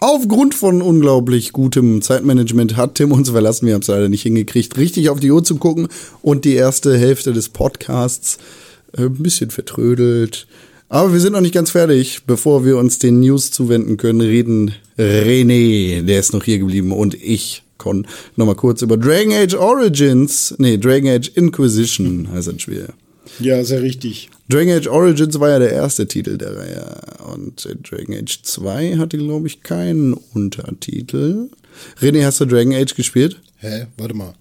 Aufgrund 0.00 0.54
von 0.54 0.80
unglaublich 0.80 1.52
gutem 1.52 2.02
Zeitmanagement 2.02 2.76
hat 2.76 2.94
Tim 2.94 3.10
uns 3.10 3.30
verlassen. 3.30 3.66
Wir 3.66 3.74
haben 3.74 3.82
es 3.82 3.88
leider 3.88 4.08
nicht 4.08 4.22
hingekriegt, 4.22 4.76
richtig 4.76 5.08
auf 5.10 5.18
die 5.18 5.32
Uhr 5.32 5.42
zu 5.42 5.56
gucken 5.56 5.88
und 6.22 6.44
die 6.44 6.54
erste 6.54 6.96
Hälfte 6.96 7.32
des 7.32 7.48
Podcasts 7.48 8.38
äh, 8.96 9.02
ein 9.02 9.14
bisschen 9.16 9.50
vertrödelt. 9.50 10.46
Aber 10.88 11.12
wir 11.12 11.20
sind 11.20 11.34
noch 11.34 11.40
nicht 11.40 11.54
ganz 11.54 11.70
fertig. 11.70 12.20
Bevor 12.26 12.64
wir 12.64 12.78
uns 12.78 12.98
den 12.98 13.20
News 13.20 13.50
zuwenden 13.50 13.96
können, 13.96 14.20
reden 14.20 14.74
René, 14.98 16.02
der 16.02 16.20
ist 16.20 16.32
noch 16.32 16.44
hier 16.44 16.58
geblieben, 16.58 16.92
und 16.92 17.14
ich, 17.14 17.62
Con, 17.76 18.06
nochmal 18.36 18.56
kurz 18.56 18.82
über 18.82 18.96
Dragon 18.96 19.32
Age 19.32 19.54
Origins, 19.54 20.54
nee, 20.58 20.76
Dragon 20.76 21.08
Age 21.08 21.28
Inquisition 21.34 22.28
heißt 22.32 22.48
ein 22.48 22.58
Spiel. 22.58 22.88
Ja, 23.38 23.62
sehr 23.62 23.82
richtig. 23.82 24.30
Dragon 24.48 24.72
Age 24.72 24.88
Origins 24.88 25.38
war 25.38 25.50
ja 25.50 25.58
der 25.58 25.72
erste 25.72 26.08
Titel 26.08 26.38
der 26.38 26.56
Reihe. 26.56 27.00
Und 27.32 27.68
Dragon 27.88 28.14
Age 28.14 28.42
2 28.42 28.96
hatte, 28.96 29.18
glaube 29.18 29.46
ich, 29.46 29.62
keinen 29.62 30.14
Untertitel. 30.14 31.50
René, 32.00 32.24
hast 32.24 32.40
du 32.40 32.46
Dragon 32.46 32.72
Age 32.72 32.94
gespielt? 32.94 33.40
Hä? 33.58 33.86
Warte 33.98 34.14
mal. 34.14 34.34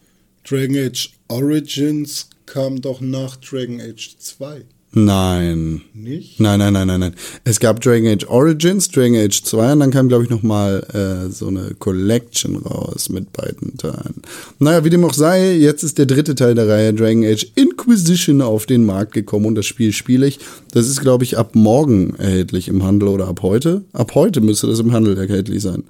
Dragon 0.49 0.77
Age 0.77 1.11
Origins 1.27 2.29
kam 2.45 2.81
doch 2.81 3.01
nach 3.01 3.35
Dragon 3.35 3.81
Age 3.81 4.15
2. 4.17 4.61
Nein. 5.05 5.81
Nicht? 5.93 6.39
Nein, 6.39 6.59
nein, 6.59 6.73
nein, 6.73 6.87
nein, 6.87 6.99
nein. 6.99 7.15
Es 7.43 7.59
gab 7.59 7.81
Dragon 7.81 8.07
Age 8.07 8.25
Origins, 8.27 8.89
Dragon 8.89 9.15
Age 9.15 9.43
2 9.43 9.73
und 9.73 9.79
dann 9.79 9.91
kam, 9.91 10.07
glaube 10.07 10.23
ich, 10.23 10.29
nochmal 10.29 10.83
äh, 10.93 11.29
so 11.31 11.47
eine 11.47 11.75
Collection 11.77 12.55
raus 12.55 13.09
mit 13.09 13.31
beiden 13.33 13.77
Teilen. 13.77 14.21
Naja, 14.59 14.83
wie 14.83 14.89
dem 14.89 15.03
auch 15.03 15.13
sei, 15.13 15.53
jetzt 15.55 15.83
ist 15.83 15.97
der 15.97 16.05
dritte 16.05 16.35
Teil 16.35 16.55
der 16.55 16.67
Reihe 16.67 16.93
Dragon 16.93 17.23
Age 17.23 17.47
Inquisition 17.55 18.41
auf 18.41 18.65
den 18.65 18.85
Markt 18.85 19.13
gekommen 19.13 19.45
und 19.45 19.55
das 19.55 19.65
Spiel 19.65 19.91
spiele 19.93 20.27
ich. 20.27 20.39
Das 20.71 20.87
ist, 20.87 21.01
glaube 21.01 21.23
ich, 21.23 21.37
ab 21.37 21.55
morgen 21.55 22.15
erhältlich 22.15 22.67
im 22.67 22.83
Handel 22.83 23.09
oder 23.09 23.27
ab 23.27 23.41
heute. 23.41 23.83
Ab 23.93 24.15
heute 24.15 24.41
müsste 24.41 24.67
das 24.67 24.79
im 24.79 24.93
Handel 24.93 25.17
erhältlich 25.17 25.61
sein. 25.61 25.83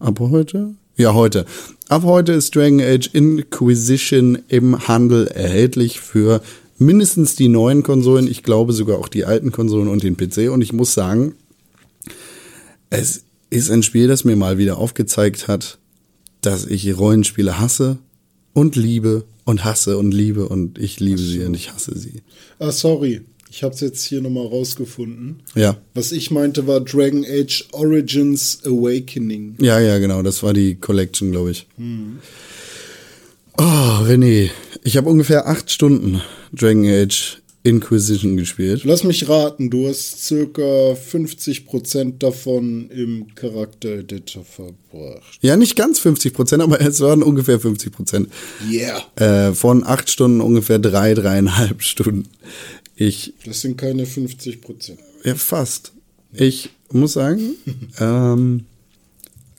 Ab 0.00 0.18
heute? 0.20 0.74
Ja, 0.96 1.14
heute. 1.14 1.44
Ab 1.88 2.04
heute 2.04 2.32
ist 2.32 2.54
Dragon 2.54 2.80
Age 2.80 3.10
Inquisition 3.12 4.38
im 4.48 4.86
Handel 4.88 5.26
erhältlich 5.26 6.00
für 6.00 6.40
mindestens 6.78 7.36
die 7.36 7.48
neuen 7.48 7.82
Konsolen, 7.82 8.26
ich 8.26 8.42
glaube 8.42 8.72
sogar 8.72 8.98
auch 8.98 9.08
die 9.08 9.24
alten 9.24 9.52
Konsolen 9.52 9.88
und 9.88 10.02
den 10.02 10.16
PC. 10.16 10.50
Und 10.50 10.62
ich 10.62 10.72
muss 10.72 10.94
sagen, 10.94 11.34
es 12.90 13.24
ist 13.50 13.70
ein 13.70 13.82
Spiel, 13.82 14.08
das 14.08 14.24
mir 14.24 14.36
mal 14.36 14.58
wieder 14.58 14.78
aufgezeigt 14.78 15.48
hat, 15.48 15.78
dass 16.40 16.66
ich 16.66 16.96
Rollenspiele 16.96 17.58
hasse 17.58 17.98
und 18.52 18.76
liebe 18.76 19.24
und 19.44 19.64
hasse 19.64 19.98
und 19.98 20.12
liebe 20.12 20.48
und 20.48 20.78
ich 20.78 21.00
liebe 21.00 21.20
sie 21.20 21.44
und 21.44 21.54
ich 21.54 21.72
hasse 21.72 21.96
sie. 21.98 22.22
Ah, 22.58 22.72
sorry. 22.72 23.22
Ich 23.50 23.62
habe 23.62 23.72
es 23.72 23.80
jetzt 23.80 24.02
hier 24.04 24.20
nochmal 24.20 24.48
rausgefunden. 24.48 25.40
Ja. 25.54 25.76
Was 25.94 26.10
ich 26.10 26.32
meinte, 26.32 26.66
war 26.66 26.80
Dragon 26.80 27.24
Age 27.24 27.68
Origins 27.70 28.58
Awakening. 28.64 29.54
Ja, 29.60 29.78
ja, 29.78 29.98
genau, 29.98 30.22
das 30.22 30.42
war 30.42 30.52
die 30.52 30.74
Collection, 30.74 31.30
glaube 31.30 31.52
ich. 31.52 31.68
Oh, 33.56 33.62
René, 33.62 34.50
ich 34.82 34.96
habe 34.96 35.08
ungefähr 35.08 35.46
acht 35.46 35.70
Stunden 35.70 36.20
Dragon 36.54 36.86
Age 36.86 37.38
Inquisition 37.64 38.36
gespielt. 38.36 38.84
Lass 38.84 39.04
mich 39.04 39.26
raten, 39.26 39.70
du 39.70 39.88
hast 39.88 40.22
circa 40.22 40.60
50% 40.60 42.18
davon 42.18 42.90
im 42.90 43.34
Charakter-Editor 43.34 44.44
verbracht. 44.44 45.38
Ja, 45.40 45.56
nicht 45.56 45.74
ganz 45.74 45.98
50 45.98 46.34
Prozent, 46.34 46.62
aber 46.62 46.82
es 46.82 47.00
waren 47.00 47.22
ungefähr 47.22 47.58
50 47.58 47.90
Prozent. 47.90 48.28
Yeah. 48.70 49.02
Äh, 49.16 49.54
von 49.54 49.82
acht 49.82 50.10
Stunden 50.10 50.42
ungefähr 50.42 50.78
drei, 50.78 51.14
dreieinhalb 51.14 51.82
Stunden. 51.82 52.28
Ich, 52.96 53.32
Das 53.46 53.62
sind 53.62 53.78
keine 53.78 54.04
50%. 54.04 54.98
ja, 55.24 55.34
fast. 55.34 55.92
Ich 56.34 56.68
muss 56.92 57.14
sagen, 57.14 57.54
ähm, 57.98 58.66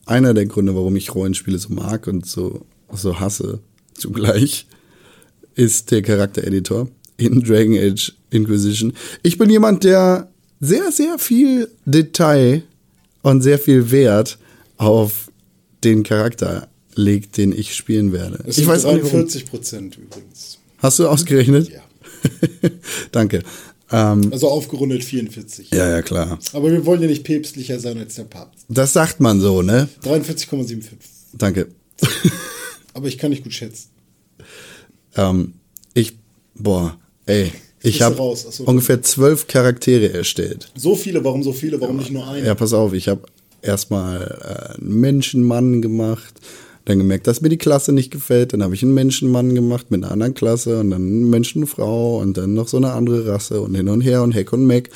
einer 0.06 0.36
der 0.36 0.46
Gründe, 0.46 0.76
warum 0.76 0.96
ich 0.96 1.16
Rollenspiele 1.16 1.58
so 1.58 1.70
mag 1.74 2.06
und 2.06 2.28
so, 2.28 2.68
so 2.94 3.20
hasse 3.20 3.60
zugleich, 3.96 4.68
ist 5.56 5.92
der 5.92 6.02
Charaktereditor 6.02 6.88
in 7.18 7.42
Dragon 7.42 7.78
Age 7.78 8.14
Inquisition. 8.30 8.94
Ich 9.24 9.38
bin 9.38 9.50
jemand, 9.50 9.84
der 9.84 10.30
sehr, 10.60 10.92
sehr 10.92 11.18
viel 11.18 11.70
Detail 11.86 12.64
und 13.22 13.42
sehr 13.42 13.60
viel 13.60 13.92
Wert 13.92 14.38
auf 14.78 15.32
den 15.84 16.04
Charakter 16.04 16.68
legt, 16.96 17.38
den 17.38 17.52
ich 17.58 17.76
spielen 17.76 18.12
werde. 18.12 18.40
Das 18.46 18.58
ich 18.58 18.68
weiß 18.68 18.86
auch 18.86 18.94
nicht, 18.94 19.06
warum. 19.06 19.28
43% 19.28 19.98
übrigens. 19.98 20.60
Hast 20.78 21.00
du 21.00 21.08
ausgerechnet? 21.08 21.70
Ja. 21.70 21.82
Danke. 23.12 23.44
Ähm, 23.92 24.30
Also 24.32 24.48
aufgerundet 24.50 25.04
44. 25.04 25.70
ja, 25.72 25.90
ja, 25.90 26.02
klar. 26.02 26.40
Aber 26.54 26.72
wir 26.72 26.86
wollen 26.86 27.02
ja 27.02 27.08
nicht 27.08 27.24
päpstlicher 27.24 27.80
sein 27.80 27.98
als 27.98 28.16
der 28.16 28.24
Papst. 28.24 28.66
Das 28.68 28.94
sagt 28.94 29.20
man 29.20 29.40
so, 29.40 29.62
ne? 29.62 29.88
43,75. 30.04 30.84
Danke. 31.34 31.68
Aber 32.94 33.08
ich 33.08 33.18
kann 33.18 33.30
nicht 33.30 33.44
gut 33.44 33.54
schätzen. 33.54 33.90
Ähm, 35.16 35.54
ich, 35.94 36.18
boah, 36.56 36.98
ey, 37.26 37.52
ich 37.82 38.02
habe 38.02 38.16
so. 38.36 38.64
ungefähr 38.64 39.02
zwölf 39.02 39.48
Charaktere 39.48 40.12
erstellt. 40.12 40.72
So 40.76 40.96
viele, 40.96 41.24
warum 41.24 41.44
so 41.44 41.54
viele? 41.54 41.80
Warum 41.80 41.98
nicht 41.98 42.12
nur 42.12 42.28
eine? 42.28 42.46
Ja, 42.46 42.56
pass 42.56 42.74
auf, 42.74 42.94
ich 42.94 43.08
habe 43.08 43.22
erstmal 43.62 44.76
äh, 44.78 44.82
einen 44.82 45.00
Menschenmann 45.00 45.82
gemacht, 45.82 46.34
dann 46.86 47.00
gemerkt, 47.00 47.28
dass 47.28 47.42
mir 47.42 47.50
die 47.50 47.58
Klasse 47.58 47.92
nicht 47.94 48.12
gefällt, 48.12 48.54
dann 48.54 48.64
habe 48.64 48.76
ich 48.76 48.84
einen 48.84 48.94
Menschenmann 48.94 49.56
gemacht 49.56 49.92
mit 49.92 50.04
einer 50.04 50.12
anderen 50.12 50.34
Klasse 50.34 50.80
und 50.80 50.92
dann 50.92 51.02
eine 51.02 51.26
Menschenfrau 51.26 52.20
und 52.20 52.38
dann 52.38 52.54
noch 52.54 52.68
so 52.68 52.78
eine 52.78 52.92
andere 52.92 53.28
Rasse 53.28 53.62
und 53.62 53.76
hin 53.76 53.90
und 53.90 54.02
her 54.02 54.24
und 54.24 54.34
Heck 54.34 54.54
und 54.54 54.66
Meck. 54.66 54.90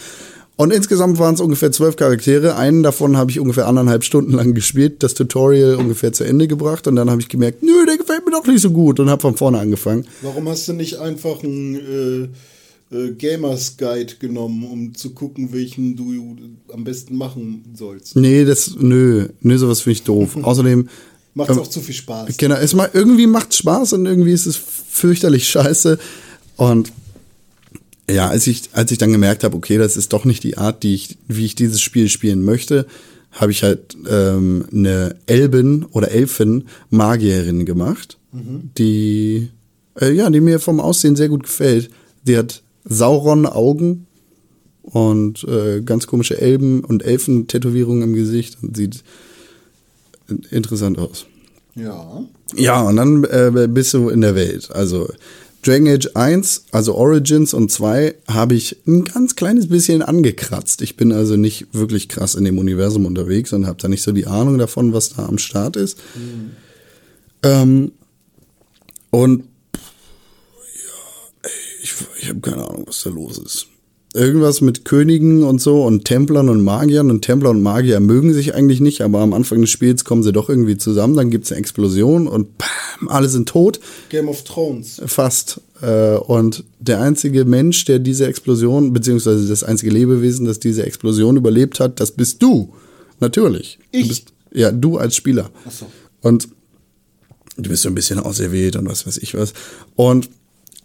Und 0.59 0.73
insgesamt 0.73 1.19
waren 1.19 1.35
es 1.35 1.39
ungefähr 1.39 1.71
zwölf 1.71 1.95
Charaktere. 1.95 2.57
Einen 2.57 2.83
davon 2.83 3.15
habe 3.15 3.31
ich 3.31 3.39
ungefähr 3.39 3.65
anderthalb 3.65 4.03
Stunden 4.03 4.33
lang 4.33 4.53
gespielt, 4.53 5.01
das 5.03 5.13
Tutorial 5.13 5.75
ungefähr 5.75 6.11
zu 6.11 6.25
Ende 6.25 6.49
gebracht 6.49 6.85
und 6.85 6.97
dann 6.97 7.09
habe 7.09 7.21
ich 7.21 7.29
gemerkt, 7.29 7.63
nö, 7.63 7.85
der 7.87 7.95
gefällt 7.95 8.25
mir 8.25 8.33
doch 8.33 8.45
nicht 8.45 8.59
so 8.59 8.69
gut 8.69 8.99
und 8.99 9.09
habe 9.09 9.21
von 9.21 9.37
vorne 9.37 9.57
angefangen. 9.57 10.05
Warum 10.21 10.49
hast 10.49 10.67
du 10.67 10.73
nicht 10.73 10.99
einfach 10.99 11.41
einen 11.45 12.31
äh, 12.91 12.93
äh, 12.93 13.11
Gamers 13.13 13.77
Guide 13.77 14.15
genommen, 14.19 14.65
um 14.69 14.93
zu 14.93 15.11
gucken, 15.11 15.53
welchen 15.53 15.95
du 15.95 16.35
am 16.73 16.83
besten 16.83 17.15
machen 17.15 17.63
sollst? 17.73 18.17
Nee, 18.17 18.43
das, 18.43 18.75
nö, 18.77 19.29
nö, 19.39 19.57
sowas 19.57 19.79
finde 19.79 19.93
ich 19.93 20.03
doof. 20.03 20.35
Außerdem, 20.41 20.89
Macht 21.35 21.51
auch 21.51 21.67
zu 21.67 21.79
viel 21.79 21.95
Spaß. 21.95 22.35
genau, 22.35 22.55
es 22.55 22.73
mal, 22.73 22.89
irgendwie 22.91 23.27
macht 23.27 23.53
Spaß 23.53 23.93
und 23.93 24.05
irgendwie 24.05 24.33
ist 24.33 24.45
es 24.45 24.57
fürchterlich 24.57 25.47
scheiße. 25.47 25.97
Und 26.57 26.91
ja, 28.09 28.29
als 28.29 28.47
ich, 28.47 28.69
als 28.73 28.91
ich 28.91 28.97
dann 28.97 29.11
gemerkt 29.11 29.43
habe, 29.43 29.55
okay, 29.55 29.77
das 29.77 29.97
ist 29.97 30.13
doch 30.13 30.25
nicht 30.25 30.43
die 30.43 30.57
Art, 30.57 30.83
die 30.83 30.95
ich, 30.95 31.17
wie 31.27 31.45
ich 31.45 31.55
dieses 31.55 31.81
Spiel 31.81 32.09
spielen 32.09 32.43
möchte, 32.43 32.85
habe 33.31 33.51
ich 33.51 33.63
halt 33.63 33.95
ähm, 34.09 34.65
eine 34.71 35.15
Elben 35.27 35.85
oder 35.91 36.11
Elfen 36.11 36.67
Magierin 36.89 37.65
gemacht, 37.65 38.17
die 38.77 39.49
äh, 39.99 40.11
ja, 40.11 40.29
die 40.29 40.41
mir 40.41 40.59
vom 40.59 40.79
Aussehen 40.79 41.15
sehr 41.15 41.29
gut 41.29 41.43
gefällt. 41.43 41.89
Die 42.23 42.37
hat 42.37 42.63
Sauron 42.85 43.45
Augen 43.45 44.07
und 44.81 45.43
äh, 45.43 45.81
ganz 45.81 46.07
komische 46.07 46.39
Elben 46.39 46.83
und 46.83 47.03
Elfen-Tätowierungen 47.03 48.03
im 48.03 48.13
Gesicht 48.13 48.57
und 48.61 48.75
sieht 48.75 49.03
interessant 50.49 50.97
aus. 50.97 51.25
Ja. 51.75 52.23
Ja, 52.55 52.81
und 52.81 52.95
dann 52.95 53.23
äh, 53.25 53.67
bist 53.69 53.93
du 53.93 54.09
in 54.09 54.21
der 54.21 54.35
Welt. 54.35 54.71
Also 54.71 55.09
Dragon 55.61 55.87
Age 55.87 56.09
1, 56.15 56.65
also 56.71 56.95
Origins 56.95 57.53
und 57.53 57.69
2 57.69 58.15
habe 58.27 58.55
ich 58.55 58.77
ein 58.87 59.03
ganz 59.03 59.35
kleines 59.35 59.67
bisschen 59.67 60.01
angekratzt. 60.01 60.81
Ich 60.81 60.95
bin 60.95 61.11
also 61.11 61.35
nicht 61.35 61.67
wirklich 61.73 62.07
krass 62.07 62.35
in 62.35 62.45
dem 62.45 62.57
Universum 62.57 63.05
unterwegs 63.05 63.51
und 63.51 63.67
habe 63.67 63.81
da 63.81 63.87
nicht 63.89 64.01
so 64.01 64.11
die 64.11 64.27
Ahnung 64.27 64.57
davon, 64.57 64.93
was 64.93 65.09
da 65.09 65.25
am 65.25 65.37
Start 65.37 65.75
ist. 65.75 65.97
Ähm, 67.43 67.91
und 69.11 69.43
ja, 70.59 71.43
ey, 71.43 71.51
ich, 71.83 71.93
ich 72.21 72.29
habe 72.29 72.39
keine 72.39 72.67
Ahnung, 72.67 72.85
was 72.87 73.03
da 73.03 73.09
los 73.09 73.37
ist. 73.37 73.67
Irgendwas 74.15 74.61
mit 74.61 74.85
Königen 74.85 75.43
und 75.43 75.61
so 75.61 75.83
und 75.83 76.05
Templern 76.05 76.49
und 76.49 76.63
Magiern 76.63 77.11
und 77.11 77.21
Templer 77.21 77.51
und 77.51 77.61
Magier 77.61 77.99
mögen 77.99 78.33
sich 78.33 78.55
eigentlich 78.55 78.79
nicht, 78.79 79.01
aber 79.01 79.19
am 79.19 79.33
Anfang 79.33 79.61
des 79.61 79.69
Spiels 79.69 80.03
kommen 80.03 80.23
sie 80.23 80.31
doch 80.31 80.49
irgendwie 80.49 80.77
zusammen, 80.77 81.15
dann 81.15 81.29
gibt's 81.29 81.51
eine 81.51 81.59
Explosion 81.59 82.27
und 82.27 82.57
bam, 82.57 83.07
alle 83.07 83.29
sind 83.29 83.47
tot. 83.47 83.79
Game 84.09 84.27
of 84.27 84.43
Thrones. 84.43 84.99
Fast. 85.05 85.61
Äh, 85.81 86.15
Und 86.15 86.63
der 86.79 87.01
einzige 87.01 87.45
Mensch, 87.45 87.85
der 87.85 87.99
diese 87.99 88.25
Explosion, 88.25 88.93
beziehungsweise 88.93 89.47
das 89.47 89.63
einzige 89.63 89.91
Lebewesen, 89.91 90.45
das 90.45 90.59
diese 90.59 90.85
Explosion 90.85 91.37
überlebt 91.37 91.79
hat, 91.79 91.99
das 91.99 92.11
bist 92.11 92.41
du. 92.41 92.73
Natürlich. 93.19 93.77
Ich? 93.91 94.01
Du 94.03 94.07
bist, 94.07 94.33
ja, 94.53 94.71
du 94.71 94.97
als 94.97 95.15
Spieler. 95.15 95.51
Ach 95.67 95.71
so. 95.71 95.85
Und 96.21 96.47
du 97.57 97.69
bist 97.69 97.83
so 97.83 97.89
ein 97.89 97.95
bisschen 97.95 98.19
auserwählt 98.19 98.75
und 98.75 98.89
was 98.89 99.05
weiß 99.05 99.17
ich 99.19 99.35
was. 99.35 99.53
Und 99.95 100.29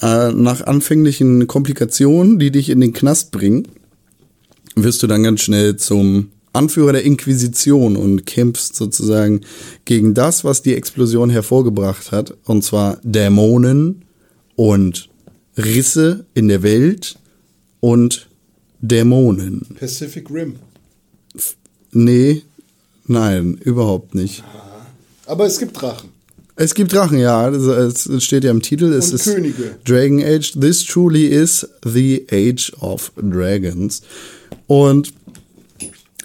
äh, 0.00 0.32
nach 0.32 0.66
anfänglichen 0.66 1.46
Komplikationen, 1.46 2.38
die 2.38 2.50
dich 2.50 2.70
in 2.70 2.80
den 2.80 2.92
Knast 2.92 3.30
bringen, 3.30 3.68
wirst 4.76 5.02
du 5.02 5.06
dann 5.06 5.22
ganz 5.22 5.40
schnell 5.40 5.76
zum 5.76 6.30
Anführer 6.52 6.92
der 6.92 7.04
Inquisition 7.04 7.96
und 7.96 8.26
kämpfst 8.26 8.76
sozusagen 8.76 9.40
gegen 9.84 10.14
das, 10.14 10.44
was 10.44 10.62
die 10.62 10.74
Explosion 10.74 11.30
hervorgebracht 11.30 12.12
hat, 12.12 12.34
und 12.44 12.62
zwar 12.62 12.98
Dämonen 13.02 14.04
und 14.54 15.08
Risse 15.56 16.26
in 16.34 16.48
der 16.48 16.62
Welt 16.62 17.18
und 17.80 18.28
Dämonen. 18.80 19.66
Pacific 19.78 20.30
Rim. 20.30 20.56
Nee, 21.92 22.42
nein, 23.06 23.54
überhaupt 23.62 24.14
nicht. 24.14 24.44
Aber 25.26 25.46
es 25.46 25.58
gibt 25.58 25.80
Drachen. 25.80 26.13
Es 26.56 26.74
gibt 26.74 26.92
Drachen, 26.92 27.18
ja. 27.18 27.40
Also, 27.40 27.72
Es 27.72 28.08
steht 28.24 28.44
ja 28.44 28.50
im 28.50 28.62
Titel. 28.62 28.92
Es 28.92 29.08
Und 29.10 29.14
ist 29.16 29.24
Könige. 29.24 29.76
Dragon 29.84 30.22
Age. 30.22 30.52
This 30.60 30.84
truly 30.84 31.26
is 31.26 31.66
the 31.84 32.24
Age 32.30 32.72
of 32.80 33.10
Dragons. 33.20 34.02
Und 34.66 35.12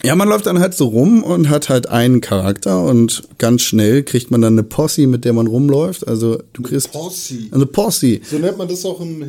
ja, 0.01 0.15
man 0.15 0.29
läuft 0.29 0.45
dann 0.45 0.59
halt 0.59 0.75
so 0.75 0.85
rum 0.87 1.23
und 1.23 1.49
hat 1.49 1.67
halt 1.67 1.89
einen 1.89 2.21
Charakter 2.21 2.83
und 2.85 3.23
ganz 3.37 3.63
schnell 3.63 4.01
kriegt 4.03 4.31
man 4.31 4.41
dann 4.41 4.53
eine 4.53 4.63
Posse, 4.63 5.07
mit 5.07 5.25
der 5.25 5.33
man 5.33 5.47
rumläuft. 5.47 6.07
Also 6.07 6.41
du 6.53 6.61
kriegst 6.61 6.93
Posse. 6.93 7.35
eine 7.51 7.65
Posse. 7.65 8.21
So 8.29 8.37
nennt 8.37 8.57
man 8.57 8.69
das 8.69 8.85
auch 8.85 9.01
im 9.01 9.25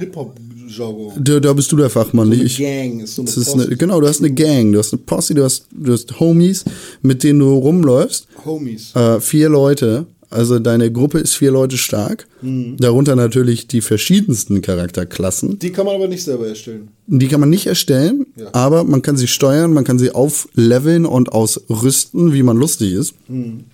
Jargon. 0.69 1.13
Da, 1.19 1.41
da 1.41 1.53
bist 1.55 1.73
du 1.73 1.77
der 1.77 1.91
Fachmann, 1.91 2.29
So 2.29 2.33
eine 2.35 2.43
nicht 2.45 2.61
ich. 2.61 2.65
Gang 2.65 3.01
ist 3.03 3.17
so 3.17 3.23
eine 3.23 3.27
Das 3.31 3.37
ist 3.37 3.53
Posse. 3.53 3.67
eine, 3.67 3.77
genau, 3.77 4.01
du 4.01 4.07
hast 4.07 4.21
eine 4.21 4.31
Gang, 4.33 4.73
du 4.73 4.79
hast 4.79 4.93
eine 4.93 5.03
Posse, 5.05 5.35
du 5.35 5.43
hast, 5.43 5.65
du 5.73 5.93
hast 5.93 6.21
Homies, 6.21 6.65
mit 7.03 7.25
denen 7.25 7.41
du 7.41 7.53
rumläufst. 7.53 8.29
Homies. 8.45 8.95
Äh, 8.95 9.21
vier 9.21 9.49
Leute, 9.49 10.07
also 10.31 10.59
deine 10.61 10.91
Gruppe 10.93 11.19
ist 11.19 11.35
vier 11.35 11.51
Leute 11.51 11.77
stark. 11.77 12.27
Mhm. 12.41 12.77
Darunter 12.79 13.17
natürlich 13.17 13.67
die 13.67 13.81
verschiedensten 13.81 14.63
Charakterklassen. 14.63 15.59
Die 15.59 15.71
kann 15.71 15.87
man 15.87 15.97
aber 15.97 16.09
nicht 16.09 16.23
selber 16.25 16.47
erstellen. 16.47 16.89
Die 17.07 17.29
kann 17.29 17.41
man 17.41 17.51
nicht 17.51 17.67
erstellen, 17.67 18.27
Ja. 18.37 18.49
aber 18.53 18.85
man 18.85 19.03
kann 19.03 19.17
sie 19.17 19.27
steuern, 19.27 19.73
man 19.73 19.85
kann 19.85 19.99
sie 19.99 20.13
aufleveln 20.13 21.05
und 21.05 21.33
ausrüsten, 21.33 22.33
wie 22.33 22.43
man 22.45 22.57
lustig 22.57 22.93
ist. 22.93 23.15
Mhm. 23.29 23.65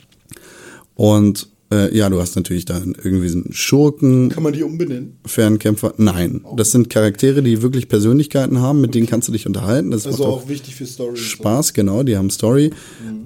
Und 0.94 1.48
äh, 1.72 1.96
ja, 1.96 2.08
du 2.08 2.20
hast 2.20 2.36
natürlich 2.36 2.64
dann 2.64 2.94
irgendwie 3.02 3.28
so 3.28 3.38
einen 3.38 3.52
Schurken, 3.52 4.28
Kann 4.28 4.42
man 4.42 4.52
die 4.52 4.62
umbenennen? 4.62 5.16
Fernkämpfer. 5.26 5.94
Nein, 5.96 6.42
das 6.56 6.70
sind 6.72 6.90
Charaktere, 6.90 7.42
die 7.42 7.62
wirklich 7.62 7.88
Persönlichkeiten 7.88 8.60
haben, 8.60 8.80
mit 8.80 8.94
denen 8.94 9.06
kannst 9.06 9.26
du 9.28 9.32
dich 9.32 9.46
unterhalten. 9.46 9.90
Das 9.90 10.06
Also 10.06 10.22
macht 10.24 10.32
auch 10.32 10.48
wichtig 10.48 10.74
für 10.76 10.86
Story. 10.86 11.10
und 11.10 11.16
so. 11.18 11.22
Spaß, 11.22 11.72
genau, 11.74 12.02
die 12.02 12.16
haben 12.16 12.30
Story. 12.30 12.70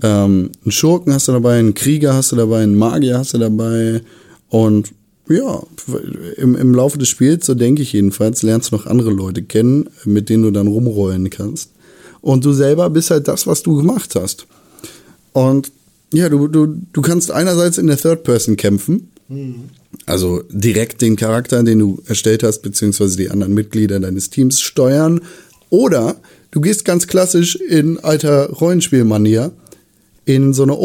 Ähm, 0.02 0.50
einen 0.64 0.72
Schurken 0.72 1.12
hast 1.12 1.28
du 1.28 1.32
dabei, 1.32 1.58
einen 1.58 1.74
Krieger 1.74 2.14
hast 2.14 2.32
du 2.32 2.36
dabei, 2.36 2.62
einen 2.62 2.76
Magier 2.76 3.18
hast 3.18 3.34
du 3.34 3.38
dabei. 3.38 4.00
Und 4.48 4.92
ja, 5.28 5.62
im, 6.38 6.56
im 6.56 6.74
Laufe 6.74 6.98
des 6.98 7.08
Spiels, 7.08 7.46
so 7.46 7.54
denke 7.54 7.82
ich 7.82 7.92
jedenfalls, 7.92 8.42
lernst 8.42 8.72
du 8.72 8.76
noch 8.76 8.86
andere 8.86 9.10
Leute 9.10 9.42
kennen, 9.42 9.88
mit 10.04 10.28
denen 10.28 10.42
du 10.44 10.50
dann 10.50 10.66
rumrollen 10.66 11.30
kannst. 11.30 11.70
Und 12.22 12.44
du 12.44 12.52
selber 12.52 12.90
bist 12.90 13.10
halt 13.10 13.28
das, 13.28 13.46
was 13.46 13.62
du 13.62 13.76
gemacht 13.76 14.14
hast. 14.16 14.46
Und 15.32 15.70
ja, 16.12 16.28
du, 16.28 16.48
du, 16.48 16.66
du 16.92 17.02
kannst 17.02 17.30
einerseits 17.30 17.78
in 17.78 17.86
der 17.86 17.96
Third 17.96 18.24
Person 18.24 18.56
kämpfen, 18.56 19.10
also 20.06 20.42
direkt 20.50 21.02
den 21.02 21.16
Charakter, 21.16 21.62
den 21.62 21.78
du 21.78 22.02
erstellt 22.06 22.42
hast, 22.42 22.62
beziehungsweise 22.62 23.16
die 23.16 23.30
anderen 23.30 23.54
Mitglieder 23.54 24.00
deines 24.00 24.28
Teams 24.30 24.60
steuern. 24.60 25.20
Oder 25.68 26.16
du 26.50 26.60
gehst 26.60 26.84
ganz 26.84 27.06
klassisch 27.06 27.54
in 27.56 27.98
alter 27.98 28.50
Rollenspielmanier 28.50 29.52
in 30.24 30.52
so 30.52 30.64
eine 30.64 30.76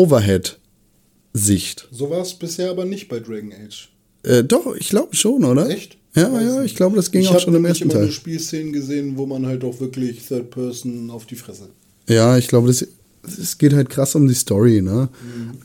Overhead-Sicht. 1.33 1.87
So 1.91 2.09
war 2.09 2.21
es 2.21 2.33
bisher 2.35 2.69
aber 2.69 2.85
nicht 2.85 3.07
bei 3.09 3.19
Dragon 3.19 3.51
Age. 3.51 3.89
Äh, 4.23 4.43
doch, 4.43 4.75
ich 4.75 4.89
glaube 4.89 5.15
schon, 5.15 5.43
oder? 5.43 5.69
Echt? 5.69 5.97
Ja, 6.15 6.31
Weiß 6.31 6.43
ja, 6.43 6.61
nicht. 6.61 6.71
ich 6.71 6.75
glaube, 6.77 6.95
das 6.95 7.11
ging 7.11 7.21
ich 7.21 7.29
auch 7.29 7.39
schon 7.39 7.53
im 7.55 7.65
ersten 7.65 7.85
immer 7.85 7.93
Teil. 7.93 8.03
nur 8.03 8.11
Spielszenen 8.11 8.71
gesehen, 8.73 9.17
wo 9.17 9.25
man 9.25 9.45
halt 9.45 9.63
auch 9.63 9.79
wirklich 9.79 10.25
Third 10.25 10.49
Person 10.49 11.09
auf 11.09 11.25
die 11.25 11.35
Fresse. 11.35 11.69
Ja, 12.07 12.37
ich 12.37 12.47
glaube, 12.47 12.67
das, 12.67 12.87
es 13.27 13.57
geht 13.57 13.73
halt 13.73 13.89
krass 13.89 14.15
um 14.15 14.27
die 14.27 14.33
Story, 14.33 14.81
ne? 14.81 15.09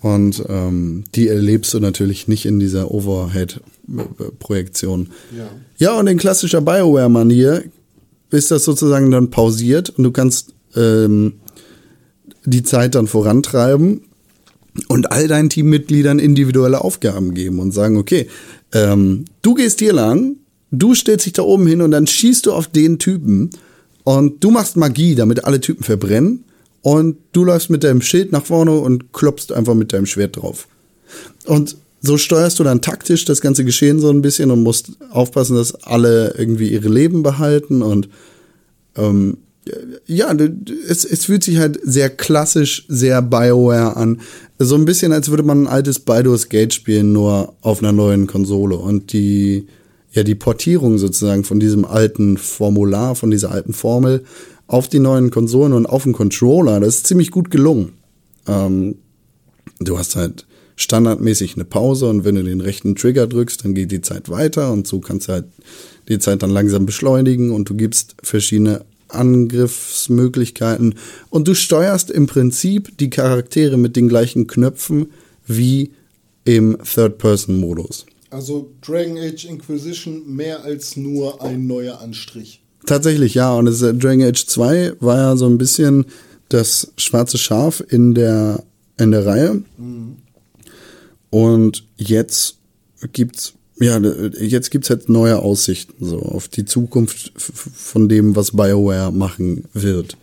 Und 0.01 0.43
ähm, 0.49 1.05
die 1.15 1.29
erlebst 1.29 1.75
du 1.75 1.81
natürlich 1.81 2.29
nicht 2.29 2.47
in 2.47 2.59
dieser 2.59 2.91
Overhead-Projektion. 2.91 5.11
Ja. 5.37 5.49
Ja, 5.79 5.99
und 5.99 6.07
in 6.07 6.19
klassischer 6.19 6.61
Bioware-Manier 6.61 7.65
ist 8.31 8.51
das 8.51 8.65
sozusagen 8.65 9.11
dann 9.11 9.31
pausiert 9.31 9.91
und 9.91 10.05
du 10.05 10.11
kannst 10.11 10.55
ähm, 10.77 11.35
die 12.45 12.63
Zeit 12.63 12.95
dann 12.95 13.07
vorantreiben 13.07 14.03
und 14.89 15.13
all 15.13 15.29
deinen 15.29 15.51
Teammitgliedern 15.51 16.19
individuelle 16.19 16.83
Aufgaben 16.83 17.35
geben 17.35 17.59
und 17.59 17.73
sagen, 17.73 17.97
okay, 17.97 18.29
ähm, 18.73 19.25
du 19.43 19.55
gehst 19.55 19.81
hier 19.81 19.93
lang, 19.93 20.37
du 20.71 20.95
stellst 20.95 21.27
dich 21.27 21.33
da 21.33 21.43
oben 21.43 21.67
hin 21.67 21.83
und 21.83 21.91
dann 21.91 22.07
schießt 22.07 22.47
du 22.47 22.53
auf 22.53 22.69
den 22.69 22.99
Typen 22.99 23.51
und 24.05 24.43
du 24.43 24.51
machst 24.51 24.77
Magie, 24.77 25.15
damit 25.15 25.45
alle 25.45 25.61
Typen 25.61 25.83
verbrennen 25.83 26.45
und 26.83 27.17
du 27.33 27.45
läufst 27.45 27.71
mit 27.71 27.85
deinem 27.85 28.03
Schild 28.03 28.33
nach 28.33 28.45
vorne 28.45 28.73
und 28.73 29.13
klopfst 29.13 29.53
einfach 29.53 29.75
mit 29.75 29.93
deinem 29.93 30.07
Schwert 30.07 30.37
drauf. 30.37 30.69
Und 31.47 31.77
so 32.01 32.17
steuerst 32.17 32.59
du 32.59 32.65
dann 32.65 32.81
taktisch 32.81 33.25
das 33.25 33.41
ganze 33.41 33.65
Geschehen 33.65 34.01
so 34.01 34.11
ein 34.11 34.23
bisschen 34.23 34.51
und 34.51 34.63
musst 34.63 34.93
aufpassen, 35.11 35.57
dass 35.57 35.75
alle 35.85 36.35
irgendwie 36.39 36.71
ihre 36.71 36.89
Leben 36.89 37.23
behalten 37.23 37.83
und 37.83 38.09
ähm, 38.97 39.37
ja, 40.07 40.35
es, 40.89 41.05
es 41.05 41.27
fühlt 41.27 41.45
sich 41.45 41.59
halt 41.59 41.79
sehr 41.83 42.11
klassisch, 42.11 42.87
sehr 42.89 43.23
Bioware 43.23 43.97
an. 43.97 44.21
So 44.59 44.75
ein 44.75 44.85
bisschen, 44.85 45.13
als 45.13 45.29
würde 45.29 45.43
man 45.43 45.65
ein 45.65 45.69
altes 45.69 46.01
Baldur's 46.01 46.49
Gate 46.49 46.75
spielen, 46.75 47.13
nur 47.13 47.55
auf 47.61 47.83
einer 47.83 47.93
neuen 47.93 48.27
Konsole. 48.27 48.77
Und 48.77 49.13
die, 49.13 49.67
ja, 50.13 50.23
die 50.23 50.35
Portierung 50.35 50.99
sozusagen 50.99 51.45
von 51.45 51.61
diesem 51.61 51.85
alten 51.85 52.37
Formular, 52.37 53.15
von 53.15 53.31
dieser 53.31 53.53
alten 53.53 53.73
Formel 53.73 54.25
auf 54.71 54.87
die 54.87 55.01
neuen 55.01 55.31
Konsolen 55.31 55.73
und 55.73 55.85
auf 55.87 56.05
den 56.05 56.13
Controller, 56.13 56.79
das 56.79 56.99
ist 56.99 57.09
ziemlich 57.09 57.33
gut 57.33 57.51
gelungen. 57.51 57.95
Ähm, 58.47 58.99
du 59.81 59.99
hast 59.99 60.15
halt 60.15 60.47
standardmäßig 60.77 61.57
eine 61.57 61.65
Pause 61.65 62.09
und 62.09 62.25
wenn 62.25 62.37
du 62.37 62.45
den 62.45 62.61
rechten 62.61 62.95
Trigger 62.95 63.27
drückst, 63.27 63.65
dann 63.65 63.75
geht 63.75 63.91
die 63.91 64.01
Zeit 64.01 64.29
weiter 64.29 64.73
und 64.73 64.87
so 64.87 65.01
kannst 65.01 65.27
du 65.27 65.33
halt 65.33 65.47
die 66.09 66.21
Zeit 66.21 66.45
dann 66.45 66.51
langsam 66.51 66.87
beschleunigen 66.87 67.51
und 67.51 67.69
du 67.69 67.75
gibst 67.75 68.15
verschiedene 68.23 68.85
Angriffsmöglichkeiten 69.09 70.95
und 71.31 71.49
du 71.49 71.57
steuerst 71.57 72.13
im 72.13 72.29
Prinzip 72.29 72.97
die 72.99 73.11
Charaktere 73.11 73.77
mit 73.77 73.97
den 73.97 74.09
gleichen 74.09 74.47
Knöpfen 74.47 75.09
wie 75.49 75.91
im 76.45 76.79
Third-Person-Modus. 76.85 78.07
Also 78.31 78.71
Dragon 78.87 79.19
Age 79.19 79.47
Inquisition 79.47 80.33
mehr 80.33 80.63
als 80.63 80.97
nur 80.97 81.43
ein 81.43 81.67
neuer 81.67 82.01
Anstrich. 82.01 82.63
Tatsächlich, 82.91 83.35
ja. 83.35 83.55
Und 83.55 83.67
das, 83.67 83.83
äh, 83.83 83.95
Dragon 83.95 84.25
Age 84.25 84.45
2 84.45 84.95
war 84.99 85.17
ja 85.17 85.37
so 85.37 85.47
ein 85.47 85.59
bisschen 85.59 86.07
das 86.49 86.93
schwarze 86.97 87.39
Schaf 87.39 87.85
in 87.89 88.15
der, 88.15 88.65
in 88.99 89.13
der 89.13 89.25
Reihe. 89.25 89.63
Und 91.31 91.85
jetzt 91.97 92.57
gibt's, 93.13 93.53
ja, 93.79 93.97
jetzt 94.41 94.73
gibt's 94.73 94.91
halt 94.91 95.09
neue 95.09 95.39
Aussichten, 95.39 96.05
so, 96.05 96.19
auf 96.19 96.49
die 96.49 96.65
Zukunft 96.65 97.33
von 97.37 98.09
dem, 98.09 98.35
was 98.35 98.51
BioWare 98.51 99.13
machen 99.13 99.67
wird. 99.73 100.17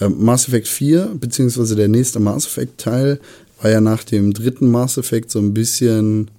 Ähm, 0.00 0.24
Mass 0.24 0.48
Effect 0.48 0.68
4, 0.68 1.16
beziehungsweise 1.20 1.76
der 1.76 1.88
nächste 1.88 2.18
Mass 2.18 2.46
Effect 2.46 2.80
Teil, 2.80 3.20
war 3.60 3.70
ja 3.70 3.82
nach 3.82 4.04
dem 4.04 4.32
dritten 4.32 4.70
Mass 4.70 4.96
Effect 4.96 5.30
so 5.30 5.38
ein 5.38 5.52
bisschen, 5.52 6.30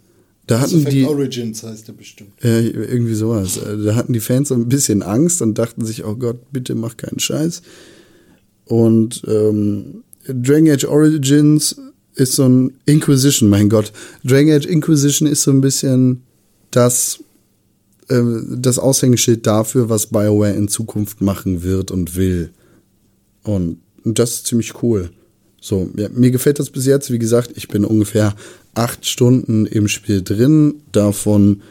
da 0.48 0.60
hatten 0.60 0.80
Effect 0.80 0.94
die, 0.94 1.06
Origins 1.06 1.64
heißt 1.64 1.88
der 1.88 1.94
bestimmt. 1.94 2.32
ja, 2.42 2.60
irgendwie 2.60 3.16
sowas. 3.16 3.58
Äh, 3.58 3.84
Da 3.84 3.96
hatten 3.96 4.14
die 4.14 4.20
Fans 4.20 4.50
so 4.50 4.56
ein 4.56 4.70
bisschen 4.70 5.02
Angst 5.02 5.42
und 5.42 5.58
dachten 5.58 5.84
sich, 5.86 6.06
oh 6.06 6.16
Gott, 6.16 6.52
bitte 6.52 6.76
mach 6.76 6.98
keinen 6.98 7.20
Scheiß. 7.20 7.62
Und 8.66 9.24
ähm, 9.28 10.04
Dragon 10.28 10.70
Age 10.70 10.86
Origins 10.86 11.76
ist 12.16 12.34
so 12.34 12.48
ein 12.48 12.74
Inquisition, 12.86 13.50
mein 13.50 13.70
Gott. 13.70 13.92
Dragon 14.24 14.54
Age 14.54 14.66
Inquisition 14.66 15.28
ist 15.28 15.44
so 15.44 15.52
ein 15.52 15.62
bisschen 15.62 16.24
das, 16.72 17.20
äh, 18.10 18.22
das 18.50 18.80
Aushängeschild 18.80 19.46
dafür, 19.46 19.90
was 19.90 20.08
BioWare 20.08 20.54
in 20.54 20.68
Zukunft 20.68 21.22
machen 21.22 21.64
wird 21.64 21.92
und 21.92 22.16
will. 22.16 22.52
Und 23.44 23.80
das 24.04 24.32
ist 24.32 24.48
ziemlich 24.48 24.82
cool. 24.84 25.10
So, 25.66 25.90
ja, 25.98 26.10
mir 26.14 26.30
gefällt 26.30 26.60
das 26.60 26.70
bis 26.70 26.86
jetzt. 26.86 27.12
Wie 27.12 27.18
gesagt, 27.18 27.54
ich 27.56 27.68
bin 27.68 27.86
ungefähr 27.86 28.36
acht 28.76 29.04
Stunden 29.08 29.66
im 29.66 29.88
Spiel 29.88 30.22
drin. 30.22 30.76
Davon 30.92 31.64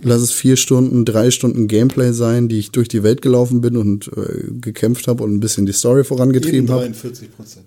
lass 0.00 0.22
es 0.22 0.32
vier 0.32 0.56
Stunden, 0.56 1.04
drei 1.04 1.30
Stunden 1.30 1.68
Gameplay 1.68 2.12
sein, 2.12 2.48
die 2.48 2.58
ich 2.58 2.70
durch 2.70 2.88
die 2.88 3.02
Welt 3.02 3.20
gelaufen 3.20 3.60
bin 3.60 3.76
und 3.76 4.10
äh, 4.16 4.44
gekämpft 4.58 5.06
habe 5.06 5.22
und 5.22 5.34
ein 5.34 5.40
bisschen 5.40 5.66
die 5.66 5.74
Story 5.74 6.00
Eben 6.00 6.08
vorangetrieben 6.08 6.70
habe. 6.70 6.80
43 6.84 7.36
Prozent. 7.36 7.66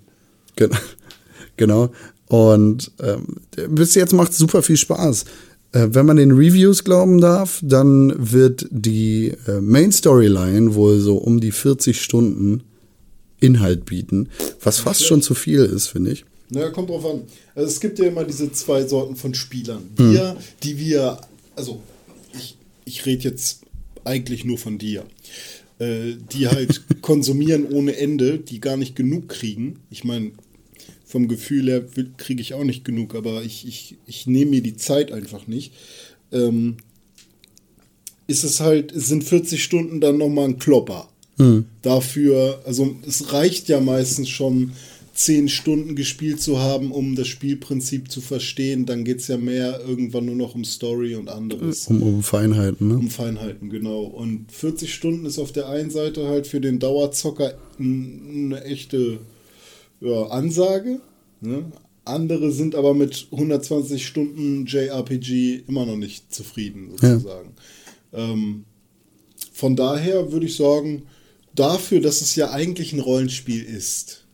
Gen 0.56 0.70
genau. 1.56 1.90
Und 2.26 2.90
ähm, 3.00 3.36
bis 3.68 3.94
jetzt 3.94 4.12
macht 4.12 4.32
es 4.32 4.38
super 4.38 4.60
viel 4.60 4.76
Spaß. 4.76 5.24
Äh, 5.70 5.86
wenn 5.92 6.04
man 6.04 6.16
den 6.16 6.32
Reviews 6.32 6.82
glauben 6.82 7.20
darf, 7.20 7.60
dann 7.62 8.12
wird 8.18 8.66
die 8.72 9.34
äh, 9.46 9.60
Main 9.60 9.92
Storyline 9.92 10.74
wohl 10.74 10.98
so 10.98 11.16
um 11.16 11.38
die 11.38 11.52
40 11.52 12.02
Stunden 12.02 12.64
Inhalt 13.40 13.86
bieten, 13.86 14.28
was 14.62 14.78
fast 14.78 15.04
schon 15.04 15.22
zu 15.22 15.34
viel 15.34 15.60
ist, 15.60 15.88
finde 15.88 16.12
ich. 16.12 16.24
Naja, 16.50 16.70
kommt 16.70 16.90
drauf 16.90 17.04
an. 17.06 17.22
Also 17.54 17.68
es 17.68 17.80
gibt 17.80 17.98
ja 17.98 18.06
immer 18.06 18.24
diese 18.24 18.50
zwei 18.52 18.84
Sorten 18.84 19.16
von 19.16 19.34
Spielern. 19.34 19.88
Hm. 19.96 20.12
Wir, 20.12 20.36
die 20.62 20.78
wir, 20.78 21.20
also 21.56 21.80
ich, 22.34 22.56
ich 22.84 23.06
rede 23.06 23.24
jetzt 23.24 23.60
eigentlich 24.04 24.44
nur 24.44 24.58
von 24.58 24.78
dir, 24.78 25.04
äh, 25.78 26.14
die 26.32 26.48
halt 26.48 26.82
konsumieren 27.02 27.66
ohne 27.66 27.96
Ende, 27.96 28.38
die 28.38 28.60
gar 28.60 28.76
nicht 28.76 28.96
genug 28.96 29.28
kriegen. 29.28 29.80
Ich 29.90 30.04
meine, 30.04 30.32
vom 31.04 31.28
Gefühl 31.28 31.68
her 31.68 31.84
kriege 32.16 32.40
ich 32.40 32.54
auch 32.54 32.64
nicht 32.64 32.84
genug, 32.84 33.14
aber 33.14 33.42
ich, 33.42 33.66
ich, 33.66 33.96
ich 34.06 34.26
nehme 34.26 34.52
mir 34.52 34.62
die 34.62 34.76
Zeit 34.76 35.12
einfach 35.12 35.46
nicht. 35.46 35.72
Ähm, 36.32 36.76
ist 38.26 38.44
es 38.44 38.60
halt, 38.60 38.92
sind 38.94 39.24
40 39.24 39.62
Stunden 39.62 40.00
dann 40.00 40.18
nochmal 40.18 40.46
ein 40.46 40.58
Klopper. 40.58 41.09
Dafür, 41.82 42.60
also 42.66 42.96
es 43.06 43.32
reicht 43.32 43.68
ja 43.68 43.80
meistens 43.80 44.28
schon, 44.28 44.72
10 45.20 45.48
Stunden 45.50 45.96
gespielt 45.96 46.40
zu 46.40 46.60
haben, 46.60 46.92
um 46.92 47.14
das 47.14 47.28
Spielprinzip 47.28 48.10
zu 48.10 48.22
verstehen. 48.22 48.86
Dann 48.86 49.04
geht 49.04 49.18
es 49.18 49.28
ja 49.28 49.36
mehr 49.36 49.80
irgendwann 49.86 50.24
nur 50.24 50.34
noch 50.34 50.54
um 50.54 50.64
Story 50.64 51.14
und 51.14 51.28
anderes. 51.28 51.88
Um, 51.88 52.02
um 52.02 52.22
Feinheiten, 52.22 52.88
ne? 52.88 52.94
Um 52.94 53.10
Feinheiten, 53.10 53.68
genau. 53.68 54.04
Und 54.04 54.50
40 54.50 54.94
Stunden 54.94 55.26
ist 55.26 55.38
auf 55.38 55.52
der 55.52 55.68
einen 55.68 55.90
Seite 55.90 56.26
halt 56.26 56.46
für 56.46 56.60
den 56.60 56.78
Dauerzocker 56.78 57.52
eine 57.78 58.64
echte 58.64 59.18
ja, 60.00 60.26
Ansage. 60.28 61.00
Ne? 61.42 61.64
Andere 62.06 62.50
sind 62.50 62.74
aber 62.74 62.94
mit 62.94 63.26
120 63.30 64.06
Stunden 64.06 64.64
JRPG 64.64 65.64
immer 65.68 65.84
noch 65.84 65.96
nicht 65.96 66.32
zufrieden, 66.32 66.92
sozusagen. 66.92 67.50
Ähm, 68.14 68.64
von 69.52 69.76
daher 69.76 70.32
würde 70.32 70.46
ich 70.46 70.56
sagen, 70.56 71.02
dafür, 71.60 72.00
dass 72.00 72.20
es 72.22 72.34
ja 72.36 72.50
eigentlich 72.50 72.92
ein 72.92 73.00
Rollenspiel 73.00 73.62
ist 73.62 74.24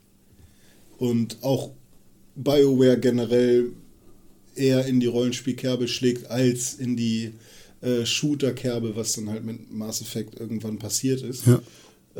und 0.98 1.38
auch 1.42 1.70
BioWare 2.36 2.98
generell 2.98 3.72
eher 4.54 4.86
in 4.86 5.00
die 5.00 5.06
Rollenspielkerbe 5.06 5.88
schlägt 5.88 6.30
als 6.30 6.74
in 6.74 6.96
die 6.96 7.32
äh, 7.82 8.06
Shooter-Kerbe, 8.06 8.96
was 8.96 9.12
dann 9.14 9.28
halt 9.28 9.44
mit 9.44 9.70
Mass 9.72 10.00
Effect 10.00 10.38
irgendwann 10.40 10.78
passiert 10.78 11.22
ist, 11.22 11.44
Ja. 11.46 11.60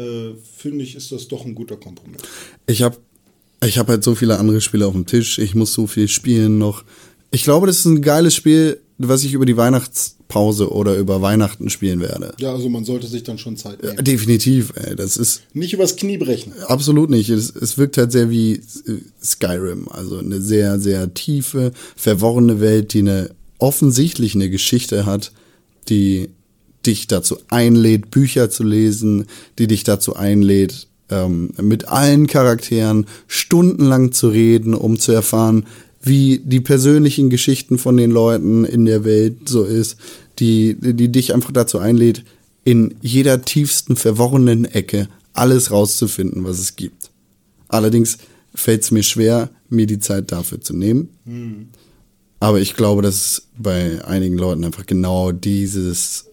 äh, 0.01 0.35
finde 0.57 0.85
ich, 0.85 0.95
ist 0.97 1.12
das 1.12 1.28
doch 1.28 1.45
ein 1.47 1.55
guter 1.55 1.77
Kompromiss. 1.77 2.20
Ich 2.66 2.83
habe 2.83 2.97
ich 3.65 3.78
hab 3.78 3.89
halt 3.89 4.05
so 4.05 4.15
viele 4.15 4.39
andere 4.39 4.61
Spiele 4.61 4.87
auf 4.87 4.93
dem 4.93 5.07
Tisch. 5.07 5.39
Ich 5.39 5.55
muss 5.55 5.73
so 5.73 5.87
viel 5.87 6.09
spielen 6.09 6.59
noch. 6.59 6.85
Ich 7.31 7.43
glaube, 7.45 7.66
das 7.66 7.78
ist 7.81 7.87
ein 7.87 8.03
geiles 8.03 8.35
Spiel, 8.35 8.81
was 8.98 9.24
ich 9.24 9.35
über 9.35 9.44
die 9.47 9.56
Weihnachtspause 9.56 10.73
oder 10.73 10.97
über 10.97 11.20
Weihnachten 11.23 11.68
spielen 11.70 12.01
werde. 12.01 12.35
Ja, 12.39 12.52
also 12.52 12.68
man 12.68 12.85
sollte 12.85 13.06
sich 13.06 13.23
dann 13.23 13.39
schon 13.39 13.56
Zeit 13.56 13.82
nehmen. 13.82 14.02
Definitiv, 14.05 14.73
ey. 14.77 14.97
Das 14.97 15.16
ist 15.16 15.43
Nicht 15.52 15.73
übers 15.74 15.97
Knie 15.97 16.18
brechen. 16.18 16.52
absolut 16.66 17.10
nicht. 17.10 17.28
Es, 17.31 17.55
es 17.55 17.77
wirkt 17.78 17.98
halt 17.98 18.12
sehr 18.12 18.31
wie 18.31 18.55
äh, 18.55 18.60
Skyrim. 19.23 19.89
Also 19.89 20.18
eine 20.18 20.40
sehr, 20.40 20.78
sehr 20.81 21.12
tiefe, 21.14 21.73
verworrene 21.97 22.60
Welt, 22.60 22.93
die 22.94 23.01
eine 23.01 23.31
offensichtlich 23.59 24.35
eine 24.35 24.51
Geschichte 24.51 25.06
hat, 25.06 25.32
die 25.89 26.31
dich 26.85 27.06
dazu 27.06 27.39
einlädt, 27.48 28.10
Bücher 28.10 28.48
zu 28.51 28.62
lesen, 28.62 29.27
die 29.59 29.66
dich 29.66 29.82
dazu 29.85 30.14
einlädt, 30.16 30.86
ähm, 31.10 31.51
mit 31.60 31.89
allen 31.89 32.27
Charakteren 32.27 33.06
stundenlang 33.27 34.12
zu 34.12 34.28
reden, 34.28 34.74
um 34.74 34.98
zu 34.98 35.12
erfahren, 35.12 35.66
wie 36.07 36.39
die 36.39 36.61
persönlichen 36.61 37.31
Geschichten 37.31 37.78
von 37.78 37.97
den 37.97 38.11
Leuten 38.11 38.65
in 38.65 38.85
der 38.85 39.05
Welt 39.05 39.49
so 39.49 39.65
ist, 39.65 39.97
die, 40.39 40.77
die 40.78 41.11
dich 41.11 41.35
einfach 41.35 41.53
dazu 41.53 41.78
einlädt, 41.78 42.24
in 42.65 42.95
jeder 43.01 43.43
tiefsten, 43.43 43.97
verworrenen 43.97 44.65
Ecke 44.65 45.09
alles 45.33 45.70
rauszufinden, 45.70 46.45
was 46.45 46.59
es 46.59 46.77
gibt. 46.77 47.11
Allerdings 47.69 48.19
fällt 48.55 48.83
es 48.83 48.91
mir 48.91 49.03
schwer, 49.03 49.51
mir 49.69 49.87
die 49.87 49.99
Zeit 49.99 50.33
dafür 50.33 50.61
zu 50.61 50.74
nehmen. 50.74 51.09
Aber 52.41 52.61
ich 52.61 52.74
glaube, 52.74 53.03
dass 53.03 53.49
bei 53.59 54.05
einigen 54.05 54.39
Leuten 54.39 54.65
einfach 54.65 54.87
genau 54.87 55.33
dieses 55.33 56.27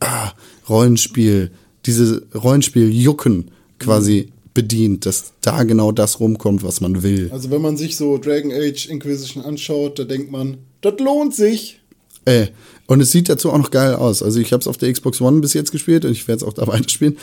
ah, 0.00 0.32
Rollenspiel, 0.68 1.50
diese 1.84 2.22
Rollenspiel-Jucken 2.34 3.50
quasi 3.78 4.32
bedient, 4.56 5.06
dass 5.06 5.32
da 5.42 5.62
genau 5.62 5.92
das 5.92 6.18
rumkommt, 6.18 6.64
was 6.64 6.80
man 6.80 7.02
will. 7.04 7.28
Also 7.30 7.50
wenn 7.50 7.62
man 7.62 7.76
sich 7.76 7.96
so 7.96 8.18
Dragon 8.18 8.50
Age 8.50 8.88
Inquisition 8.88 9.44
anschaut, 9.44 9.98
da 10.00 10.04
denkt 10.04 10.32
man, 10.32 10.56
das 10.80 10.94
lohnt 10.98 11.34
sich. 11.34 11.78
Äh, 12.24 12.48
und 12.88 13.00
es 13.00 13.12
sieht 13.12 13.28
dazu 13.28 13.50
auch 13.52 13.58
noch 13.58 13.70
geil 13.70 13.94
aus. 13.94 14.22
Also 14.22 14.40
ich 14.40 14.52
habe 14.52 14.60
es 14.60 14.66
auf 14.66 14.78
der 14.78 14.92
Xbox 14.92 15.20
One 15.20 15.40
bis 15.40 15.52
jetzt 15.54 15.70
gespielt 15.70 16.04
und 16.04 16.12
ich 16.12 16.26
werde 16.26 16.38
es 16.42 16.48
auch 16.48 16.54
da 16.54 16.66
weiterspielen. 16.66 17.16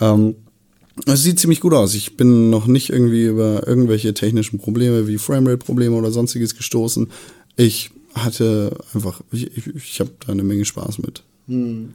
Ähm, 0.00 0.34
es 1.06 1.22
sieht 1.22 1.38
ziemlich 1.38 1.60
gut 1.60 1.72
aus. 1.72 1.94
Ich 1.94 2.16
bin 2.18 2.50
noch 2.50 2.66
nicht 2.66 2.90
irgendwie 2.90 3.24
über 3.24 3.66
irgendwelche 3.66 4.12
technischen 4.12 4.58
Probleme 4.58 5.06
wie 5.08 5.16
Framerate-Probleme 5.16 5.96
oder 5.96 6.10
sonstiges 6.10 6.54
gestoßen. 6.54 7.08
Ich 7.56 7.90
hatte 8.14 8.76
einfach, 8.92 9.22
ich, 9.32 9.56
ich, 9.56 9.66
ich 9.74 10.00
habe 10.00 10.10
da 10.26 10.32
eine 10.32 10.42
Menge 10.42 10.64
Spaß 10.66 10.98
mit. 10.98 11.22
Ähm, 11.48 11.94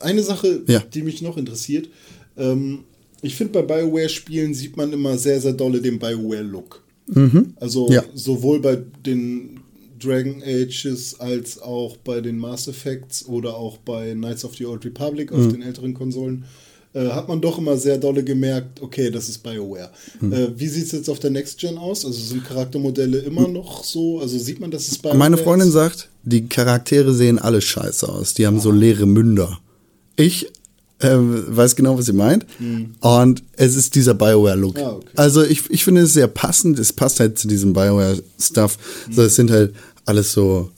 eine 0.00 0.22
Sache, 0.22 0.62
Ja. 0.66 0.80
die 0.80 1.02
mich 1.02 1.20
noch 1.22 1.36
interessiert. 1.36 1.88
Ähm, 2.36 2.80
ich 3.22 3.34
finde, 3.34 3.62
bei 3.62 3.80
BioWare-Spielen 3.80 4.54
sieht 4.54 4.76
man 4.76 4.92
immer 4.92 5.18
sehr, 5.18 5.40
sehr 5.40 5.52
dolle 5.52 5.80
den 5.80 5.98
BioWare-Look. 5.98 6.82
Also 7.56 7.90
Ja. 7.90 8.04
sowohl 8.14 8.60
bei 8.60 8.78
den 9.04 9.60
Dragon 9.98 10.42
Ages 10.44 11.18
als 11.18 11.60
auch 11.60 11.96
bei 11.98 12.20
den 12.20 12.38
Mass 12.38 12.68
Effects 12.68 13.26
oder 13.26 13.56
auch 13.56 13.78
bei 13.78 14.12
Knights 14.12 14.44
of 14.44 14.54
the 14.56 14.66
Old 14.66 14.84
Republic 14.84 15.32
auf 15.32 15.48
den 15.48 15.62
älteren 15.62 15.94
Konsolen. 15.94 16.44
Äh, 16.94 17.08
hat 17.08 17.28
man 17.28 17.40
doch 17.40 17.58
immer 17.58 17.76
sehr 17.76 17.98
dolle 17.98 18.22
gemerkt, 18.24 18.80
okay, 18.80 19.10
das 19.10 19.28
ist 19.28 19.42
BioWare. 19.42 19.90
Äh, 20.22 20.48
wie 20.56 20.68
sieht 20.68 20.84
es 20.86 20.92
jetzt 20.92 21.10
auf 21.10 21.18
der 21.18 21.30
Next 21.30 21.58
Gen 21.58 21.76
aus? 21.76 22.04
Also 22.06 22.18
sind 22.20 22.44
Charaktermodelle 22.44 23.18
immer 23.18 23.46
noch 23.48 23.84
so? 23.84 24.20
Also 24.20 24.38
sieht 24.38 24.60
man, 24.60 24.70
dass 24.70 24.88
es 24.88 24.98
BioWare 24.98 25.16
Meine 25.18 25.36
Freundin 25.38 25.68
ist? 25.68 25.74
sagt, 25.74 26.08
die 26.24 26.46
Charaktere 26.48 27.12
sehen 27.12 27.38
alle 27.38 27.60
scheiße 27.60 28.08
aus. 28.08 28.34
Die 28.34 28.46
haben 28.46 28.60
so 28.60 28.70
leere 28.70 29.06
Münder. 29.06 29.58
Ich 30.16 30.46
äh, 31.00 31.16
weiß 31.16 31.76
genau, 31.76 31.96
was 31.98 32.06
sie 32.06 32.12
meint. 32.12 32.46
Und 33.00 33.42
es 33.56 33.76
ist 33.76 33.94
dieser 33.94 34.14
Bioware-Look. 34.14 34.78
Ah, 34.78 34.92
okay. 34.96 35.06
Also 35.16 35.42
ich, 35.44 35.70
ich 35.70 35.84
finde 35.84 36.02
es 36.02 36.12
sehr 36.12 36.28
passend. 36.28 36.78
Es 36.78 36.92
passt 36.92 37.20
halt 37.20 37.38
zu 37.38 37.46
diesem 37.48 37.72
Bioware-Stuff. 37.72 38.78
So, 39.10 39.22
es 39.22 39.36
sind 39.36 39.50
halt 39.50 39.74
alles 40.04 40.32
so. 40.32 40.70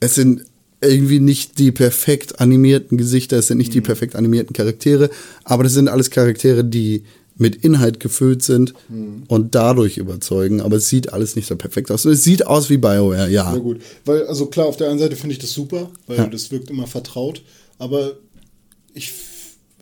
Es 0.00 0.14
sind 0.14 0.42
irgendwie 0.80 1.20
nicht 1.20 1.58
die 1.58 1.72
perfekt 1.72 2.38
animierten 2.40 2.98
Gesichter, 2.98 3.38
es 3.38 3.46
sind 3.48 3.58
nicht 3.58 3.72
die 3.74 3.80
perfekt 3.80 4.14
animierten 4.14 4.52
Charaktere, 4.52 5.08
aber 5.44 5.64
das 5.64 5.72
sind 5.72 5.88
alles 5.88 6.10
Charaktere, 6.10 6.64
die 6.64 7.02
mit 7.38 7.56
Inhalt 7.56 7.98
gefüllt 7.98 8.42
sind 8.42 8.72
und 9.28 9.54
dadurch 9.54 9.96
überzeugen, 9.98 10.60
aber 10.60 10.76
es 10.76 10.88
sieht 10.88 11.12
alles 11.12 11.34
nicht 11.34 11.46
so 11.48 11.56
perfekt 11.56 11.90
aus. 11.90 12.04
Es 12.04 12.24
sieht 12.24 12.46
aus 12.46 12.70
wie 12.70 12.76
BioWare, 12.76 13.28
ja. 13.30 13.50
Sehr 13.52 13.60
gut. 13.60 13.80
Weil, 14.04 14.26
also 14.26 14.46
klar, 14.46 14.66
auf 14.66 14.76
der 14.76 14.90
einen 14.90 14.98
Seite 14.98 15.16
finde 15.16 15.32
ich 15.34 15.38
das 15.38 15.52
super, 15.52 15.90
weil 16.06 16.18
Ja. 16.18 16.26
das 16.26 16.50
wirkt 16.50 16.70
immer 16.70 16.86
vertraut, 16.86 17.42
aber 17.78 18.12
ich 18.96 19.12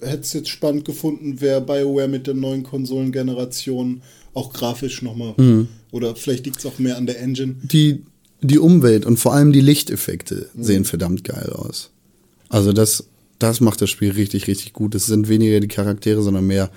hätte 0.01 0.23
es 0.23 0.33
jetzt 0.33 0.49
spannend 0.49 0.85
gefunden, 0.85 1.41
wäre 1.41 1.61
BioWare 1.61 2.09
mit 2.09 2.27
der 2.27 2.35
neuen 2.35 2.63
Konsolengeneration 2.63 4.03
auch 4.35 4.53
grafisch 4.53 5.03
nochmal. 5.03 5.35
Mhm. 5.37 5.69
Oder 5.93 6.17
vielleicht 6.17 6.45
liegt 6.45 6.59
es 6.59 6.67
auch 6.67 6.79
mehr 6.79 6.97
an 6.97 7.07
der 7.07 7.21
Engine. 7.21 7.55
die, 7.63 8.03
die 8.43 8.59
Umwelt 8.59 9.07
und 9.07 9.19
vor 9.19 9.33
allem 9.33 9.53
die 9.53 9.61
Lichteffekte 9.61 10.51
sehen 10.59 10.85
verdammt 10.85 11.25
geil 11.25 11.51
aus. 11.51 11.91
Also 12.49 12.73
das, 12.73 13.09
das 13.39 13.61
macht 13.61 13.81
das 13.81 13.91
Spiel 13.91 14.11
richtig, 14.11 14.49
richtig 14.49 14.73
gut. 14.73 14.95
Es 14.95 15.07
sind 15.07 15.29
weniger 15.29 15.61
die 15.61 15.69
Charaktere, 15.69 16.23
sondern 16.23 16.47
mehr 16.47 16.71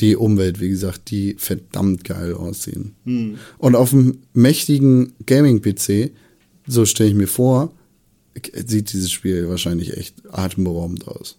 die 0.00 0.16
Umwelt, 0.16 0.60
wie 0.60 0.68
gesagt, 0.68 1.10
die 1.10 1.36
verdammt 1.38 2.04
geil 2.04 2.34
aussehen. 2.34 2.96
Und 3.58 3.76
auf 3.76 3.92
einem 3.92 4.18
mächtigen 4.32 5.12
Gaming-PC, 5.24 6.10
so 6.66 6.84
stelle 6.84 7.10
ich 7.10 7.14
mir 7.14 7.28
vor, 7.28 7.72
sieht 8.66 8.92
dieses 8.92 9.12
Spiel 9.12 9.48
wahrscheinlich 9.48 9.96
echt 9.96 10.16
atemberaubend 10.30 11.06
aus. 11.06 11.38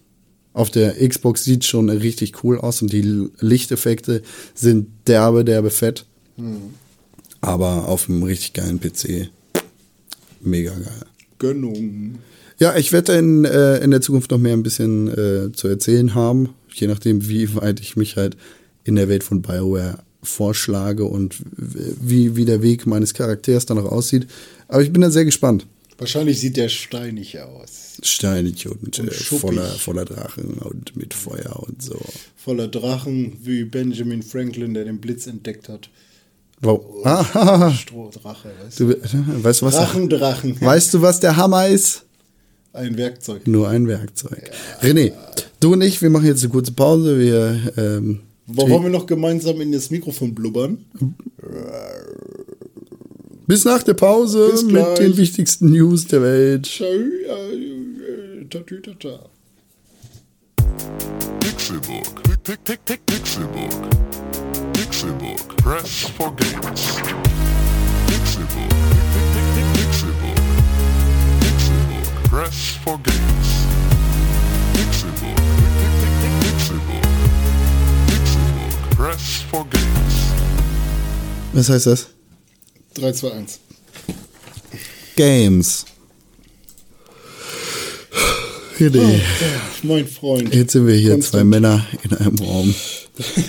Auf 0.55 0.69
der 0.69 0.93
Xbox 1.05 1.43
sieht 1.43 1.65
schon 1.65 1.89
richtig 1.89 2.41
cool 2.45 2.57
aus 2.57 2.81
und 2.81 2.93
die 2.93 3.27
Lichteffekte 3.41 4.21
sind 4.53 4.87
derbe, 5.05 5.43
derbe 5.43 5.69
fett. 5.69 6.05
Aber 7.41 7.89
auf 7.89 8.09
einem 8.09 8.23
richtig 8.23 8.53
geilen 8.53 8.79
PC. 8.79 9.29
Mega 10.39 10.71
geil. 10.71 11.05
Gönnung. 11.39 12.19
Ja, 12.57 12.77
ich 12.77 12.93
werde 12.93 13.17
in, 13.17 13.43
äh, 13.43 13.79
in 13.79 13.91
der 13.91 13.99
Zukunft 13.99 14.31
noch 14.31 14.37
mehr 14.37 14.53
ein 14.53 14.63
bisschen 14.63 15.09
äh, 15.09 15.51
zu 15.51 15.67
erzählen 15.67 16.15
haben, 16.15 16.51
je 16.73 16.87
nachdem, 16.87 17.27
wie 17.27 17.53
weit 17.55 17.81
ich 17.81 17.97
mich 17.97 18.15
halt 18.15 18.37
in 18.85 18.95
der 18.95 19.09
Welt 19.09 19.25
von 19.25 19.41
BioWare 19.41 19.99
vorschlage 20.23 21.03
und 21.03 21.35
wie, 21.57 22.37
wie 22.37 22.45
der 22.45 22.61
Weg 22.61 22.87
meines 22.87 23.13
Charakters 23.13 23.65
dann 23.65 23.79
auch 23.79 23.91
aussieht. 23.91 24.27
Aber 24.69 24.81
ich 24.81 24.93
bin 24.93 25.01
da 25.01 25.11
sehr 25.11 25.25
gespannt. 25.25 25.67
Wahrscheinlich 25.97 26.39
sieht 26.39 26.57
der 26.57 26.69
steinig 26.69 27.39
aus. 27.39 27.97
Steinig 28.03 28.67
und, 28.67 28.99
Und 28.99 29.07
äh, 29.07 29.11
voller, 29.11 29.67
voller 29.67 30.05
Drachen 30.05 30.55
und 30.55 30.95
mit 30.97 31.13
Feuer 31.13 31.63
und 31.67 31.81
so. 31.81 31.99
Voller 32.35 32.67
Drachen, 32.67 33.37
wie 33.41 33.63
Benjamin 33.63 34.21
Franklin, 34.21 34.73
der 34.73 34.83
den 34.85 34.99
Blitz 34.99 35.25
entdeckt 35.25 35.69
hat. 35.69 35.89
Wow. 36.61 37.05
Ah, 37.05 37.71
Strohdrache, 37.71 38.49
weißt 38.63 38.79
du? 38.79 38.87
du, 38.87 39.43
weißt 39.43 39.61
du 39.61 39.65
was? 39.65 39.75
Drachen, 39.75 40.09
Drachen. 40.09 40.61
Weißt 40.61 40.93
du, 40.93 41.01
was 41.01 41.19
der 41.19 41.37
Hammer 41.37 41.67
ist? 41.67 42.03
Ein 42.73 42.97
Werkzeug. 42.97 43.47
Nur 43.47 43.69
ein 43.69 43.87
Werkzeug. 43.87 44.51
René, 44.81 45.13
du 45.61 45.73
und 45.73 45.81
ich, 45.81 46.01
wir 46.01 46.09
machen 46.09 46.25
jetzt 46.25 46.43
eine 46.43 46.51
kurze 46.51 46.73
Pause. 46.73 47.17
Wir 47.17 47.73
ähm, 47.77 48.21
Wo 48.47 48.69
wollen 48.69 48.83
wir 48.83 48.89
noch 48.89 49.05
gemeinsam 49.05 49.61
in 49.61 49.71
das 49.71 49.91
Mikrofon 49.91 50.35
blubbern? 50.35 50.79
Bis 53.47 53.65
nach 53.65 53.83
der 53.83 53.93
Pause 53.93 54.49
Bis 54.51 54.63
mit 54.63 54.73
gleich. 54.73 54.99
den 54.99 55.17
wichtigsten 55.17 55.69
News 55.71 56.07
der 56.07 56.21
Welt. 56.21 56.63
Pick, 62.43 63.05
Pixelbook. 63.05 63.89
Pixelbook. 64.73 65.57
Press 65.57 66.11
for 66.17 66.35
games. 66.35 66.95
Pick, 66.95 67.15
Pixelbook. 68.07 68.71
Pixelbook. 71.41 72.29
Press 72.29 72.77
for 72.83 72.97
games. 72.99 73.49
Pick, 74.73 74.89
Pixelbook. 76.41 77.05
Pixelbook. 78.07 78.95
Press 78.95 79.43
for 79.49 79.65
games. 79.69 80.15
Was 81.53 81.69
heißt 81.69 81.87
das? 81.87 82.14
3, 82.95 83.11
2, 83.13 83.31
1. 83.31 83.59
Games. 85.15 85.85
René, 88.77 89.21
Mein 89.83 90.05
Freund. 90.05 90.53
jetzt 90.53 90.73
sind 90.73 90.85
wir 90.85 90.95
hier 90.95 91.11
Konstant. 91.11 91.31
zwei 91.41 91.43
Männer 91.45 91.85
in 92.03 92.13
einem 92.17 92.37
Raum. 92.39 92.75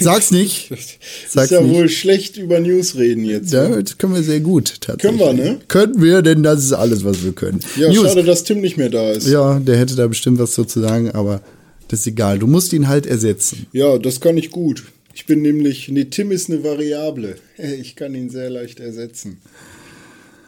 Sag's 0.01 0.31
nicht. 0.31 0.68
Sag's 1.28 1.47
ist 1.47 1.51
ja 1.51 1.60
nicht. 1.62 1.74
wohl 1.74 1.89
schlecht 1.89 2.36
über 2.36 2.60
News 2.60 2.94
reden 2.94 3.24
jetzt. 3.24 3.52
Ja, 3.52 3.81
das 3.82 3.98
können 3.98 4.14
wir 4.14 4.23
sehr 4.23 4.39
gut, 4.39 4.81
tatsächlich. 4.81 5.18
Können 5.18 5.36
wir, 5.39 5.44
ne? 5.44 5.59
Können 5.66 6.01
wir, 6.01 6.23
denn 6.23 6.44
das 6.44 6.62
ist 6.64 6.73
alles, 6.73 7.05
was 7.05 7.24
wir 7.24 7.32
können. 7.32 7.59
Ja, 7.77 7.89
News. 7.93 8.06
schade, 8.06 8.23
dass 8.23 8.44
Tim 8.44 8.60
nicht 8.60 8.77
mehr 8.77 8.89
da 8.89 9.10
ist. 9.10 9.27
Ja, 9.27 9.59
der 9.59 9.77
hätte 9.78 9.97
da 9.97 10.06
bestimmt 10.06 10.39
was 10.39 10.52
zu 10.52 10.64
sagen, 10.64 11.10
aber 11.10 11.40
das 11.89 12.01
ist 12.01 12.06
egal. 12.06 12.39
Du 12.39 12.47
musst 12.47 12.73
ihn 12.73 12.86
halt 12.86 13.06
ersetzen. 13.06 13.66
Ja, 13.73 13.98
das 13.98 14.20
kann 14.20 14.36
ich 14.36 14.51
gut. 14.52 14.85
Ich 15.16 15.24
bin 15.24 15.40
nämlich, 15.40 15.88
nee, 15.88 16.05
Tim 16.05 16.30
ist 16.30 16.51
eine 16.51 16.62
Variable. 16.62 17.36
Ich 17.80 17.97
kann 17.97 18.14
ihn 18.14 18.28
sehr 18.28 18.51
leicht 18.51 18.80
ersetzen. 18.80 19.38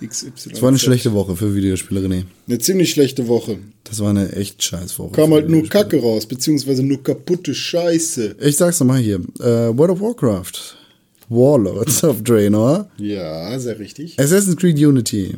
XY. 0.06 0.50
Das 0.50 0.60
war 0.60 0.68
eine 0.68 0.78
schlechte 0.78 1.14
Woche 1.14 1.34
für 1.36 1.54
Videospiele, 1.54 2.00
René. 2.00 2.24
Eine 2.46 2.58
ziemlich 2.58 2.90
schlechte 2.90 3.26
Woche. 3.28 3.58
Das 3.84 3.98
war 4.00 4.10
eine 4.10 4.30
echt 4.32 4.62
scheiß 4.62 4.98
Woche. 4.98 5.12
Kam 5.12 5.32
halt 5.32 5.48
nur. 5.48 5.66
Kacke 5.66 5.98
raus, 5.98 6.26
beziehungsweise 6.26 6.82
nur 6.82 7.02
kaputte 7.02 7.54
Scheiße. 7.54 8.36
Ich 8.40 8.58
sag's 8.58 8.78
nochmal 8.78 9.00
hier. 9.00 9.16
Äh, 9.40 9.76
World 9.76 9.92
of 9.92 10.00
Warcraft. 10.02 10.76
Warlords 11.30 12.04
of 12.04 12.22
Draenor. 12.22 12.90
Ja, 12.98 13.58
sehr 13.58 13.78
richtig. 13.78 14.20
Assassin's 14.20 14.58
Creed 14.58 14.78
Unity. 14.78 15.34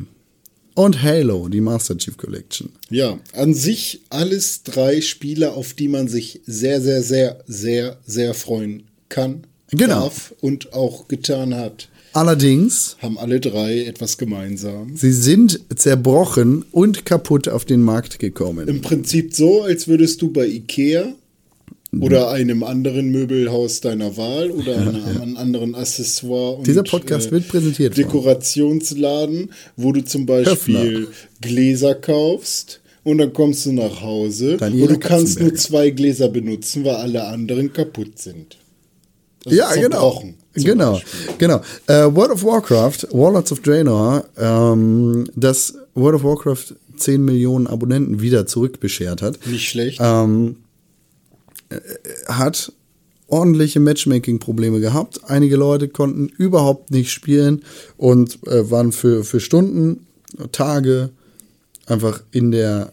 Und 0.75 1.01
Halo, 1.01 1.47
die 1.47 1.61
Master 1.61 1.97
Chief 1.97 2.17
Collection. 2.17 2.69
Ja, 2.89 3.17
an 3.31 3.53
sich 3.53 4.01
alles 4.09 4.63
drei 4.63 4.99
Spiele, 4.99 5.53
auf 5.53 5.73
die 5.73 5.87
man 5.87 6.09
sich 6.09 6.41
sehr, 6.45 6.81
sehr, 6.81 7.01
sehr, 7.01 7.41
sehr, 7.47 7.97
sehr 8.05 8.33
freuen 8.33 8.90
kann, 9.11 9.43
Genau. 9.69 10.01
darf 10.05 10.33
und 10.41 10.73
auch 10.73 11.07
getan 11.07 11.53
hat. 11.53 11.87
Allerdings, 12.13 12.97
Haben 13.01 13.17
alle 13.17 13.39
drei 13.39 13.83
etwas 13.85 14.17
gemeinsam. 14.17 14.97
sie 14.97 15.13
sind 15.13 15.61
zerbrochen 15.73 16.65
und 16.71 17.05
kaputt 17.05 17.47
auf 17.47 17.63
den 17.63 17.81
Markt 17.81 18.19
gekommen. 18.19 18.67
Im 18.67 18.81
Prinzip 18.81 19.33
so, 19.33 19.61
als 19.61 19.87
würdest 19.87 20.21
du 20.21 20.29
bei 20.33 20.45
Ikea 20.45 21.13
oder 22.01 22.29
einem 22.31 22.63
anderen 22.63 23.11
Möbelhaus 23.11 23.79
deiner 23.81 24.15
Wahl 24.17 24.51
oder 24.51 24.75
einem 24.77 25.37
anderen 25.37 25.73
Accessoire 25.75 26.57
und 26.57 26.67
Dieser 26.67 26.83
Podcast 26.83 27.31
wird 27.31 27.47
präsentiert 27.47 27.95
Dekorationsladen, 27.97 29.51
wo 29.77 29.91
du 29.91 30.03
zum 30.03 30.25
Beispiel 30.25 31.07
Gläser 31.39 31.95
kaufst 31.95 32.81
und 33.03 33.17
dann 33.19 33.33
kommst 33.33 33.65
du 33.65 33.71
nach 33.73 34.01
Hause 34.01 34.57
Daniela 34.57 34.87
und 34.87 34.93
du 34.95 34.99
kannst 34.99 35.39
nur 35.39 35.55
zwei 35.55 35.89
Gläser 35.91 36.29
benutzen, 36.29 36.83
weil 36.85 36.95
alle 36.95 37.23
anderen 37.25 37.71
kaputt 37.73 38.19
sind. 38.19 38.57
Also 39.45 39.57
ja, 39.57 39.73
genau. 39.75 40.23
Genau, 40.53 40.93
Beispiel. 40.93 41.35
genau. 41.37 41.61
Äh, 41.87 42.13
World 42.13 42.31
of 42.31 42.43
Warcraft, 42.43 43.07
Warlords 43.11 43.51
of 43.53 43.61
Draenor, 43.61 44.25
ähm, 44.37 45.25
das 45.35 45.73
World 45.95 46.15
of 46.15 46.23
Warcraft 46.23 46.75
10 46.97 47.23
Millionen 47.23 47.67
Abonnenten 47.67 48.21
wieder 48.21 48.45
zurückbeschert 48.45 49.21
hat, 49.21 49.39
Nicht 49.47 49.69
schlecht. 49.69 49.99
ähm, 50.03 50.57
äh, 51.69 51.77
hat 52.27 52.73
ordentliche 53.27 53.79
Matchmaking-Probleme 53.79 54.81
gehabt. 54.81 55.21
Einige 55.23 55.55
Leute 55.55 55.87
konnten 55.87 56.27
überhaupt 56.27 56.91
nicht 56.91 57.11
spielen 57.11 57.63
und 57.95 58.45
äh, 58.47 58.69
waren 58.69 58.91
für, 58.91 59.23
für 59.23 59.39
Stunden, 59.39 60.05
Tage 60.51 61.11
einfach 61.85 62.21
in 62.31 62.51
der, 62.51 62.91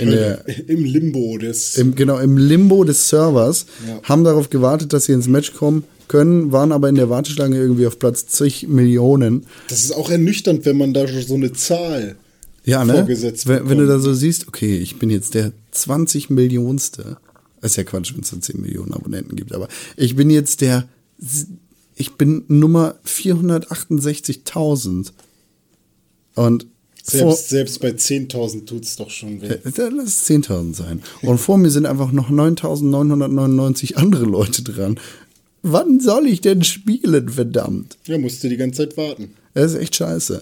in 0.00 0.10
der 0.10 0.44
Im 0.68 0.84
Limbo 0.84 1.38
des. 1.38 1.76
im, 1.76 1.94
genau, 1.94 2.18
im 2.18 2.36
Limbo 2.36 2.84
des 2.84 3.08
Servers, 3.08 3.66
Ja. 3.86 4.00
haben 4.04 4.24
darauf 4.24 4.50
gewartet, 4.50 4.92
dass 4.92 5.06
sie 5.06 5.12
ins 5.12 5.28
Match 5.28 5.54
kommen 5.54 5.84
können, 6.08 6.52
waren 6.52 6.72
aber 6.72 6.88
in 6.88 6.96
der 6.96 7.08
Warteschlange 7.08 7.56
irgendwie 7.56 7.86
auf 7.86 7.98
Platz 7.98 8.26
zig 8.26 8.66
Millionen. 8.68 9.46
das 9.68 9.84
ist 9.84 9.92
auch 9.92 10.10
ernüchternd, 10.10 10.64
wenn 10.66 10.76
man 10.76 10.92
da 10.92 11.06
schon 11.06 11.22
so 11.22 11.34
eine 11.34 11.52
Zahl 11.52 12.16
Ja, 12.64 12.84
ne? 12.84 12.94
vorgesetzt 12.94 13.46
wenn, 13.46 13.68
wenn 13.68 13.78
du 13.78 13.86
da 13.86 13.98
so 14.00 14.12
siehst, 14.12 14.48
okay, 14.48 14.76
ich 14.78 14.98
bin 14.98 15.10
jetzt 15.10 15.34
der 15.34 15.52
20 15.72 16.30
Millionste. 16.30 17.16
Das 17.60 17.72
ist 17.72 17.76
ja 17.76 17.84
Quatsch, 17.84 18.12
wenn 18.14 18.22
es 18.22 18.30
dann 18.30 18.42
10 18.42 18.60
Millionen 18.60 18.92
Abonnenten 18.92 19.36
gibt, 19.36 19.52
aber 19.54 19.68
ich 19.96 20.16
bin 20.16 20.30
jetzt 20.30 20.62
der, 20.62 20.88
ich 21.94 22.12
bin 22.14 22.42
Nummer 22.48 22.96
468.000. 23.06 25.12
Und 26.34 26.66
Selbst, 27.10 27.48
selbst 27.48 27.80
bei 27.80 27.90
10.000 27.90 28.66
tut 28.66 28.84
es 28.84 28.96
doch 28.96 29.10
schon 29.10 29.40
weh. 29.42 29.48
Lass 29.64 30.06
es 30.06 30.28
10.000 30.28 30.74
sein. 30.74 31.02
Und 31.22 31.38
vor 31.38 31.58
mir 31.58 31.70
sind 31.70 31.86
einfach 31.86 32.12
noch 32.12 32.30
9.999 32.30 33.94
andere 33.94 34.24
Leute 34.24 34.62
dran. 34.62 34.98
Wann 35.62 36.00
soll 36.00 36.26
ich 36.26 36.40
denn 36.40 36.64
spielen, 36.64 37.28
verdammt? 37.28 37.98
Ja, 38.06 38.18
musste 38.18 38.48
die 38.48 38.56
ganze 38.56 38.78
Zeit 38.78 38.96
warten. 38.96 39.34
Das 39.54 39.72
ist 39.72 39.78
echt 39.78 39.96
scheiße. 39.96 40.40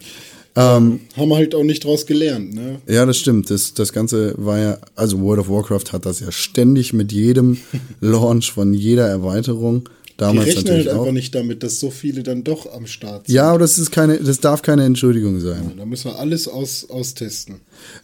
Ähm, 0.57 1.01
Haben 1.16 1.35
halt 1.35 1.55
auch 1.55 1.62
nicht 1.62 1.85
draus 1.85 2.07
gelernt, 2.07 2.53
ne? 2.55 2.81
ja, 2.89 3.07
das 3.07 3.19
stimmt. 3.19 3.49
Das, 3.49 3.74
das 3.74 3.93
Ganze 3.93 4.35
war 4.36 4.59
ja, 4.59 4.78
also 4.97 5.20
World 5.20 5.40
of 5.40 5.49
Warcraft 5.49 5.93
hat 5.93 6.05
das 6.05 6.20
ja 6.20 6.32
ständig 6.32 6.93
mit 6.93 7.12
jedem 7.12 7.59
Launch 8.01 8.53
von 8.53 8.74
jeder 8.74 9.07
Erweiterung. 9.07 9.89
Die 10.19 10.24
Damals 10.24 10.49
rechnen 10.49 10.65
natürlich 10.65 10.86
halt 10.89 10.97
auch. 10.97 11.01
einfach 11.03 11.12
nicht 11.12 11.35
damit, 11.35 11.62
dass 11.62 11.78
so 11.78 11.90
viele 11.90 12.24
dann 12.24 12.43
doch 12.43 12.73
am 12.73 12.89
Start 12.89 13.28
sind. 13.28 13.36
Ja, 13.36 13.51
aber 13.51 13.61
das 13.61 13.78
ist 13.78 13.93
keine, 13.93 14.19
das 14.19 14.40
darf 14.40 14.62
keine 14.62 14.85
Entschuldigung 14.85 15.39
sein. 15.39 15.74
Da 15.77 15.85
müssen 15.85 16.11
wir 16.11 16.19
alles 16.19 16.49
aus, 16.49 16.90
austesten. 16.90 17.61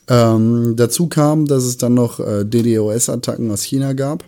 Ähm, 0.09 0.75
dazu 0.77 1.09
kam, 1.09 1.47
dass 1.47 1.65
es 1.65 1.77
dann 1.77 1.95
noch 1.95 2.21
äh, 2.21 2.45
DDoS-Attacken 2.45 3.51
aus 3.51 3.65
China 3.65 3.95
gab. 3.95 4.23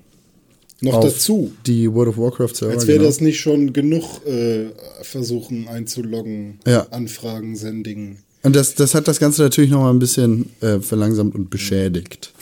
Noch 0.81 1.01
dazu. 1.01 1.53
Die 1.65 1.91
World 1.93 2.09
of 2.09 2.19
Warcraft-Server. 2.19 2.75
Als 2.75 2.89
wäre 2.89 2.99
genau. 2.99 3.09
das 3.09 3.21
nicht 3.21 3.39
schon 3.39 3.73
genug 3.73 4.27
äh, 4.27 4.67
Versuchen 5.03 5.69
einzuloggen, 5.69 6.59
Ja. 6.67 6.89
Anfragen, 6.91 7.55
Sendingen. 7.55 8.19
Und 8.43 8.57
das, 8.57 8.75
das 8.75 8.97
hat 8.97 9.07
das 9.07 9.21
Ganze 9.21 9.43
natürlich 9.43 9.71
noch 9.71 9.81
mal 9.83 9.91
ein 9.91 10.01
bisschen 10.01 10.51
äh, 10.61 10.81
verlangsamt 10.81 11.37
und 11.37 11.51
beschädigt. 11.51 12.33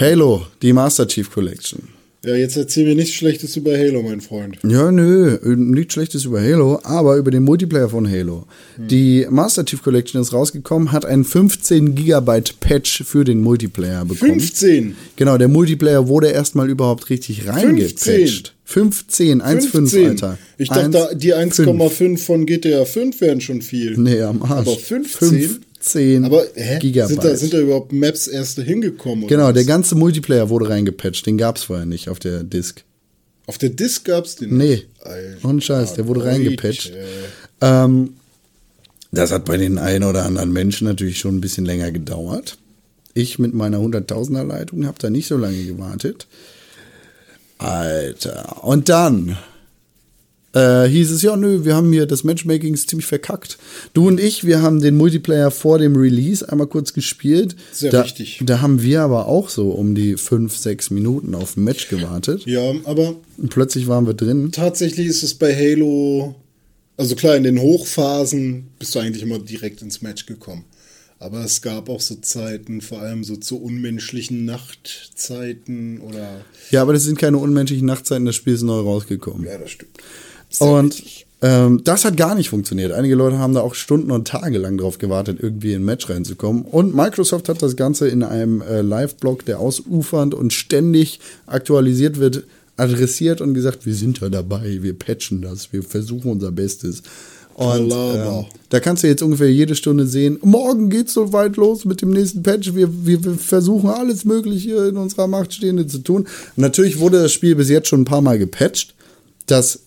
Halo, 0.00 0.46
die 0.62 0.72
Master 0.72 1.06
Chief 1.06 1.30
Collection. 1.30 1.95
Ja, 2.26 2.34
jetzt 2.34 2.56
erzähl 2.56 2.86
mir 2.86 2.96
nichts 2.96 3.14
Schlechtes 3.14 3.56
über 3.56 3.78
Halo, 3.78 4.02
mein 4.02 4.20
Freund. 4.20 4.58
Ja, 4.66 4.90
nö, 4.90 5.38
nichts 5.54 5.94
Schlechtes 5.94 6.24
über 6.24 6.40
Halo, 6.40 6.80
aber 6.82 7.16
über 7.18 7.30
den 7.30 7.44
Multiplayer 7.44 7.88
von 7.88 8.10
Halo. 8.10 8.46
Die 8.76 9.26
Master 9.30 9.64
Chief 9.64 9.80
Collection 9.80 10.20
ist 10.20 10.32
rausgekommen, 10.32 10.90
hat 10.90 11.06
einen 11.06 11.24
15 11.24 11.94
Gigabyte 11.94 12.58
Patch 12.58 13.04
für 13.04 13.22
den 13.22 13.40
Multiplayer 13.42 14.04
bekommen. 14.04 14.40
15! 14.40 14.96
Genau, 15.14 15.38
der 15.38 15.46
Multiplayer 15.46 16.08
wurde 16.08 16.28
erstmal 16.30 16.68
überhaupt 16.68 17.10
richtig 17.10 17.46
reingepatcht. 17.46 18.54
15, 18.64 19.42
1,5, 19.42 19.70
15. 19.70 20.08
Alter. 20.08 20.38
Ich 20.58 20.68
dachte, 20.68 21.12
1,5. 21.12 21.14
die 21.14 21.34
1,5 21.34 22.18
von 22.18 22.46
GTA 22.46 22.84
5 22.84 23.20
wären 23.20 23.40
schon 23.40 23.62
viel. 23.62 23.96
Nee, 23.96 24.20
am 24.22 24.42
Arsch. 24.42 24.66
Aber 24.66 24.76
15? 24.76 25.60
15 25.86 26.24
Aber 26.24 26.44
hä? 26.54 26.78
Gigabyte. 26.78 27.08
Sind 27.08 27.24
da, 27.24 27.36
sind 27.36 27.52
da 27.54 27.60
überhaupt 27.60 27.92
Maps 27.92 28.26
erst 28.26 28.58
hingekommen? 28.58 29.26
Genau, 29.26 29.48
was? 29.48 29.54
der 29.54 29.64
ganze 29.64 29.94
Multiplayer 29.94 30.48
wurde 30.48 30.68
reingepatcht. 30.68 31.26
Den 31.26 31.38
gab's 31.38 31.64
vorher 31.64 31.86
nicht 31.86 32.08
auf 32.08 32.18
der 32.18 32.42
Disk. 32.42 32.84
Auf 33.46 33.58
der 33.58 33.70
Disk 33.70 34.04
gab's 34.04 34.36
den 34.36 34.56
Nee. 34.56 34.82
Alter, 35.00 35.48
ohne 35.48 35.60
Scheiß, 35.60 35.94
der 35.94 36.08
wurde 36.08 36.24
reingepatcht. 36.24 36.92
Ähm, 37.60 38.14
das 39.12 39.30
hat 39.30 39.44
bei 39.44 39.56
den 39.56 39.78
einen 39.78 40.04
oder 40.04 40.24
anderen 40.24 40.52
Menschen 40.52 40.86
natürlich 40.88 41.18
schon 41.18 41.36
ein 41.36 41.40
bisschen 41.40 41.64
länger 41.64 41.92
gedauert. 41.92 42.58
Ich 43.14 43.38
mit 43.38 43.54
meiner 43.54 43.78
100.000er 43.78 44.44
Leitung 44.44 44.86
habe 44.86 44.98
da 45.00 45.08
nicht 45.08 45.28
so 45.28 45.36
lange 45.36 45.62
gewartet. 45.64 46.26
Alter. 47.58 48.62
Und 48.64 48.88
dann 48.88 49.38
äh, 50.56 50.88
hieß 50.88 51.10
es, 51.10 51.20
ja, 51.20 51.36
nö, 51.36 51.64
wir 51.64 51.76
haben 51.76 51.92
hier 51.92 52.06
das 52.06 52.24
Matchmaking 52.24 52.72
ist 52.72 52.88
ziemlich 52.88 53.06
verkackt. 53.06 53.58
Du 53.92 54.08
und 54.08 54.18
ich, 54.18 54.44
wir 54.44 54.62
haben 54.62 54.80
den 54.80 54.96
Multiplayer 54.96 55.50
vor 55.50 55.78
dem 55.78 55.94
Release 55.96 56.48
einmal 56.50 56.66
kurz 56.66 56.94
gespielt. 56.94 57.54
Sehr 57.72 57.90
da, 57.90 58.00
richtig. 58.00 58.40
Da 58.42 58.62
haben 58.62 58.80
wir 58.82 59.02
aber 59.02 59.26
auch 59.26 59.50
so 59.50 59.70
um 59.70 59.94
die 59.94 60.16
fünf, 60.16 60.56
sechs 60.56 60.90
Minuten 60.90 61.34
auf 61.34 61.56
ein 61.56 61.64
Match 61.64 61.88
gewartet. 61.88 62.46
Ja, 62.46 62.72
aber 62.84 63.16
Und 63.36 63.50
plötzlich 63.50 63.86
waren 63.86 64.06
wir 64.06 64.14
drin. 64.14 64.50
tatsächlich 64.50 65.06
ist 65.06 65.22
es 65.22 65.34
bei 65.34 65.54
Halo, 65.54 66.34
also 66.96 67.14
klar, 67.16 67.36
in 67.36 67.42
den 67.42 67.60
Hochphasen 67.60 68.68
bist 68.78 68.94
du 68.94 69.00
eigentlich 69.00 69.22
immer 69.22 69.38
direkt 69.38 69.82
ins 69.82 70.00
Match 70.00 70.24
gekommen. 70.24 70.64
Aber 71.18 71.44
es 71.44 71.62
gab 71.62 71.88
auch 71.88 72.00
so 72.00 72.14
Zeiten, 72.16 72.80
vor 72.82 73.00
allem 73.00 73.24
so 73.24 73.36
zu 73.36 73.62
unmenschlichen 73.62 74.44
Nachtzeiten 74.44 76.00
oder. 76.00 76.44
Ja, 76.70 76.82
aber 76.82 76.92
das 76.92 77.04
sind 77.04 77.18
keine 77.18 77.38
unmenschlichen 77.38 77.86
Nachtzeiten, 77.86 78.26
das 78.26 78.34
Spiel 78.36 78.54
ist 78.54 78.62
neu 78.62 78.80
rausgekommen. 78.80 79.46
Ja, 79.46 79.56
das 79.58 79.70
stimmt. 79.70 79.96
Sehr 80.58 80.68
Und 80.68 81.02
ähm, 81.42 81.82
das 81.84 82.04
hat 82.04 82.16
gar 82.16 82.34
nicht 82.34 82.48
funktioniert. 82.48 82.92
Einige 82.92 83.14
Leute 83.14 83.38
haben 83.38 83.54
da 83.54 83.60
auch 83.60 83.74
Stunden 83.74 84.10
und 84.10 84.26
Tage 84.26 84.58
lang 84.58 84.78
drauf 84.78 84.98
gewartet, 84.98 85.38
irgendwie 85.40 85.74
in 85.74 85.82
ein 85.82 85.84
Match 85.84 86.08
reinzukommen. 86.08 86.62
Und 86.62 86.94
Microsoft 86.94 87.48
hat 87.48 87.62
das 87.62 87.76
Ganze 87.76 88.08
in 88.08 88.22
einem 88.22 88.62
äh, 88.62 88.80
Live-Blog, 88.80 89.44
der 89.44 89.60
ausufernd 89.60 90.34
und 90.34 90.52
ständig 90.52 91.20
aktualisiert 91.46 92.18
wird, 92.18 92.44
adressiert 92.78 93.40
und 93.40 93.54
gesagt, 93.54 93.84
wir 93.86 93.94
sind 93.94 94.22
da 94.22 94.28
dabei, 94.28 94.78
wir 94.82 94.98
patchen 94.98 95.42
das, 95.42 95.72
wir 95.72 95.82
versuchen 95.82 96.30
unser 96.30 96.52
Bestes. 96.52 97.02
Und 97.54 97.90
ähm, 97.90 98.44
da 98.68 98.80
kannst 98.80 99.02
du 99.02 99.06
jetzt 99.06 99.22
ungefähr 99.22 99.50
jede 99.50 99.74
Stunde 99.74 100.06
sehen, 100.06 100.38
morgen 100.42 100.90
geht's 100.90 101.14
so 101.14 101.32
weit 101.32 101.56
los 101.56 101.86
mit 101.86 102.02
dem 102.02 102.10
nächsten 102.10 102.42
Patch. 102.42 102.74
Wir, 102.74 103.06
wir, 103.06 103.24
wir 103.24 103.34
versuchen 103.34 103.88
alles 103.88 104.26
Mögliche 104.26 104.74
in 104.88 104.98
unserer 104.98 105.26
Macht 105.26 105.54
Stehende 105.54 105.86
zu 105.86 105.98
tun. 106.00 106.22
Und 106.56 106.58
natürlich 106.58 106.98
wurde 106.98 107.22
das 107.22 107.32
Spiel 107.32 107.54
bis 107.54 107.70
jetzt 107.70 107.88
schon 107.88 108.02
ein 108.02 108.06
paar 108.06 108.20
Mal 108.20 108.38
gepatcht. 108.38 108.94
Das, 109.46 109.78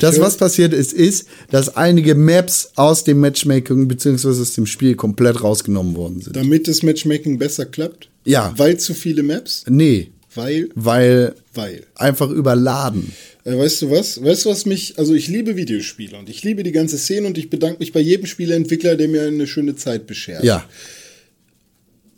das 0.00 0.20
was 0.20 0.36
passiert 0.36 0.72
ist, 0.72 0.92
ist, 0.92 1.26
dass 1.50 1.76
einige 1.76 2.14
Maps 2.14 2.70
aus 2.76 3.04
dem 3.04 3.20
Matchmaking 3.20 3.88
bzw. 3.88 4.28
aus 4.28 4.52
dem 4.52 4.66
Spiel 4.66 4.94
komplett 4.94 5.42
rausgenommen 5.42 5.96
worden 5.96 6.20
sind. 6.20 6.36
Damit 6.36 6.68
das 6.68 6.82
Matchmaking 6.82 7.38
besser 7.38 7.66
klappt? 7.66 8.08
Ja. 8.24 8.54
Weil 8.56 8.78
zu 8.78 8.94
viele 8.94 9.22
Maps? 9.22 9.64
Nee, 9.68 10.10
Weil, 10.34 10.68
Weil 10.74 11.34
weil. 11.54 11.84
einfach 11.94 12.30
überladen. 12.30 13.12
Äh, 13.44 13.58
weißt 13.58 13.82
du 13.82 13.90
was? 13.90 14.22
Weißt 14.22 14.44
du 14.44 14.50
was 14.50 14.66
mich, 14.66 14.98
also 14.98 15.14
ich 15.14 15.28
liebe 15.28 15.56
Videospiele 15.56 16.16
und 16.16 16.28
ich 16.28 16.42
liebe 16.44 16.62
die 16.62 16.72
ganze 16.72 16.96
Szene 16.98 17.26
und 17.26 17.36
ich 17.36 17.50
bedanke 17.50 17.80
mich 17.80 17.92
bei 17.92 18.00
jedem 18.00 18.26
Spieleentwickler, 18.26 18.96
der 18.96 19.08
mir 19.08 19.22
eine 19.22 19.46
schöne 19.46 19.74
Zeit 19.76 20.06
beschert. 20.06 20.44
Ja. 20.44 20.64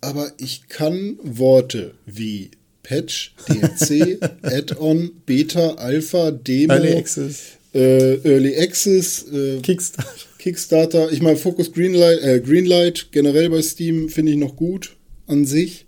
Aber 0.01 0.31
ich 0.37 0.69
kann 0.69 1.19
Worte 1.23 1.95
wie 2.05 2.51
Patch, 2.85 3.35
DLC, 3.49 4.19
Add-on, 4.43 5.11
Beta, 5.27 5.75
Alpha, 5.75 6.31
Demo, 6.31 6.75
Early 6.75 6.93
Access. 6.97 7.41
äh, 7.75 8.15
Early 8.25 8.57
Access, 8.57 9.25
äh, 9.33 9.59
Kickstarter. 9.61 10.11
Kickstarter. 10.39 11.11
Ich 11.13 11.23
meine, 11.23 11.37
Focus 11.37 11.73
Greenlight, 11.73 12.23
äh, 12.23 12.41
Greenlight 12.41 13.09
generell 13.11 13.51
bei 13.51 13.63
Steam 13.63 14.09
finde 14.11 14.33
ich 14.33 14.39
noch 14.39 14.55
gut 14.55 14.95
an 15.27 15.45
sich. 15.47 15.87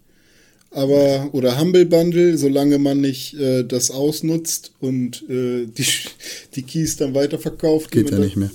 Aber, 0.70 1.30
oder 1.32 1.58
Humble 1.60 1.86
Bundle, 1.86 2.36
solange 2.36 2.78
man 2.78 3.00
nicht 3.00 3.34
äh, 3.34 3.62
das 3.64 3.90
ausnutzt 3.90 4.72
und 4.80 5.22
äh, 5.28 5.66
die, 5.66 5.86
die 6.54 6.62
Keys 6.62 6.96
dann 6.96 7.14
weiterverkauft. 7.14 7.90
Geht 7.90 8.10
ja 8.10 8.18
nicht 8.18 8.36
mehr. 8.36 8.50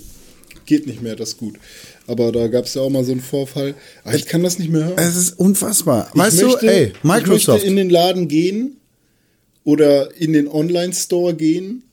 Geht 0.66 0.86
nicht 0.86 1.02
mehr, 1.02 1.16
das 1.16 1.30
ist 1.30 1.38
gut. 1.38 1.54
Aber 2.12 2.30
da 2.30 2.46
gab 2.48 2.66
es 2.66 2.74
ja 2.74 2.82
auch 2.82 2.90
mal 2.90 3.04
so 3.04 3.12
einen 3.12 3.20
Vorfall. 3.22 3.74
Aber 4.04 4.14
ich 4.14 4.26
kann 4.26 4.42
das 4.42 4.58
nicht 4.58 4.70
mehr 4.70 4.84
hören. 4.84 4.98
Es 4.98 5.16
ist 5.16 5.38
unfassbar. 5.38 6.10
Ich 6.14 6.18
weißt 6.20 6.42
möchte- 6.42 6.66
du, 6.66 6.72
ey, 6.72 6.92
Ich 6.94 7.02
Microsoft. 7.04 7.48
möchte 7.48 7.66
in 7.66 7.76
den 7.76 7.90
Laden 7.90 8.28
gehen 8.28 8.76
oder 9.64 10.14
in 10.16 10.32
den 10.32 10.46
Online-Store 10.48 11.34
gehen 11.34 11.84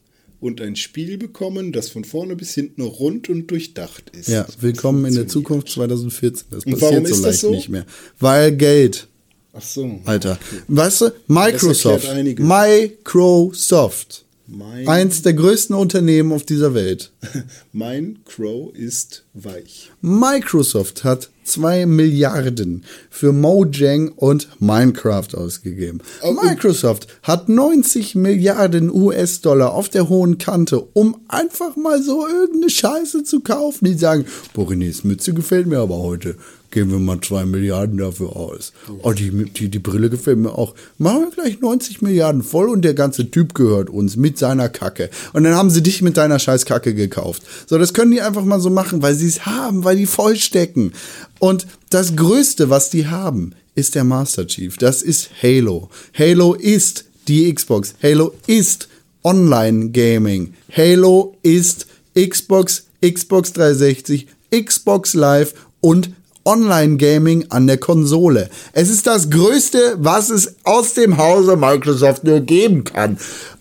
und 0.42 0.62
ein 0.62 0.76
Spiel 0.76 1.18
bekommen, 1.18 1.72
das 1.72 1.90
von 1.90 2.04
vorne 2.04 2.36
bis 2.36 2.54
hinten 2.54 2.82
rund 2.82 3.30
und 3.30 3.48
durchdacht 3.48 4.12
ist. 4.18 4.28
Ja, 4.30 4.46
willkommen 4.60 5.06
in 5.06 5.16
der. 5.16 5.28
Zukunft 5.28 5.70
2014. 5.70 6.48
Das 6.52 6.66
Und 6.66 6.74
passiert 6.74 6.92
warum 6.92 7.06
so 7.06 7.24
leicht 7.26 7.40
so? 7.40 7.52
nicht 7.52 7.70
mehr. 7.70 7.86
Weil 8.20 8.52
Geld, 8.56 9.08
Ach 9.54 9.62
so. 9.64 10.00
Alter. 10.06 10.38
Weißt 10.68 11.02
du, 11.02 11.10
Microsoft. 11.28 12.08
Microsoft. 12.38 14.26
Mein, 14.52 14.88
Eins 14.88 15.22
der 15.22 15.34
größten 15.34 15.76
Unternehmen 15.76 16.32
auf 16.32 16.44
dieser 16.44 16.74
Welt. 16.74 17.12
mein 17.72 18.20
Crow 18.26 18.74
ist 18.74 19.26
weich. 19.34 19.92
Microsoft 20.02 21.04
hat 21.04 21.30
2 21.44 21.86
Milliarden 21.86 22.84
für 23.10 23.32
Mojang 23.32 24.10
und 24.16 24.48
Minecraft 24.60 25.36
ausgegeben. 25.36 26.02
Oh, 26.24 26.30
und- 26.30 26.44
Microsoft 26.44 27.08
hat 27.22 27.48
90 27.50 28.16
Milliarden 28.16 28.90
US-Dollar 28.92 29.74
auf 29.74 29.90
der 29.90 30.10
hohen 30.10 30.38
Kante, 30.40 30.80
um 30.94 31.18
einfach 31.28 31.76
mal 31.76 32.02
so 32.02 32.28
irgendeine 32.28 32.70
Scheiße 32.70 33.24
zu 33.24 33.42
kaufen. 33.42 33.86
Die 33.86 33.94
sagen, 33.94 34.26
boah, 34.54 34.68
Renés 34.68 35.06
Mütze 35.06 35.34
gefällt 35.34 35.68
mir 35.68 35.80
aber 35.80 35.98
heute. 36.00 36.36
Geben 36.72 36.92
wir 36.92 37.00
mal 37.00 37.20
2 37.20 37.46
Milliarden 37.46 37.98
dafür 37.98 38.36
aus. 38.36 38.74
Oh, 39.02 39.12
die, 39.12 39.32
die, 39.46 39.70
die 39.70 39.80
Brille 39.80 40.10
gefällt 40.10 40.38
mir 40.38 40.56
auch. 40.56 40.76
Machen 41.00 41.22
wir 41.22 41.32
gleich 41.32 41.60
90 41.62 42.04
Milliarden 42.04 42.44
voll 42.44 42.70
und 42.70 42.84
der 42.84 42.94
ganze 42.94 43.32
Typ 43.32 43.56
gehört 43.56 43.90
uns 43.90 44.18
mit 44.18 44.38
seiner 44.38 44.70
Kacke. 44.70 45.10
Und 45.34 45.46
dann 45.46 45.56
haben 45.56 45.72
sie 45.72 45.82
dich 45.82 46.04
mit 46.04 46.18
deiner 46.18 46.38
scheiß 46.38 46.66
Kacke 46.66 46.94
gekauft. 46.94 47.42
So, 47.66 47.80
das 47.80 47.94
können 47.94 48.12
die 48.12 48.22
einfach 48.22 48.46
mal 48.46 48.60
so 48.60 48.70
machen, 48.70 49.02
weil 49.02 49.16
sie 49.16 49.28
es 49.28 49.48
haben, 49.48 49.84
weil 49.84 49.98
die 49.98 50.06
vollstecken. 50.06 50.94
Und 51.40 51.66
das 51.90 52.16
Größte, 52.16 52.70
was 52.70 52.92
die 52.92 53.08
haben, 53.08 53.54
ist 53.74 53.96
der 53.96 54.04
Master 54.04 54.46
Chief. 54.46 54.78
Das 54.78 55.02
ist 55.02 55.30
Halo. 55.42 55.90
Halo 56.18 56.54
ist 56.54 57.06
die 57.28 57.52
Xbox. 57.54 57.96
Halo 58.04 58.34
ist 58.46 58.90
Online 59.24 59.90
Gaming. 59.90 60.54
Halo 60.72 61.36
ist 61.42 61.88
Xbox, 62.16 62.86
Xbox 63.02 63.54
360, 63.54 64.28
Xbox 64.52 65.14
Live 65.14 65.54
und 65.82 66.12
Online-Gaming 66.46 67.46
an 67.50 67.68
der 67.68 67.78
Konsole. 67.78 68.50
Es 68.74 68.90
ist 68.90 69.08
das 69.08 69.30
Größte, 69.30 69.98
was 70.00 70.30
es 70.30 70.56
aus 70.64 70.94
dem 70.94 71.18
Hause 71.18 71.56
Microsoft 71.56 72.24
nur 72.24 72.40
geben 72.40 72.84
kann. 72.84 73.18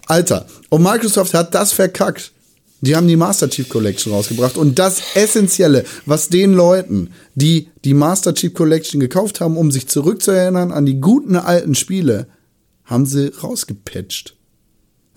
Alter, 0.07 0.47
und 0.71 0.83
Microsoft 0.83 1.35
hat 1.35 1.55
das 1.55 1.73
verkackt. 1.73 2.33
Die 2.81 2.95
haben 2.95 3.09
die 3.09 3.17
Master 3.17 3.51
Chief 3.51 3.69
Collection 3.69 4.13
rausgebracht 4.13 4.57
und 4.57 4.79
das 4.79 5.03
Essentielle, 5.15 5.85
was 6.07 6.29
den 6.29 6.53
Leuten, 6.55 7.11
die 7.35 7.69
die 7.85 7.95
Master 7.95 8.35
Chief 8.35 8.55
Collection 8.55 9.01
gekauft 9.01 9.41
haben, 9.41 9.57
um 9.57 9.73
sich 9.73 9.89
zurückzuerinnern 9.89 10.71
an 10.71 10.87
die 10.87 11.01
guten 11.01 11.35
alten 11.35 11.75
Spiele, 11.75 12.29
haben 12.85 13.05
sie 13.05 13.33
rausgepatcht. 13.43 14.38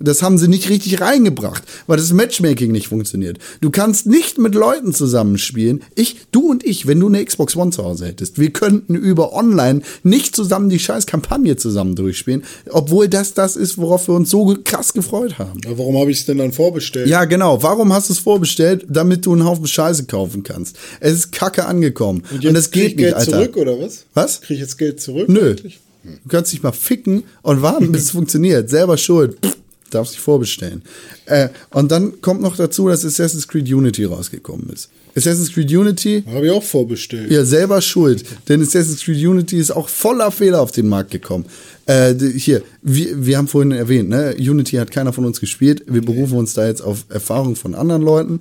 Das 0.04 0.22
haben 0.22 0.38
sie 0.38 0.48
nicht 0.48 0.70
richtig 0.70 1.02
reingebracht, 1.02 1.64
weil 1.88 1.98
das 1.98 2.12
Matchmaking 2.14 2.72
nicht 2.72 2.88
funktioniert. 2.88 3.40
Du 3.62 3.70
kannst 3.70 4.06
nicht 4.06 4.38
mit 4.38 4.56
Leuten 4.56 4.94
zusammenspielen. 4.94 5.84
Ich, 5.96 6.18
du 6.32 6.50
und 6.50 6.64
ich, 6.66 6.88
wenn 6.88 7.00
du 7.00 7.08
eine 7.08 7.24
Xbox 7.24 7.56
One 7.56 7.72
zu 7.72 7.84
Hause 7.84 8.08
hättest, 8.08 8.40
wir 8.40 8.52
könnten 8.52 8.96
über 8.96 9.34
online 9.34 9.82
nicht 10.04 10.36
zusammen 10.36 10.70
die 10.70 10.80
scheiß 10.80 11.06
Kampagne 11.06 11.56
zusammen 11.56 11.96
durchspielen, 11.96 12.44
obwohl 12.70 13.08
das 13.08 13.34
das 13.34 13.56
ist, 13.56 13.78
worauf 13.78 14.08
wir 14.08 14.16
uns 14.16 14.30
so 14.30 14.58
krass 14.64 14.94
gefreut 14.94 15.38
haben. 15.40 15.60
Ja, 15.64 15.78
warum 15.78 15.98
habe 15.98 16.12
ich 16.12 16.20
es 16.20 16.26
denn 16.26 16.38
dann 16.38 16.52
vorbestellt? 16.52 17.08
Ja, 17.08 17.26
genau. 17.26 17.62
Warum 17.64 17.94
hast 17.94 18.10
du 18.10 18.14
es 18.14 18.20
vorbestellt? 18.20 18.86
Damit 18.90 19.26
du 19.26 19.34
einen 19.34 19.46
Haufen 19.46 19.68
Scheiße 19.68 20.06
kaufen 20.06 20.44
kannst. 20.44 20.78
Es 21.00 21.14
ist 21.14 21.32
kacke 21.32 21.66
angekommen. 21.66 22.24
Und, 22.32 22.44
jetzt 22.44 22.56
das 22.56 22.72
krieg 22.72 22.84
ich 22.84 22.88
geht 22.90 22.98
nicht, 22.98 23.06
Geld 23.06 23.16
Alter. 23.16 23.32
zurück 23.32 23.58
oder 23.58 23.80
was? 23.80 24.06
Was? 24.14 24.42
Kriege 24.42 24.56
ich 24.56 24.60
jetzt 24.62 24.78
Geld 24.78 25.00
zurück? 25.02 25.30
Nö. 25.30 25.52
eigentlich? 25.52 25.80
Du 26.04 26.30
kannst 26.30 26.52
dich 26.52 26.64
mal 26.64 26.72
ficken 26.72 27.24
und 27.44 27.62
warten, 27.62 27.92
bis 27.92 28.04
es 28.06 28.12
funktioniert. 28.18 28.70
Selber 28.70 28.98
schuld. 28.98 29.38
Pff, 29.46 29.56
darfst 29.94 30.14
dich 30.14 30.22
vorbestellen. 30.22 30.82
Äh, 31.26 31.50
und 31.72 31.92
dann 31.92 32.22
kommt 32.22 32.42
noch 32.42 32.56
dazu, 32.56 32.88
dass 32.88 33.06
Assassin's 33.06 33.48
Creed 33.48 33.72
Unity 33.72 34.06
rausgekommen 34.06 34.70
ist. 34.70 34.90
Assassin's 35.16 35.54
Creed 35.54 35.72
Unity, 35.72 36.24
Habe 36.26 36.46
ich 36.46 36.52
auch 36.52 36.64
vorbestellt. 36.64 37.30
ja, 37.32 37.44
selber 37.44 37.82
schuld. 37.82 38.24
Denn 38.48 38.62
Assassin's 38.62 39.04
Creed 39.04 39.26
Unity 39.26 39.58
ist 39.58 39.72
auch 39.72 39.90
voller 39.90 40.32
Fehler 40.32 40.62
auf 40.62 40.72
den 40.72 40.88
Markt 40.88 41.12
gekommen. 41.12 41.46
Äh, 41.86 42.16
hier, 42.36 42.62
wir, 42.82 43.26
wir 43.26 43.38
haben 43.38 43.48
vorhin 43.48 43.72
erwähnt, 43.72 44.10
ne? 44.10 44.36
Unity 44.40 44.78
hat 44.78 44.92
keiner 44.92 45.12
von 45.14 45.26
uns 45.26 45.40
gespielt. 45.40 45.84
Wir 45.88 46.02
berufen 46.02 46.38
uns 46.38 46.54
da 46.54 46.66
jetzt 46.68 46.82
auf 46.82 47.06
Erfahrung 47.10 47.56
von 47.56 47.76
anderen 47.76 48.02
Leuten. 48.02 48.40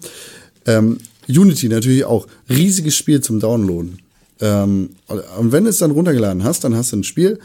Ähm, 0.67 0.99
Unity 1.29 1.69
natürlich 1.69 2.05
auch. 2.05 2.27
Riesiges 2.49 2.95
Spiel 2.95 3.21
zum 3.21 3.41
Downloaden. 3.41 3.99
Ähm, 4.41 4.91
und 5.39 5.53
wenn 5.53 5.65
du 5.65 5.71
es 5.71 5.79
dann 5.79 5.91
runtergeladen 5.91 6.45
hast, 6.45 6.65
dann 6.65 6.75
hast 6.75 6.93
du 6.93 6.97
ein 6.99 7.05
Spiel 7.05 7.39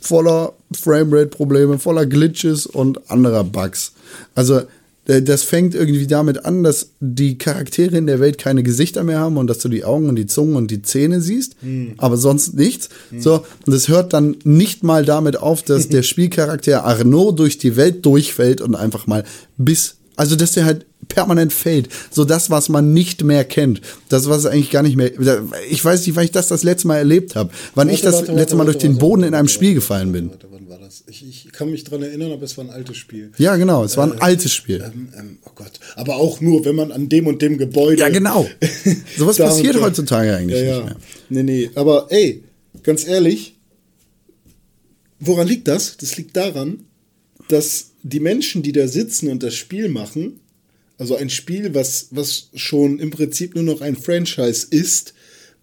voller 0.00 0.52
Framerate-Probleme, 0.72 1.78
voller 1.78 2.06
Glitches 2.06 2.66
und 2.66 3.10
anderer 3.10 3.44
Bugs. 3.44 3.92
Also 4.34 4.62
das 5.06 5.44
fängt 5.44 5.76
irgendwie 5.76 6.08
damit 6.08 6.44
an, 6.44 6.64
dass 6.64 6.88
die 6.98 7.38
Charaktere 7.38 7.96
in 7.96 8.08
der 8.08 8.18
Welt 8.18 8.38
keine 8.38 8.64
Gesichter 8.64 9.04
mehr 9.04 9.20
haben 9.20 9.36
und 9.36 9.46
dass 9.46 9.58
du 9.58 9.68
die 9.68 9.84
Augen 9.84 10.08
und 10.08 10.16
die 10.16 10.26
Zungen 10.26 10.56
und 10.56 10.68
die 10.68 10.82
Zähne 10.82 11.20
siehst, 11.20 11.54
aber 11.96 12.16
sonst 12.16 12.54
nichts. 12.54 12.88
So, 13.16 13.44
und 13.66 13.72
das 13.72 13.86
hört 13.86 14.12
dann 14.12 14.36
nicht 14.42 14.82
mal 14.82 15.04
damit 15.04 15.36
auf, 15.36 15.62
dass 15.62 15.88
der 15.88 16.02
Spielcharakter 16.02 16.84
Arnaud 16.84 17.38
durch 17.38 17.56
die 17.58 17.76
Welt 17.76 18.04
durchfällt 18.04 18.60
und 18.60 18.74
einfach 18.74 19.06
mal 19.06 19.22
bis 19.56 19.95
also, 20.16 20.34
dass 20.34 20.52
der 20.52 20.64
halt 20.64 20.86
permanent 21.08 21.52
fällt. 21.52 21.88
So 22.10 22.24
das, 22.24 22.50
was 22.50 22.68
man 22.68 22.92
nicht 22.92 23.22
mehr 23.22 23.44
kennt. 23.44 23.80
Das, 24.08 24.28
was 24.28 24.46
eigentlich 24.46 24.70
gar 24.70 24.82
nicht 24.82 24.96
mehr. 24.96 25.12
Ich 25.70 25.84
weiß 25.84 26.06
nicht, 26.06 26.16
wann 26.16 26.24
ich 26.24 26.30
das 26.32 26.48
das 26.48 26.62
letzte 26.62 26.88
Mal 26.88 26.96
erlebt 26.96 27.36
habe. 27.36 27.50
Wann 27.74 27.88
ich 27.88 28.02
Warte, 28.02 28.04
das 28.04 28.14
warte, 28.14 28.32
letzte 28.32 28.38
warte, 28.38 28.54
Mal 28.56 28.66
warte, 28.66 28.72
durch 28.72 28.82
den 28.82 28.98
Boden 28.98 29.22
in 29.22 29.34
einem 29.34 29.48
Spiel 29.48 29.74
gefallen 29.74 30.12
bin. 30.12 30.30
Warte, 30.30 30.48
wann 30.50 30.68
war 30.68 30.78
das? 30.78 31.04
Ich, 31.06 31.26
ich 31.26 31.52
kann 31.52 31.70
mich 31.70 31.84
dran 31.84 32.02
erinnern, 32.02 32.32
aber 32.32 32.42
es 32.42 32.56
war 32.56 32.64
ein 32.64 32.70
altes 32.70 32.96
Spiel. 32.96 33.30
Ja, 33.38 33.56
genau. 33.56 33.84
Es 33.84 33.96
war 33.96 34.04
ein 34.06 34.18
Äh, 34.18 34.20
altes 34.20 34.52
Spiel. 34.52 34.82
Ähm, 34.82 35.08
ähm, 35.16 35.38
oh 35.44 35.50
Gott. 35.54 35.78
Aber 35.94 36.16
auch 36.16 36.40
nur, 36.40 36.64
wenn 36.64 36.74
man 36.74 36.92
an 36.92 37.08
dem 37.08 37.26
und 37.26 37.42
dem 37.42 37.58
Gebäude. 37.58 38.00
Ja, 38.00 38.08
genau. 38.08 38.48
Sowas 39.18 39.36
passiert 39.36 39.80
heutzutage 39.80 40.34
eigentlich 40.34 40.60
ja, 40.60 40.66
ja. 40.66 40.76
nicht 40.76 40.84
mehr. 40.86 40.96
Nee, 41.28 41.42
nee. 41.42 41.70
Aber 41.74 42.06
ey, 42.10 42.42
ganz 42.82 43.06
ehrlich, 43.06 43.56
woran 45.20 45.46
liegt 45.46 45.68
das? 45.68 45.96
Das 45.98 46.16
liegt 46.16 46.36
daran, 46.36 46.84
dass 47.48 47.92
die 48.08 48.20
Menschen, 48.20 48.62
die 48.62 48.72
da 48.72 48.86
sitzen 48.86 49.28
und 49.28 49.42
das 49.42 49.54
Spiel 49.54 49.88
machen, 49.88 50.40
also 50.98 51.16
ein 51.16 51.28
Spiel, 51.28 51.74
was, 51.74 52.08
was 52.12 52.50
schon 52.54 52.98
im 53.00 53.10
Prinzip 53.10 53.54
nur 53.54 53.64
noch 53.64 53.80
ein 53.80 53.96
Franchise 53.96 54.66
ist, 54.70 55.12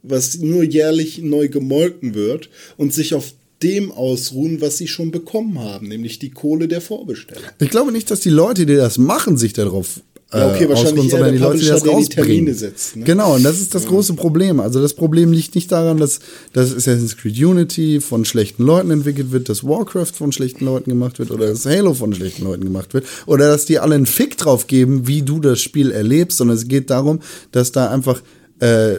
was 0.04 0.38
nur 0.40 0.64
jährlich 0.64 1.20
neu 1.20 1.48
gemolken 1.48 2.14
wird 2.14 2.50
und 2.76 2.94
sich 2.94 3.14
auf 3.14 3.34
dem 3.64 3.92
ausruhen, 3.92 4.60
was 4.60 4.78
sie 4.78 4.90
schon 4.90 5.12
bekommen 5.12 5.58
haben, 5.58 5.88
nämlich 5.88 6.20
die 6.20 6.32
Kohle 6.32 6.68
der 6.68 6.82
Vorbesteller. 6.82 7.54
Ich 7.60 7.70
glaube 7.70 7.94
nicht, 7.94 8.12
dass 8.12 8.20
die 8.20 8.30
Leute, 8.30 8.66
die 8.66 8.76
das 8.76 8.98
machen, 8.98 9.38
sich 9.38 9.54
darauf 9.54 10.02
Ja, 10.34 10.50
okay, 10.50 10.64
äh, 10.66 10.70
wahrscheinlich 10.70 11.12
sondern 11.12 11.32
die 11.32 11.38
Leute, 11.38 11.60
die 11.60 11.68
das 11.68 11.84
die 11.84 11.90
rausbringen. 11.90 12.28
Termine 12.28 12.54
setzt, 12.54 12.96
ne? 12.96 13.04
Genau, 13.04 13.36
und 13.36 13.44
das 13.44 13.62
ist 13.62 13.76
das 13.76 13.86
große 13.86 14.14
Problem. 14.14 14.60
Also 14.60 14.82
das 14.82 14.94
Problem 14.94 15.32
liegt 15.32 15.54
nicht 15.56 15.72
daran, 15.72 15.98
dass, 15.98 16.20
dass 16.54 16.76
Assassin's 16.76 17.18
Creed 17.18 17.38
Unity 17.38 18.02
von 18.02 18.26
schlechten 18.26 18.64
Leuten 18.64 18.92
entwickelt 18.92 19.32
wird, 19.32 19.50
dass 19.50 19.64
Warcraft 19.64 20.14
von 20.18 20.32
schlechten 20.32 20.66
Leuten 20.66 20.90
gemacht 20.90 21.20
wird 21.20 21.32
oder 21.32 21.48
dass 21.48 21.66
Halo 21.66 21.94
von 21.94 22.14
schlechten 22.14 22.44
Leuten 22.44 22.64
gemacht 22.64 22.94
wird 22.94 23.06
oder 23.28 23.48
dass 23.48 23.66
die 23.66 23.80
alle 23.80 23.96
einen 23.96 24.06
Fick 24.06 24.38
drauf 24.38 24.68
geben, 24.68 25.08
wie 25.08 25.22
du 25.22 25.40
das 25.40 25.62
Spiel 25.62 25.92
erlebst, 25.92 26.38
sondern 26.38 26.58
es 26.58 26.68
geht 26.68 26.90
darum, 26.90 27.20
dass 27.52 27.72
da 27.72 27.90
einfach 27.90 28.22
äh, 28.60 28.96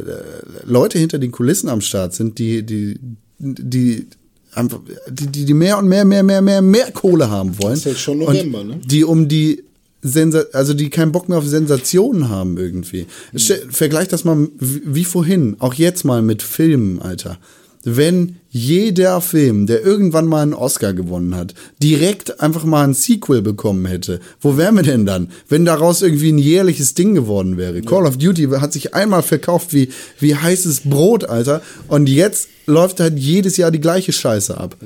Leute 0.65 0.99
hinter 0.99 1.19
den 1.19 1.33
Kulissen 1.33 1.69
am 1.69 1.81
Start 1.81 2.15
sind, 2.15 2.39
die, 2.39 2.63
die, 2.65 2.99
die 3.39 4.07
einfach, 4.53 4.81
die, 5.09 5.27
die, 5.27 5.45
die 5.45 5.55
mehr 5.55 5.79
und 5.79 5.89
mehr, 5.89 6.05
mehr, 6.05 6.23
mehr, 6.23 6.43
mehr, 6.43 6.63
mehr 6.63 6.91
Kohle 6.93 7.31
haben 7.31 7.59
wollen. 7.61 7.75
ist 7.75 7.87
halt 7.87 7.99
schon 7.99 8.21
Und 8.21 8.35
November, 8.35 8.65
ne? 8.65 8.81
Die 8.85 9.05
um 9.05 9.29
die 9.29 9.64
Sensa 10.05 10.45
also 10.53 10.75
die 10.75 10.91
keinen 10.91 11.11
Bock 11.13 11.29
mehr 11.29 11.39
auf 11.39 11.47
Sensationen 11.47 12.29
haben 12.29 12.57
irgendwie. 12.59 13.07
Stell- 13.35 13.67
Vergleich 13.71 14.07
das 14.09 14.25
mal 14.25 14.49
wie 14.61 15.05
vorhin, 15.05 15.57
auch 15.59 15.75
jetzt 15.75 16.05
mal 16.05 16.23
mit 16.23 16.43
Filmen, 16.43 17.01
Alter. 17.03 17.39
wenn 17.87 18.37
jeder 18.49 19.21
Film, 19.21 19.67
der 19.67 19.83
irgendwann 19.85 20.27
mal 20.27 20.43
einen 20.43 20.55
Oscar 20.55 20.95
gewonnen 20.95 21.35
hat, 21.35 21.53
direkt 21.83 22.41
einfach 22.41 22.65
mal 22.65 22.83
ein 22.85 22.95
Sequel 22.95 23.43
bekommen 23.43 23.85
hätte. 23.85 24.21
Wo 24.41 24.57
wären 24.57 24.77
wir 24.77 24.83
denn 24.85 25.05
dann, 25.05 25.29
wenn 25.51 25.65
daraus 25.67 26.01
irgendwie 26.01 26.33
ein 26.33 26.39
jährliches 26.39 26.95
Ding 26.95 27.15
geworden 27.15 27.57
wäre? 27.59 27.83
Call 27.83 28.07
of 28.07 28.17
Duty 28.17 28.45
hat 28.61 28.73
sich 28.73 28.95
einmal 28.95 29.23
verkauft 29.23 29.75
wie, 29.75 29.89
wie 30.19 30.35
heißes 30.35 30.83
Brot, 30.85 31.25
Alter. 31.25 31.61
Und 31.89 32.09
jetzt 32.09 32.49
läuft 32.67 33.01
halt 33.01 33.19
jedes 33.19 33.57
Jahr 33.59 33.71
die 33.71 33.81
gleiche 33.81 34.13
Scheiße 34.13 34.57
ab. 34.57 34.77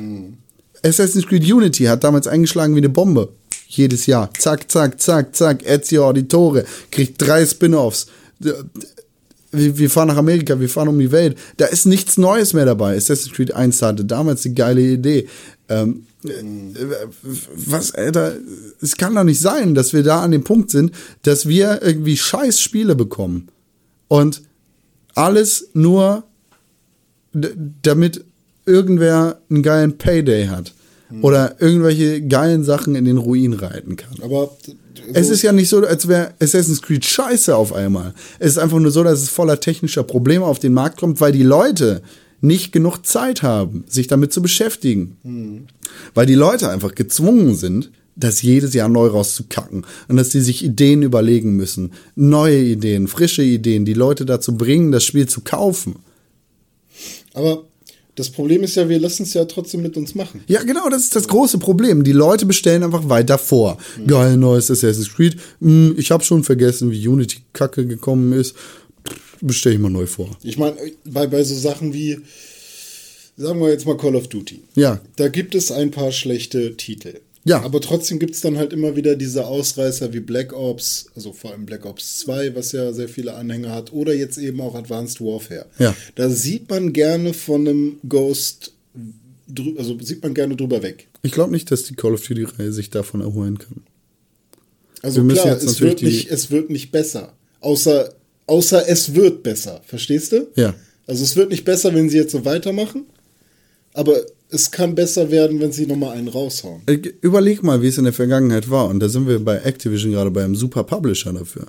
Assassin's 0.84 1.26
Creed 1.26 1.44
Unity 1.44 1.84
hat 1.84 2.05
damals 2.05 2.26
eingeschlagen 2.26 2.74
wie 2.74 2.80
eine 2.80 2.88
Bombe. 2.88 3.32
Jedes 3.68 4.06
Jahr. 4.06 4.30
Zack, 4.38 4.70
zack, 4.70 5.00
zack, 5.00 5.34
zack. 5.34 5.66
Ezio 5.66 6.06
Auditore 6.06 6.64
kriegt 6.90 7.20
drei 7.20 7.44
Spin-offs. 7.44 8.06
Wir, 8.40 8.64
wir 9.50 9.90
fahren 9.90 10.09
nach 10.09 10.16
Amerika, 10.16 10.59
wir 10.60 10.68
fahren 10.68 10.88
um 10.88 10.98
die 10.98 11.12
Welt. 11.12 11.36
Da 11.56 11.66
ist 11.66 11.86
nichts 11.86 12.18
Neues 12.18 12.52
mehr 12.52 12.66
dabei. 12.66 12.96
Assassin's 12.96 13.34
Creed 13.34 13.55
1 13.55 13.82
hatte 13.82 14.05
damals 14.05 14.42
die 14.42 14.55
geile 14.55 14.80
Idee. 14.80 15.28
Ähm, 15.68 16.06
äh, 16.24 16.30
was, 17.55 17.92
Alter, 17.92 18.36
es 18.80 18.96
kann 18.96 19.14
doch 19.14 19.24
nicht 19.24 19.40
sein, 19.40 19.74
dass 19.74 19.92
wir 19.92 20.02
da 20.02 20.22
an 20.22 20.32
dem 20.32 20.44
Punkt 20.44 20.70
sind, 20.70 20.92
dass 21.22 21.46
wir 21.46 21.80
irgendwie 21.82 22.16
scheiß 22.16 22.60
Spiele 22.60 22.94
bekommen. 22.94 23.48
Und 24.09 24.42
alles 25.14 25.68
nur, 25.74 26.24
damit 27.32 28.24
irgendwer 28.68 29.40
einen 29.50 29.62
geilen 29.62 29.98
Payday 29.98 30.46
hat. 30.46 30.74
Oder 31.22 31.56
irgendwelche 31.58 32.20
geilen 32.20 32.64
Sachen 32.64 32.94
in 32.94 33.06
den 33.06 33.16
Ruin 33.16 33.54
reiten 33.54 33.96
kann. 33.96 34.22
Aber 34.22 34.50
Es 35.14 35.30
ist 35.30 35.40
ja 35.40 35.52
nicht 35.52 35.70
so, 35.70 35.78
als 35.86 36.06
wäre 36.06 36.34
Assassin's 36.38 36.82
Creed 36.82 37.04
scheiße 37.04 37.56
auf 37.56 37.72
einmal. 37.72 38.12
Es 38.38 38.52
ist 38.52 38.58
einfach 38.58 38.78
nur 38.78 38.90
so, 38.90 39.02
dass 39.02 39.22
es 39.22 39.30
voller 39.30 39.58
technischer 39.58 40.02
Probleme 40.02 40.44
auf 40.44 40.58
den 40.58 40.74
Markt 40.74 40.98
kommt, 40.98 41.20
weil 41.22 41.32
die 41.32 41.42
Leute 41.42 42.02
nicht 42.40 42.72
genug 42.72 43.06
Zeit 43.06 43.42
haben, 43.42 43.84
sich 43.88 44.06
damit 44.06 44.32
zu 44.34 44.42
beschäftigen. 44.42 45.66
Weil 46.14 46.26
die 46.26 46.34
Leute 46.34 46.68
einfach 46.68 46.94
gezwungen 46.94 47.56
sind, 47.56 47.90
das 48.14 48.42
jedes 48.42 48.74
Jahr 48.74 48.88
neu 48.88 49.06
rauszukacken. 49.06 49.86
Und 50.08 50.16
dass 50.16 50.30
sie 50.30 50.40
sich 50.40 50.64
Ideen 50.64 51.02
überlegen 51.02 51.56
müssen. 51.56 51.92
Neue 52.16 52.60
Ideen, 52.60 53.08
frische 53.08 53.42
Ideen, 53.42 53.84
die 53.84 53.94
Leute 53.94 54.26
dazu 54.26 54.56
bringen, 54.56 54.92
das 54.92 55.04
Spiel 55.04 55.26
zu 55.26 55.40
kaufen. 55.40 55.96
Aber 57.32 57.64
das 58.18 58.30
Problem 58.30 58.64
ist 58.64 58.74
ja, 58.74 58.88
wir 58.88 58.98
lassen 58.98 59.22
es 59.22 59.34
ja 59.34 59.44
trotzdem 59.44 59.82
mit 59.82 59.96
uns 59.96 60.14
machen. 60.14 60.42
Ja, 60.48 60.62
genau, 60.62 60.88
das 60.88 61.04
ist 61.04 61.14
das 61.14 61.28
große 61.28 61.58
Problem. 61.58 62.02
Die 62.02 62.12
Leute 62.12 62.46
bestellen 62.46 62.82
einfach 62.82 63.08
weiter 63.08 63.38
vor. 63.38 63.78
Geil, 64.06 64.36
neues 64.36 64.70
Assassin's 64.70 65.14
Creed. 65.14 65.36
Hm, 65.60 65.94
ich 65.96 66.10
habe 66.10 66.24
schon 66.24 66.42
vergessen, 66.42 66.90
wie 66.90 67.06
Unity 67.06 67.38
Kacke 67.52 67.86
gekommen 67.86 68.32
ist. 68.32 68.56
Bestelle 69.40 69.76
ich 69.76 69.80
mal 69.80 69.88
neu 69.88 70.06
vor. 70.06 70.30
Ich 70.42 70.58
meine, 70.58 70.76
bei, 71.04 71.28
bei 71.28 71.44
so 71.44 71.54
Sachen 71.54 71.94
wie, 71.94 72.18
sagen 73.36 73.60
wir 73.60 73.70
jetzt 73.70 73.86
mal 73.86 73.96
Call 73.96 74.16
of 74.16 74.26
Duty. 74.26 74.62
Ja. 74.74 75.00
Da 75.16 75.28
gibt 75.28 75.54
es 75.54 75.70
ein 75.70 75.92
paar 75.92 76.10
schlechte 76.10 76.76
Titel. 76.76 77.20
Ja. 77.48 77.62
Aber 77.62 77.80
trotzdem 77.80 78.18
gibt 78.18 78.34
es 78.34 78.40
dann 78.40 78.58
halt 78.58 78.72
immer 78.72 78.94
wieder 78.96 79.16
diese 79.16 79.46
Ausreißer 79.46 80.12
wie 80.12 80.20
Black 80.20 80.52
Ops, 80.52 81.06
also 81.14 81.32
vor 81.32 81.52
allem 81.52 81.66
Black 81.66 81.86
Ops 81.86 82.18
2, 82.18 82.54
was 82.54 82.72
ja 82.72 82.92
sehr 82.92 83.08
viele 83.08 83.34
Anhänger 83.34 83.72
hat, 83.72 83.92
oder 83.92 84.14
jetzt 84.14 84.38
eben 84.38 84.60
auch 84.60 84.74
Advanced 84.74 85.20
Warfare. 85.20 85.66
Ja. 85.78 85.96
Da 86.14 86.28
sieht 86.28 86.68
man 86.68 86.92
gerne 86.92 87.32
von 87.32 87.66
einem 87.66 87.98
Ghost, 88.08 88.72
also 89.76 89.98
sieht 90.00 90.22
man 90.22 90.34
gerne 90.34 90.56
drüber 90.56 90.82
weg. 90.82 91.08
Ich 91.22 91.32
glaube 91.32 91.52
nicht, 91.52 91.70
dass 91.70 91.84
die 91.84 91.94
Call 91.94 92.14
of 92.14 92.26
Duty-Reihe 92.26 92.72
sich 92.72 92.90
davon 92.90 93.22
erholen 93.22 93.58
kann. 93.58 93.82
Also 95.02 95.26
Wir 95.26 95.34
klar, 95.34 95.56
es 95.56 95.80
wird, 95.80 96.02
nicht, 96.02 96.30
es 96.30 96.50
wird 96.50 96.70
nicht 96.70 96.90
besser. 96.90 97.32
Außer, 97.60 98.14
außer 98.46 98.88
es 98.88 99.14
wird 99.14 99.42
besser. 99.42 99.80
Verstehst 99.86 100.32
du? 100.32 100.48
Ja. 100.54 100.74
Also 101.06 101.24
es 101.24 101.36
wird 101.36 101.50
nicht 101.50 101.64
besser, 101.64 101.94
wenn 101.94 102.10
sie 102.10 102.18
jetzt 102.18 102.32
so 102.32 102.44
weitermachen. 102.44 103.06
Aber 103.94 104.20
es 104.50 104.70
kann 104.70 104.94
besser 104.94 105.30
werden, 105.30 105.60
wenn 105.60 105.72
sie 105.72 105.86
nochmal 105.86 106.16
einen 106.16 106.28
raushauen. 106.28 106.82
Äh, 106.86 107.00
Überleg 107.20 107.62
mal, 107.62 107.82
wie 107.82 107.88
es 107.88 107.98
in 107.98 108.04
der 108.04 108.12
Vergangenheit 108.12 108.70
war. 108.70 108.88
Und 108.88 109.00
da 109.00 109.08
sind 109.08 109.28
wir 109.28 109.44
bei 109.44 109.58
Activision 109.58 110.12
gerade 110.12 110.30
beim 110.30 110.54
super 110.56 110.84
Publisher 110.84 111.32
dafür. 111.32 111.66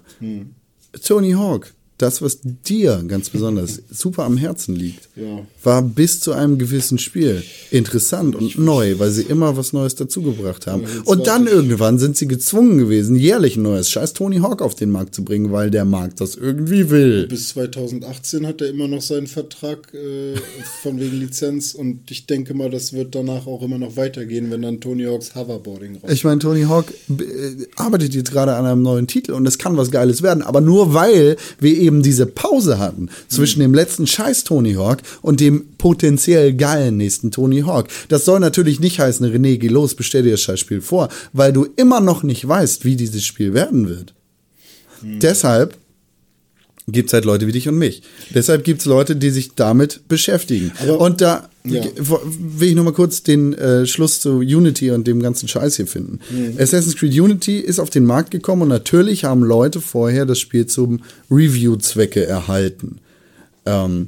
Tony 1.04 1.32
Hawk, 1.34 1.74
das, 1.98 2.22
was 2.22 2.40
dir 2.42 3.04
ganz 3.08 3.30
besonders 3.30 3.82
super 3.90 4.24
am 4.24 4.38
Herzen 4.38 4.76
liegt, 4.76 5.10
Ja. 5.16 5.46
War 5.64 5.82
bis 5.82 6.20
zu 6.20 6.32
einem 6.32 6.58
gewissen 6.58 6.98
Spiel 6.98 7.44
interessant 7.72 8.36
und 8.36 8.58
neu, 8.58 8.98
weil 8.98 9.12
sie 9.12 9.24
immer 9.24 9.58
was 9.58 9.74
Neues 9.74 9.96
dazugebracht 9.96 10.68
haben. 10.68 10.84
Und 11.06 11.28
dann 11.28 11.48
irgendwann 11.48 12.00
sind 12.00 12.18
sie 12.18 12.28
gezwungen 12.28 12.78
gewesen, 12.78 13.16
jährlich 13.16 13.58
ein 13.58 13.64
neues 13.64 13.90
Scheiß 13.90 14.14
Tony 14.14 14.38
Hawk 14.38 14.62
auf 14.62 14.76
den 14.76 14.90
Markt 14.90 15.16
zu 15.16 15.24
bringen, 15.24 15.52
weil 15.52 15.70
der 15.70 15.86
Markt 15.86 16.22
das 16.22 16.36
irgendwie 16.36 16.90
will. 16.90 17.28
Bis 17.28 17.50
2018 17.50 18.48
hat 18.48 18.62
er 18.62 18.70
immer 18.70 18.88
noch 18.88 19.02
seinen 19.02 19.28
Vertrag 19.28 19.94
äh, 19.94 20.36
von 20.82 21.00
wegen 21.00 21.20
Lizenz 21.20 21.74
und 21.74 22.10
ich 22.10 22.26
denke 22.26 22.54
mal, 22.54 22.70
das 22.70 22.94
wird 22.94 23.14
danach 23.14 23.46
auch 23.46 23.62
immer 23.62 23.78
noch 23.78 23.98
weitergehen, 23.98 24.52
wenn 24.52 24.62
dann 24.62 24.80
Tony 24.80 25.04
Hawks 25.04 25.36
Hoverboarding 25.36 25.98
raus. 25.98 26.12
Ich 26.12 26.24
meine, 26.24 26.40
Tony 26.40 26.64
Hawk 26.64 26.94
äh, 27.10 27.68
arbeitet 27.76 28.16
jetzt 28.16 28.32
gerade 28.32 28.56
an 28.56 28.66
einem 28.66 28.82
neuen 28.82 29.08
Titel 29.08 29.34
und 29.34 29.46
es 29.46 29.58
kann 29.58 29.78
was 29.78 29.92
Geiles 29.92 30.22
werden, 30.22 30.42
aber 30.42 30.62
nur 30.62 30.94
weil 30.94 31.36
wir 31.60 31.78
eben 31.78 32.02
diese 32.02 32.26
Pause 32.26 32.80
hatten 32.80 33.10
zwischen 33.28 33.60
dem 33.60 33.74
letzten 33.74 34.08
Scheiß 34.08 34.44
Tony 34.44 34.74
Hawk 34.74 35.00
und 35.22 35.40
dem 35.40 35.49
potenziell 35.52 36.54
geilen 36.54 36.98
nächsten 36.98 37.32
Tony 37.32 37.62
Hawk. 37.62 37.88
Das 38.10 38.26
soll 38.26 38.40
natürlich 38.40 38.80
nicht 38.80 39.00
heißen, 39.00 39.26
René, 39.26 39.58
geh 39.58 39.68
los, 39.68 39.96
bestell 39.96 40.24
dir 40.24 40.32
das 40.32 40.42
Scheißspiel 40.42 40.82
vor, 40.82 41.10
weil 41.34 41.54
du 41.54 41.68
immer 41.76 42.00
noch 42.02 42.24
nicht 42.24 42.48
weißt, 42.48 42.86
wie 42.86 42.96
dieses 42.96 43.24
Spiel 43.26 43.54
werden 43.54 43.88
wird. 43.90 44.14
Deshalb 45.02 45.78
gibt 46.88 47.10
es 47.10 47.14
halt 47.14 47.24
Leute 47.26 47.46
wie 47.48 47.52
dich 47.52 47.68
und 47.70 47.78
mich. 47.78 48.02
Deshalb 48.34 48.64
gibt 48.64 48.82
es 48.82 48.86
Leute, 48.86 49.16
die 49.16 49.30
sich 49.30 49.52
damit 49.56 50.02
beschäftigen. 50.08 50.72
Aber- 50.82 51.00
und 51.00 51.22
da 51.22 51.48
Ja. 51.64 51.84
will 52.04 52.70
ich 52.70 52.76
noch 52.76 52.84
mal 52.84 52.94
kurz 52.94 53.22
den 53.22 53.54
äh, 53.54 53.86
Schluss 53.86 54.20
zu 54.22 54.38
Unity 54.40 54.90
und 54.92 55.06
dem 55.06 55.22
ganzen 55.22 55.48
Scheiß 55.48 55.76
hier 55.76 55.86
finden. 55.88 56.20
Assassin's 56.58 56.96
Creed 56.96 57.14
Unity 57.20 57.60
ist 57.60 57.80
auf 57.80 57.92
den 57.92 58.06
Markt 58.06 58.32
gekommen 58.32 58.64
und 58.64 58.70
natürlich 58.70 59.24
haben 59.26 59.44
Leute 59.44 59.82
vorher 59.82 60.26
das 60.26 60.40
Spiel 60.40 60.66
zum 60.66 61.02
Review-Zwecke 61.30 62.26
erhalten. 62.26 62.98
Ähm, 63.68 64.08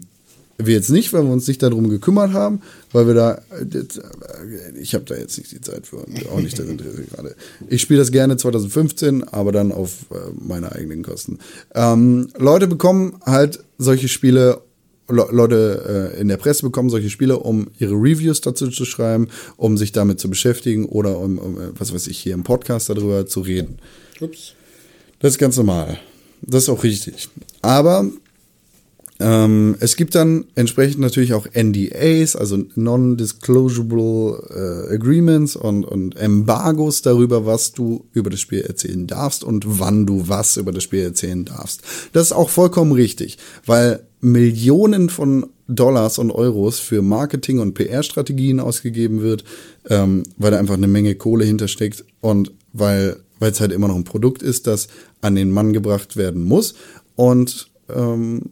wir 0.66 0.76
jetzt 0.76 0.90
nicht, 0.90 1.14
weil 1.14 1.24
wir 1.24 1.32
uns 1.32 1.48
nicht 1.48 1.62
darum 1.64 1.90
gekümmert 1.90 2.34
haben, 2.34 2.62
weil 2.92 3.08
wir 3.08 3.14
da, 3.14 3.42
äh, 3.60 4.80
ich 4.80 4.94
habe 4.94 5.06
da 5.06 5.16
jetzt 5.16 5.38
nicht 5.38 5.52
die 5.52 5.62
Zeit 5.62 5.88
für 5.88 5.98
und 5.98 6.30
auch 6.30 6.40
nicht 6.40 6.58
das 6.58 6.68
Interesse 6.68 7.04
gerade. 7.04 7.36
Ich 7.68 7.82
spiele 7.82 8.00
das 8.00 8.12
gerne 8.12 8.38
2015, 8.38 9.28
aber 9.28 9.52
dann 9.52 9.72
auf 9.72 10.06
äh, 10.12 10.16
meine 10.40 10.72
eigenen 10.72 11.04
Kosten. 11.04 11.40
Ähm, 11.74 12.30
Leute 12.38 12.68
bekommen 12.68 13.20
halt 13.26 13.64
solche 13.78 14.08
Spiele, 14.08 14.62
Le 15.10 15.28
Leute 15.32 16.14
äh, 16.16 16.22
in 16.22 16.28
der 16.28 16.38
Presse 16.38 16.64
bekommen 16.64 16.90
solche 16.90 17.10
Spiele, 17.10 17.40
um 17.40 17.68
ihre 17.80 17.96
Reviews 17.96 18.42
dazu 18.42 18.70
zu 18.70 18.86
schreiben, 18.86 19.28
um 19.58 19.78
sich 19.78 19.92
damit 19.92 20.20
zu 20.20 20.30
beschäftigen 20.30 20.86
oder 20.86 21.18
um, 21.18 21.38
um 21.38 21.58
was 21.78 21.94
weiß 21.94 22.08
ich, 22.08 22.18
hier 22.18 22.34
im 22.34 22.44
Podcast 22.44 22.90
darüber 22.90 23.26
zu 23.26 23.42
reden. 23.42 23.80
Ups. 24.22 24.54
Das 25.20 25.34
ist 25.34 25.38
ganz 25.38 25.58
normal. 25.58 26.00
Das 26.42 26.64
ist 26.64 26.70
auch 26.70 26.84
richtig. 26.84 27.30
Aber 27.62 28.10
ähm, 29.22 29.76
es 29.80 29.96
gibt 29.96 30.16
dann 30.16 30.46
entsprechend 30.56 31.00
natürlich 31.00 31.34
auch 31.34 31.48
NDAs, 31.54 32.36
also 32.36 32.58
Non-Disclosable 32.76 34.88
äh, 34.90 34.96
Agreements 34.96 35.56
und, 35.56 35.86
und 35.86 36.18
Embargos 36.18 37.04
darüber, 37.04 37.46
was 37.46 37.72
du 37.72 38.06
über 38.14 38.30
das 38.30 38.40
Spiel 38.40 38.62
erzählen 38.62 39.06
darfst 39.06 39.44
und 39.44 39.80
wann 39.80 40.06
du 40.06 40.28
was 40.28 40.58
über 40.58 40.72
das 40.72 40.84
Spiel 40.84 41.02
erzählen 41.02 41.46
darfst. 41.46 41.82
Das 42.14 42.28
ist 42.28 42.32
auch 42.32 42.50
vollkommen 42.50 42.92
richtig, 42.92 43.38
weil 43.66 44.02
Millionen 44.22 45.10
von 45.10 45.48
Dollars 45.68 46.18
und 46.18 46.32
Euros 46.32 46.80
für 46.80 47.02
Marketing 47.02 47.60
und 47.60 47.76
PR-Strategien 47.76 48.60
ausgegeben 48.60 49.22
wird, 49.22 49.44
ähm, 49.90 50.24
weil 50.38 50.52
da 50.52 50.60
einfach 50.60 50.76
eine 50.76 50.88
Menge 50.88 51.16
Kohle 51.16 51.46
hintersteckt 51.46 52.06
und 52.22 52.52
weil 52.74 53.18
es 53.40 53.62
halt 53.62 53.72
immer 53.72 53.88
noch 53.88 53.96
ein 53.96 54.04
Produkt 54.04 54.44
ist, 54.44 54.68
das 54.68 54.88
an 55.22 55.36
den 55.36 55.52
Mann 55.52 55.74
gebracht 55.74 56.18
werden 56.18 56.44
muss. 56.44 56.76
Und 57.16 57.70
ähm, 57.90 58.52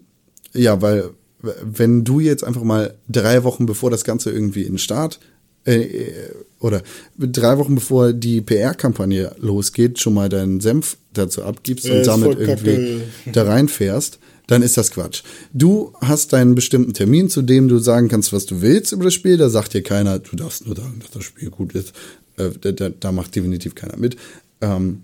ja, 0.60 0.82
weil 0.82 1.12
wenn 1.42 2.04
du 2.04 2.20
jetzt 2.20 2.44
einfach 2.44 2.64
mal 2.64 2.96
drei 3.08 3.44
Wochen 3.44 3.66
bevor 3.66 3.90
das 3.90 4.04
Ganze 4.04 4.30
irgendwie 4.32 4.64
in 4.64 4.74
den 4.74 4.78
Start 4.78 5.20
äh, 5.66 5.82
äh, 5.82 6.34
oder 6.60 6.82
drei 7.18 7.58
Wochen 7.58 7.76
bevor 7.76 8.12
die 8.12 8.42
PR-Kampagne 8.42 9.36
losgeht, 9.40 10.00
schon 10.00 10.14
mal 10.14 10.30
deinen 10.30 10.60
Senf 10.60 10.98
dazu 11.14 11.44
abgibst 11.44 11.86
Ja, 11.86 11.94
und 11.94 12.00
ist 12.02 12.08
damit 12.08 12.40
irgendwie 12.40 13.02
da 13.32 13.44
reinfährst, 13.44 14.20
dann 14.48 14.62
ist 14.64 14.78
das 14.78 14.92
Quatsch. 14.92 15.24
Du 15.54 15.94
hast 16.02 16.34
deinen 16.34 16.56
bestimmten 16.56 16.94
Termin, 16.94 17.30
zu 17.30 17.42
dem 17.42 17.68
du 17.68 17.78
sagen 17.78 18.10
kannst, 18.10 18.34
was 18.34 18.46
du 18.46 18.62
willst 18.62 18.92
über 18.92 19.06
das 19.06 19.14
Spiel. 19.14 19.38
Da 19.38 19.50
sagt 19.50 19.74
dir 19.74 19.84
keiner, 19.84 20.20
du 20.20 20.36
darfst 20.36 20.66
nur 20.66 20.76
sagen, 20.76 21.00
dass 21.00 21.12
das 21.12 21.24
Spiel 21.24 21.50
gut 21.50 21.74
ist. 21.74 21.94
Äh, 22.38 22.50
da, 22.60 22.72
da, 22.72 22.90
da 22.90 23.12
macht 23.12 23.36
definitiv 23.36 23.76
keiner 23.76 23.96
mit. 23.96 24.18
Ähm, 24.60 25.04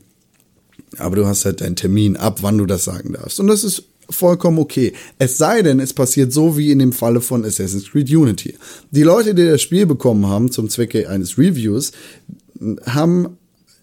aber 0.97 1.15
du 1.15 1.25
hast 1.25 1.45
halt 1.45 1.61
deinen 1.61 1.75
Termin 1.75 2.17
ab, 2.17 2.39
wann 2.41 2.57
du 2.57 2.65
das 2.65 2.83
sagen 2.83 3.13
darfst. 3.13 3.39
Und 3.39 3.47
das 3.47 3.63
ist 3.63 3.83
vollkommen 4.09 4.59
okay. 4.59 4.93
Es 5.17 5.37
sei 5.37 5.61
denn, 5.61 5.79
es 5.79 5.93
passiert 5.93 6.33
so 6.33 6.57
wie 6.57 6.71
in 6.71 6.79
dem 6.79 6.93
Falle 6.93 7.21
von 7.21 7.45
Assassin's 7.45 7.91
Creed 7.91 8.09
Unity. 8.09 8.55
Die 8.91 9.03
Leute, 9.03 9.35
die 9.35 9.45
das 9.45 9.61
Spiel 9.61 9.85
bekommen 9.85 10.27
haben 10.27 10.51
zum 10.51 10.69
Zwecke 10.69 11.09
eines 11.09 11.37
Reviews, 11.37 11.91
haben 12.85 13.37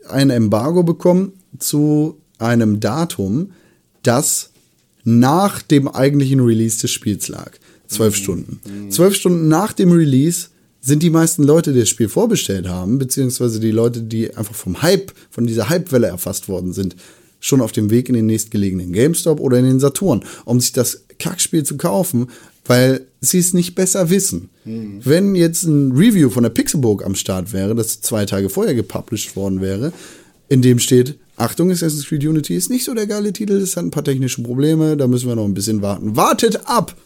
ein 0.08 0.30
Embargo 0.30 0.82
bekommen 0.82 1.32
zu 1.58 2.18
einem 2.38 2.80
Datum, 2.80 3.52
das 4.02 4.50
nach 5.04 5.62
dem 5.62 5.88
eigentlichen 5.88 6.40
Release 6.40 6.80
des 6.80 6.90
Spiels 6.90 7.28
lag. 7.28 7.52
Zwölf 7.86 8.16
Stunden. 8.16 8.60
Zwölf 8.90 9.14
Stunden 9.14 9.48
nach 9.48 9.72
dem 9.72 9.92
Release 9.92 10.48
sind 10.80 11.02
die 11.02 11.10
meisten 11.10 11.44
Leute, 11.44 11.72
die 11.72 11.80
das 11.80 11.88
Spiel 11.88 12.08
vorbestellt 12.08 12.68
haben, 12.68 12.98
beziehungsweise 12.98 13.60
die 13.60 13.70
Leute, 13.70 14.02
die 14.02 14.34
einfach 14.34 14.54
vom 14.54 14.82
Hype, 14.82 15.12
von 15.30 15.46
dieser 15.46 15.70
Hypewelle 15.70 16.08
erfasst 16.08 16.48
worden 16.48 16.72
sind, 16.72 16.96
schon 17.42 17.60
auf 17.60 17.72
dem 17.72 17.90
Weg 17.90 18.08
in 18.08 18.14
den 18.14 18.26
nächstgelegenen 18.26 18.92
GameStop 18.92 19.40
oder 19.40 19.58
in 19.58 19.66
den 19.66 19.80
Saturn, 19.80 20.24
um 20.46 20.60
sich 20.60 20.72
das 20.72 21.04
Kackspiel 21.18 21.64
zu 21.64 21.76
kaufen, 21.76 22.28
weil 22.64 23.06
sie 23.20 23.38
es 23.38 23.52
nicht 23.52 23.74
besser 23.74 24.08
wissen. 24.08 24.48
Wenn 24.64 25.34
jetzt 25.34 25.64
ein 25.64 25.92
Review 25.92 26.30
von 26.30 26.44
der 26.44 26.50
Pixelburg 26.50 27.04
am 27.04 27.16
Start 27.16 27.52
wäre, 27.52 27.74
das 27.74 28.00
zwei 28.00 28.24
Tage 28.24 28.48
vorher 28.48 28.74
gepublished 28.74 29.34
worden 29.34 29.60
wäre, 29.60 29.92
in 30.48 30.62
dem 30.62 30.78
steht, 30.78 31.18
Achtung, 31.36 31.70
Assassin's 31.72 32.06
Creed 32.06 32.24
Unity 32.24 32.54
ist 32.54 32.70
nicht 32.70 32.84
so 32.84 32.94
der 32.94 33.06
geile 33.08 33.32
Titel, 33.32 33.54
es 33.54 33.76
hat 33.76 33.84
ein 33.84 33.90
paar 33.90 34.04
technische 34.04 34.42
Probleme, 34.42 34.96
da 34.96 35.08
müssen 35.08 35.28
wir 35.28 35.34
noch 35.34 35.44
ein 35.44 35.54
bisschen 35.54 35.82
warten. 35.82 36.16
Wartet 36.16 36.60
ab! 36.66 36.96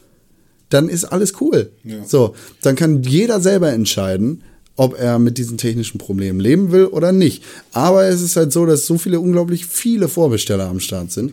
Dann 0.69 0.89
ist 0.89 1.05
alles 1.05 1.41
cool. 1.41 1.71
Ja. 1.85 2.05
So, 2.05 2.35
dann 2.61 2.75
kann 2.75 3.03
jeder 3.03 3.41
selber 3.41 3.73
entscheiden, 3.73 4.43
ob 4.77 4.99
er 4.99 5.19
mit 5.19 5.39
diesen 5.39 5.57
technischen 5.59 5.99
Problemen 5.99 6.39
leben 6.41 6.71
will 6.71 6.85
oder 6.87 7.13
nicht. 7.13 7.43
Aber 7.73 8.05
es 8.05 8.21
ist 8.21 8.37
halt 8.37 8.53
so, 8.53 8.67
dass 8.67 8.87
so 8.87 8.99
viele 8.99 9.21
unglaublich 9.21 9.67
viele 9.67 10.09
Vorbesteller 10.09 10.67
am 10.69 10.81
Start 10.81 11.11
sind, 11.13 11.33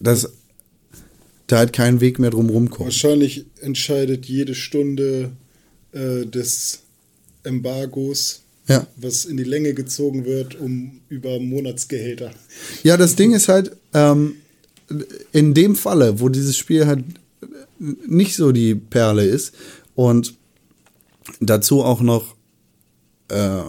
dass 0.00 0.28
da 1.46 1.58
halt 1.58 1.72
kein 1.72 2.00
Weg 2.00 2.18
mehr 2.18 2.30
drum 2.30 2.50
rumkommt. 2.50 2.86
Wahrscheinlich 2.86 3.46
entscheidet 3.60 4.26
jede 4.26 4.54
Stunde 4.56 5.30
äh, 5.92 6.26
des 6.26 6.80
Embargos, 7.44 8.42
Ja. 8.68 8.86
was 8.96 9.24
in 9.24 9.36
die 9.36 9.44
Länge 9.44 9.72
gezogen 9.74 10.24
wird, 10.24 10.56
um 10.58 11.00
über 11.08 11.38
Monatsgehälter. 11.38 12.32
Ja, 12.82 12.96
das 12.96 13.14
Ding 13.14 13.32
ist 13.32 13.48
halt, 13.48 13.76
ähm, 13.94 14.34
in 15.32 15.54
dem 15.54 15.76
Falle, 15.76 16.18
wo 16.20 16.28
dieses 16.28 16.56
Spiel 16.56 16.86
halt 16.86 17.04
nicht 17.78 18.34
so 18.34 18.50
die 18.52 18.74
Perle 18.74 19.24
ist 19.24 19.52
und 19.94 20.34
dazu 21.40 21.82
auch 21.82 22.00
noch 22.00 22.34
äh, 23.28 23.60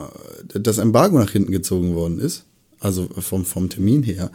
das 0.54 0.78
Embargo 0.78 1.18
nach 1.18 1.32
hinten 1.32 1.52
gezogen 1.52 1.96
worden 1.96 2.20
ist, 2.20 2.46
also 2.80 3.08
vom, 3.20 3.46
vom 3.46 3.70
Termin 3.70 4.04
her, 4.04 4.32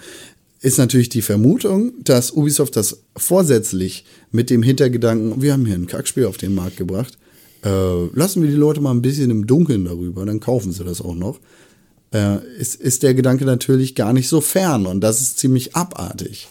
ist 0.61 0.78
natürlich 0.78 1.09
die 1.09 1.23
Vermutung, 1.23 1.93
dass 2.05 2.32
Ubisoft 2.32 2.77
das 2.77 3.03
vorsätzlich 3.16 4.05
mit 4.31 4.51
dem 4.51 4.62
Hintergedanken, 4.62 5.43
wir 5.43 5.53
haben 5.53 5.66
hier 5.66 5.74
ein 5.74 5.86
Kackspiel 5.86 6.27
auf 6.27 6.36
den 6.36 6.55
Markt 6.55 6.77
gebracht, 6.77 7.19
äh, 7.65 8.07
lassen 8.15 8.43
wir 8.43 8.51
die 8.51 8.57
Leute 8.57 8.81
mal 8.81 8.93
ein 8.93 9.03
bisschen 9.03 9.31
im 9.31 9.47
Dunkeln 9.47 9.85
darüber, 9.85 10.24
dann 10.24 10.40
kaufen 10.40 10.73
sie 10.73 10.85
das 10.85 11.01
auch 11.01 11.15
noch 11.15 11.40
äh, 12.12 12.44
ist, 12.59 12.77
ist 12.77 13.03
der 13.03 13.15
Gedanke 13.15 13.44
natürlich 13.44 13.94
gar 13.94 14.12
nicht 14.12 14.28
so 14.28 14.40
fern 14.40 14.86
und 14.86 15.01
das 15.01 15.20
ist 15.20 15.39
ziemlich 15.39 15.74
abartig. 15.74 16.49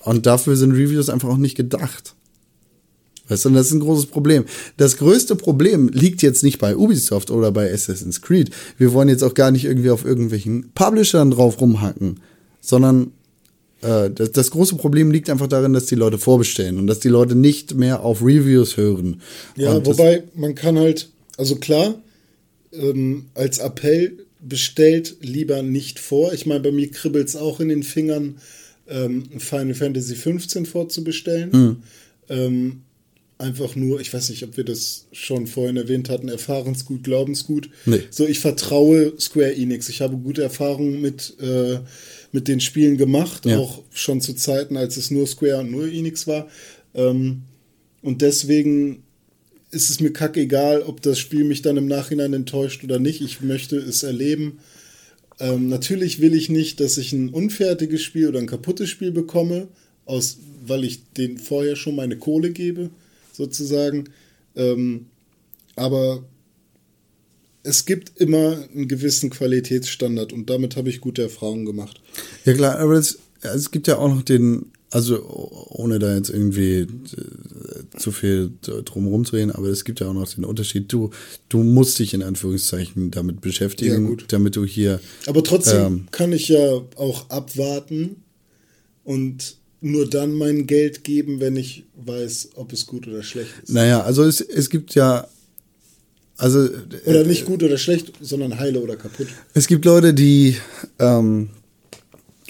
Und 0.00 0.26
dafür 0.26 0.56
sind 0.56 0.72
Reviews 0.72 1.08
einfach 1.08 1.28
auch 1.28 1.36
nicht 1.36 1.56
gedacht. 1.56 2.14
Weißt 3.30 3.44
du, 3.44 3.48
und 3.48 3.54
das 3.54 3.68
ist 3.68 3.72
ein 3.72 3.80
großes 3.80 4.06
Problem. 4.06 4.44
Das 4.76 4.96
größte 4.96 5.36
Problem 5.36 5.88
liegt 5.88 6.20
jetzt 6.22 6.42
nicht 6.42 6.58
bei 6.58 6.76
Ubisoft 6.76 7.30
oder 7.30 7.52
bei 7.52 7.72
Assassin's 7.72 8.20
Creed. 8.20 8.50
Wir 8.76 8.92
wollen 8.92 9.08
jetzt 9.08 9.22
auch 9.22 9.34
gar 9.34 9.50
nicht 9.50 9.64
irgendwie 9.64 9.90
auf 9.90 10.04
irgendwelchen 10.04 10.70
Publishern 10.74 11.30
drauf 11.30 11.60
rumhacken, 11.60 12.20
sondern 12.60 13.12
äh, 13.82 14.10
das, 14.10 14.32
das 14.32 14.50
große 14.50 14.76
Problem 14.76 15.10
liegt 15.10 15.30
einfach 15.30 15.46
darin, 15.46 15.72
dass 15.72 15.86
die 15.86 15.94
Leute 15.94 16.18
vorbestellen 16.18 16.78
und 16.78 16.86
dass 16.86 17.00
die 17.00 17.08
Leute 17.08 17.34
nicht 17.34 17.74
mehr 17.74 18.02
auf 18.02 18.20
Reviews 18.20 18.76
hören. 18.76 19.22
Ja, 19.56 19.74
und 19.74 19.86
wobei 19.86 20.24
man 20.34 20.54
kann 20.54 20.78
halt, 20.78 21.10
also 21.36 21.56
klar, 21.56 21.94
ähm, 22.72 23.26
als 23.34 23.58
Appell 23.58 24.18
bestellt 24.40 25.16
lieber 25.20 25.62
nicht 25.62 25.98
vor. 25.98 26.32
Ich 26.32 26.46
meine, 26.46 26.60
bei 26.60 26.72
mir 26.72 26.90
kribbelt 26.90 27.28
es 27.28 27.36
auch 27.36 27.60
in 27.60 27.68
den 27.68 27.82
Fingern, 27.82 28.36
ähm, 28.88 29.24
Final 29.38 29.74
Fantasy 29.74 30.14
15 30.14 30.66
vorzubestellen. 30.66 31.52
Hm. 31.52 31.76
Ähm, 32.28 32.82
einfach 33.40 33.74
nur, 33.74 34.00
ich 34.00 34.12
weiß 34.12 34.30
nicht, 34.30 34.42
ob 34.44 34.56
wir 34.56 34.64
das 34.64 35.06
schon 35.12 35.46
vorhin 35.46 35.76
erwähnt 35.76 36.08
hatten, 36.08 36.28
Erfahrensgut, 36.28 37.02
Glaubensgut. 37.02 37.70
Nee. 37.86 38.02
So, 38.10 38.26
ich 38.26 38.38
vertraue 38.40 39.14
Square 39.18 39.54
Enix. 39.56 39.88
Ich 39.88 40.00
habe 40.00 40.16
gute 40.16 40.42
Erfahrungen 40.42 41.00
mit, 41.00 41.34
äh, 41.40 41.78
mit 42.32 42.48
den 42.48 42.60
Spielen 42.60 42.96
gemacht, 42.96 43.46
Ja. 43.46 43.58
auch 43.58 43.82
schon 43.92 44.20
zu 44.20 44.34
Zeiten, 44.34 44.76
als 44.76 44.96
es 44.96 45.10
nur 45.10 45.26
Square 45.26 45.60
und 45.60 45.70
nur 45.70 45.86
Enix 45.88 46.26
war. 46.26 46.48
Ähm, 46.94 47.42
und 48.02 48.22
deswegen 48.22 49.02
ist 49.70 49.90
es 49.90 50.00
mir 50.00 50.12
kackegal, 50.12 50.82
ob 50.82 51.00
das 51.02 51.18
Spiel 51.18 51.44
mich 51.44 51.62
dann 51.62 51.76
im 51.76 51.86
Nachhinein 51.86 52.32
enttäuscht 52.32 52.84
oder 52.84 52.98
nicht. 52.98 53.20
Ich 53.20 53.40
möchte 53.40 53.76
es 53.76 54.02
erleben. 54.02 54.58
Ähm, 55.38 55.68
natürlich 55.68 56.20
will 56.20 56.34
ich 56.34 56.48
nicht, 56.50 56.80
dass 56.80 56.98
ich 56.98 57.12
ein 57.12 57.30
unfertiges 57.30 58.02
Spiel 58.02 58.28
oder 58.28 58.40
ein 58.40 58.46
kaputtes 58.46 58.90
Spiel 58.90 59.12
bekomme, 59.12 59.68
aus, 60.04 60.38
weil 60.66 60.84
ich 60.84 61.00
den 61.16 61.38
vorher 61.38 61.76
schon 61.76 61.94
meine 61.94 62.16
Kohle 62.16 62.50
gebe, 62.50 62.90
sozusagen. 63.40 64.10
Ähm, 64.54 65.06
aber 65.76 66.22
es 67.62 67.84
gibt 67.84 68.18
immer 68.20 68.64
einen 68.74 68.88
gewissen 68.88 69.30
Qualitätsstandard 69.30 70.32
und 70.32 70.48
damit 70.50 70.76
habe 70.76 70.88
ich 70.88 71.00
gute 71.00 71.22
Erfahrungen 71.22 71.64
gemacht. 71.66 72.00
Ja 72.44 72.54
klar, 72.54 72.78
aber 72.78 72.94
es, 72.94 73.18
es 73.42 73.70
gibt 73.70 73.86
ja 73.86 73.98
auch 73.98 74.08
noch 74.08 74.22
den, 74.22 74.66
also 74.90 75.22
ohne 75.70 75.98
da 75.98 76.14
jetzt 76.16 76.30
irgendwie 76.30 76.80
äh, 76.80 76.86
zu 77.98 78.12
viel 78.12 78.50
drum 78.62 79.06
rumzureden, 79.06 79.52
aber 79.52 79.68
es 79.68 79.84
gibt 79.84 80.00
ja 80.00 80.08
auch 80.08 80.14
noch 80.14 80.28
den 80.32 80.44
Unterschied, 80.44 80.90
du, 80.92 81.10
du 81.48 81.62
musst 81.62 81.98
dich 81.98 82.14
in 82.14 82.22
Anführungszeichen 82.22 83.10
damit 83.10 83.40
beschäftigen, 83.40 84.10
Ja, 84.10 84.24
damit 84.28 84.56
du 84.56 84.64
hier 84.64 85.00
Aber 85.26 85.42
trotzdem 85.44 85.86
Ähm. 85.86 86.08
kann 86.10 86.32
ich 86.32 86.48
ja 86.48 86.82
auch 86.96 87.28
abwarten 87.30 88.16
und 89.04 89.59
nur 89.80 90.08
dann 90.08 90.34
mein 90.34 90.66
Geld 90.66 91.04
geben, 91.04 91.40
wenn 91.40 91.56
ich 91.56 91.84
weiß, 92.04 92.50
ob 92.56 92.72
es 92.72 92.86
gut 92.86 93.06
oder 93.08 93.22
schlecht 93.22 93.50
ist. 93.62 93.72
Naja, 93.72 94.02
also 94.02 94.24
es, 94.24 94.40
es 94.40 94.68
gibt 94.70 94.94
ja, 94.94 95.26
also 96.36 96.68
Oder 97.06 97.22
äh, 97.22 97.26
nicht 97.26 97.44
gut 97.44 97.62
oder 97.62 97.78
schlecht, 97.78 98.12
sondern 98.20 98.58
heile 98.58 98.80
oder 98.80 98.96
kaputt. 98.96 99.28
es 99.54 99.66
gibt 99.66 99.84
Leute, 99.84 100.14
die, 100.14 100.56
ähm, 100.98 101.50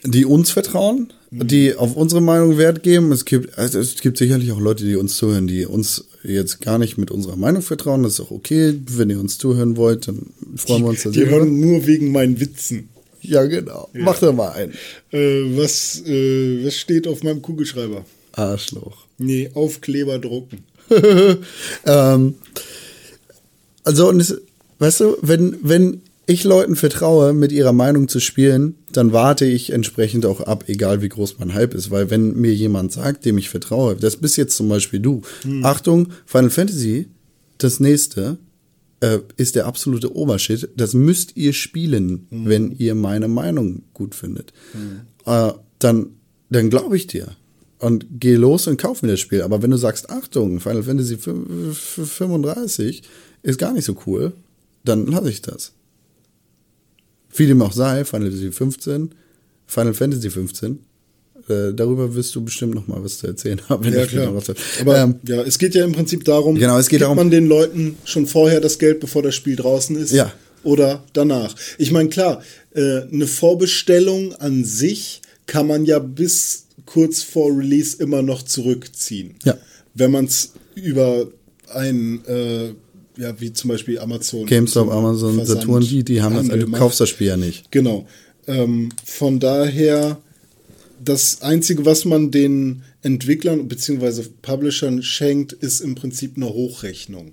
die 0.04 0.24
uns 0.24 0.50
vertrauen, 0.50 1.12
die 1.30 1.74
auf 1.74 1.94
unsere 1.94 2.20
Meinung 2.20 2.58
Wert 2.58 2.82
geben. 2.82 3.12
Es 3.12 3.24
gibt, 3.24 3.56
also 3.56 3.78
es 3.78 4.00
gibt 4.00 4.18
sicherlich 4.18 4.50
auch 4.52 4.60
Leute, 4.60 4.84
die 4.84 4.96
uns 4.96 5.16
zuhören, 5.16 5.46
die 5.46 5.66
uns 5.66 6.06
jetzt 6.24 6.60
gar 6.60 6.78
nicht 6.78 6.98
mit 6.98 7.10
unserer 7.10 7.36
Meinung 7.36 7.62
vertrauen. 7.62 8.02
Das 8.02 8.14
ist 8.14 8.20
auch 8.20 8.30
okay. 8.32 8.74
Wenn 8.88 9.10
ihr 9.10 9.20
uns 9.20 9.38
zuhören 9.38 9.76
wollt, 9.76 10.08
dann 10.08 10.26
freuen 10.56 10.82
wir 10.82 10.88
uns 10.88 11.02
Die 11.02 11.26
hören 11.26 11.60
nur 11.60 11.86
wegen 11.86 12.10
meinen 12.10 12.40
Witzen. 12.40 12.88
Ja, 13.22 13.44
genau. 13.44 13.88
Mach 13.92 14.18
da 14.18 14.32
mal 14.32 14.50
einen. 14.52 14.72
Äh, 15.10 15.56
was, 15.56 16.02
äh, 16.06 16.64
was 16.64 16.76
steht 16.76 17.06
auf 17.06 17.22
meinem 17.22 17.42
Kugelschreiber? 17.42 18.04
Arschloch. 18.32 19.06
Nee, 19.18 19.50
Aufkleber 19.54 20.18
drucken. 20.18 20.64
ähm, 21.86 22.34
also, 23.84 24.08
und 24.08 24.20
es, 24.20 24.40
weißt 24.78 25.00
du, 25.00 25.16
wenn, 25.22 25.56
wenn 25.62 26.02
ich 26.26 26.44
Leuten 26.44 26.76
vertraue, 26.76 27.32
mit 27.32 27.50
ihrer 27.50 27.72
Meinung 27.72 28.06
zu 28.06 28.20
spielen, 28.20 28.76
dann 28.92 29.12
warte 29.12 29.44
ich 29.44 29.70
entsprechend 29.70 30.24
auch 30.26 30.40
ab, 30.40 30.64
egal 30.68 31.02
wie 31.02 31.08
groß 31.08 31.38
mein 31.38 31.54
Hype 31.54 31.74
ist. 31.74 31.90
Weil 31.90 32.10
wenn 32.10 32.40
mir 32.40 32.54
jemand 32.54 32.92
sagt, 32.92 33.24
dem 33.24 33.36
ich 33.36 33.50
vertraue, 33.50 33.96
das 33.96 34.16
bist 34.16 34.36
jetzt 34.36 34.56
zum 34.56 34.68
Beispiel 34.68 35.00
du, 35.00 35.22
Achtung, 35.62 36.08
Final 36.26 36.50
Fantasy, 36.50 37.08
das 37.58 37.80
nächste, 37.80 38.38
äh, 39.00 39.18
ist 39.36 39.56
der 39.56 39.66
absolute 39.66 40.14
Obershit. 40.14 40.68
Das 40.76 40.94
müsst 40.94 41.36
ihr 41.36 41.52
spielen, 41.52 42.26
wenn 42.30 42.72
ihr 42.72 42.94
meine 42.94 43.28
Meinung 43.28 43.82
gut 43.94 44.14
findet. 44.14 44.52
Äh, 45.26 45.52
dann 45.78 46.10
dann 46.50 46.68
glaube 46.68 46.96
ich 46.96 47.06
dir 47.06 47.36
und 47.78 48.06
geh 48.10 48.34
los 48.34 48.66
und 48.66 48.76
kauf 48.76 49.02
mir 49.02 49.12
das 49.12 49.20
Spiel. 49.20 49.42
Aber 49.42 49.62
wenn 49.62 49.70
du 49.70 49.76
sagst, 49.76 50.10
Achtung, 50.10 50.60
Final 50.60 50.82
Fantasy 50.82 51.16
35 51.16 53.02
ist 53.42 53.58
gar 53.58 53.72
nicht 53.72 53.84
so 53.84 53.96
cool, 54.06 54.32
dann 54.84 55.06
lasse 55.06 55.30
ich 55.30 55.40
das. 55.40 55.72
Wie 57.34 57.46
dem 57.46 57.62
auch 57.62 57.72
sei, 57.72 58.04
Final 58.04 58.30
Fantasy 58.30 58.52
15, 58.52 59.14
Final 59.66 59.94
Fantasy 59.94 60.30
15, 60.30 60.80
äh, 61.50 61.74
darüber 61.74 62.14
wirst 62.14 62.34
du 62.34 62.42
bestimmt 62.44 62.74
noch 62.74 62.86
mal 62.86 63.02
was 63.04 63.18
zu 63.18 63.26
erzählen 63.26 63.60
haben, 63.68 63.84
wenn 63.84 63.92
Ja, 63.92 64.06
klar. 64.06 64.32
noch. 64.32 64.42
Aber 64.80 64.98
ähm, 64.98 65.16
ja, 65.26 65.42
es 65.42 65.58
geht 65.58 65.74
ja 65.74 65.84
im 65.84 65.92
Prinzip 65.92 66.24
darum, 66.24 66.54
Genau, 66.56 66.78
es 66.78 66.88
geht 66.88 67.00
darum- 67.02 67.16
man 67.16 67.30
den 67.30 67.46
Leuten 67.46 67.96
schon 68.04 68.26
vorher 68.26 68.60
das 68.60 68.78
Geld, 68.78 69.00
bevor 69.00 69.22
das 69.22 69.34
Spiel 69.34 69.56
draußen 69.56 69.96
ist? 69.96 70.12
Ja. 70.12 70.32
Oder 70.62 71.02
danach? 71.14 71.54
Ich 71.78 71.90
meine, 71.90 72.08
klar, 72.10 72.42
äh, 72.74 73.02
eine 73.12 73.26
Vorbestellung 73.26 74.34
an 74.34 74.64
sich 74.64 75.20
kann 75.46 75.66
man 75.66 75.84
ja 75.84 75.98
bis 75.98 76.66
kurz 76.86 77.22
vor 77.22 77.50
Release 77.56 77.96
immer 77.98 78.22
noch 78.22 78.42
zurückziehen. 78.42 79.34
Ja. 79.44 79.56
Wenn 79.94 80.10
man 80.10 80.26
es 80.26 80.52
über 80.74 81.26
ein, 81.72 82.24
äh, 82.26 82.68
ja, 83.16 83.38
wie 83.40 83.52
zum 83.52 83.68
Beispiel 83.68 83.98
Amazon. 83.98 84.46
GameStop, 84.46 84.90
Amazon, 84.90 85.36
Versand- 85.36 85.60
Saturn, 85.62 85.82
die, 85.82 86.04
die 86.04 86.22
haben 86.22 86.34
das, 86.36 86.50
also 86.50 86.66
du 86.66 86.72
kaufst 86.72 87.00
das 87.00 87.08
Spiel 87.08 87.28
ja 87.28 87.36
nicht. 87.36 87.70
Genau. 87.70 88.06
Ähm, 88.46 88.88
von 89.04 89.38
daher, 89.40 90.18
das 91.02 91.42
Einzige, 91.42 91.84
was 91.86 92.04
man 92.04 92.30
den 92.30 92.82
Entwicklern 93.02 93.68
bzw. 93.68 94.24
Publishern 94.42 95.02
schenkt, 95.02 95.52
ist 95.52 95.80
im 95.80 95.94
Prinzip 95.94 96.36
eine 96.36 96.48
Hochrechnung. 96.48 97.32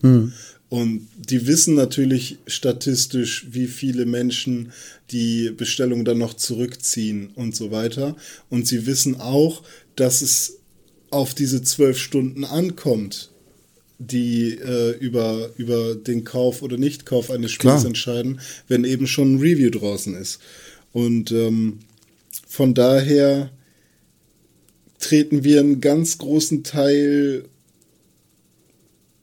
Und 0.70 1.08
die 1.18 1.48
wissen 1.48 1.76
natürlich 1.76 2.40
statistisch, 2.46 3.48
wie 3.52 3.68
viele 3.68 4.06
Menschen 4.06 4.74
die 5.12 5.52
Bestellung 5.56 6.04
dann 6.04 6.18
noch 6.18 6.34
zurückziehen 6.34 7.30
und 7.36 7.56
so 7.56 7.72
weiter. 7.72 8.16
Und 8.50 8.68
sie 8.68 8.86
wissen 8.86 9.20
auch, 9.20 9.64
dass 9.96 10.22
es 10.22 10.58
auf 11.10 11.34
diese 11.34 11.64
zwölf 11.64 11.98
Stunden 11.98 12.44
ankommt, 12.44 13.32
die 13.98 14.52
äh, 14.52 14.92
über, 14.98 15.52
über 15.56 15.96
den 15.96 16.26
Kauf 16.26 16.62
oder 16.62 16.78
Nichtkauf 16.78 17.32
eines 17.32 17.52
Spiels 17.52 17.76
Klar. 17.76 17.86
entscheiden, 17.86 18.42
wenn 18.68 18.84
eben 18.84 19.08
schon 19.08 19.36
ein 19.36 19.40
Review 19.40 19.72
draußen 19.72 20.16
ist. 20.16 20.40
Und 20.92 21.32
ähm, 21.32 21.80
von 22.48 22.74
daher 22.74 23.52
treten 25.00 25.44
wir 25.44 25.60
einen 25.60 25.82
ganz 25.82 26.18
großen 26.18 26.64
Teil, 26.64 27.46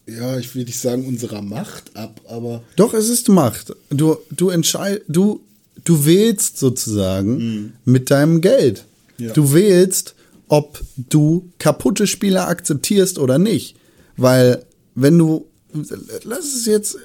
ja, 0.07 0.39
ich 0.39 0.55
will 0.55 0.65
nicht 0.65 0.79
sagen 0.79 1.07
unserer 1.07 1.43
Macht 1.43 1.97
ab, 1.97 2.21
aber 2.29 2.63
Doch, 2.77 2.95
es 2.95 3.09
ist 3.09 3.29
Macht. 3.29 3.75
Du, 3.91 4.17
du 4.31 4.51
entscheid, 4.51 5.03
du, 5.09 5.41
du 5.85 6.05
wählst 6.05 6.59
sozusagen 6.59 7.75
mit 7.85 8.11
deinem 8.11 8.41
Geld. 8.41 8.85
Ja. 9.19 9.33
Du 9.33 9.53
wählst, 9.53 10.15
ob 10.49 10.81
du 10.97 11.51
kaputte 11.59 12.07
Spiele 12.07 12.45
akzeptierst 12.47 13.19
oder 13.19 13.39
nicht. 13.39 13.77
Weil, 14.17 14.65
wenn 14.95 15.19
du, 15.19 15.47
lass 16.25 16.55
es 16.55 16.67
jetzt 16.67 16.99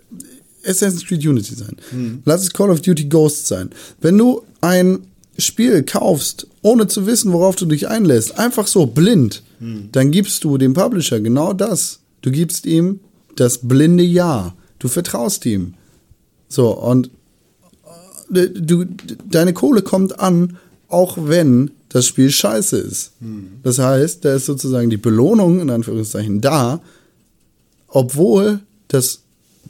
Assassin's 0.65 1.05
Creed 1.05 1.25
Unity 1.25 1.55
sein. 1.55 1.77
Lass 2.25 2.43
es 2.43 2.53
Call 2.53 2.69
of 2.69 2.81
Duty 2.81 3.05
Ghost 3.05 3.47
sein. 3.47 3.69
Wenn 4.01 4.17
du 4.17 4.43
ein 4.61 4.99
Spiel 5.45 5.83
kaufst, 5.83 6.47
ohne 6.61 6.87
zu 6.87 7.05
wissen, 7.05 7.31
worauf 7.33 7.55
du 7.55 7.65
dich 7.65 7.87
einlässt, 7.87 8.37
einfach 8.37 8.67
so 8.67 8.85
blind, 8.85 9.43
dann 9.91 10.11
gibst 10.11 10.43
du 10.45 10.57
dem 10.57 10.73
Publisher 10.73 11.19
genau 11.19 11.51
das. 11.51 11.99
Du 12.21 12.31
gibst 12.31 12.65
ihm 12.65 13.01
das 13.35 13.59
blinde 13.67 14.03
Ja. 14.03 14.55
Du 14.79 14.87
vertraust 14.87 15.45
ihm. 15.45 15.73
So, 16.47 16.71
und 16.71 17.09
äh, 18.33 18.47
du, 18.49 18.85
deine 19.29 19.53
Kohle 19.53 19.81
kommt 19.81 20.19
an, 20.19 20.57
auch 20.87 21.17
wenn 21.19 21.71
das 21.89 22.07
Spiel 22.07 22.31
scheiße 22.31 22.77
ist. 22.77 23.11
Das 23.63 23.79
heißt, 23.79 24.23
da 24.23 24.35
ist 24.35 24.45
sozusagen 24.45 24.89
die 24.89 24.97
Belohnung, 24.97 25.59
in 25.59 25.69
Anführungszeichen, 25.69 26.39
da, 26.39 26.81
obwohl 27.87 28.61
das 28.87 29.21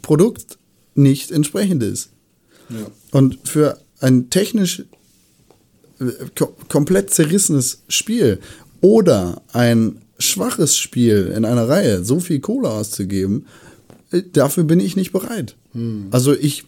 Produkt 0.02 0.58
nicht 0.94 1.30
entsprechend 1.32 1.82
ist. 1.82 2.10
ja. 2.68 2.86
Und 3.10 3.38
für 3.44 3.78
ein 4.00 4.30
technisch 4.30 4.84
komplett 6.68 7.10
zerrissenes 7.10 7.82
Spiel 7.88 8.38
oder 8.80 9.42
ein 9.52 10.02
schwaches 10.18 10.76
Spiel 10.76 11.32
in 11.34 11.44
einer 11.44 11.68
Reihe 11.68 12.04
so 12.04 12.20
viel 12.20 12.40
Kohle 12.40 12.70
auszugeben, 12.70 13.46
äh, 14.10 14.22
dafür 14.32 14.64
bin 14.64 14.80
ich 14.80 14.96
nicht 14.96 15.12
bereit. 15.12 15.56
Also 16.10 16.34
ich, 16.34 16.64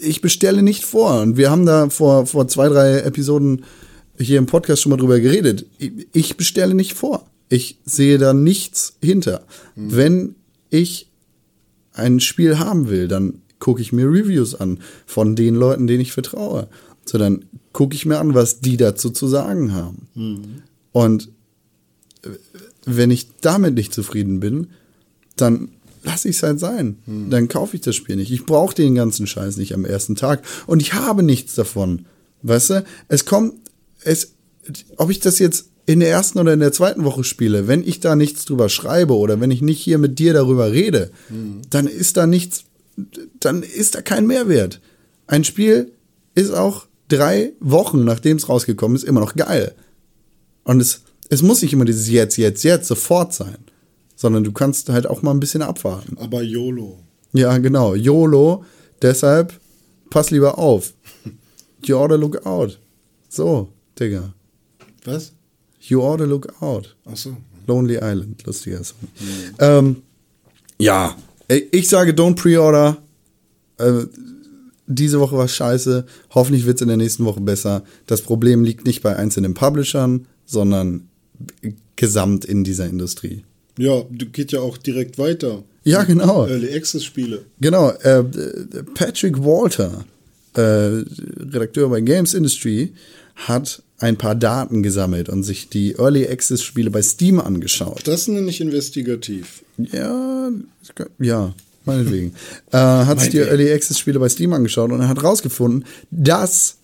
ich 0.00 0.20
bestelle 0.20 0.62
nicht 0.62 0.84
vor. 0.84 1.20
Und 1.20 1.36
wir 1.36 1.50
haben 1.50 1.66
da 1.66 1.90
vor, 1.90 2.26
vor 2.26 2.48
zwei, 2.48 2.68
drei 2.68 3.00
Episoden 3.00 3.64
hier 4.18 4.38
im 4.38 4.46
Podcast 4.46 4.82
schon 4.82 4.90
mal 4.90 4.96
drüber 4.96 5.18
geredet. 5.20 5.66
Ich, 6.12 6.36
bestelle 6.36 6.74
nicht 6.74 6.94
vor. 6.94 7.26
Ich 7.48 7.78
sehe 7.84 8.18
da 8.18 8.32
nichts 8.32 8.96
hinter. 9.02 9.44
Wenn 9.74 10.36
ich 10.70 11.10
ein 11.92 12.20
Spiel 12.20 12.58
haben 12.58 12.88
will, 12.88 13.08
dann 13.08 13.42
gucke 13.58 13.80
ich 13.80 13.92
mir 13.92 14.06
Reviews 14.06 14.54
an 14.54 14.78
von 15.06 15.36
den 15.36 15.54
Leuten, 15.54 15.86
denen 15.86 16.00
ich 16.00 16.12
vertraue. 16.12 16.68
So, 17.04 17.18
dann 17.18 17.44
gucke 17.74 17.94
ich 17.94 18.06
mir 18.06 18.18
an, 18.18 18.32
was 18.32 18.60
die 18.60 18.78
dazu 18.78 19.10
zu 19.10 19.28
sagen 19.28 19.74
haben. 19.74 20.08
Und 20.92 21.28
äh, 22.22 22.30
wenn 22.86 23.10
ich 23.10 23.28
damit 23.42 23.74
nicht 23.74 23.92
zufrieden 23.92 24.40
bin, 24.40 24.68
dann 25.36 25.68
lasse 26.02 26.28
ich 26.28 26.36
es 26.36 26.42
halt 26.42 26.60
sein. 26.60 26.96
Dann 27.30 27.48
kaufe 27.48 27.76
ich 27.76 27.82
das 27.82 27.96
Spiel 27.96 28.16
nicht. 28.16 28.30
Ich 28.30 28.46
brauche 28.46 28.74
den 28.74 28.94
ganzen 28.94 29.26
Scheiß 29.26 29.56
nicht 29.56 29.74
am 29.74 29.84
ersten 29.84 30.14
Tag. 30.14 30.42
Und 30.66 30.80
ich 30.80 30.94
habe 30.94 31.22
nichts 31.22 31.54
davon. 31.54 32.06
Weißt 32.42 32.70
du? 32.70 32.84
Es 33.08 33.24
kommt, 33.24 33.54
es, 34.02 34.32
ob 34.96 35.10
ich 35.10 35.20
das 35.20 35.38
jetzt 35.38 35.66
in 35.86 36.00
der 36.00 36.10
ersten 36.10 36.38
oder 36.38 36.52
in 36.52 36.60
der 36.60 36.72
zweiten 36.72 37.04
Woche 37.04 37.24
spiele, 37.24 37.66
wenn 37.68 37.82
ich 37.82 38.00
da 38.00 38.16
nichts 38.16 38.44
drüber 38.44 38.68
schreibe 38.68 39.16
oder 39.16 39.40
wenn 39.40 39.50
ich 39.50 39.62
nicht 39.62 39.80
hier 39.80 39.98
mit 39.98 40.18
dir 40.18 40.32
darüber 40.32 40.72
rede, 40.72 41.10
dann 41.70 41.86
ist 41.86 42.16
da 42.16 42.26
nichts, 42.26 42.64
dann 43.40 43.62
ist 43.62 43.94
da 43.94 44.02
kein 44.02 44.26
Mehrwert. 44.26 44.80
Ein 45.26 45.44
Spiel 45.44 45.92
ist 46.34 46.50
auch 46.50 46.86
drei 47.08 47.52
Wochen, 47.60 48.04
nachdem 48.04 48.36
es 48.36 48.48
rausgekommen 48.48 48.96
ist, 48.96 49.04
immer 49.04 49.20
noch 49.20 49.34
geil. 49.34 49.74
Und 50.64 50.80
es, 50.80 51.02
es 51.28 51.42
muss 51.42 51.62
nicht 51.62 51.72
immer 51.72 51.84
dieses 51.84 52.08
jetzt, 52.08 52.36
jetzt, 52.36 52.62
jetzt 52.64 52.86
sofort 52.88 53.32
sein, 53.34 53.58
sondern 54.16 54.44
du 54.44 54.52
kannst 54.52 54.88
halt 54.88 55.06
auch 55.06 55.22
mal 55.22 55.32
ein 55.32 55.40
bisschen 55.40 55.62
abwarten. 55.62 56.16
aber 56.18 56.42
YOLO. 56.42 56.98
Ja, 57.32 57.58
genau. 57.58 57.94
YOLO. 57.94 58.64
Deshalb 59.02 59.58
pass 60.10 60.30
lieber 60.30 60.58
auf. 60.58 60.94
You 61.84 61.96
ought 61.96 62.08
to 62.08 62.16
look 62.16 62.46
out. 62.46 62.78
So, 63.28 63.68
Digga. 63.98 64.32
Was? 65.04 65.32
You 65.80 66.00
ought 66.00 66.18
to 66.18 66.24
look 66.24 66.62
out. 66.62 66.96
Ach 67.04 67.16
so. 67.16 67.36
Lonely 67.66 67.96
Island, 67.96 68.44
lustiger 68.46 68.82
Song. 68.84 69.08
Ähm, 69.58 70.02
ja, 70.78 71.16
ich 71.48 71.88
sage 71.88 72.12
don't 72.12 72.36
pre-order. 72.36 72.98
Äh, 73.78 74.04
diese 74.86 75.20
Woche 75.20 75.36
war 75.36 75.48
scheiße. 75.48 76.04
Hoffentlich 76.30 76.66
wird 76.66 76.76
es 76.76 76.82
in 76.82 76.88
der 76.88 76.96
nächsten 76.96 77.24
Woche 77.24 77.40
besser. 77.40 77.84
Das 78.06 78.22
Problem 78.22 78.64
liegt 78.64 78.86
nicht 78.86 79.02
bei 79.02 79.16
einzelnen 79.16 79.54
Publishern, 79.54 80.26
sondern 80.46 81.08
gesamt 81.96 82.44
in 82.44 82.64
dieser 82.64 82.86
Industrie. 82.86 83.44
Ja, 83.78 84.02
du 84.10 84.26
geht 84.26 84.52
ja 84.52 84.60
auch 84.60 84.76
direkt 84.76 85.18
weiter. 85.18 85.64
Ja, 85.84 86.04
genau. 86.04 86.46
Early 86.46 86.74
Access 86.74 87.04
Spiele. 87.04 87.44
Genau, 87.60 87.90
äh, 87.90 88.24
Patrick 88.94 89.38
Walter, 89.38 90.04
äh, 90.54 90.60
Redakteur 90.60 91.88
bei 91.88 92.00
Games 92.00 92.34
Industry, 92.34 92.92
hat 93.34 93.82
ein 93.98 94.16
paar 94.16 94.34
Daten 94.34 94.82
gesammelt 94.82 95.28
und 95.28 95.42
sich 95.42 95.68
die 95.68 95.94
Early 95.94 96.26
Access 96.28 96.62
Spiele 96.62 96.90
bei 96.90 97.02
Steam 97.02 97.40
angeschaut. 97.40 98.02
Das 98.04 98.28
nenne 98.28 98.48
ich 98.48 98.60
investigativ. 98.60 99.64
Ja, 99.76 100.50
ja, 101.18 101.54
meinetwegen. 101.84 102.34
äh, 102.72 102.76
hat 102.78 103.20
sich 103.20 103.30
die 103.30 103.38
Early 103.38 103.72
Access 103.72 103.98
Spiele 103.98 104.18
bei 104.18 104.28
Steam 104.28 104.52
angeschaut 104.52 104.90
und 104.92 105.00
er 105.00 105.08
hat 105.08 105.22
rausgefunden, 105.22 105.84
dass 106.10 106.76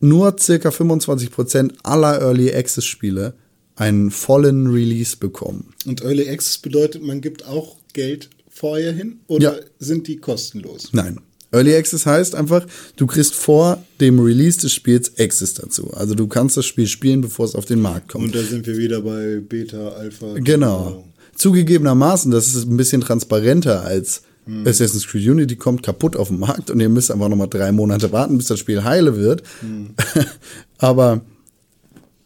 nur 0.00 0.36
circa 0.38 0.68
25% 0.70 1.72
aller 1.82 2.20
Early 2.20 2.52
Access 2.54 2.84
Spiele 2.84 3.34
einen 3.76 4.10
vollen 4.10 4.66
Release 4.68 5.16
bekommen. 5.16 5.72
Und 5.86 6.02
Early 6.02 6.28
Access 6.28 6.58
bedeutet, 6.58 7.02
man 7.02 7.20
gibt 7.20 7.46
auch 7.46 7.76
Geld 7.92 8.30
vorher 8.50 8.92
hin 8.92 9.20
oder 9.26 9.56
Ja. 9.56 9.60
sind 9.78 10.06
die 10.08 10.16
kostenlos? 10.16 10.90
Nein. 10.92 11.18
Early 11.52 11.74
Access 11.76 12.04
heißt 12.04 12.34
einfach, 12.34 12.66
du 12.96 13.06
kriegst 13.06 13.34
vor 13.34 13.82
dem 14.00 14.18
Release 14.18 14.58
des 14.60 14.72
Spiels 14.72 15.12
Access 15.18 15.54
dazu. 15.54 15.92
Also 15.94 16.14
du 16.16 16.26
kannst 16.26 16.56
das 16.56 16.66
Spiel 16.66 16.88
spielen, 16.88 17.20
bevor 17.20 17.46
es 17.46 17.54
auf 17.54 17.64
den 17.64 17.80
Markt 17.80 18.08
kommt. 18.08 18.24
Und 18.24 18.34
da 18.34 18.42
sind 18.42 18.66
wir 18.66 18.76
wieder 18.76 19.00
bei 19.02 19.38
Beta, 19.40 19.90
Alpha. 19.90 20.34
Genau. 20.34 21.04
Zugegebenermaßen, 21.36 22.30
das 22.30 22.48
ist 22.48 22.68
ein 22.68 22.76
bisschen 22.76 23.00
transparenter 23.00 23.82
als 23.82 24.22
Hm. 24.46 24.66
Assassin's 24.66 25.06
Creed 25.06 25.26
Unity 25.26 25.56
kommt 25.56 25.82
kaputt 25.82 26.16
auf 26.16 26.28
den 26.28 26.38
Markt 26.38 26.70
und 26.70 26.80
ihr 26.80 26.88
müsst 26.88 27.10
einfach 27.10 27.28
nochmal 27.28 27.48
drei 27.48 27.72
Monate 27.72 28.12
warten, 28.12 28.36
bis 28.36 28.48
das 28.48 28.58
Spiel 28.58 28.84
heile 28.84 29.16
wird. 29.16 29.42
Hm. 29.60 29.94
Aber 30.78 31.22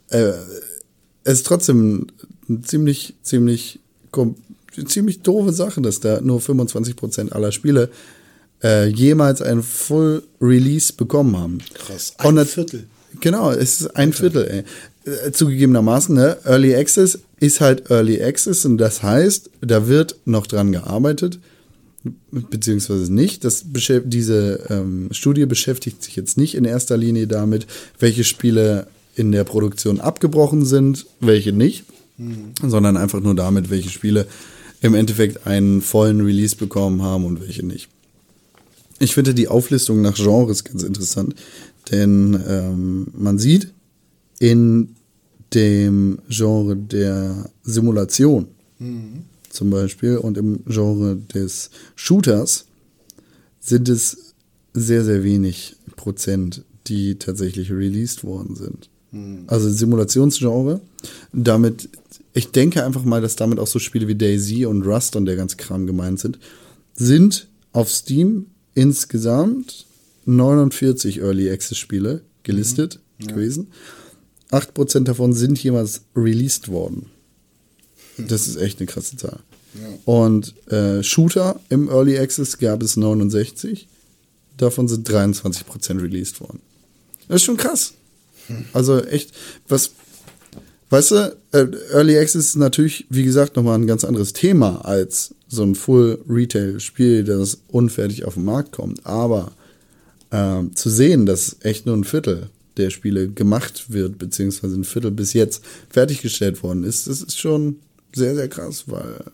äh, 0.08 0.32
es 1.24 1.34
ist 1.34 1.46
trotzdem 1.46 2.06
eine 2.48 2.62
ziemlich, 2.62 3.14
ziemlich, 3.22 3.78
ziemlich 4.86 5.22
doofe 5.22 5.52
Sache, 5.52 5.80
dass 5.80 6.00
da 6.00 6.20
nur 6.20 6.40
25% 6.40 7.30
aller 7.30 7.52
Spiele 7.52 7.90
äh, 8.62 8.86
jemals 8.86 9.40
ein 9.42 9.62
Full 9.62 10.24
Release 10.40 10.92
bekommen 10.92 11.36
haben. 11.36 11.58
Krass. 11.74 12.14
Ein 12.18 12.44
Viertel. 12.46 12.86
Genau, 13.20 13.52
es 13.52 13.80
ist 13.80 13.96
ein 13.96 14.12
Viertel, 14.12 14.64
ey. 15.04 15.12
Äh, 15.12 15.32
Zugegebenermaßen, 15.32 16.14
ne, 16.14 16.36
Early 16.44 16.74
Access 16.74 17.20
ist 17.40 17.60
halt 17.60 17.90
Early 17.90 18.22
Access 18.22 18.64
und 18.64 18.78
das 18.78 19.02
heißt, 19.02 19.50
da 19.60 19.86
wird 19.86 20.16
noch 20.24 20.46
dran 20.46 20.72
gearbeitet, 20.72 21.38
beziehungsweise 22.30 23.12
nicht. 23.12 23.44
Das 23.44 23.64
diese 23.66 24.66
ähm, 24.68 25.08
Studie 25.12 25.46
beschäftigt 25.46 26.02
sich 26.02 26.16
jetzt 26.16 26.36
nicht 26.36 26.54
in 26.54 26.64
erster 26.64 26.96
Linie 26.96 27.26
damit, 27.26 27.66
welche 27.98 28.24
Spiele 28.24 28.88
in 29.14 29.32
der 29.32 29.44
Produktion 29.44 30.00
abgebrochen 30.00 30.64
sind, 30.64 31.06
welche 31.20 31.52
nicht, 31.52 31.84
sondern 32.62 32.96
einfach 32.96 33.20
nur 33.20 33.34
damit, 33.34 33.70
welche 33.70 33.90
Spiele 33.90 34.26
im 34.80 34.94
Endeffekt 34.94 35.46
einen 35.46 35.82
vollen 35.82 36.20
Release 36.20 36.56
bekommen 36.56 37.02
haben 37.02 37.24
und 37.24 37.40
welche 37.40 37.64
nicht. 37.66 37.88
Ich 39.00 39.14
finde 39.14 39.34
die 39.34 39.48
Auflistung 39.48 40.02
nach 40.02 40.14
Genres 40.14 40.64
ganz 40.64 40.82
interessant, 40.82 41.34
denn 41.90 42.40
ähm, 42.48 43.08
man 43.16 43.38
sieht 43.38 43.72
in 44.38 44.96
dem 45.54 46.18
Genre 46.28 46.76
der 46.76 47.50
Simulation 47.62 48.48
zum 49.50 49.70
Beispiel 49.70 50.16
und 50.18 50.38
im 50.38 50.60
Genre 50.66 51.16
des 51.16 51.70
Shooters 51.96 52.66
sind 53.60 53.88
es 53.88 54.34
sehr, 54.74 55.04
sehr 55.04 55.24
wenig 55.24 55.76
Prozent, 55.96 56.62
die 56.86 57.16
tatsächlich 57.16 57.70
released 57.70 58.24
worden 58.24 58.54
sind. 58.54 58.88
Also 59.46 59.70
Simulationsgenre, 59.70 60.80
damit, 61.32 61.88
ich 62.34 62.50
denke 62.50 62.84
einfach 62.84 63.04
mal, 63.04 63.20
dass 63.22 63.36
damit 63.36 63.58
auch 63.58 63.66
so 63.66 63.78
Spiele 63.78 64.06
wie 64.06 64.14
Daisy 64.14 64.66
und 64.66 64.82
Rust 64.82 65.16
und 65.16 65.24
der 65.26 65.36
ganze 65.36 65.56
Kram 65.56 65.86
gemeint 65.86 66.20
sind, 66.20 66.38
sind 66.94 67.48
auf 67.72 67.90
Steam 67.90 68.46
insgesamt 68.74 69.86
49 70.26 71.20
Early 71.20 71.50
Access 71.50 71.78
Spiele 71.78 72.20
gelistet 72.42 73.00
gewesen. 73.18 73.68
8% 74.50 75.04
davon 75.04 75.32
sind 75.32 75.62
jemals 75.62 76.02
released 76.16 76.68
worden. 76.68 77.06
Das 78.16 78.48
ist 78.48 78.56
echt 78.56 78.78
eine 78.78 78.86
krasse 78.86 79.16
Zahl. 79.16 79.40
Und 80.04 80.54
äh, 80.70 81.02
Shooter 81.02 81.60
im 81.68 81.88
Early 81.88 82.18
Access 82.18 82.58
gab 82.58 82.82
es 82.82 82.96
69. 82.96 83.86
Davon 84.56 84.88
sind 84.88 85.08
23% 85.08 86.02
released 86.02 86.40
worden. 86.40 86.60
Das 87.28 87.36
ist 87.36 87.44
schon 87.44 87.56
krass. 87.56 87.92
Also 88.72 89.04
echt, 89.04 89.32
was, 89.68 89.92
weißt 90.90 91.10
du, 91.10 91.36
äh, 91.52 91.66
Early 91.92 92.18
Access 92.18 92.46
ist 92.46 92.56
natürlich, 92.56 93.06
wie 93.10 93.24
gesagt, 93.24 93.56
nochmal 93.56 93.78
ein 93.78 93.86
ganz 93.86 94.04
anderes 94.04 94.32
Thema 94.32 94.84
als 94.84 95.34
so 95.48 95.62
ein 95.62 95.74
Full-Retail-Spiel, 95.74 97.24
das 97.24 97.58
unfertig 97.68 98.24
auf 98.24 98.34
den 98.34 98.44
Markt 98.44 98.72
kommt. 98.72 99.04
Aber 99.06 99.52
ähm, 100.32 100.74
zu 100.74 100.90
sehen, 100.90 101.26
dass 101.26 101.56
echt 101.60 101.86
nur 101.86 101.96
ein 101.96 102.04
Viertel 102.04 102.50
der 102.78 102.90
Spiele 102.90 103.28
gemacht 103.28 103.92
wird, 103.92 104.18
beziehungsweise 104.18 104.76
ein 104.76 104.84
Viertel 104.84 105.10
bis 105.10 105.32
jetzt 105.32 105.62
fertiggestellt 105.90 106.62
worden 106.62 106.84
ist, 106.84 107.06
das 107.06 107.20
ist 107.22 107.38
schon 107.38 107.76
sehr, 108.14 108.34
sehr 108.34 108.48
krass, 108.48 108.84
weil 108.86 109.24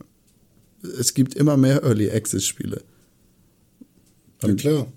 es 0.98 1.14
gibt 1.14 1.34
immer 1.34 1.56
mehr 1.56 1.82
Early 1.82 2.10
Access 2.10 2.44
Spiele. 2.44 2.82
Ja, 4.42 4.54
klar. 4.54 4.92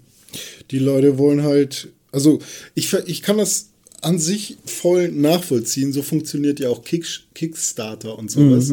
Die 0.72 0.80
Leute 0.80 1.18
wollen 1.18 1.44
halt, 1.44 1.90
also 2.12 2.40
ich, 2.76 2.94
ich 3.06 3.22
kann 3.22 3.38
das 3.38 3.70
an 4.02 4.20
sich 4.20 4.58
voll 4.66 5.10
nachvollziehen. 5.10 5.92
So 5.92 6.02
funktioniert 6.02 6.60
ja 6.60 6.70
auch 6.70 6.84
Kick, 6.84 7.06
Kickstarter 7.34 8.18
und 8.18 8.30
sowas. 8.30 8.72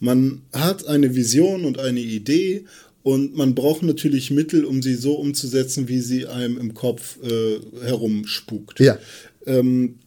Man 0.00 0.42
hat 0.52 0.86
eine 0.86 1.14
Vision 1.14 1.64
und 1.64 1.78
eine 1.78 2.00
Idee 2.00 2.64
und 3.06 3.36
man 3.36 3.54
braucht 3.54 3.84
natürlich 3.84 4.32
Mittel, 4.32 4.64
um 4.64 4.82
sie 4.82 4.96
so 4.96 5.14
umzusetzen, 5.14 5.86
wie 5.86 6.00
sie 6.00 6.26
einem 6.26 6.58
im 6.58 6.74
Kopf 6.74 7.18
äh, 7.22 7.60
herumspukt. 7.84 8.80
Ja. 8.80 8.98
Ähm, 9.46 10.00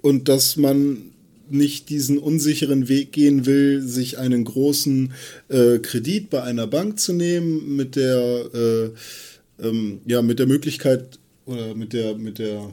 und 0.00 0.28
dass 0.28 0.56
man 0.56 1.10
nicht 1.50 1.88
diesen 1.90 2.18
unsicheren 2.18 2.88
Weg 2.88 3.10
gehen 3.10 3.46
will, 3.46 3.82
sich 3.82 4.18
einen 4.18 4.44
großen 4.44 5.12
äh, 5.48 5.80
Kredit 5.80 6.30
bei 6.30 6.44
einer 6.44 6.68
Bank 6.68 7.00
zu 7.00 7.14
nehmen, 7.14 7.74
mit 7.74 7.96
der, 7.96 8.44
äh, 8.54 9.66
ähm, 9.66 9.98
ja, 10.06 10.22
mit 10.22 10.38
der 10.38 10.46
Möglichkeit 10.46 11.18
oder 11.46 11.74
mit 11.74 11.92
der, 11.92 12.14
mit 12.14 12.38
der, 12.38 12.70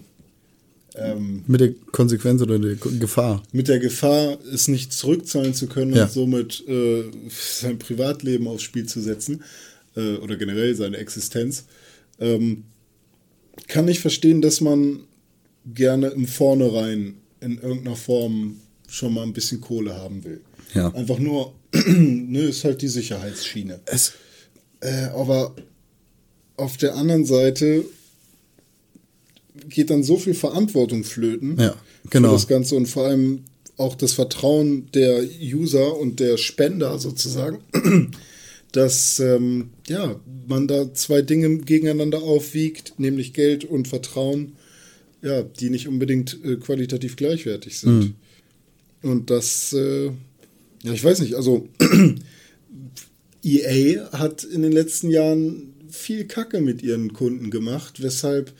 ähm, 0.96 1.44
Mit 1.48 1.62
der 1.62 1.74
Konsequenz 1.92 2.42
oder 2.42 2.60
der 2.60 2.76
Gefahr. 2.76 3.42
mit 3.52 3.68
der 3.68 3.80
Gefahr, 3.80 4.38
es 4.54 4.68
nicht 4.68 4.94
zurückzahlen 4.94 5.54
zu 5.54 5.68
können 5.68 5.94
Ja. 5.96 6.04
und 6.06 6.12
somit 6.12 6.64
äh, 6.68 7.04
sein 7.30 7.80
Privatleben 7.80 8.48
aufs 8.48 8.64
Spiel 8.64 8.86
zu 8.86 9.02
setzen 9.02 9.44
äh, 9.96 10.16
oder 10.18 10.36
generell 10.36 10.76
seine 10.76 10.98
Existenz, 10.98 11.66
ähm, 12.20 12.64
kann 13.68 13.88
ich 13.88 14.00
verstehen, 14.00 14.42
dass 14.42 14.62
man 14.62 15.02
gerne 15.66 16.08
im 16.10 16.28
Vornherein 16.28 17.16
in 17.40 17.58
irgendeiner 17.60 17.96
Form 17.96 18.60
schon 18.88 19.14
mal 19.14 19.24
ein 19.24 19.34
bisschen 19.34 19.62
Kohle 19.62 19.96
haben 19.96 20.24
will. 20.24 20.42
Ja. 20.74 20.90
Einfach 20.94 21.20
nur, 21.20 21.54
ne, 21.88 22.40
ist 22.42 22.64
halt 22.64 22.82
die 22.82 22.88
Sicherheitsschiene. 22.88 23.80
Es, 23.86 24.14
Äh, 24.80 25.06
aber 25.16 25.56
auf 26.58 26.76
der 26.78 26.96
anderen 26.96 27.26
Seite 27.26 27.86
geht 29.70 29.90
dann 29.90 30.04
so 30.04 30.18
viel 30.18 30.34
Verantwortung 30.34 31.04
flöten 31.04 31.60
Ja, 31.60 31.76
genau. 32.10 32.30
für 32.30 32.34
das 32.36 32.48
Ganze 32.48 32.76
und 32.76 32.88
vor 32.88 33.06
allem 33.06 33.44
auch 33.78 33.96
das 33.96 34.14
Vertrauen 34.14 34.92
der 34.94 35.24
User 35.42 35.98
und 35.98 36.20
der 36.20 36.38
Spender 36.38 37.00
sozusagen, 37.00 37.60
dass 38.72 39.20
ähm, 39.20 39.70
ja, 39.88 40.20
man 40.48 40.68
da 40.68 40.94
zwei 40.94 41.22
Dinge 41.22 41.58
gegeneinander 41.60 42.22
aufwiegt, 42.22 42.94
nämlich 42.98 43.34
Geld 43.34 43.66
und 43.66 43.88
Vertrauen, 43.88 44.54
ja, 45.22 45.42
die 45.42 45.70
nicht 45.70 45.88
unbedingt 45.88 46.40
äh, 46.44 46.58
qualitativ 46.58 47.16
gleichwertig 47.16 47.80
sind. 47.80 48.16
Und 49.02 49.30
das, 49.30 49.74
äh, 49.74 50.08
ja, 50.84 50.94
ich 50.94 51.04
weiß 51.04 51.20
nicht, 51.20 51.36
also 51.36 51.68
EA 53.44 54.12
hat 54.12 54.44
in 54.44 54.62
den 54.62 54.72
letzten 54.72 55.10
Jahren 55.10 55.74
viel 55.90 56.26
Kacke 56.26 56.60
mit 56.60 56.82
ihren 56.82 57.14
Kunden 57.14 57.52
gemacht, 57.52 58.02
weshalb 58.02 58.54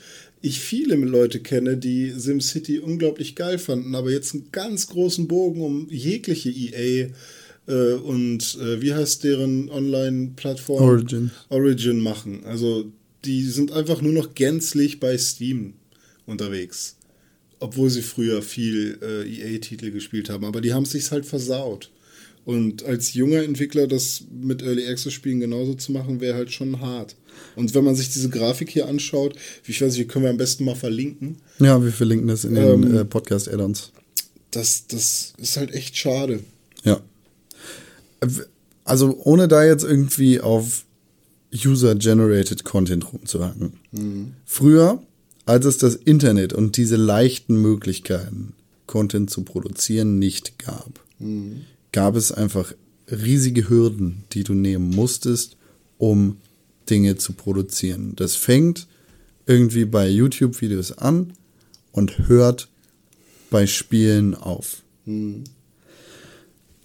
ich 0.44 0.60
viele 0.60 0.94
Leute 0.96 1.40
kenne, 1.40 1.78
die 1.78 2.10
SimCity 2.10 2.78
unglaublich 2.78 3.34
geil 3.34 3.58
fanden, 3.58 3.94
aber 3.94 4.10
jetzt 4.10 4.34
einen 4.34 4.50
ganz 4.52 4.88
großen 4.88 5.26
Bogen 5.26 5.62
um 5.62 5.88
jegliche 5.88 6.50
EA 6.50 7.08
äh, 7.66 7.94
und 7.94 8.58
äh, 8.60 8.82
wie 8.82 8.92
heißt 8.92 9.24
deren 9.24 9.70
Online-Plattform? 9.70 10.82
Origin. 10.82 11.30
Origin 11.48 11.98
machen. 11.98 12.44
Also 12.44 12.92
die 13.24 13.44
sind 13.44 13.72
einfach 13.72 14.02
nur 14.02 14.12
noch 14.12 14.34
gänzlich 14.34 15.00
bei 15.00 15.16
Steam 15.16 15.72
unterwegs. 16.26 16.96
Obwohl 17.58 17.88
sie 17.88 18.02
früher 18.02 18.42
viel 18.42 18.98
äh, 19.00 19.26
EA-Titel 19.26 19.92
gespielt 19.92 20.28
haben. 20.28 20.44
Aber 20.44 20.60
die 20.60 20.74
haben 20.74 20.82
es 20.82 20.90
sich 20.90 21.10
halt 21.10 21.24
versaut. 21.24 21.90
Und 22.44 22.84
als 22.84 23.14
junger 23.14 23.42
Entwickler 23.42 23.86
das 23.86 24.24
mit 24.30 24.60
Early 24.60 24.86
Access 24.86 25.14
Spielen 25.14 25.40
genauso 25.40 25.72
zu 25.72 25.92
machen, 25.92 26.20
wäre 26.20 26.36
halt 26.36 26.52
schon 26.52 26.80
hart. 26.80 27.16
Und 27.56 27.74
wenn 27.74 27.84
man 27.84 27.94
sich 27.94 28.10
diese 28.10 28.28
Grafik 28.28 28.70
hier 28.70 28.88
anschaut, 28.88 29.36
ich 29.66 29.80
weiß 29.80 29.96
nicht, 29.96 30.08
können 30.08 30.24
wir 30.24 30.30
am 30.30 30.36
besten 30.36 30.64
mal 30.64 30.74
verlinken. 30.74 31.36
ja, 31.58 31.82
wir 31.82 31.92
verlinken 31.92 32.28
das 32.28 32.44
in 32.44 32.54
den 32.54 32.84
Ähm, 32.84 32.96
äh, 32.96 33.04
Podcast-Add-ons. 33.04 33.92
Das, 34.50 34.86
das 34.86 35.32
ist 35.38 35.56
halt 35.56 35.72
echt 35.72 35.96
schade. 35.96 36.40
Ja. 36.84 37.00
Also 38.84 39.18
ohne 39.24 39.48
da 39.48 39.64
jetzt 39.64 39.84
irgendwie 39.84 40.40
auf 40.40 40.84
User-Generated 41.54 42.64
Content 42.64 43.12
rumzuhacken. 43.12 44.34
Früher, 44.44 45.02
als 45.46 45.64
es 45.66 45.78
das 45.78 45.94
Internet 45.94 46.52
und 46.52 46.76
diese 46.76 46.96
leichten 46.96 47.56
Möglichkeiten, 47.60 48.54
Content 48.86 49.30
zu 49.30 49.42
produzieren, 49.42 50.18
nicht 50.18 50.58
gab, 50.58 51.00
gab 51.92 52.16
es 52.16 52.32
einfach 52.32 52.74
riesige 53.10 53.68
Hürden, 53.68 54.24
die 54.32 54.44
du 54.44 54.54
nehmen 54.54 54.90
musstest, 54.90 55.56
um 55.98 56.38
Dinge 56.90 57.16
zu 57.16 57.32
produzieren. 57.32 58.12
Das 58.16 58.36
fängt 58.36 58.86
irgendwie 59.46 59.84
bei 59.84 60.08
YouTube-Videos 60.08 60.98
an 60.98 61.32
und 61.92 62.28
hört 62.28 62.68
bei 63.50 63.66
Spielen 63.66 64.34
auf. 64.34 64.82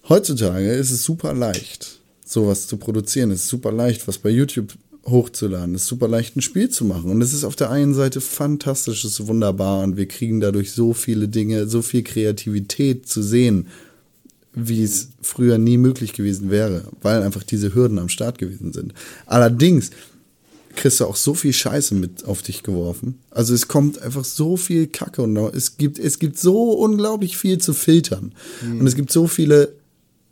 Heutzutage 0.07 0.71
ist 0.71 0.91
es 0.91 1.03
super 1.03 1.34
leicht, 1.34 1.99
sowas 2.26 2.67
zu 2.67 2.77
produzieren. 2.77 3.31
Es 3.31 3.43
ist 3.43 3.49
super 3.49 3.71
leicht, 3.71 4.07
was 4.07 4.17
bei 4.17 4.30
YouTube 4.30 4.73
hochzuladen. 5.05 5.76
Es 5.76 5.84
ist 5.84 5.88
super 5.88 6.07
leicht, 6.07 6.35
ein 6.35 6.41
Spiel 6.41 6.69
zu 6.69 6.85
machen. 6.85 7.11
Und 7.11 7.21
es 7.21 7.34
ist 7.34 7.43
auf 7.43 7.55
der 7.55 7.69
einen 7.71 7.93
Seite 7.93 8.21
fantastisch, 8.21 9.03
es 9.03 9.19
ist 9.19 9.27
wunderbar 9.27 9.84
und 9.84 9.97
wir 9.97 10.07
kriegen 10.07 10.39
dadurch 10.39 10.71
so 10.71 10.93
viele 10.93 11.27
Dinge, 11.27 11.67
so 11.67 11.81
viel 11.81 12.03
Kreativität 12.03 13.07
zu 13.07 13.21
sehen, 13.21 13.67
wie 14.53 14.84
es 14.84 15.09
früher 15.21 15.57
nie 15.57 15.77
möglich 15.77 16.13
gewesen 16.13 16.49
wäre, 16.49 16.85
weil 17.01 17.23
einfach 17.23 17.43
diese 17.43 17.73
Hürden 17.76 17.99
am 17.99 18.09
Start 18.09 18.38
gewesen 18.38 18.73
sind. 18.73 18.93
Allerdings 19.26 19.91
kriegst 20.76 20.99
du 20.99 21.05
auch 21.05 21.15
so 21.15 21.34
viel 21.34 21.53
Scheiße 21.53 21.93
mit 21.95 22.26
auf 22.26 22.41
dich 22.41 22.63
geworfen. 22.63 23.19
Also 23.31 23.53
es 23.53 23.67
kommt 23.67 24.01
einfach 24.01 24.23
so 24.23 24.57
viel 24.57 24.88
Kacke 24.88 25.21
und 25.21 25.35
es 25.38 25.77
gibt, 25.77 25.99
es 25.99 26.19
gibt 26.19 26.39
so 26.39 26.71
unglaublich 26.71 27.38
viel 27.38 27.57
zu 27.57 27.73
filtern. 27.73 28.34
Und 28.61 28.88
es 28.88 28.95
gibt 28.95 29.11
so 29.11 29.27
viele 29.27 29.73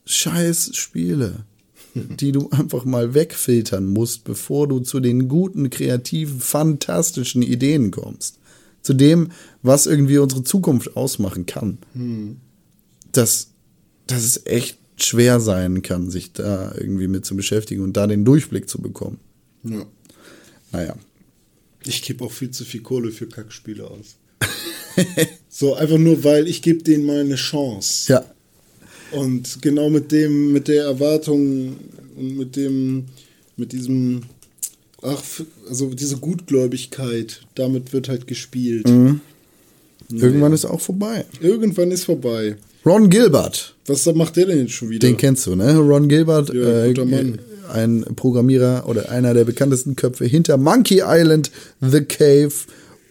scheiß 0.05 0.75
Spiele, 0.75 1.45
die 1.93 2.31
du 2.31 2.49
einfach 2.51 2.85
mal 2.85 3.13
wegfiltern 3.13 3.85
musst, 3.85 4.23
bevor 4.23 4.67
du 4.67 4.79
zu 4.79 4.99
den 4.99 5.27
guten, 5.27 5.69
kreativen, 5.69 6.39
fantastischen 6.39 7.41
Ideen 7.41 7.91
kommst. 7.91 8.39
Zu 8.81 8.93
dem, 8.93 9.31
was 9.63 9.85
irgendwie 9.85 10.17
unsere 10.17 10.43
Zukunft 10.43 10.95
ausmachen 10.95 11.45
kann. 11.45 11.77
Dass, 13.11 13.49
dass 14.07 14.23
es 14.23 14.45
echt 14.45 14.77
schwer 14.97 15.39
sein 15.39 15.81
kann, 15.81 16.09
sich 16.09 16.33
da 16.33 16.73
irgendwie 16.75 17.07
mit 17.07 17.25
zu 17.25 17.35
beschäftigen 17.35 17.83
und 17.83 17.95
da 17.97 18.07
den 18.07 18.25
Durchblick 18.25 18.67
zu 18.67 18.81
bekommen. 18.81 19.19
Ja. 19.63 19.85
Naja. 20.71 20.95
Ich 21.85 22.01
gebe 22.01 22.25
auch 22.25 22.31
viel 22.31 22.51
zu 22.51 22.65
viel 22.65 22.81
Kohle 22.81 23.11
für 23.11 23.27
Kackspiele 23.27 23.85
aus. 23.85 24.17
so, 25.49 25.75
einfach 25.75 25.97
nur, 25.97 26.23
weil 26.23 26.47
ich 26.47 26.61
gebe 26.61 26.83
denen 26.83 27.05
mal 27.05 27.21
eine 27.21 27.35
Chance. 27.35 28.11
Ja, 28.11 28.25
Und 29.11 29.61
genau 29.61 29.89
mit 29.89 30.11
dem, 30.11 30.51
mit 30.51 30.67
der 30.67 30.85
Erwartung 30.85 31.75
und 32.15 32.37
mit 32.37 32.55
dem, 32.55 33.05
mit 33.55 33.71
diesem, 33.71 34.23
ach, 35.01 35.23
also 35.69 35.93
diese 35.93 36.17
Gutgläubigkeit, 36.17 37.41
damit 37.55 37.93
wird 37.93 38.09
halt 38.09 38.27
gespielt. 38.27 38.87
irgendwann 40.09 40.53
ist 40.53 40.65
auch 40.65 40.81
vorbei. 40.81 41.25
Irgendwann 41.39 41.91
ist 41.91 42.05
vorbei. 42.05 42.57
Ron 42.87 43.09
Gilbert, 43.09 43.75
Was 43.87 44.05
macht 44.13 44.37
der 44.37 44.45
denn 44.45 44.59
jetzt 44.59 44.71
schon 44.71 44.89
wieder? 44.89 45.05
den 45.05 45.17
kennst 45.17 45.45
du, 45.45 45.55
ne? 45.55 45.77
Ron 45.77 46.07
Gilbert, 46.07 46.53
Ja, 46.53 46.85
äh, 46.85 46.93
ein 47.73 48.05
Programmierer 48.15 48.87
oder 48.87 49.11
einer 49.11 49.33
der 49.33 49.43
bekanntesten 49.43 49.97
Köpfe 49.97 50.23
hinter 50.23 50.55
Monkey 50.55 51.01
Island, 51.05 51.51
The 51.81 52.01
Cave 52.05 52.53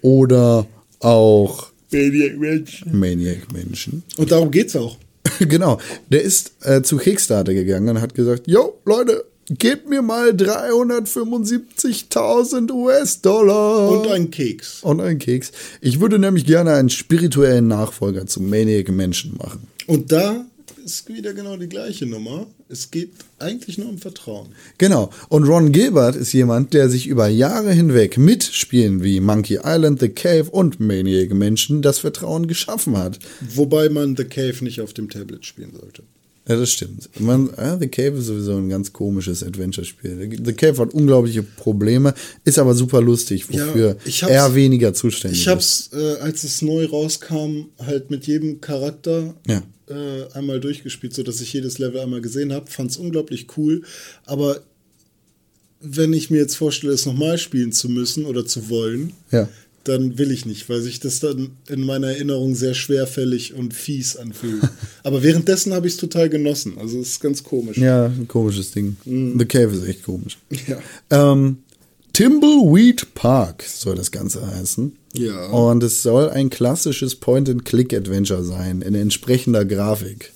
oder 0.00 0.66
auch 1.00 1.68
Maniac 1.92 2.38
Mansion. 2.38 2.98
Maniac 2.98 3.52
Mansion. 3.52 4.02
Und 4.16 4.30
darum 4.30 4.50
geht's 4.50 4.74
auch. 4.76 4.96
genau. 5.40 5.78
Der 6.10 6.22
ist 6.22 6.52
äh, 6.62 6.80
zu 6.80 6.96
Kickstarter 6.96 7.52
gegangen 7.52 7.90
und 7.90 8.00
hat 8.00 8.14
gesagt, 8.14 8.48
yo, 8.48 8.78
Leute, 8.86 9.24
gebt 9.50 9.88
mir 9.88 10.02
mal 10.02 10.30
375.000 10.30 12.72
US-Dollar. 12.72 13.90
Und 13.90 14.08
ein 14.08 14.30
Keks. 14.30 14.82
Und 14.82 15.00
einen 15.00 15.18
Keks. 15.18 15.52
Ich 15.80 16.00
würde 16.00 16.18
nämlich 16.18 16.44
gerne 16.46 16.74
einen 16.74 16.90
spirituellen 16.90 17.68
Nachfolger 17.68 18.26
zum 18.26 18.50
Maniac 18.50 18.90
Mansion 18.90 19.36
machen. 19.36 19.68
Und 19.86 20.10
da 20.12 20.44
ist 20.84 21.08
wieder 21.08 21.32
genau 21.34 21.56
die 21.56 21.68
gleiche 21.68 22.06
Nummer. 22.06 22.46
Es 22.68 22.90
geht 22.90 23.10
eigentlich 23.38 23.78
nur 23.78 23.88
um 23.88 23.98
Vertrauen. 23.98 24.48
Genau. 24.78 25.10
Und 25.28 25.44
Ron 25.44 25.72
Gilbert 25.72 26.16
ist 26.16 26.32
jemand, 26.32 26.74
der 26.74 26.88
sich 26.88 27.06
über 27.06 27.28
Jahre 27.28 27.72
hinweg 27.72 28.18
mit 28.18 28.44
Spielen 28.44 29.02
wie 29.02 29.20
Monkey 29.20 29.60
Island, 29.64 30.00
The 30.00 30.08
Cave 30.08 30.50
und 30.50 30.80
Maniac 30.80 31.32
Mansion 31.34 31.82
das 31.82 31.98
Vertrauen 31.98 32.46
geschaffen 32.46 32.96
hat. 32.96 33.18
Wobei 33.40 33.88
man 33.88 34.16
The 34.16 34.24
Cave 34.24 34.64
nicht 34.64 34.80
auf 34.80 34.92
dem 34.92 35.10
Tablet 35.10 35.44
spielen 35.44 35.72
sollte. 35.78 36.02
Ja, 36.48 36.54
das 36.56 36.70
stimmt. 36.70 37.08
Man, 37.18 37.50
ja, 37.56 37.76
The 37.76 37.88
Cave 37.88 38.18
ist 38.18 38.26
sowieso 38.26 38.56
ein 38.56 38.68
ganz 38.68 38.92
komisches 38.92 39.42
Adventure-Spiel. 39.42 40.38
The 40.44 40.52
Cave 40.52 40.78
hat 40.78 40.94
unglaubliche 40.94 41.42
Probleme, 41.42 42.14
ist 42.44 42.58
aber 42.60 42.74
super 42.74 43.00
lustig, 43.02 43.48
wofür 43.48 43.88
Ja, 43.88 43.96
ich 44.04 44.22
er 44.22 44.54
weniger 44.54 44.94
zuständig 44.94 45.40
Ich 45.40 45.46
ist. 45.46 45.50
hab's, 45.52 45.90
äh, 45.92 46.20
als 46.20 46.44
es 46.44 46.62
neu 46.62 46.84
rauskam, 46.86 47.66
halt 47.84 48.10
mit 48.10 48.26
jedem 48.28 48.60
Charakter 48.60 49.34
Ja. 49.48 49.62
äh, 49.88 50.32
einmal 50.34 50.60
durchgespielt, 50.60 51.14
sodass 51.14 51.40
ich 51.40 51.52
jedes 51.52 51.78
Level 51.78 52.00
einmal 52.00 52.20
gesehen 52.20 52.52
habe. 52.52 52.70
Fand's 52.70 52.96
unglaublich 52.96 53.48
cool. 53.56 53.82
Aber 54.24 54.60
wenn 55.80 56.12
ich 56.12 56.30
mir 56.30 56.38
jetzt 56.38 56.56
vorstelle, 56.56 56.92
es 56.92 57.06
nochmal 57.06 57.38
spielen 57.38 57.72
zu 57.72 57.88
müssen 57.88 58.24
oder 58.24 58.46
zu 58.46 58.68
wollen, 58.68 59.12
Ja. 59.30 59.48
Dann 59.88 60.18
will 60.18 60.30
ich 60.30 60.46
nicht, 60.46 60.68
weil 60.68 60.80
sich 60.80 61.00
das 61.00 61.20
dann 61.20 61.50
in 61.68 61.82
meiner 61.82 62.08
Erinnerung 62.08 62.54
sehr 62.54 62.74
schwerfällig 62.74 63.54
und 63.54 63.74
fies 63.74 64.16
anfühlt. 64.16 64.62
Aber 65.02 65.22
währenddessen 65.22 65.72
habe 65.72 65.86
ich 65.86 65.94
es 65.94 65.98
total 65.98 66.28
genossen. 66.28 66.78
Also 66.78 67.00
es 67.00 67.10
ist 67.10 67.20
ganz 67.20 67.42
komisch. 67.42 67.78
Ja, 67.78 68.06
ein 68.06 68.28
komisches 68.28 68.72
Ding. 68.72 68.96
The 69.04 69.44
Cave 69.44 69.74
ist 69.74 69.86
echt 69.86 70.04
komisch. 70.04 70.38
Ja. 70.66 70.78
Ähm, 71.10 71.58
Timbleweed 72.12 73.14
Park 73.14 73.62
soll 73.62 73.94
das 73.94 74.10
Ganze 74.10 74.46
heißen. 74.46 74.92
Ja. 75.14 75.48
Und 75.48 75.82
es 75.82 76.02
soll 76.02 76.30
ein 76.30 76.50
klassisches 76.50 77.14
Point-and-Click-Adventure 77.16 78.42
sein, 78.42 78.82
in 78.82 78.94
entsprechender 78.94 79.64
Grafik. 79.64 80.32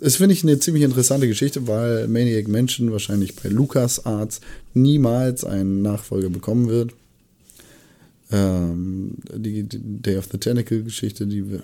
Das 0.00 0.16
finde 0.16 0.34
ich 0.34 0.44
eine 0.44 0.58
ziemlich 0.58 0.84
interessante 0.84 1.26
Geschichte, 1.26 1.66
weil 1.66 2.06
Maniac 2.06 2.46
Mansion 2.46 2.92
wahrscheinlich 2.92 3.34
bei 3.34 3.48
LucasArts 3.48 4.40
niemals 4.74 5.44
einen 5.44 5.82
Nachfolger 5.82 6.28
bekommen 6.28 6.68
wird. 6.68 6.92
Ähm, 8.32 9.12
die, 9.36 9.62
die 9.64 9.78
Day 9.80 10.16
of 10.16 10.28
the 10.32 10.38
Tentacle-Geschichte, 10.38 11.26
die 11.26 11.50
wir- 11.50 11.62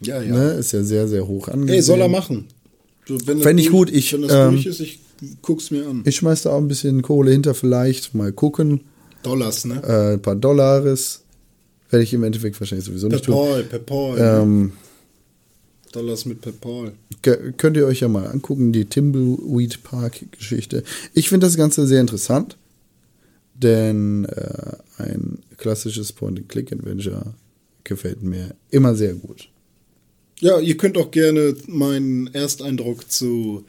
Ja, 0.00 0.20
ja. 0.22 0.32
ne, 0.34 0.50
ist 0.52 0.72
ja 0.72 0.82
sehr, 0.82 1.08
sehr 1.08 1.26
hoch 1.26 1.48
angesehen. 1.48 1.74
Hey, 1.74 1.82
soll 1.82 2.00
er 2.00 2.08
machen. 2.08 2.46
So, 3.06 3.14
wenn 3.26 3.38
das 3.38 3.42
Fänd 3.46 3.60
ich 3.60 3.70
gut. 3.70 3.90
Ich, 3.90 4.12
wenn 4.12 4.22
das 4.22 4.32
ähm, 4.32 4.52
durch 4.52 4.66
ist, 4.66 4.80
ich 4.80 5.00
guck's 5.42 5.70
mir 5.70 5.86
an. 5.88 6.02
Ich 6.04 6.16
schmeiß 6.16 6.42
da 6.42 6.50
auch 6.50 6.58
ein 6.58 6.68
bisschen 6.68 7.02
Kohle 7.02 7.30
hinter, 7.32 7.54
vielleicht 7.54 8.14
mal 8.14 8.32
gucken. 8.32 8.82
Dollars, 9.22 9.64
ne? 9.64 9.82
Äh, 9.82 10.12
ein 10.14 10.22
paar 10.22 10.36
Dollars. 10.36 11.22
Werde 11.90 12.02
ich 12.04 12.12
im 12.12 12.22
Endeffekt 12.22 12.60
wahrscheinlich 12.60 12.84
sowieso 12.86 13.08
nicht 13.08 13.24
tun. 13.24 13.34
PayPal, 13.34 13.64
PayPal. 13.64 14.42
Ähm, 14.42 14.72
Dollars 15.92 16.26
mit 16.26 16.42
PayPal. 16.42 16.92
Könnt 17.56 17.76
ihr 17.78 17.86
euch 17.86 18.00
ja 18.00 18.08
mal 18.08 18.26
angucken, 18.26 18.72
die 18.72 18.84
Timbleweed 18.84 19.82
Park 19.82 20.20
Geschichte. 20.32 20.84
Ich 21.14 21.30
finde 21.30 21.46
das 21.46 21.56
Ganze 21.56 21.86
sehr 21.86 22.02
interessant, 22.02 22.57
denn 23.62 24.24
äh, 24.24 24.76
ein 24.98 25.38
klassisches 25.56 26.12
Point-and-Click-Adventure 26.12 27.34
gefällt 27.84 28.22
mir 28.22 28.54
immer 28.70 28.94
sehr 28.94 29.14
gut. 29.14 29.48
Ja, 30.40 30.60
ihr 30.60 30.76
könnt 30.76 30.96
auch 30.96 31.10
gerne 31.10 31.56
meinen 31.66 32.32
Ersteindruck 32.32 33.10
zu 33.10 33.64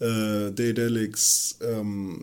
äh, 0.00 0.50
Daedalix 0.52 1.58
ähm, 1.60 2.20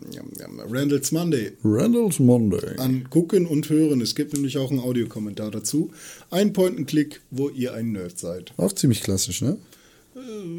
Randall's 0.68 1.12
Monday 1.12 1.52
Randall's 1.64 2.18
Monday. 2.18 2.78
angucken 2.78 3.46
und 3.46 3.68
hören. 3.68 4.00
Es 4.00 4.14
gibt 4.14 4.34
nämlich 4.34 4.58
auch 4.58 4.70
einen 4.70 4.80
Audiokommentar 4.80 5.50
dazu. 5.50 5.90
Ein 6.30 6.52
Point-and-Click, 6.52 7.20
wo 7.30 7.48
ihr 7.48 7.74
ein 7.74 7.92
Nerd 7.92 8.18
seid. 8.18 8.52
Auch 8.56 8.72
ziemlich 8.72 9.02
klassisch, 9.02 9.42
ne? 9.42 9.56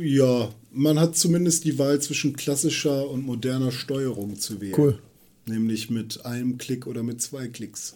Ja, 0.02 0.54
man 0.72 1.00
hat 1.00 1.16
zumindest 1.16 1.64
die 1.64 1.80
Wahl 1.80 2.00
zwischen 2.00 2.36
klassischer 2.36 3.10
und 3.10 3.26
moderner 3.26 3.72
Steuerung 3.72 4.40
zu 4.40 4.62
wählen. 4.62 4.76
Cool. 4.78 5.00
Nämlich 5.48 5.90
mit 5.90 6.26
einem 6.26 6.58
Klick 6.58 6.88
oder 6.88 7.04
mit 7.04 7.22
zwei 7.22 7.48
Klicks. 7.48 7.96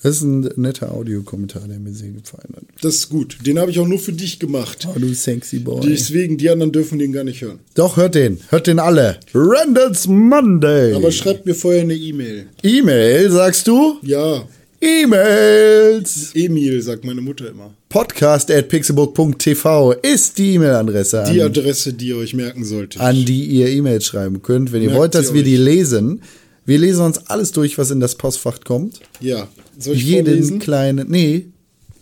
Das 0.04 0.16
ist 0.16 0.24
ein 0.24 0.50
netter 0.56 0.94
Audiokommentar, 0.94 1.68
der 1.68 1.78
mir 1.78 1.94
sehr 1.94 2.10
gefallen 2.10 2.56
hat. 2.56 2.64
Das 2.82 2.96
ist 2.96 3.10
gut. 3.10 3.38
Den 3.46 3.60
habe 3.60 3.70
ich 3.70 3.80
auch 3.80 3.88
nur 3.88 4.00
für 4.00 4.14
dich 4.14 4.40
gemacht. 4.40 4.88
Oh, 4.90 4.98
du 4.98 5.14
sexy 5.14 5.60
Boy. 5.60 5.88
Deswegen, 5.88 6.38
die 6.38 6.50
anderen 6.50 6.72
dürfen 6.72 6.98
den 6.98 7.12
gar 7.12 7.24
nicht 7.24 7.42
hören. 7.42 7.60
Doch, 7.76 7.98
hört 7.98 8.16
den. 8.16 8.40
Hört 8.50 8.66
den 8.66 8.80
alle. 8.80 9.20
Randall's 9.36 10.08
Monday. 10.08 10.96
Aber 10.96 11.12
schreibt 11.12 11.46
mir 11.46 11.54
vorher 11.54 11.82
eine 11.82 11.94
E-Mail. 11.94 12.48
E-Mail, 12.64 13.30
sagst 13.30 13.68
du? 13.68 14.00
Ja, 14.02 14.48
E-Mails. 14.82 16.32
Emil, 16.34 16.82
sagt 16.82 17.06
meine 17.06 17.22
Mutter 17.22 17.50
immer. 17.50 17.74
Podcast 17.90 18.50
at 18.50 18.68
pixelbook.tv 18.68 19.94
ist 20.02 20.38
die 20.38 20.56
E-Mail-Adresse, 20.56 21.24
Die 21.32 21.42
Adresse, 21.42 21.94
die 21.94 22.08
ihr 22.08 22.18
euch 22.18 22.34
merken 22.34 22.64
solltet. 22.66 23.00
an 23.02 23.16
die 23.26 23.46
ihr 23.46 23.68
E-Mails 23.70 24.06
schreiben 24.06 24.42
könnt, 24.42 24.72
wenn 24.72 24.82
ihr 24.82 24.88
Merkt 24.90 25.00
wollt, 25.00 25.16
dass 25.16 25.34
wir 25.34 25.42
euch. 25.42 25.46
die 25.48 25.58
lesen. 25.58 26.22
Wir 26.66 26.80
lesen 26.80 27.06
uns 27.06 27.20
alles 27.28 27.52
durch, 27.52 27.78
was 27.78 27.92
in 27.92 28.00
das 28.00 28.16
Postfach 28.16 28.60
kommt. 28.64 29.00
ja, 29.20 29.48
soll 29.78 29.96
ich 29.96 30.04
Jeden 30.04 30.26
vorlesen? 30.26 30.60
kleinen, 30.60 31.10
nee, 31.10 31.46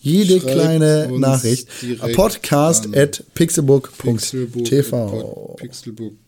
jede 0.02 0.40
Schreibt 0.40 0.54
kleine 0.54 1.12
Nachricht. 1.20 1.68
Podcast 2.14 2.86
an. 2.88 2.96
at 2.96 3.24
Pixelbook, 3.34 3.92
pixelbook.tv. 3.98 5.58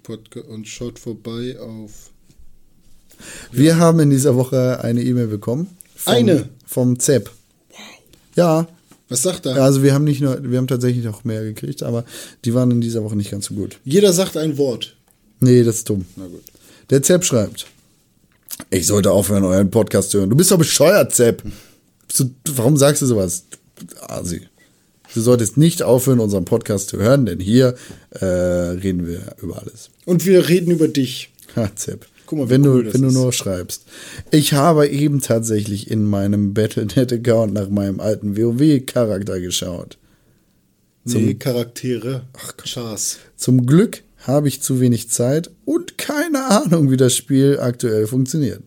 Podcast 0.04 0.48
und 0.50 0.68
schaut 0.68 1.00
vorbei 1.00 1.56
auf. 1.60 2.10
Wir 3.54 3.78
haben 3.78 4.00
in 4.02 4.10
dieser 4.10 4.36
Woche 4.36 4.84
eine 4.84 5.02
E-Mail 5.02 5.28
bekommen. 5.28 5.68
Vom, 6.04 6.14
Eine? 6.14 6.50
Vom 6.66 7.00
ZEP. 7.00 7.30
Ja, 8.36 8.68
Was 9.10 9.22
sagt 9.24 9.46
er? 9.46 9.62
also 9.62 9.84
wir 9.84 9.94
haben 9.94 10.06
nicht 10.06 10.22
nur, 10.22 10.42
wir 10.50 10.58
haben 10.58 10.68
tatsächlich 10.68 11.04
noch 11.04 11.24
mehr 11.26 11.44
gekriegt, 11.44 11.84
aber 11.84 12.06
die 12.46 12.54
waren 12.54 12.72
in 12.72 12.82
dieser 12.82 13.04
Woche 13.04 13.16
nicht 13.16 13.30
ganz 13.32 13.46
so 13.46 13.54
gut. 13.54 13.78
Jeder 13.84 14.14
sagt 14.14 14.38
ein 14.38 14.58
Wort. 14.58 14.96
Nee, 15.40 15.64
das 15.64 15.78
ist 15.78 15.90
dumm. 15.90 16.06
Na 16.16 16.28
gut. 16.28 16.44
Der 16.90 17.02
Zepp 17.04 17.24
schreibt. 17.26 17.68
Ich 18.70 18.88
sollte 18.88 19.12
aufhören, 19.12 19.44
euren 19.44 19.70
Podcast 19.72 20.12
zu 20.12 20.20
hören. 20.20 20.30
Du 20.30 20.36
bist 20.36 20.52
doch 20.52 20.58
bescheuert, 20.58 21.14
Zepp. 21.14 21.44
Du, 22.18 22.30
warum 22.56 22.78
sagst 22.78 23.02
du 23.02 23.06
sowas? 23.06 23.44
Asi. 24.08 24.42
Du 25.14 25.20
solltest 25.22 25.58
nicht 25.58 25.84
aufhören, 25.84 26.20
unseren 26.20 26.46
Podcast 26.46 26.90
zu 26.90 26.98
hören, 26.98 27.26
denn 27.26 27.40
hier 27.40 27.76
äh, 28.12 28.26
reden 28.26 29.06
wir 29.08 29.36
über 29.42 29.60
alles. 29.62 29.90
Und 30.06 30.26
wir 30.26 30.48
reden 30.48 30.72
über 30.72 30.88
dich. 30.88 31.32
Ha, 31.56 31.70
Zepp. 31.76 32.06
Guck 32.32 32.40
mal, 32.40 32.50
wenn 32.50 32.66
cool 32.66 32.86
du, 32.86 32.94
wenn 32.94 33.02
du 33.02 33.12
nur 33.12 33.34
schreibst. 33.34 33.84
Ich 34.32 34.54
habe 34.54 34.88
eben 34.88 35.20
tatsächlich 35.20 35.92
in 35.92 36.06
meinem 36.06 36.54
Battle.net-Account 36.54 37.52
nach 37.52 37.68
meinem 37.68 38.00
alten 38.00 38.38
WoW-Charakter 38.38 39.42
geschaut. 39.42 39.98
Nee, 41.04 41.34
Charaktere. 41.34 42.24
Ach, 42.32 42.54
Chars. 42.64 43.18
Zum 43.36 43.66
Glück 43.66 44.04
habe 44.20 44.48
ich 44.48 44.62
zu 44.62 44.80
wenig 44.80 45.10
Zeit 45.10 45.52
und 45.66 45.98
keine 45.98 46.46
Ahnung, 46.46 46.90
wie 46.90 46.96
das 46.96 47.18
Spiel 47.18 47.60
aktuell 47.60 48.08
funktioniert. 48.08 48.64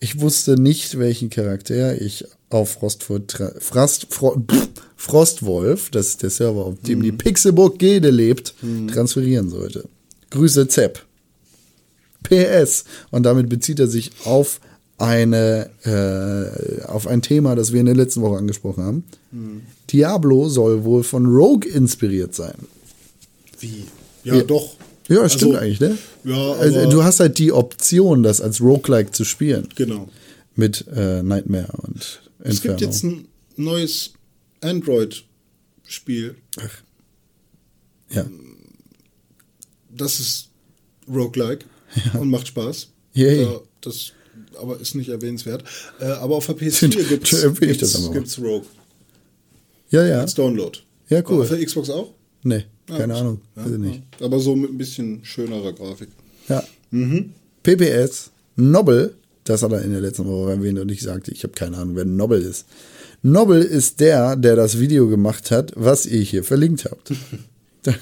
Ich 0.00 0.20
wusste 0.20 0.58
nicht, 0.58 0.98
welchen 0.98 1.28
Charakter 1.28 2.00
ich 2.00 2.24
auf 2.48 2.70
Frost, 2.70 3.02
Fro, 3.02 3.20
pff, 3.20 4.68
Frostwolf, 4.96 5.90
das 5.90 6.06
ist 6.06 6.22
der 6.22 6.30
Server, 6.30 6.64
auf 6.64 6.80
dem 6.80 7.02
die 7.02 7.12
Pixelburg 7.12 7.78
Gilde 7.78 8.08
lebt, 8.08 8.54
transferieren 8.90 9.50
sollte. 9.50 9.86
Grüße 10.30 10.66
Zepp. 10.68 11.04
PS. 12.24 12.84
Und 13.12 13.22
damit 13.22 13.48
bezieht 13.48 13.78
er 13.78 13.86
sich 13.86 14.10
auf 14.24 14.60
eine, 14.98 15.70
äh, 15.84 16.82
auf 16.84 17.06
ein 17.06 17.22
Thema, 17.22 17.54
das 17.54 17.72
wir 17.72 17.80
in 17.80 17.86
der 17.86 17.94
letzten 17.96 18.20
Woche 18.22 18.36
angesprochen 18.38 18.82
haben. 18.84 19.04
Diablo 19.90 20.48
soll 20.48 20.84
wohl 20.84 21.02
von 21.04 21.26
Rogue 21.26 21.68
inspiriert 21.68 22.34
sein. 22.34 22.54
Wie? 23.60 23.84
Ja, 24.24 24.36
Ja. 24.36 24.42
doch. 24.42 24.74
Ja, 25.08 25.28
stimmt 25.28 25.54
Also, 25.56 25.64
eigentlich, 25.64 25.80
ne? 25.80 25.98
Ja, 26.24 26.52
also, 26.52 26.88
du 26.88 27.04
hast 27.04 27.20
halt 27.20 27.38
die 27.38 27.52
Option, 27.52 28.22
das 28.22 28.40
als 28.40 28.60
Roguelike 28.62 29.10
zu 29.12 29.24
spielen. 29.24 29.68
Genau. 29.76 30.08
Mit 30.56 30.86
äh, 30.94 31.22
Nightmare 31.22 31.68
und 31.82 32.22
Inferno. 32.38 32.50
Es 32.54 32.62
gibt 32.62 32.80
jetzt 32.80 33.04
ein 33.04 33.28
neues 33.56 34.12
Android-Spiel. 34.62 36.36
ja. 38.10 38.24
Das 39.90 40.18
ist 40.20 40.48
roguelike 41.08 41.66
und 42.18 42.30
macht 42.30 42.48
Spaß. 42.48 42.88
Yay. 43.14 43.42
Äh, 43.44 43.48
das 43.80 44.12
aber 44.60 44.80
ist 44.80 44.94
nicht 44.94 45.08
erwähnenswert. 45.10 45.64
Äh, 46.00 46.04
aber 46.06 46.36
auf 46.36 46.46
der 46.46 46.56
PS4 46.56 46.92
Schön, 46.92 47.08
gibt 47.08 47.82
es 47.82 48.38
Rogue 48.38 48.62
ja, 49.90 50.04
ja. 50.04 50.20
als 50.20 50.34
Download. 50.34 50.78
Ja, 51.08 51.22
cool. 51.28 51.36
Aber 51.36 51.44
für 51.44 51.64
Xbox 51.64 51.90
auch? 51.90 52.12
Nee, 52.42 52.64
Ja, 52.88 52.98
keine 52.98 53.12
ist- 53.14 53.20
Ahnung. 53.20 53.40
Ja, 53.56 53.66
ich 53.66 53.78
nicht. 53.78 54.02
ja. 54.18 54.26
Aber 54.26 54.40
so 54.40 54.56
mit 54.56 54.70
ein 54.70 54.78
bisschen 54.78 55.24
schönerer 55.24 55.72
Grafik. 55.72 56.08
Ja. 56.48 56.64
Mhm. 56.90 57.32
PPS, 57.62 58.30
Nobel, 58.56 59.14
das 59.44 59.62
hat 59.62 59.72
er 59.72 59.82
in 59.82 59.92
der 59.92 60.00
letzten 60.00 60.26
Woche 60.26 60.52
erwähnt 60.52 60.78
und 60.78 60.90
ich 60.90 61.02
sagte, 61.02 61.30
ich 61.30 61.42
habe 61.44 61.52
keine 61.54 61.76
Ahnung, 61.76 61.96
wer 61.96 62.04
Nobel 62.04 62.42
ist. 62.42 62.66
Nobel 63.22 63.62
ist 63.62 64.00
der, 64.00 64.36
der 64.36 64.56
das 64.56 64.78
Video 64.80 65.08
gemacht 65.08 65.50
hat, 65.50 65.72
was 65.76 66.06
ihr 66.06 66.20
hier 66.20 66.42
verlinkt 66.44 66.84
habt. 66.86 67.12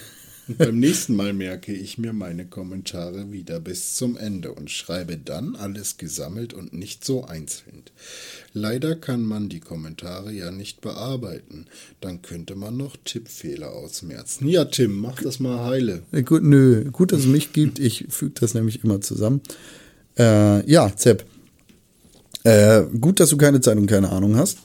Und 0.52 0.58
beim 0.58 0.78
nächsten 0.78 1.16
Mal 1.16 1.32
merke 1.32 1.72
ich 1.72 1.96
mir 1.96 2.12
meine 2.12 2.44
Kommentare 2.44 3.32
wieder 3.32 3.58
bis 3.58 3.94
zum 3.94 4.18
Ende 4.18 4.52
und 4.52 4.70
schreibe 4.70 5.16
dann 5.16 5.56
alles 5.56 5.96
gesammelt 5.96 6.52
und 6.52 6.74
nicht 6.74 7.06
so 7.06 7.24
einzeln. 7.24 7.84
Leider 8.52 8.94
kann 8.94 9.24
man 9.24 9.48
die 9.48 9.60
Kommentare 9.60 10.30
ja 10.30 10.50
nicht 10.50 10.82
bearbeiten. 10.82 11.68
Dann 12.02 12.20
könnte 12.20 12.54
man 12.54 12.76
noch 12.76 12.98
Tippfehler 13.02 13.72
ausmerzen. 13.72 14.46
Ja, 14.46 14.66
Tim, 14.66 14.98
mach 14.98 15.22
das 15.22 15.40
mal 15.40 15.64
heile. 15.64 16.02
Äh, 16.12 16.22
Gut, 16.22 16.42
nö, 16.42 16.84
gut, 16.90 17.12
dass 17.12 17.20
es 17.20 17.26
mich 17.26 17.52
gibt. 17.54 17.78
Ich 17.78 18.04
füge 18.10 18.34
das 18.38 18.52
nämlich 18.52 18.84
immer 18.84 19.00
zusammen. 19.00 19.40
Äh, 20.18 20.70
ja, 20.70 20.94
Zepp. 20.94 21.24
Äh, 22.44 22.82
gut, 23.00 23.20
dass 23.20 23.30
du 23.30 23.38
keine 23.38 23.62
Zeit 23.62 23.78
und 23.78 23.86
keine 23.86 24.10
Ahnung 24.10 24.36
hast. 24.36 24.58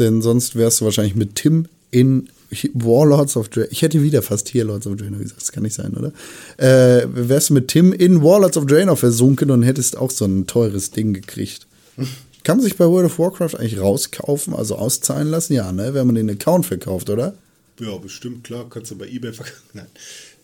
Denn 0.00 0.20
sonst 0.20 0.56
wärst 0.56 0.80
du 0.80 0.84
wahrscheinlich 0.84 1.14
mit 1.14 1.36
Tim 1.36 1.68
in 1.92 2.28
Warlords 2.74 3.36
of 3.36 3.48
Draenor. 3.48 3.70
Ich 3.72 3.82
hätte 3.82 4.02
wieder 4.02 4.22
fast 4.22 4.48
hier 4.48 4.64
Lords 4.64 4.86
of 4.86 4.96
Draenor 4.96 5.20
gesagt. 5.20 5.40
Das 5.40 5.52
kann 5.52 5.62
nicht 5.62 5.74
sein, 5.74 5.94
oder? 5.94 6.12
Äh, 6.58 7.06
wärst 7.08 7.50
du 7.50 7.54
mit 7.54 7.68
Tim 7.68 7.92
in 7.92 8.22
Warlords 8.22 8.56
of 8.56 8.66
Draenor 8.66 8.96
versunken 8.96 9.50
und 9.50 9.62
hättest 9.62 9.96
auch 9.96 10.10
so 10.10 10.24
ein 10.24 10.46
teures 10.46 10.90
Ding 10.90 11.12
gekriegt. 11.12 11.66
Kann 12.44 12.58
man 12.58 12.64
sich 12.64 12.76
bei 12.76 12.86
World 12.86 13.06
of 13.06 13.18
Warcraft 13.18 13.56
eigentlich 13.58 13.80
rauskaufen, 13.80 14.54
also 14.54 14.76
auszahlen 14.76 15.28
lassen? 15.28 15.54
Ja, 15.54 15.72
ne? 15.72 15.94
Wenn 15.94 16.06
man 16.06 16.14
den 16.14 16.30
Account 16.30 16.66
verkauft, 16.66 17.10
oder? 17.10 17.34
Ja, 17.80 17.96
bestimmt, 17.98 18.44
klar, 18.44 18.66
kannst 18.70 18.90
du 18.90 18.96
bei 18.96 19.06
eBay 19.08 19.32
verkaufen. 19.32 19.62
Nein. 19.74 19.86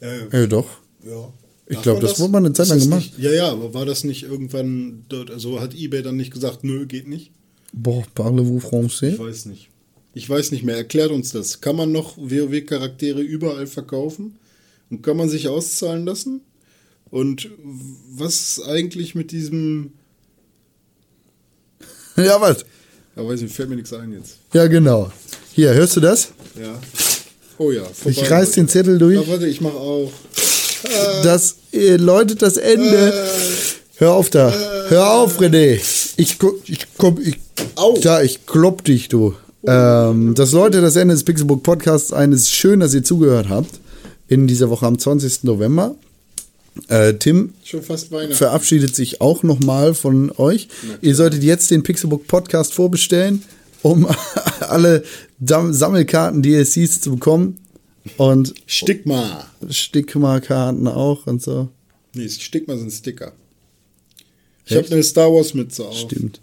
Äh, 0.01 0.41
Ja, 0.41 0.47
doch. 0.47 0.67
ja. 1.05 1.33
Ich 1.69 1.77
Darf 1.77 1.85
glaub, 1.85 1.97
man 1.99 2.07
das 2.07 2.21
wurde 2.21 2.33
mal 2.33 2.39
eine 2.39 2.53
Zeit 2.53 2.69
lang 2.69 2.79
das 2.79 2.89
gemacht. 2.89 3.03
Nicht, 3.05 3.19
ja, 3.19 3.31
ja, 3.31 3.49
aber 3.53 3.73
war 3.73 3.87
das 3.87 4.03
nicht 4.05 4.25
irgendwann 4.25 5.05
dort, 5.09 5.31
also 5.31 5.61
hat 5.61 5.75
eBay 5.75 6.03
dann 6.03 6.17
nicht 6.17 6.33
gesagt, 6.33 6.65
nö, 6.65 6.87
geht 6.87 7.07
nicht? 7.09 7.31
Boah, 7.73 8.03
parlez-vous 8.15 8.65
français? 8.65 9.13
Ich 9.15 9.19
weiß 9.19 9.47
nicht. 9.47 9.69
Ich 10.15 10.29
weiß 10.29 10.51
nicht 10.51 10.63
mehr. 10.63 10.77
Erklärt 10.77 11.11
uns 11.11 11.31
das. 11.31 11.61
Kann 11.61 11.77
man 11.77 11.93
noch 11.93 12.17
WoW-Charaktere 12.19 13.21
überall 13.21 13.67
verkaufen? 13.67 14.39
Und 14.91 15.03
kann 15.03 15.17
man 15.17 15.29
sich 15.29 15.49
auszahlen 15.49 16.05
lassen? 16.05 16.43
Und 17.11 17.49
was 18.11 18.41
ist 18.41 18.65
eigentlich 18.67 19.15
mit 19.15 19.33
diesem. 19.33 19.93
Ja, 22.15 22.39
was? 22.43 22.67
Ja, 23.17 23.27
weiß 23.27 23.41
nicht, 23.41 23.55
fällt 23.55 23.71
mir 23.71 23.77
nichts 23.77 23.93
ein 23.95 24.13
jetzt. 24.13 24.37
Ja, 24.53 24.67
genau. 24.67 25.11
Hier, 25.55 25.73
hörst 25.73 25.97
du 25.97 26.01
das? 26.01 26.33
Ja. 26.61 26.79
Oh 27.57 27.71
ja. 27.71 27.85
vorbei. 27.85 28.11
Ich 28.11 28.31
reiß 28.31 28.53
den 28.53 28.69
Zettel 28.69 28.99
durch. 28.99 29.15
Ja, 29.15 29.27
warte, 29.29 29.47
ich 29.47 29.63
mach 29.63 29.73
auch. 29.73 30.13
Das 31.23 31.57
äh, 31.73 31.97
läutet 31.97 32.43
das 32.43 32.59
Ende. 32.59 33.13
Hör 33.97 34.13
auf 34.13 34.31
da. 34.31 34.53
Hör 34.89 35.13
auf, 35.13 35.41
René. 35.41 35.81
Ich, 36.17 36.39
ich 36.67 36.87
komm, 36.99 37.19
ich, 37.23 37.39
Au. 37.77 37.99
da, 38.03 38.23
ich 38.23 38.47
klopp 38.47 38.85
dich, 38.85 39.09
du. 39.09 39.35
Ähm, 39.65 40.35
das 40.35 40.53
läutet 40.53 40.83
das 40.83 40.97
Ende 40.97 41.15
des 41.15 41.25
Pixelbook 41.25 41.63
Podcasts 41.63 42.13
ein. 42.13 42.33
Es 42.33 42.43
ist 42.43 42.51
schön, 42.53 42.81
dass 42.81 42.95
ihr 42.95 43.05
zugehört 43.05 43.49
habt. 43.49 43.81
In 44.29 44.47
dieser 44.47 44.71
Woche 44.71 44.87
am 44.87 44.99
20. 44.99 45.45
November. 45.45 45.95
Äh, 46.89 47.15
Tim 47.15 47.53
verabschiedet 48.31 48.97
sich 48.97 49.21
auch 49.21 49.43
nochmal 49.43 49.93
von 49.95 50.33
euch. 50.37 50.69
Ihr 51.03 51.15
solltet 51.15 51.43
jetzt 51.43 51.71
den 51.71 51.83
Pixelbook 51.83 52.27
Podcast 52.27 52.73
vorbestellen, 52.73 53.43
um 53.83 54.09
alle 54.61 55.05
Dam 55.39 55.73
Sammelkarten, 55.75 56.43
DLCs 56.43 57.03
zu 57.03 57.11
bekommen. 57.11 57.59
Und 58.17 58.55
Stigma. 58.67 59.47
Stigma-Karten 59.69 60.89
auch 60.89 61.27
und 61.27 61.43
so. 61.43 61.69
Nee, 62.15 62.29
Stigma 62.29 62.77
sind 62.77 62.91
Sticker. 62.91 63.33
Ich 64.67 64.77
habe 64.77 64.89
eine 64.91 65.03
Star 65.03 65.33
Wars 65.33 65.55
Mütze 65.55 65.85
auf. 65.85 65.97
Stimmt. 65.97 66.41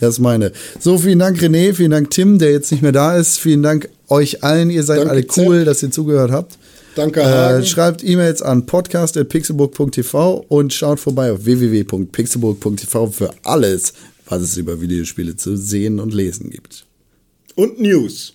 Ja, 0.00 0.06
das 0.08 0.14
ist 0.14 0.20
meine. 0.20 0.52
So, 0.78 0.98
vielen 0.98 1.18
Dank, 1.18 1.38
René. 1.40 1.74
Vielen 1.74 1.90
Dank, 1.90 2.10
Tim, 2.10 2.38
der 2.38 2.52
jetzt 2.52 2.70
nicht 2.72 2.82
mehr 2.82 2.92
da 2.92 3.16
ist. 3.16 3.38
Vielen 3.38 3.62
Dank 3.62 3.88
euch 4.08 4.42
allen. 4.42 4.70
Ihr 4.70 4.82
seid 4.82 4.98
Danke, 4.98 5.10
alle 5.10 5.26
cool, 5.36 5.56
Zepp. 5.58 5.64
dass 5.66 5.82
ihr 5.82 5.90
zugehört 5.90 6.30
habt. 6.30 6.58
Danke, 6.96 7.20
Äh, 7.20 7.64
schreibt 7.64 8.02
E-Mails 8.02 8.42
an 8.42 8.66
podcast.pixelburg.tv 8.66 10.44
und 10.48 10.72
schaut 10.72 10.98
vorbei 11.00 11.32
auf 11.32 11.44
www.pixelburg.tv 11.44 13.06
für 13.12 13.30
alles, 13.44 13.92
was 14.26 14.42
es 14.42 14.56
über 14.56 14.80
Videospiele 14.80 15.36
zu 15.36 15.56
sehen 15.56 16.00
und 16.00 16.12
lesen 16.14 16.50
gibt. 16.50 16.84
Und 17.54 17.80
News. 17.80 18.34